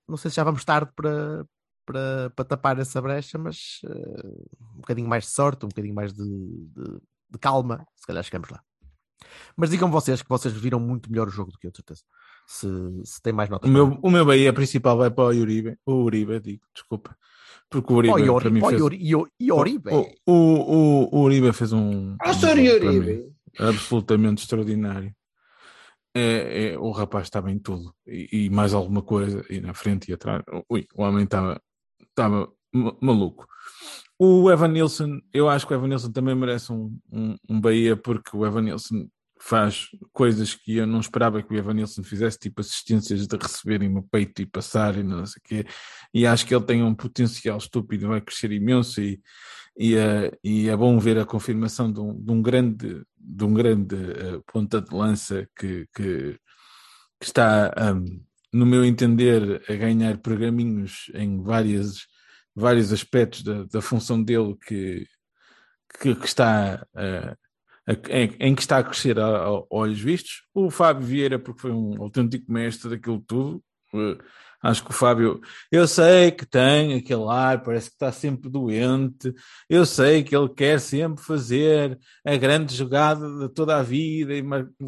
não 0.07 0.17
sei 0.17 0.31
se 0.31 0.37
já 0.37 0.43
vamos 0.43 0.65
tarde 0.65 0.91
para, 0.95 1.45
para, 1.85 2.29
para 2.31 2.45
tapar 2.45 2.79
essa 2.79 3.01
brecha, 3.01 3.37
mas 3.37 3.79
eh, 3.85 4.27
um 4.75 4.77
bocadinho 4.81 5.07
mais 5.07 5.25
de 5.25 5.31
sorte, 5.31 5.65
um 5.65 5.69
bocadinho 5.69 5.93
mais 5.95 6.13
de, 6.13 6.23
de- 6.23 7.01
de 7.31 7.39
calma, 7.39 7.85
se 7.95 8.05
calhar 8.05 8.23
chegamos 8.23 8.49
lá. 8.49 8.61
Mas 9.55 9.69
digam 9.69 9.89
vocês 9.91 10.21
que 10.21 10.29
vocês 10.29 10.53
viram 10.53 10.79
muito 10.79 11.09
melhor 11.11 11.27
o 11.27 11.31
jogo 11.31 11.51
do 11.51 11.57
que 11.57 11.67
eu, 11.67 11.71
de 11.71 11.77
certeza. 11.77 12.01
Se, 12.47 12.67
se 13.05 13.21
tem 13.21 13.31
mais 13.31 13.49
O 13.49 13.53
notas. 13.53 13.69
meu, 13.69 13.99
o 14.01 14.09
meu 14.09 14.25
Bahia 14.25 14.51
principal 14.51 14.97
vai 14.97 15.09
para 15.11 15.25
o 15.25 15.27
Uribe. 15.27 15.77
O 15.85 15.93
Uribe, 16.03 16.39
digo, 16.39 16.63
desculpa. 16.73 17.15
Porque 17.69 17.93
o 17.93 17.97
Uribe, 17.97 18.13
Oh, 18.13 18.17
para 18.17 18.25
Iori, 18.25 18.51
mim, 18.51 18.61
oh, 18.63 18.67
fez... 18.69 18.79
Iori, 18.81 18.97
Iori- 18.97 19.31
Ioribe. 19.39 19.89
O, 19.91 20.07
o, 20.25 20.33
o, 20.33 21.15
o 21.15 21.21
Uribe 21.21 21.53
fez 21.53 21.71
um. 21.71 22.15
Ah, 22.19 22.31
um 22.31 22.39
para 22.39 22.51
Uribe. 22.51 23.13
mim 23.13 23.33
absolutamente 23.59 24.41
extraordinário. 24.43 25.13
É, 26.13 26.71
é, 26.73 26.77
o 26.79 26.91
rapaz 26.91 27.27
estava 27.27 27.49
em 27.51 27.57
tudo 27.59 27.93
e, 28.05 28.45
e 28.47 28.49
mais 28.49 28.73
alguma 28.73 29.01
coisa, 29.01 29.45
e 29.49 29.61
na 29.61 29.73
frente 29.73 30.09
e 30.09 30.13
atrás. 30.13 30.43
Ui, 30.69 30.85
o 30.93 31.03
homem 31.03 31.23
estava, 31.23 31.61
estava 32.01 32.51
ma- 32.73 32.95
maluco. 33.01 33.47
O 34.23 34.51
Evan 34.51 34.67
Nilsson, 34.67 35.19
eu 35.33 35.49
acho 35.49 35.65
que 35.65 35.73
o 35.73 35.75
Evan 35.75 35.87
Nilsson 35.87 36.11
também 36.11 36.35
merece 36.35 36.71
um, 36.71 36.95
um, 37.11 37.35
um 37.49 37.59
Bahia, 37.59 37.97
porque 37.97 38.37
o 38.37 38.45
Evan 38.45 38.61
Nilsson 38.61 39.09
faz 39.39 39.87
coisas 40.13 40.53
que 40.53 40.77
eu 40.77 40.85
não 40.85 40.99
esperava 40.99 41.41
que 41.41 41.51
o 41.51 41.57
Evan 41.57 41.73
Nilsson 41.73 42.03
fizesse, 42.03 42.37
tipo 42.37 42.61
assistências 42.61 43.25
de 43.25 43.35
receberem 43.35 43.89
no 43.89 44.03
peito 44.03 44.39
e 44.43 44.45
passarem, 44.45 45.03
não 45.03 45.25
sei 45.25 45.39
o 45.39 45.43
quê. 45.43 45.65
E 46.13 46.27
acho 46.27 46.45
que 46.45 46.53
ele 46.53 46.63
tem 46.63 46.83
um 46.83 46.93
potencial 46.93 47.57
estúpido, 47.57 48.09
vai 48.09 48.21
crescer 48.21 48.51
imenso 48.51 49.01
e, 49.01 49.19
e, 49.75 49.95
é, 49.95 50.31
e 50.43 50.69
é 50.69 50.77
bom 50.77 50.99
ver 50.99 51.17
a 51.17 51.25
confirmação 51.25 51.91
de 51.91 51.99
um, 51.99 52.23
de 52.23 52.31
um 52.31 52.43
grande, 52.43 53.01
de 53.17 53.43
um 53.43 53.55
grande 53.55 53.95
uh, 53.95 54.43
ponta 54.53 54.79
de 54.79 54.95
lança 54.95 55.47
que, 55.57 55.87
que, 55.95 56.37
que 57.19 57.25
está, 57.25 57.73
um, 57.95 58.23
no 58.53 58.67
meu 58.67 58.85
entender, 58.85 59.63
a 59.67 59.73
ganhar 59.73 60.19
pergaminhos 60.19 61.09
em 61.15 61.41
várias, 61.41 62.05
vários 62.55 62.91
aspectos 62.91 63.43
da, 63.43 63.63
da 63.63 63.81
função 63.81 64.21
dele 64.21 64.55
que, 64.67 65.05
que, 65.99 66.15
que 66.15 66.25
está 66.25 66.85
em, 68.09 68.35
em, 68.39 68.55
que 68.55 68.61
está 68.61 68.77
a 68.77 68.83
crescer 68.83 69.19
a, 69.19 69.25
a, 69.25 69.63
olhos 69.69 69.99
vistos. 69.99 70.43
O 70.53 70.69
Fábio 70.69 71.05
Vieira, 71.05 71.39
porque 71.39 71.61
foi 71.61 71.71
um 71.71 72.01
autêntico 72.01 72.51
mestre 72.51 72.89
daquilo 72.89 73.21
tudo, 73.21 73.63
Uh, 73.93 74.17
Acho 74.63 74.83
que 74.83 74.91
o 74.91 74.93
Fábio, 74.93 75.41
eu 75.71 75.87
sei 75.87 76.29
que 76.29 76.45
tem 76.45 76.93
aquele 76.93 77.27
ar, 77.27 77.63
parece 77.63 77.89
que 77.89 77.95
está 77.95 78.11
sempre 78.11 78.47
doente, 78.47 79.33
eu 79.67 79.87
sei 79.87 80.23
que 80.23 80.35
ele 80.35 80.49
quer 80.49 80.79
sempre 80.79 81.23
fazer 81.23 81.97
a 82.23 82.37
grande 82.37 82.75
jogada 82.75 83.27
de 83.39 83.49
toda 83.51 83.77
a 83.77 83.81
vida 83.81 84.35
e 84.35 84.43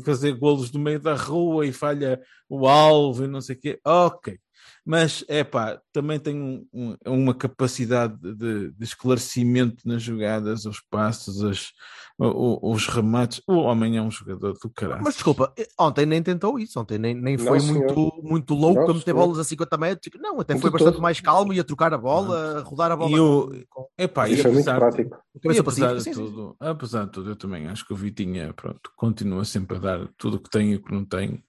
fazer 0.06 0.34
golos 0.34 0.70
do 0.70 0.78
meio 0.78 1.00
da 1.00 1.16
rua 1.16 1.66
e 1.66 1.74
falha 1.74 2.22
o 2.48 2.68
alvo 2.68 3.24
e 3.24 3.28
não 3.28 3.42
sei 3.42 3.56
o 3.56 3.60
quê. 3.60 3.80
Ok. 3.84 4.38
Mas, 4.86 5.26
é 5.28 5.44
pá, 5.44 5.82
também 5.94 6.20
tem 6.20 6.42
um- 6.42 6.68
um- 6.74 6.96
uma 7.06 7.34
capacidade 7.34 8.18
de, 8.20 8.72
de 8.72 8.84
esclarecimento 8.84 9.88
nas 9.88 10.02
jogadas, 10.02 10.66
os 10.66 10.82
passos, 10.82 11.44
as- 11.44 11.72
o- 12.18 12.68
o- 12.70 12.74
os 12.74 12.88
remates. 12.88 13.42
O 13.48 13.54
homem 13.54 13.98
é 13.98 14.02
um 14.02 14.12
jogador 14.12 14.54
do 14.62 14.70
caralho. 14.70 15.04
Mas 15.04 15.14
desculpa, 15.16 15.54
eh, 15.58 15.68
ontem 15.80 16.06
nem 16.06 16.22
tentou 16.22 16.58
isso, 16.60 16.80
ontem 16.80 16.98
nem, 16.98 17.14
nem 17.14 17.38
Não, 17.38 17.46
foi 17.46 17.60
senhor. 17.60 17.78
muito, 17.96 18.22
muito 18.24 18.54
louco 18.56 18.82
Não, 18.82 18.90
a 18.90 18.94
meter 18.94 19.04
senhor. 19.06 19.18
bolas 19.18 19.40
a 19.40 19.44
50 19.44 19.78
metros. 19.78 20.20
Não, 20.22 20.40
até 20.40 20.58
foi 20.58 20.70
bastante 20.72 20.94
todo. 20.96 21.02
mais 21.02 21.20
calmo 21.22 21.54
e 21.54 21.60
a 21.60 21.64
trocar 21.64 21.94
a 21.94 21.98
bola, 21.98 22.60
a 22.60 22.62
rodar 22.62 22.92
a 22.92 22.96
bola 22.96 23.12
E 23.12 23.18
com, 23.20 23.64
com 23.70 23.88
Epá, 23.98 24.28
E 24.28 24.34
e 24.34 24.38
foi 24.38 24.52
muito 24.52 24.68
apesar, 24.70 24.80
prático. 24.92 25.18
e 25.46 25.58
apesar 25.60 25.96
de 25.96 26.12
tudo, 26.12 26.56
apesar 26.60 27.06
de 27.06 27.12
tudo, 27.12 27.30
eu 27.30 27.36
também 27.36 27.68
acho 27.68 27.86
que 27.86 27.94
o 27.94 27.96
Vitinha 27.96 28.54
pronto, 28.54 28.92
continua 28.96 29.46
sempre 29.46 29.78
a 29.78 29.80
dar 29.80 30.08
tudo 30.18 30.38
o 30.38 30.40
que 30.40 30.50
tem 30.50 30.72
e 30.72 30.76
o 30.76 30.84
que 30.84 30.92
não 30.92 31.06
tem, 31.06 31.44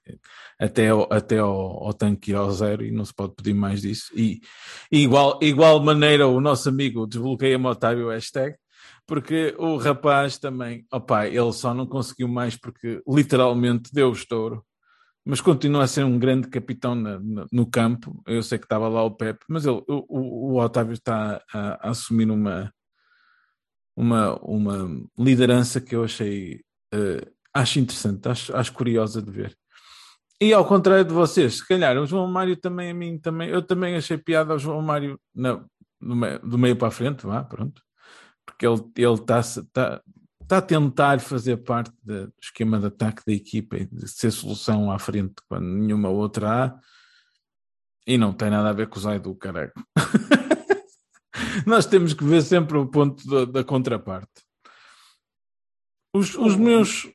até, 0.61 0.89
ao, 0.91 1.11
até 1.13 1.39
ao, 1.39 1.85
ao 1.87 1.95
tanque 1.95 2.31
ir 2.33 2.35
ao 2.35 2.51
zero, 2.51 2.85
e 2.85 2.91
não 2.91 3.05
se 3.05 3.15
pode 3.15 3.35
pedir 3.35 3.55
mais 3.55 3.81
disso. 3.83 4.11
E, 4.15 4.34
igual, 4.91 5.39
igual 5.43 5.81
maneira, 5.83 6.27
o 6.27 6.41
nosso 6.41 6.69
amigo 6.69 7.07
desbloqueia-me 7.07 7.67
Otávio 7.67 8.09
hashtag, 8.11 8.57
porque 9.07 9.55
o 9.59 9.77
rapaz 9.77 10.39
também, 10.39 10.87
opá, 10.93 11.27
ele 11.27 11.53
só 11.53 11.75
não 11.75 11.87
conseguiu 11.87 12.29
mais 12.29 12.57
porque 12.57 13.03
literalmente 13.07 13.93
deu 13.93 14.09
o 14.11 14.13
estouro. 14.13 14.65
Mas 15.27 15.41
continua 15.41 15.85
a 15.85 15.87
ser 15.87 16.05
um 16.05 16.19
grande 16.19 16.49
capitão 16.49 16.95
na- 16.95 17.19
na- 17.19 17.47
no 17.51 17.67
campo. 17.67 18.23
Eu 18.27 18.43
sei 18.43 18.59
que 18.59 18.67
estava 18.67 18.89
lá 18.89 19.03
o 19.03 19.11
Pepe, 19.11 19.45
mas 19.49 19.65
ele, 19.65 19.83
o, 19.89 20.53
o- 20.55 20.61
Otávio 20.61 20.93
está 20.93 21.43
a, 21.53 21.89
a 21.89 21.91
assumir 21.91 22.31
uma, 22.31 22.71
uma, 23.97 24.35
uma 24.43 25.07
liderança 25.19 25.81
que 25.81 25.95
eu 25.95 26.05
achei 26.05 26.61
eh, 26.93 27.27
acho 27.53 27.79
interessante, 27.79 28.29
acho, 28.29 28.55
acho 28.57 28.73
curiosa 28.73 29.23
de 29.23 29.31
ver. 29.31 29.57
E 30.41 30.53
ao 30.53 30.67
contrário 30.67 31.05
de 31.05 31.13
vocês, 31.13 31.57
se 31.59 31.67
calhar 31.67 31.97
o 31.97 32.07
João 32.07 32.27
Mário 32.27 32.57
também 32.57 32.91
a 32.91 32.95
mim 32.95 33.19
também, 33.19 33.49
eu 33.49 33.63
também 33.63 33.97
achei 33.97 34.19
piada 34.19 34.53
ao 34.53 34.59
João 34.59 34.83
Mário 34.83 35.19
na, 35.35 35.65
do, 36.01 36.17
meio, 36.17 36.39
do 36.41 36.59
meio 36.59 36.77
para 36.77 36.89
a 36.89 36.91
frente, 36.91 37.27
vá, 37.27 37.43
pronto. 37.43 37.81
Porque 38.45 38.67
ele 38.67 38.83
ele 38.97 39.15
está 39.15 39.41
tá, 39.73 40.03
tá 40.47 40.59
a 40.59 40.63
tentar 40.63 41.21
fazer 41.21 41.59
parte 41.59 41.93
do 42.03 42.33
esquema 42.43 42.79
de 42.79 42.87
ataque 42.87 43.23
da 43.27 43.33
equipa 43.33 43.77
e 43.77 43.87
de 43.87 44.09
ser 44.09 44.31
solução 44.31 44.91
à 44.91 44.99
frente 44.99 45.35
quando 45.49 45.65
nenhuma 45.65 46.09
outra 46.09 46.65
há. 46.65 46.81
E 48.07 48.19
não 48.19 48.33
tem 48.33 48.51
nada 48.51 48.69
a 48.69 48.73
ver 48.73 48.89
com 48.89 48.99
o 48.99 49.01
Zai 49.01 49.19
do 49.19 49.35
caralho. 49.35 49.73
Nós 51.67 51.87
temos 51.87 52.13
que 52.13 52.25
ver 52.25 52.43
sempre 52.43 52.77
o 52.77 52.87
ponto 52.87 53.27
da, 53.27 53.45
da 53.47 53.65
contraparte. 53.65 54.45
Os, 56.15 56.35
os 56.35 56.55
meus. 56.55 57.09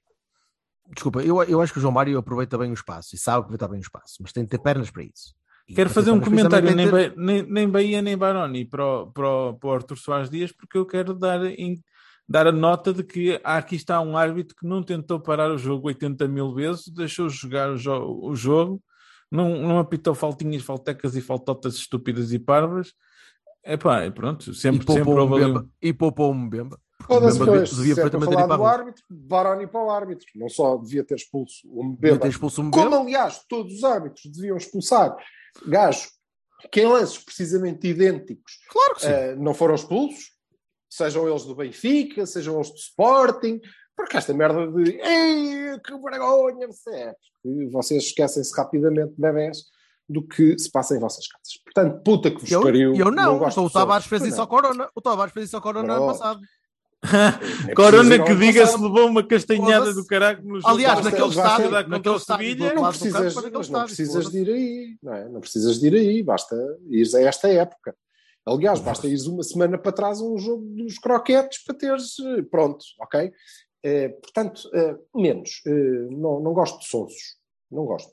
Desculpa, 1.00 1.22
eu, 1.22 1.42
eu 1.44 1.62
acho 1.62 1.72
que 1.72 1.80
o 1.80 1.82
João 1.82 1.94
Mário 1.94 2.18
aproveita 2.18 2.58
bem 2.58 2.72
o 2.72 2.74
espaço 2.74 3.16
e 3.16 3.18
sabe 3.18 3.40
aproveitar 3.40 3.68
bem 3.70 3.80
o 3.80 3.82
espaço, 3.82 4.18
mas 4.22 4.34
tem 4.34 4.44
de 4.44 4.50
ter 4.50 4.60
pernas 4.60 4.92
para 4.92 5.04
isso. 5.04 5.34
E 5.68 5.74
Quero 5.74 5.90
fazer 5.90 6.12
um 6.12 6.20
comentário, 6.20 6.76
nem, 6.76 6.90
ter- 6.90 7.16
nem, 7.18 7.42
nem 7.44 7.70
Bahia 7.70 8.02
nem 8.02 8.18
Baroni 8.18 8.66
para, 8.66 8.86
o- 8.86 9.08
para, 9.12 9.30
o- 9.30 9.54
para 9.54 9.70
o 9.70 9.74
Arthur 9.74 9.98
Soares 9.98 10.30
Dias, 10.30 10.52
porque 10.52 10.78
eu 10.78 10.86
quero 10.86 11.14
dar, 11.14 11.46
em- 11.46 11.82
dar 12.28 12.48
a 12.48 12.52
nota 12.52 12.94
de 12.94 13.04
que 13.04 13.40
aqui 13.44 13.76
está 13.76 14.02
um 14.02 14.18
árbitro 14.18 14.56
que 14.60 14.68
não 14.68 14.84
tentou 14.84 15.20
parar 15.20 15.52
o 15.52 15.58
jogo 15.58 15.88
80 15.88 16.28
mil 16.28 16.54
vezes, 16.54 16.88
deixou 16.90 17.30
jogar 17.30 17.70
o, 17.72 17.78
jo- 17.78 18.20
o 18.24 18.36
jogo, 18.36 18.82
não, 19.32 19.62
não 19.62 19.80
apitou 19.80 20.14
faltinhas, 20.16 20.64
faltecas 20.64 21.16
e 21.16 21.22
faltotas 21.22 21.76
estúpidas 21.76 22.34
e 22.34 22.40
parvas. 22.40 22.94
Epá, 23.64 24.06
e 24.06 24.12
pronto, 24.12 24.50
E 24.52 24.56
sempre, 24.56 24.80
sempre 24.86 25.04
poupou 25.04 25.36
ali 25.36 25.46
um-. 25.46 25.70
E 25.82 25.94
poupou 25.94 26.32
um 26.32 26.36
Mbemba. 26.46 26.80
Foda-se, 27.10 27.40
pois, 27.40 27.72
devia 27.72 27.96
se 27.96 28.02
é 28.02 28.10
para 28.10 28.22
falar 28.22 28.58
do 28.58 28.64
árbitro, 28.64 29.04
Baroni 29.10 29.68
para 29.68 29.84
o 29.84 29.90
árbitro. 29.90 30.28
Não 30.36 30.48
só 30.48 30.78
devia 30.78 31.04
ter 31.04 31.16
expulso 31.16 31.68
o 31.68 31.84
Mbemba, 31.84 32.28
expulso 32.28 32.70
como 32.70 32.96
aliás 32.96 33.44
todos 33.50 33.74
os 33.74 33.84
árbitros 33.84 34.32
deviam 34.32 34.56
expulsar 34.56 35.18
gajos 35.68 36.12
que 36.72 36.82
em 36.82 36.86
lances 36.86 37.18
precisamente 37.18 37.88
idênticos 37.88 38.60
Claro 38.70 38.96
que 38.96 39.02
sim. 39.02 39.08
eh, 39.08 39.36
não 39.36 39.54
foram 39.54 39.76
expulsos, 39.76 40.34
sejam 40.90 41.28
eles 41.28 41.46
do 41.46 41.56
Benfica, 41.56 42.26
sejam 42.26 42.56
eles 42.56 42.70
do 42.70 42.78
Sporting, 42.78 43.60
porque 43.96 44.18
esta 44.18 44.34
merda 44.34 44.68
de 44.68 44.92
ei, 45.02 45.80
que 45.80 45.98
vergonha, 45.98 46.68
é, 46.90 47.16
porque 47.42 47.70
vocês 47.72 48.04
esquecem-se 48.04 48.56
rapidamente 48.56 49.14
de 49.14 49.22
bebés 49.22 49.64
do 50.10 50.26
que 50.26 50.58
se 50.58 50.72
passa 50.72 50.96
em 50.96 51.00
vossas 51.00 51.28
casas. 51.28 51.62
Portanto, 51.64 52.02
puta 52.04 52.32
que 52.32 52.42
vos 52.42 52.52
eu, 52.52 52.64
pariu. 52.64 52.96
eu 52.96 53.12
não, 53.12 53.38
gosto 53.38 53.54
então 53.54 53.66
o. 53.66 53.70
Tavares 53.70 54.08
fez 54.08 54.24
isso 54.24 54.38
não. 54.38 54.42
ao 54.42 54.48
Corona. 54.48 54.90
O 54.96 55.02
Tavares 55.02 55.34
fez 55.34 55.46
isso 55.46 55.56
ao 55.56 55.62
Corona 55.62 55.94
ano 55.94 56.06
Pronto. 56.06 56.18
passado. 56.18 56.40
É 57.70 57.74
Corona 57.74 58.22
que 58.24 58.36
diga-se 58.36 58.74
passado. 58.74 58.84
levou 58.94 59.08
uma 59.10 59.24
castanhada 59.26 59.94
do 59.94 60.06
caralho 60.06 60.44
no 60.44 60.60
jogo 60.60 60.74
Aliás, 60.74 60.98
da- 60.98 61.04
naquele 61.06 61.24
da 61.24 61.30
estádio- 61.30 61.64
contra 61.70 61.80
o 61.80 61.90
naquele 61.90 62.16
estádio 62.16 62.46
do 62.46 62.50
Sevilha. 62.50 62.66
outro 62.66 62.82
Não 62.82 62.90
precisas, 62.90 63.34
para 63.34 63.42
aquele 63.48 63.58
mas 63.58 63.70
não 63.70 63.84
precisas 63.86 64.30
de 64.32 64.38
ir 64.40 64.50
aí, 64.50 64.98
não 65.02 65.14
é? 65.14 65.30
Não 65.30 65.40
precisas 65.40 65.80
de 65.80 65.88
ir 65.88 65.94
aí, 65.96 66.24
basta 66.24 66.56
ir 66.90 67.16
a 67.16 67.22
esta 67.22 67.48
época. 67.50 67.96
Aliás, 68.46 68.80
basta 68.80 69.08
ir 69.08 69.18
uma 69.30 69.44
semana 69.44 69.78
para 69.78 69.92
trás 69.92 70.20
a 70.20 70.24
um 70.26 70.38
jogo 70.38 70.66
dos 70.76 70.98
croquetes 71.00 71.64
para 71.64 71.76
teres, 71.78 72.16
eh, 72.20 72.42
pronto, 72.50 72.84
ok? 73.00 73.32
Eh, 73.84 74.10
portanto, 74.10 74.70
eh, 74.74 74.96
menos. 75.16 75.62
Eh, 75.66 76.08
não, 76.12 76.40
não 76.42 76.54
gosto 76.54 76.80
de 76.80 76.88
sonsos, 76.88 77.38
não 77.72 77.86
gosto. 77.86 78.12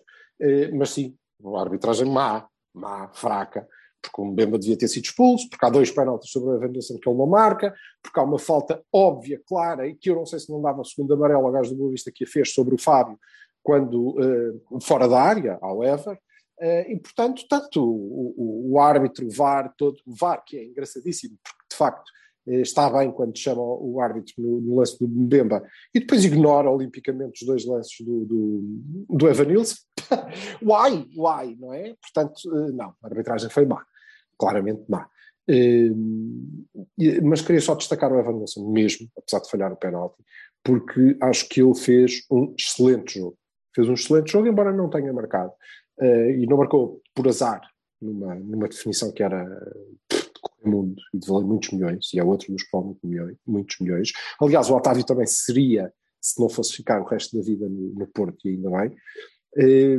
Mas 0.74 0.90
sim, 0.90 1.16
uma 1.40 1.60
arbitragem 1.62 2.06
má, 2.06 2.46
má, 2.74 3.08
fraca, 3.14 3.66
porque 4.06 4.20
o 4.22 4.24
Mbemba 4.24 4.58
devia 4.58 4.78
ter 4.78 4.88
sido 4.88 5.04
expulso, 5.04 5.48
porque 5.50 5.66
há 5.66 5.70
dois 5.70 5.90
penaltis 5.90 6.30
sobre 6.30 6.50
o 6.50 6.54
Evan 6.54 6.68
Nilsson 6.68 6.96
que 6.98 7.08
ele 7.08 7.18
não 7.18 7.26
marca, 7.26 7.74
porque 8.02 8.20
há 8.20 8.22
uma 8.22 8.38
falta 8.38 8.80
óbvia, 8.92 9.40
clara, 9.46 9.86
e 9.88 9.94
que 9.94 10.08
eu 10.10 10.14
não 10.14 10.24
sei 10.24 10.38
se 10.38 10.50
não 10.50 10.62
dava 10.62 10.80
o 10.80 10.84
segundo 10.84 11.12
amarelo 11.14 11.44
ao 11.46 11.52
gajo 11.52 11.70
do 11.70 11.76
Boa 11.76 11.90
Vista 11.90 12.12
que 12.14 12.24
a 12.24 12.26
fez 12.26 12.54
sobre 12.54 12.74
o 12.74 12.78
Fábio, 12.78 13.18
quando 13.62 14.14
eh, 14.20 14.78
fora 14.80 15.08
da 15.08 15.20
área, 15.20 15.58
ao 15.60 15.82
Ever, 15.82 16.16
eh, 16.60 16.92
e 16.92 16.98
portanto, 17.00 17.42
tanto 17.48 17.82
o, 17.84 18.34
o- 18.36 18.72
o 18.74 18.80
árbitro, 18.80 19.26
o 19.26 19.30
VAR, 19.30 19.74
todo, 19.76 19.96
o 20.06 20.14
VAR, 20.14 20.42
que 20.46 20.56
é 20.56 20.64
engraçadíssimo, 20.64 21.36
porque 21.42 21.64
de 21.70 21.76
facto 21.76 22.04
eh, 22.48 22.60
está 22.60 22.88
bem 22.88 23.10
quando 23.10 23.36
chama 23.36 23.60
o 23.60 24.00
árbitro 24.00 24.34
no, 24.38 24.60
no 24.60 24.76
lance 24.76 24.96
do 24.98 25.08
Mbemba, 25.08 25.62
e 25.92 25.98
depois 26.00 26.24
ignora 26.24 26.70
olimpicamente 26.70 27.42
os 27.42 27.46
dois 27.46 27.66
lances 27.66 27.96
do, 28.06 28.24
do, 28.24 28.62
do 29.16 29.28
Evan 29.28 29.46
Nilsson. 29.46 29.76
why? 30.62 31.08
Why? 31.18 31.56
Não 31.58 31.74
é? 31.74 31.94
Portanto, 32.00 32.38
não, 32.72 32.94
a 33.02 33.06
arbitragem 33.08 33.50
foi 33.50 33.66
má, 33.66 33.84
claramente 34.38 34.82
má. 34.88 35.08
Eh, 35.48 35.90
e- 36.98 37.20
mas 37.20 37.40
queria 37.42 37.60
só 37.60 37.74
destacar 37.74 38.12
o 38.12 38.18
Evan 38.18 38.32
Nilsson 38.34 38.70
mesmo, 38.70 39.08
apesar 39.16 39.40
de 39.40 39.50
falhar 39.50 39.72
o 39.72 39.76
penalti, 39.76 40.16
porque 40.64 41.16
acho 41.20 41.48
que 41.48 41.62
ele 41.62 41.74
fez 41.74 42.24
um 42.30 42.54
excelente 42.58 43.18
jogo. 43.18 43.38
Fez 43.74 43.88
um 43.88 43.94
excelente 43.94 44.32
jogo, 44.32 44.48
embora 44.48 44.72
não 44.72 44.90
tenha 44.90 45.12
marcado. 45.12 45.52
Eh, 46.00 46.38
e 46.40 46.46
não 46.46 46.56
marcou 46.58 47.00
por 47.14 47.28
azar, 47.28 47.60
numa, 48.00 48.34
numa 48.34 48.68
definição 48.68 49.12
que 49.12 49.22
era 49.22 49.44
de 50.62 50.70
mundo 50.70 50.96
e 51.14 51.18
de 51.18 51.26
valer 51.26 51.46
muitos 51.46 51.70
milhões, 51.70 52.12
e 52.12 52.18
é 52.18 52.24
outro 52.24 52.52
dos 52.52 52.62
que 52.62 52.70
vale 52.72 53.36
muitos 53.46 53.78
milhões. 53.80 54.12
Aliás, 54.40 54.68
o 54.68 54.76
Otávio 54.76 55.04
também 55.04 55.26
seria, 55.26 55.92
se 56.20 56.40
não 56.40 56.48
fosse 56.48 56.74
ficar 56.74 57.00
o 57.00 57.04
resto 57.04 57.36
da 57.36 57.42
vida 57.42 57.68
no, 57.68 57.94
no 57.94 58.06
Porto, 58.08 58.46
e 58.46 58.50
ainda 58.50 58.70
bem. 58.70 58.96
Eh, 59.56 59.98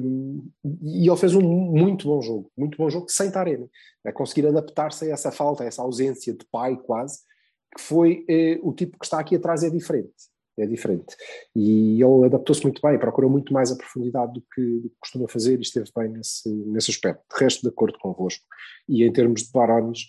e 0.84 1.10
ele 1.10 1.18
fez 1.18 1.34
um 1.34 1.42
muito 1.42 2.08
bom 2.08 2.22
jogo, 2.22 2.52
muito 2.56 2.78
bom 2.78 2.90
jogo 2.90 3.10
sem 3.10 3.32
Taremi, 3.32 3.70
a 4.06 4.12
conseguir 4.12 4.48
adaptar-se 4.48 5.10
a 5.10 5.14
essa 5.14 5.32
falta, 5.32 5.64
a 5.64 5.68
essa 5.68 5.82
ausência 5.82 6.34
de 6.34 6.46
pai 6.52 6.78
quase, 6.78 7.20
que 7.76 7.82
foi 7.82 8.24
eh, 8.30 8.60
o 8.62 8.72
tipo 8.72 8.98
que 9.00 9.06
está 9.06 9.20
aqui 9.20 9.36
atrás 9.36 9.64
é 9.64 9.70
diferente, 9.70 10.14
é 10.58 10.66
diferente. 10.66 11.16
E 11.56 12.02
ele 12.02 12.26
adaptou-se 12.26 12.62
muito 12.64 12.82
bem, 12.82 13.00
procurou 13.00 13.30
muito 13.30 13.52
mais 13.52 13.72
a 13.72 13.76
profundidade 13.76 14.34
do 14.34 14.42
que, 14.54 14.80
do 14.80 14.90
que 14.90 14.96
costuma 15.00 15.28
fazer 15.28 15.58
e 15.58 15.62
esteve 15.62 15.90
bem 15.96 16.10
nesse, 16.10 16.50
nesse 16.50 16.92
aspecto. 16.92 17.24
De 17.34 17.44
resto, 17.44 17.62
de 17.64 17.70
acordo 17.70 17.98
convosco. 18.00 18.46
E 18.88 19.04
em 19.04 19.12
termos 19.12 19.44
de 19.44 19.52
Barones, 19.52 20.08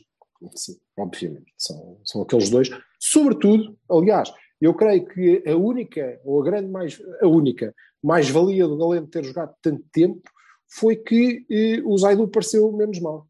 sim, 0.55 0.77
obviamente, 0.99 1.53
são, 1.57 2.01
são 2.05 2.23
aqueles 2.23 2.51
dois. 2.51 2.71
Sobretudo, 3.01 3.79
aliás, 3.91 4.33
eu 4.61 4.75
creio 4.75 5.07
que 5.07 5.43
a 5.47 5.57
única, 5.57 6.21
ou 6.25 6.41
a 6.41 6.45
grande 6.45 6.69
mais, 6.69 7.01
a 7.23 7.27
única 7.27 7.75
mais-valia 8.03 8.67
do 8.67 8.77
Galeno 8.79 9.07
ter 9.07 9.25
jogado 9.25 9.55
tanto 9.63 9.85
tempo 9.93 10.23
foi 10.71 10.97
que 10.97 11.47
eh, 11.51 11.83
o 11.85 11.97
Zaidu 11.97 12.29
pareceu 12.29 12.71
menos 12.73 13.01
mal. 13.01 13.27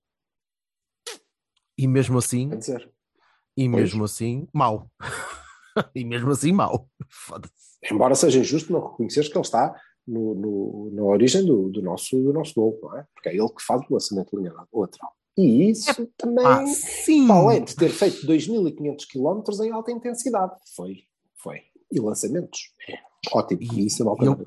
E 1.77 1.87
mesmo 1.87 2.19
assim, 2.19 2.53
a 2.53 2.57
dizer. 2.57 2.91
e 3.57 3.69
Pois. 3.69 3.83
mesmo 3.83 4.05
assim, 4.05 4.49
mau. 4.53 4.91
e 5.95 6.05
mesmo 6.05 6.31
assim. 6.31 6.53
Foda-se. 7.09 7.79
Embora 7.93 8.15
seja 8.15 8.41
injusto 8.41 8.73
não 8.73 8.81
reconheceres 8.91 9.29
que 9.29 9.37
ele 9.39 9.45
está 9.45 9.81
no, 10.07 10.35
no- 10.35 10.91
na 10.93 11.03
origem 11.05 11.45
do, 11.47 11.69
do 11.69 11.81
nosso, 11.81 12.21
do 12.21 12.33
nosso 12.33 12.55
gol, 12.55 12.79
não 12.83 12.99
é? 12.99 13.07
Porque 13.15 13.29
é 13.29 13.37
ele 13.37 13.49
que 13.49 13.63
faz 13.63 13.81
o 13.89 13.93
lançamento 13.95 14.31
de 14.31 14.37
linha 14.39 14.53
lateral. 14.73 15.13
E 15.37 15.71
isso 15.71 16.05
também, 16.17 16.45
Ah, 16.45 16.67
sim! 16.67 17.31
além 17.31 17.63
de 17.63 17.77
ter 17.77 17.91
feito 17.91 18.27
2.500 18.27 19.07
km 19.07 19.63
em 19.65 19.71
alta 19.71 19.93
intensidade, 19.93 20.53
foi, 20.75 21.05
foi. 21.37 21.61
E 21.93 22.01
lançamentos, 22.01 22.73
é, 22.89 22.99
Ótimo. 23.33 23.61
E, 23.61 23.87
isso 23.87 24.03
é 24.03 24.07
mal 24.07 24.17
e 24.21 24.25
eu- 24.27 24.45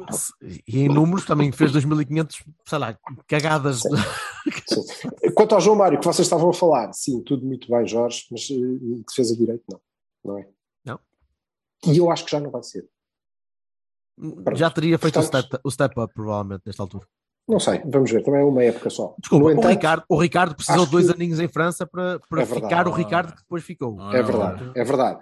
e 0.67 0.79
em 0.79 0.87
números 0.87 1.25
também 1.25 1.51
fez 1.51 1.71
2500, 1.71 2.41
sei 2.65 2.77
lá, 2.79 2.97
cagadas. 3.27 3.81
Sim. 3.81 5.09
Quanto 5.35 5.55
ao 5.55 5.61
João 5.61 5.75
Mário, 5.75 5.99
que 5.99 6.05
vocês 6.05 6.25
estavam 6.25 6.49
a 6.49 6.53
falar, 6.53 6.91
sim, 6.93 7.21
tudo 7.23 7.45
muito 7.45 7.69
bem, 7.69 7.85
Jorge, 7.85 8.25
mas 8.31 8.47
eh, 8.49 9.03
defesa 9.07 9.33
de 9.33 9.39
direito, 9.39 9.63
não. 9.69 9.79
Não 10.23 10.37
é? 10.39 10.47
Não. 10.85 10.99
E 11.85 11.97
eu 11.97 12.09
acho 12.09 12.23
que 12.25 12.31
já 12.31 12.39
não 12.39 12.49
vai 12.49 12.63
ser. 12.63 12.87
Já 14.55 14.69
teria 14.69 14.97
feito 14.99 15.17
o 15.19 15.21
Portanto- 15.21 15.45
step, 15.47 15.61
o 15.63 15.71
step 15.71 15.99
up, 15.99 16.13
provavelmente, 16.13 16.61
nesta 16.65 16.83
altura. 16.83 17.07
Não 17.47 17.59
sei, 17.59 17.81
vamos 17.85 18.11
ver, 18.11 18.23
também 18.23 18.39
é 18.41 18.43
uma 18.43 18.63
época 18.63 18.89
só. 18.89 19.15
Desculpa, 19.19 19.43
No 19.43 19.49
o, 19.49 19.51
entanto, 19.51 19.67
Ricardo, 19.71 20.03
o 20.07 20.17
Ricardo 20.21 20.55
precisou 20.55 20.85
de 20.85 20.91
dois 20.91 21.07
que- 21.07 21.13
aninhos 21.13 21.39
em 21.39 21.47
França 21.47 21.85
para, 21.87 22.19
para 22.29 22.41
É 22.43 22.45
verdade. 22.45 22.63
ficar 22.69 22.87
o 22.87 22.91
Ricardo 22.91 23.33
que 23.33 23.41
depois 23.41 23.63
ficou. 23.63 23.99
É 24.13 24.21
verdade, 24.21 24.71
é 24.75 24.83
verdade. 24.83 25.19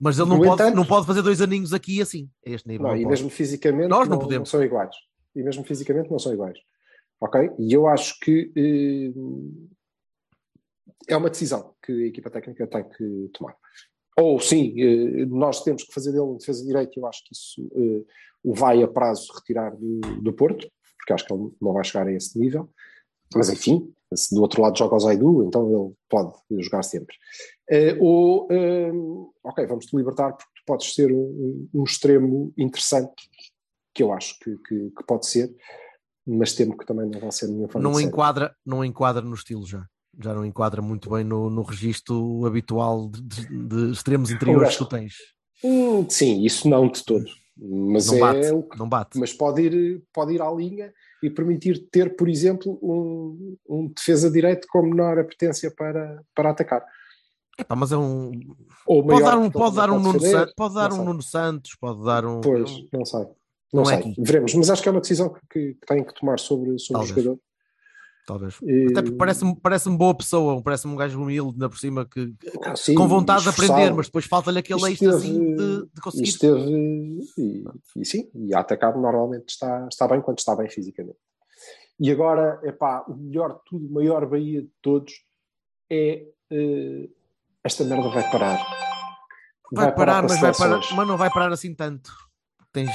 Mas 0.00 0.18
ele 0.18 0.28
não 0.28 0.36
No 0.38 0.44
pode, 0.44 0.62
entanto- 0.62 0.76
não 0.76 0.84
pode 0.86 1.06
fazer 1.06 1.22
dois 1.22 1.40
aninhos 1.40 1.72
aqui 1.72 2.00
assim, 2.00 2.30
a 2.46 2.50
este 2.50 2.68
nível. 2.68 2.84
Não, 2.86 2.90
não 2.92 2.96
e 2.96 3.02
pode. 3.02 3.10
mesmo 3.10 3.30
fisicamente 3.30 3.88
Nós 3.88 4.08
não 4.08 4.16
não, 4.16 4.22
podemos. 4.22 4.48
são 4.48 4.62
iguais. 4.62 4.94
E 5.34 5.42
mesmo 5.42 5.64
fisicamente 5.64 6.10
não 6.10 6.18
são 6.18 6.32
iguais. 6.32 6.58
Ok? 7.20 7.50
E 7.58 7.72
eu 7.72 7.86
acho 7.88 8.18
que 8.20 8.52
eh, 8.56 9.12
é 11.08 11.16
uma 11.16 11.30
decisão 11.30 11.74
que 11.84 11.92
a 11.92 12.06
equipa 12.06 12.30
técnica 12.30 12.66
tem 12.66 12.84
que 12.88 13.30
tomar. 13.34 13.56
Ou 14.20 14.38
sim, 14.40 14.74
eh, 14.80 15.26
nós 15.26 15.62
temos 15.62 15.82
que 15.84 15.92
fazer 15.92 16.10
dele 16.12 16.22
um 16.24 16.36
defesa 16.36 16.60
de 16.60 16.66
direito, 16.66 16.98
eu 16.98 17.06
acho 17.06 17.22
que 17.24 17.32
isso 17.34 17.68
eh, 17.74 18.04
o 18.42 18.54
vai 18.54 18.82
a 18.82 18.88
prazo 18.88 19.32
retirar 19.34 19.70
do, 19.76 20.00
do 20.22 20.32
Porto, 20.32 20.68
porque 20.96 21.12
acho 21.12 21.24
que 21.26 21.32
ele 21.32 21.50
não 21.60 21.72
vai 21.72 21.84
chegar 21.84 22.06
a 22.06 22.12
esse 22.12 22.38
nível. 22.38 22.68
Mas 23.34 23.48
enfim, 23.50 23.92
se 24.14 24.34
do 24.34 24.40
outro 24.40 24.62
lado 24.62 24.78
joga 24.78 24.94
o 24.96 25.00
Zaidu, 25.00 25.44
então 25.44 25.68
ele 25.70 25.94
pode 26.08 26.32
jogar 26.62 26.82
sempre. 26.82 27.14
Eh, 27.70 27.96
ou, 28.00 28.48
eh, 28.50 28.90
ok, 29.44 29.66
vamos 29.66 29.86
te 29.86 29.96
libertar 29.96 30.32
porque 30.32 30.52
tu 30.56 30.62
podes 30.66 30.94
ser 30.94 31.12
um, 31.12 31.68
um 31.74 31.84
extremo 31.84 32.52
interessante, 32.56 33.12
que 33.94 34.02
eu 34.02 34.12
acho 34.12 34.38
que, 34.38 34.56
que- 34.66 34.90
que 34.96 35.04
pode 35.06 35.26
ser, 35.26 35.54
mas 36.26 36.54
temo 36.54 36.76
que 36.76 36.86
também 36.86 37.08
não 37.10 37.20
vai 37.20 37.30
ser 37.32 37.48
nenhum 37.48 37.68
fã 37.68 37.78
não 37.80 37.90
de 37.92 37.96
série. 37.98 38.08
enquadra, 38.08 38.56
não 38.64 38.84
enquadra 38.84 39.22
no 39.22 39.34
estilo 39.34 39.66
já. 39.66 39.84
Já 40.20 40.34
não 40.34 40.44
enquadra 40.44 40.80
muito 40.82 41.10
bem 41.10 41.22
no, 41.22 41.48
no 41.50 41.62
registro 41.62 42.44
habitual 42.46 43.08
de, 43.08 43.20
de- 43.22 43.68
de 43.68 43.92
extremos 43.92 44.30
interiores 44.30 44.72
que 44.72 44.78
tu 44.78 44.88
tens. 44.88 45.14
Hum, 45.62 46.08
sim, 46.08 46.42
isso 46.44 46.68
não 46.68 46.88
de 46.88 47.04
todo. 47.04 47.26
Mas 47.56 48.06
Não 48.06 48.14
é 48.14 48.20
bate, 48.20 48.52
o 48.52 48.62
que- 48.62 48.78
não 48.78 48.88
bate. 48.88 49.18
mas 49.18 49.32
pode 49.32 49.62
ir, 49.62 50.02
pode 50.12 50.32
ir 50.32 50.40
à 50.40 50.50
linha 50.50 50.92
e 51.22 51.28
permitir 51.28 51.88
ter, 51.90 52.14
por 52.16 52.28
exemplo, 52.28 52.78
um, 52.80 53.56
um 53.68 53.88
defesa 53.88 54.30
direito 54.30 54.66
com 54.70 54.82
menor 54.82 55.18
apetência 55.18 55.70
para, 55.76 56.22
para 56.34 56.50
atacar. 56.50 56.84
Epá, 57.58 57.74
mas 57.74 57.90
é 57.92 57.96
um. 57.96 58.30
Ou 58.86 59.04
Pode 59.04 59.22
dar 59.22 59.38
um, 59.38 59.50
pode 59.50 59.76
dar 59.76 59.90
um 59.90 59.98
Nuno 59.98 60.20
Santos, 60.20 60.54
pode 60.56 60.74
dar 60.74 60.92
um. 60.92 61.04
Nuno 61.04 61.22
Santos, 61.22 61.74
pode 61.80 62.04
dar 62.04 62.24
um. 62.24 62.40
Pois, 62.40 62.70
não 62.92 63.04
sei. 63.04 63.20
Não, 63.20 63.82
Não 63.82 63.82
é 63.82 63.86
sei. 63.86 63.96
aqui. 64.12 64.14
Veremos, 64.18 64.54
mas 64.54 64.70
acho 64.70 64.82
que 64.82 64.88
é 64.88 64.92
uma 64.92 65.00
decisão 65.00 65.28
que, 65.28 65.40
que, 65.50 65.74
que 65.74 65.86
tem 65.86 66.02
que 66.04 66.14
tomar 66.14 66.38
sobre, 66.38 66.78
sobre 66.78 67.02
o 67.02 67.06
jogador. 67.06 67.38
Talvez. 68.26 68.58
E- 68.62 68.86
Até 68.90 69.02
porque 69.02 69.16
parece-me 69.16 69.56
parece 69.56 69.90
boa 69.90 70.14
pessoa, 70.14 70.62
parece-me 70.62 70.92
um 70.92 70.96
gajo 70.96 71.20
humilde, 71.20 71.52
ainda 71.54 71.68
por 71.68 71.78
cima, 71.78 72.06
que, 72.06 72.32
Ah, 72.62 72.76
sim, 72.76 72.94
com 72.94 73.08
vontade 73.08 73.42
de 73.42 73.48
aprender, 73.48 73.92
mas 73.92 74.06
depois 74.06 74.26
falta-lhe 74.26 74.58
aquele 74.58 74.78
Isto 74.80 74.88
extra 74.90 75.16
assim 75.16 75.56
de, 75.56 75.86
de 75.94 76.00
conseguir. 76.02 76.28
Isto 76.28 76.40
teve, 76.40 76.70
e, 77.38 77.64
e 77.96 78.04
sim, 78.04 78.30
e 78.34 78.54
a 78.54 78.60
atacar 78.60 78.96
normalmente 78.98 79.48
está, 79.48 79.86
está 79.90 80.06
bem 80.06 80.20
quando 80.20 80.38
está 80.38 80.54
bem 80.54 80.68
fisicamente. 80.68 81.16
E 81.98 82.10
agora, 82.10 82.60
epá, 82.62 83.04
o 83.08 83.14
melhor 83.16 83.54
de 83.54 83.60
tudo, 83.66 83.86
o 83.86 83.92
maior 83.92 84.24
Bahia 84.26 84.62
de 84.62 84.70
todos 84.80 85.12
é 85.90 86.26
eh, 86.50 87.08
esta 87.64 87.84
merda 87.84 88.08
vai 88.08 88.30
parar. 88.30 88.58
Vai, 89.72 89.94
parar, 89.94 90.22
para 90.22 90.28
mas, 90.28 90.40
vai 90.40 90.54
parar, 90.54 90.80
mas 90.94 91.08
não 91.08 91.16
vai 91.16 91.30
parar 91.30 91.52
assim 91.52 91.74
tanto. 91.74 92.10
Tens 92.72 92.90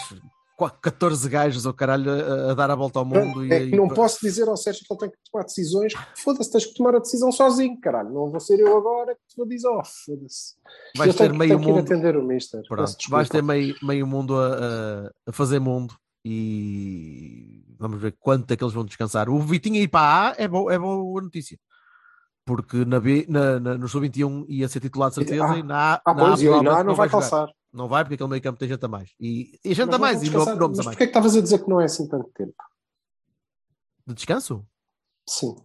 qua- 0.58 0.72
14 0.72 1.30
gajos 1.30 1.66
ao 1.68 1.74
caralho 1.74 2.10
a, 2.12 2.52
a 2.52 2.54
dar 2.56 2.72
a 2.72 2.76
volta 2.76 2.98
ao 3.00 3.06
mundo. 3.06 3.44
É 3.54 3.60
e, 3.64 3.70
que 3.70 3.76
não 3.76 3.86
e- 3.88 3.94
posso 3.94 4.20
dizer 4.22 4.48
ao 4.48 4.58
Sérgio 4.58 4.84
que 4.88 4.92
ele 4.94 5.00
tem 5.02 5.10
que 5.12 5.18
tomar 5.32 5.44
decisões. 5.44 5.94
Foda-se, 6.24 6.52
tens 6.52 6.66
que 6.66 6.74
tomar 6.74 6.96
a 6.96 7.00
decisão 7.00 7.32
sozinho, 7.32 7.80
caralho. 7.80 8.10
Não 8.10 8.30
vou 8.32 8.40
ser 8.40 8.60
eu 8.60 8.76
agora 8.76 9.14
que 9.14 9.22
te 9.28 9.36
vou 9.38 9.48
dizer, 9.48 9.68
oh, 9.68 9.84
foda-se. 9.84 10.56
Vais 10.98 11.16
ter 11.16 11.32
meio 11.34 11.60
mundo. 11.60 11.80
atender 11.80 12.18
o 12.18 12.24
Mister. 12.26 12.62
Pronto, 12.68 12.96
vais 13.10 13.30
ter 13.30 13.44
meio, 13.44 13.76
meio 13.84 14.08
mundo 14.08 14.36
a, 14.40 15.10
a- 15.28 15.32
fazer 15.32 15.60
mundo 15.60 15.94
e 16.26 17.64
vamos 17.78 18.02
ver 18.02 18.16
quanto 18.20 18.50
é 18.52 18.56
que 18.58 18.64
eles 18.64 18.74
vão 18.74 18.86
descansar. 18.86 19.30
O 19.30 19.40
Vitinho 19.40 19.76
ir 19.76 19.88
para 19.90 20.02
a 20.02 20.32
A 20.32 20.36
é, 20.38 20.48
bo, 20.48 20.72
é 20.72 20.80
boa 20.80 21.22
notícia. 21.22 21.60
Porque 22.46 22.84
na 22.84 23.00
B, 23.00 23.26
na, 23.30 23.60
na- 23.60 23.78
no 23.78 23.88
Sub-21 23.88 24.46
ia 24.50 24.68
ser 24.68 24.80
titular 24.82 25.10
de 25.10 25.16
certeza 25.16 25.46
Ah, 25.46 25.58
e 25.58 25.64
na 25.64 25.76
A, 25.76 25.94
Ah, 25.94 26.02
na 26.06 26.12
A 26.12 26.16
provavelmente 26.16 26.64
não, 26.64 26.84
não 26.84 26.96
vai 26.96 27.10
calçar. 27.10 27.50
Não 27.72 27.88
vai 27.88 28.04
porque 28.04 28.16
aquele 28.16 28.30
meio 28.30 28.42
campo 28.42 28.60
tem 28.60 28.68
gente 28.68 28.84
a 28.86 28.88
mais. 28.88 29.12
E, 29.20 29.58
e 29.64 29.74
gente 29.74 29.88
Mas 29.88 29.96
a 29.96 29.98
mais, 30.00 30.22
não 30.22 30.28
e 30.28 30.56
nomes 30.56 30.80
a 30.80 30.84
Mas 30.84 30.86
porquê 30.86 31.04
é 31.04 31.06
que 31.08 31.12
estavas 31.12 31.36
a 31.36 31.42
dizer 31.42 31.60
que 31.64 31.70
não 31.70 31.80
é 31.82 31.86
assim 31.86 32.08
tanto 32.08 32.30
tempo? 32.36 32.54
De 34.06 34.14
descanso? 34.14 34.66
Sim. 35.28 35.56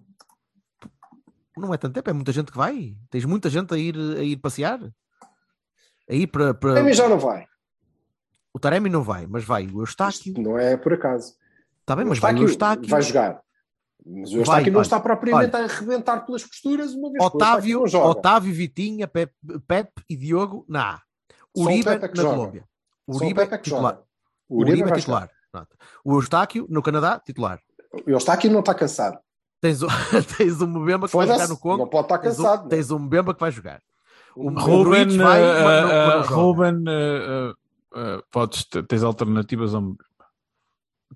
Não 1.57 1.75
é 1.75 1.77
tanto 1.77 1.95
tempo, 1.95 2.09
é 2.09 2.13
muita 2.13 2.31
gente 2.33 2.53
que 2.53 2.57
vai. 2.57 2.97
Tens 3.11 3.25
muita 3.25 3.51
gente 3.51 3.75
a 3.75 3.77
ir, 3.77 3.97
a 3.97 4.23
ir 4.23 4.37
passear. 4.37 4.81
A 6.09 6.15
ir 6.15 6.29
para. 6.29 6.55
para... 6.55 6.81
A 6.81 6.83
mim 6.85 6.93
já 6.95 7.09
não 7.09 7.19
vai. 7.19 7.45
O 8.55 8.59
Taremi 8.61 8.89
não 8.89 9.03
vai, 9.03 9.27
mas 9.27 9.45
vai 9.45 9.67
o 9.67 9.81
Eustáquio. 9.83 10.31
Isto 10.31 10.41
não 10.41 10.57
é 10.57 10.77
por 10.77 10.93
acaso. 10.93 11.35
Está 11.81 11.97
bem, 11.97 12.05
O 12.07 12.09
mas 12.11 12.19
vai 12.21 12.33
o 12.35 12.43
Eustáquio. 12.43 12.89
vai 12.89 13.03
jogar. 13.03 13.43
Mas 14.07 14.31
o 14.31 14.33
Vai, 14.33 14.41
Eustáquio 14.41 14.73
não 14.73 14.81
está 14.83 15.01
propriamente 15.01 15.55
a 15.57 15.65
arrebentar 15.65 16.25
pelas 16.25 16.45
costuras 16.45 16.95
uma 16.95 17.11
vez 17.11 17.19
que 17.19 17.25
o 17.25 17.27
Otávio, 17.27 17.87
joga. 17.87 18.07
Otávio, 18.09 18.55
Vitinha, 18.55 19.07
Pep, 19.07 19.33
Pep 19.67 19.91
e 20.09 20.17
Diogo 20.17 20.65
na 20.69 20.95
A. 20.95 21.01
Uribe 21.57 21.85
Pepe 21.85 22.05
é 22.05 22.09
que 22.09 22.17
na 22.17 22.23
joga. 22.23 22.37
Colômbia. 22.37 22.65
Uribe 23.07 23.35
Pepe 23.35 23.55
é 23.55 23.59
que 23.59 23.65
titular. 23.65 24.01
Uribe 24.49 24.71
Uribe 24.73 24.83
é 24.89 24.91
vai 24.91 24.99
titular. 25.01 25.31
O 26.05 26.15
Eustáquio 26.15 26.67
no 26.71 26.83
Canadá, 26.83 27.21
titular. 27.25 27.61
O 28.07 28.11
Eustáquio 28.11 28.51
não 28.51 28.61
está 28.61 28.75
cansado. 28.75 29.19
Tens 29.61 29.81
tens 30.39 30.61
o 30.61 30.67
Mbemba 30.69 31.09
que 31.09 31.17
vai 31.17 31.27
jogar 31.27 31.49
no 31.49 31.59
Congo. 31.59 31.79
não 31.79 31.89
pode 31.89 32.05
estar 32.07 32.19
Tens 32.19 32.35
o- 32.39 32.43
cansado. 32.43 32.63
não. 32.63 32.69
Tens 32.69 32.91
o 32.91 32.99
Mbemba 32.99 33.35
que 33.35 33.41
vai 33.41 33.51
jogar. 33.51 33.83
O 34.37 34.51
Ruben, 34.51 35.17
vai, 35.19 35.43
eh, 35.43 35.65
mas 35.65 35.83
não- 35.83 35.89
mas 35.89 36.15
não 36.15 36.21
eh, 36.21 36.23
joga. 36.23 36.35
Ruben, 36.37 36.85
eh, 36.89 37.53
eh, 37.97 38.23
podes, 38.31 38.65
tens 38.89 39.03
alternativas 39.03 39.75
a 39.75 39.81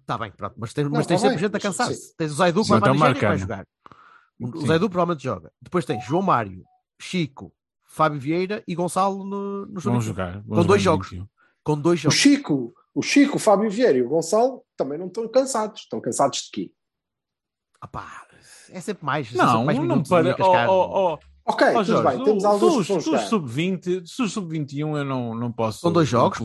Está 0.01 0.19
bem, 0.19 0.31
pronto. 0.33 0.55
Mas 0.59 0.73
tens, 0.73 0.85
Não, 0.85 0.91
mas 0.93 1.07
tens 1.07 1.21
tá 1.21 1.29
sempre 1.29 1.37
bem, 1.37 1.45
gente 1.47 1.57
a 1.57 1.61
cansar-se. 1.61 2.17
Tens 2.17 2.33
o 2.33 2.35
Zaidu 2.35 2.65
vai 2.65 2.81
para 2.81 2.93
a 2.93 2.95
então 2.95 3.09
Nigéria 3.09 3.15
que 3.15 3.21
vai 3.21 3.29
marca, 3.31 3.39
jogar. 3.39 3.67
O 4.41 4.61
Sim. 4.61 4.67
Zaidu 4.67 4.91
provavelmente 4.91 5.23
joga. 5.23 5.53
Depois 5.61 5.85
tens 5.85 6.05
João 6.05 6.23
Mário, 6.23 6.65
Chico, 7.01 7.53
Fábio 7.85 8.19
Vieira 8.21 8.65
e 8.67 8.75
Gonçalo 8.75 9.25
no, 9.25 9.67
no 9.67 9.81
Vão 9.81 10.01
Sub-21. 10.01 10.01
jogar. 10.01 10.33
vão 10.33 10.43
Com 10.43 10.55
jogar 10.57 10.67
dois 10.67 10.83
jogos. 10.83 11.11
21. 11.11 11.29
Com 11.63 11.81
dois 11.81 12.01
O 12.01 12.03
jogos. 12.05 12.19
Chico, 12.19 12.75
o 12.95 13.03
Chico, 13.03 13.37
o 13.37 13.39
Fábio 13.39 13.71
Vieira 13.71 13.99
e 13.99 14.03
o 14.03 14.09
Gonçalo 14.09 14.65
também 14.77 14.99
não 14.99 15.07
estão 15.07 15.29
cansados. 15.29 15.83
Estão 15.83 16.01
cansados 16.01 16.41
de 16.41 16.51
quê? 16.51 16.73
Ah 17.81 17.87
pá, 17.87 18.27
é 18.71 18.81
sempre 18.81 19.05
mais. 19.05 19.29
são 19.31 19.39
Não, 19.39 19.67
sempre 19.67 19.67
mais 19.67 19.89
não 19.89 20.03
para. 20.03 20.37
Oh, 20.41 20.73
oh, 20.73 21.15
oh, 21.15 21.19
Ok, 21.45 21.67
oh, 21.67 21.73
tudo 21.73 21.85
Jorge, 21.85 22.17
bem. 22.17 22.25
Temos 22.25 22.45
alguns 22.45 22.87
jogar. 22.87 23.27
sub-20, 23.27 24.07
se 24.07 24.23
os 24.23 24.33
sub-21 24.33 24.99
eu 24.99 25.05
não, 25.05 25.35
não 25.35 25.51
posso. 25.53 25.81
São 25.81 25.93
dois 25.93 26.09
jogos, 26.09 26.39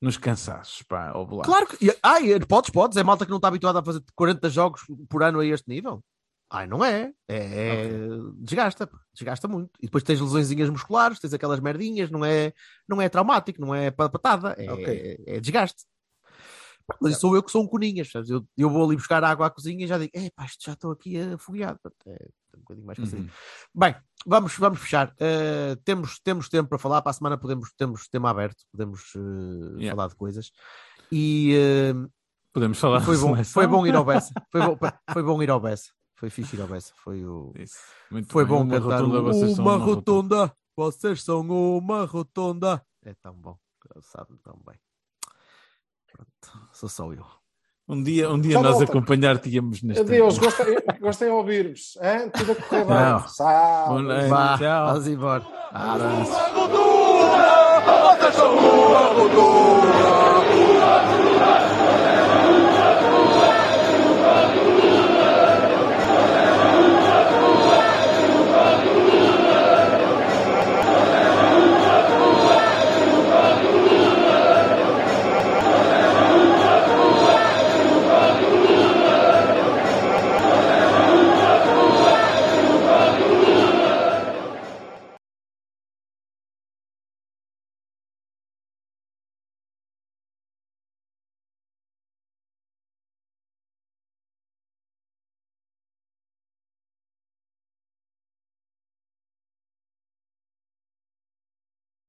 nos 0.00 0.16
cansaços, 0.16 0.82
pá. 0.82 1.12
ó, 1.14 1.26
lá. 1.36 1.44
Claro 1.44 1.66
que. 1.66 1.96
Ai, 2.02 2.38
podes, 2.40 2.70
podes. 2.70 2.96
É 2.96 3.02
malta 3.02 3.24
que 3.24 3.30
não 3.30 3.36
está 3.38 3.48
habituada 3.48 3.80
a 3.80 3.84
fazer 3.84 4.02
40 4.14 4.48
jogos 4.48 4.82
por 5.08 5.22
ano 5.22 5.40
a 5.40 5.46
este 5.46 5.68
nível. 5.68 6.02
Ai, 6.52 6.66
não 6.66 6.84
é. 6.84 7.12
É. 7.28 7.36
é- 7.36 7.88
Desgasta, 8.36 8.86
pá. 8.86 8.98
desgasta 9.14 9.46
muito. 9.46 9.70
E 9.80 9.86
depois 9.86 10.02
tens 10.02 10.20
lesõezinhas 10.20 10.68
musculares, 10.68 11.20
tens 11.20 11.32
aquelas 11.32 11.60
merdinhas, 11.60 12.10
não 12.10 12.24
é, 12.24 12.52
não 12.88 13.00
é 13.00 13.08
traumático, 13.08 13.60
não 13.60 13.72
é 13.74 13.90
pa- 13.90 14.08
patada, 14.08 14.56
é, 14.58 14.70
Ok. 14.72 15.24
é 15.26 15.38
desgaste. 15.40 15.84
Mas 17.00 17.18
sou 17.18 17.34
eu 17.34 17.42
que 17.42 17.50
sou 17.50 17.62
um 17.62 17.66
coninhas, 17.66 18.10
sabes? 18.10 18.30
Eu, 18.30 18.46
eu 18.56 18.70
vou 18.70 18.84
ali 18.84 18.96
buscar 18.96 19.22
água 19.24 19.46
à 19.46 19.50
cozinha 19.50 19.84
e 19.84 19.88
já 19.88 19.98
digo, 19.98 20.10
é 20.14 20.30
pá, 20.30 20.44
isto 20.44 20.64
já 20.64 20.72
estou 20.72 20.92
aqui 20.92 21.18
afogueado. 21.18 21.78
Pá, 21.82 21.90
É 22.06 22.16
um 22.56 22.60
bocadinho 22.60 22.86
mais. 22.86 22.98
Uhum. 22.98 23.28
Bem, 23.74 23.94
vamos, 24.26 24.56
vamos 24.56 24.80
fechar. 24.80 25.08
Uh, 25.12 25.76
temos, 25.84 26.18
temos 26.20 26.48
tempo 26.48 26.68
para 26.68 26.78
falar. 26.78 27.02
Para 27.02 27.10
a 27.10 27.14
semana 27.14 27.38
podemos, 27.38 27.72
temos 27.76 28.08
tema 28.08 28.30
aberto, 28.30 28.64
podemos 28.72 29.14
uh, 29.14 29.78
Yeah. 29.78 29.90
falar 29.96 30.08
de 30.08 30.14
coisas. 30.16 30.50
E 31.12 31.56
uh, 31.94 32.10
Podemos 32.52 32.78
falar. 32.78 33.00
foi, 33.00 33.16
bom, 33.16 33.44
foi 33.44 33.66
bom 33.66 33.86
ir 33.86 33.94
ao 33.94 34.04
Bessa. 34.04 34.32
Foi 34.50 34.60
bom, 34.60 34.76
foi 35.12 35.22
bom 35.22 35.42
ir 35.42 35.50
ao 35.50 35.60
Bessa. 35.60 35.90
Foi 36.16 36.28
fixe 36.30 36.56
ir 36.56 36.60
ao 36.60 36.68
Bessa. 36.68 36.92
Foi, 36.96 37.24
o, 37.24 37.52
foi 38.28 38.44
bem. 38.44 38.54
bom 38.54 38.62
Uma 38.62 38.80
cantar 38.80 39.00
rotunda, 39.00 39.20
vocês 39.22 39.54
são 39.54 39.64
uma 39.64 39.76
uma 39.76 39.84
rotunda. 39.84 40.56
Vocês 40.76 41.22
são 41.22 41.40
uma 41.78 42.04
rotunda. 42.04 42.86
É 43.04 43.14
tão 43.14 43.34
bom. 43.34 43.56
Sabe 44.02 44.36
tão 44.42 44.60
bem. 44.66 44.78
Pronto, 46.20 46.68
sou 46.72 46.88
só 46.88 47.12
eu. 47.12 47.24
Um 47.88 48.02
dia, 48.02 48.30
um 48.30 48.38
dia 48.40 48.60
nós 48.60 48.80
acompanhar-te-íamos 48.80 49.82
neste. 49.82 50.02
Adeus, 50.02 50.38
gostei, 50.38 50.76
gostei 51.00 51.28
de 51.28 51.34
ouvir-vos. 51.34 51.98
hein? 52.00 52.30
Tudo 52.30 52.52
a 52.52 52.54
correr 52.54 52.84
bem. 52.84 52.94
Não. 52.94 54.02
Noite. 54.02 54.28
Vá, 54.28 54.58
tchau. 54.58 54.86
vamos 54.88 55.06
embora. 55.08 55.46
Abraço. 55.72 56.32
Rotunda! 56.54 57.60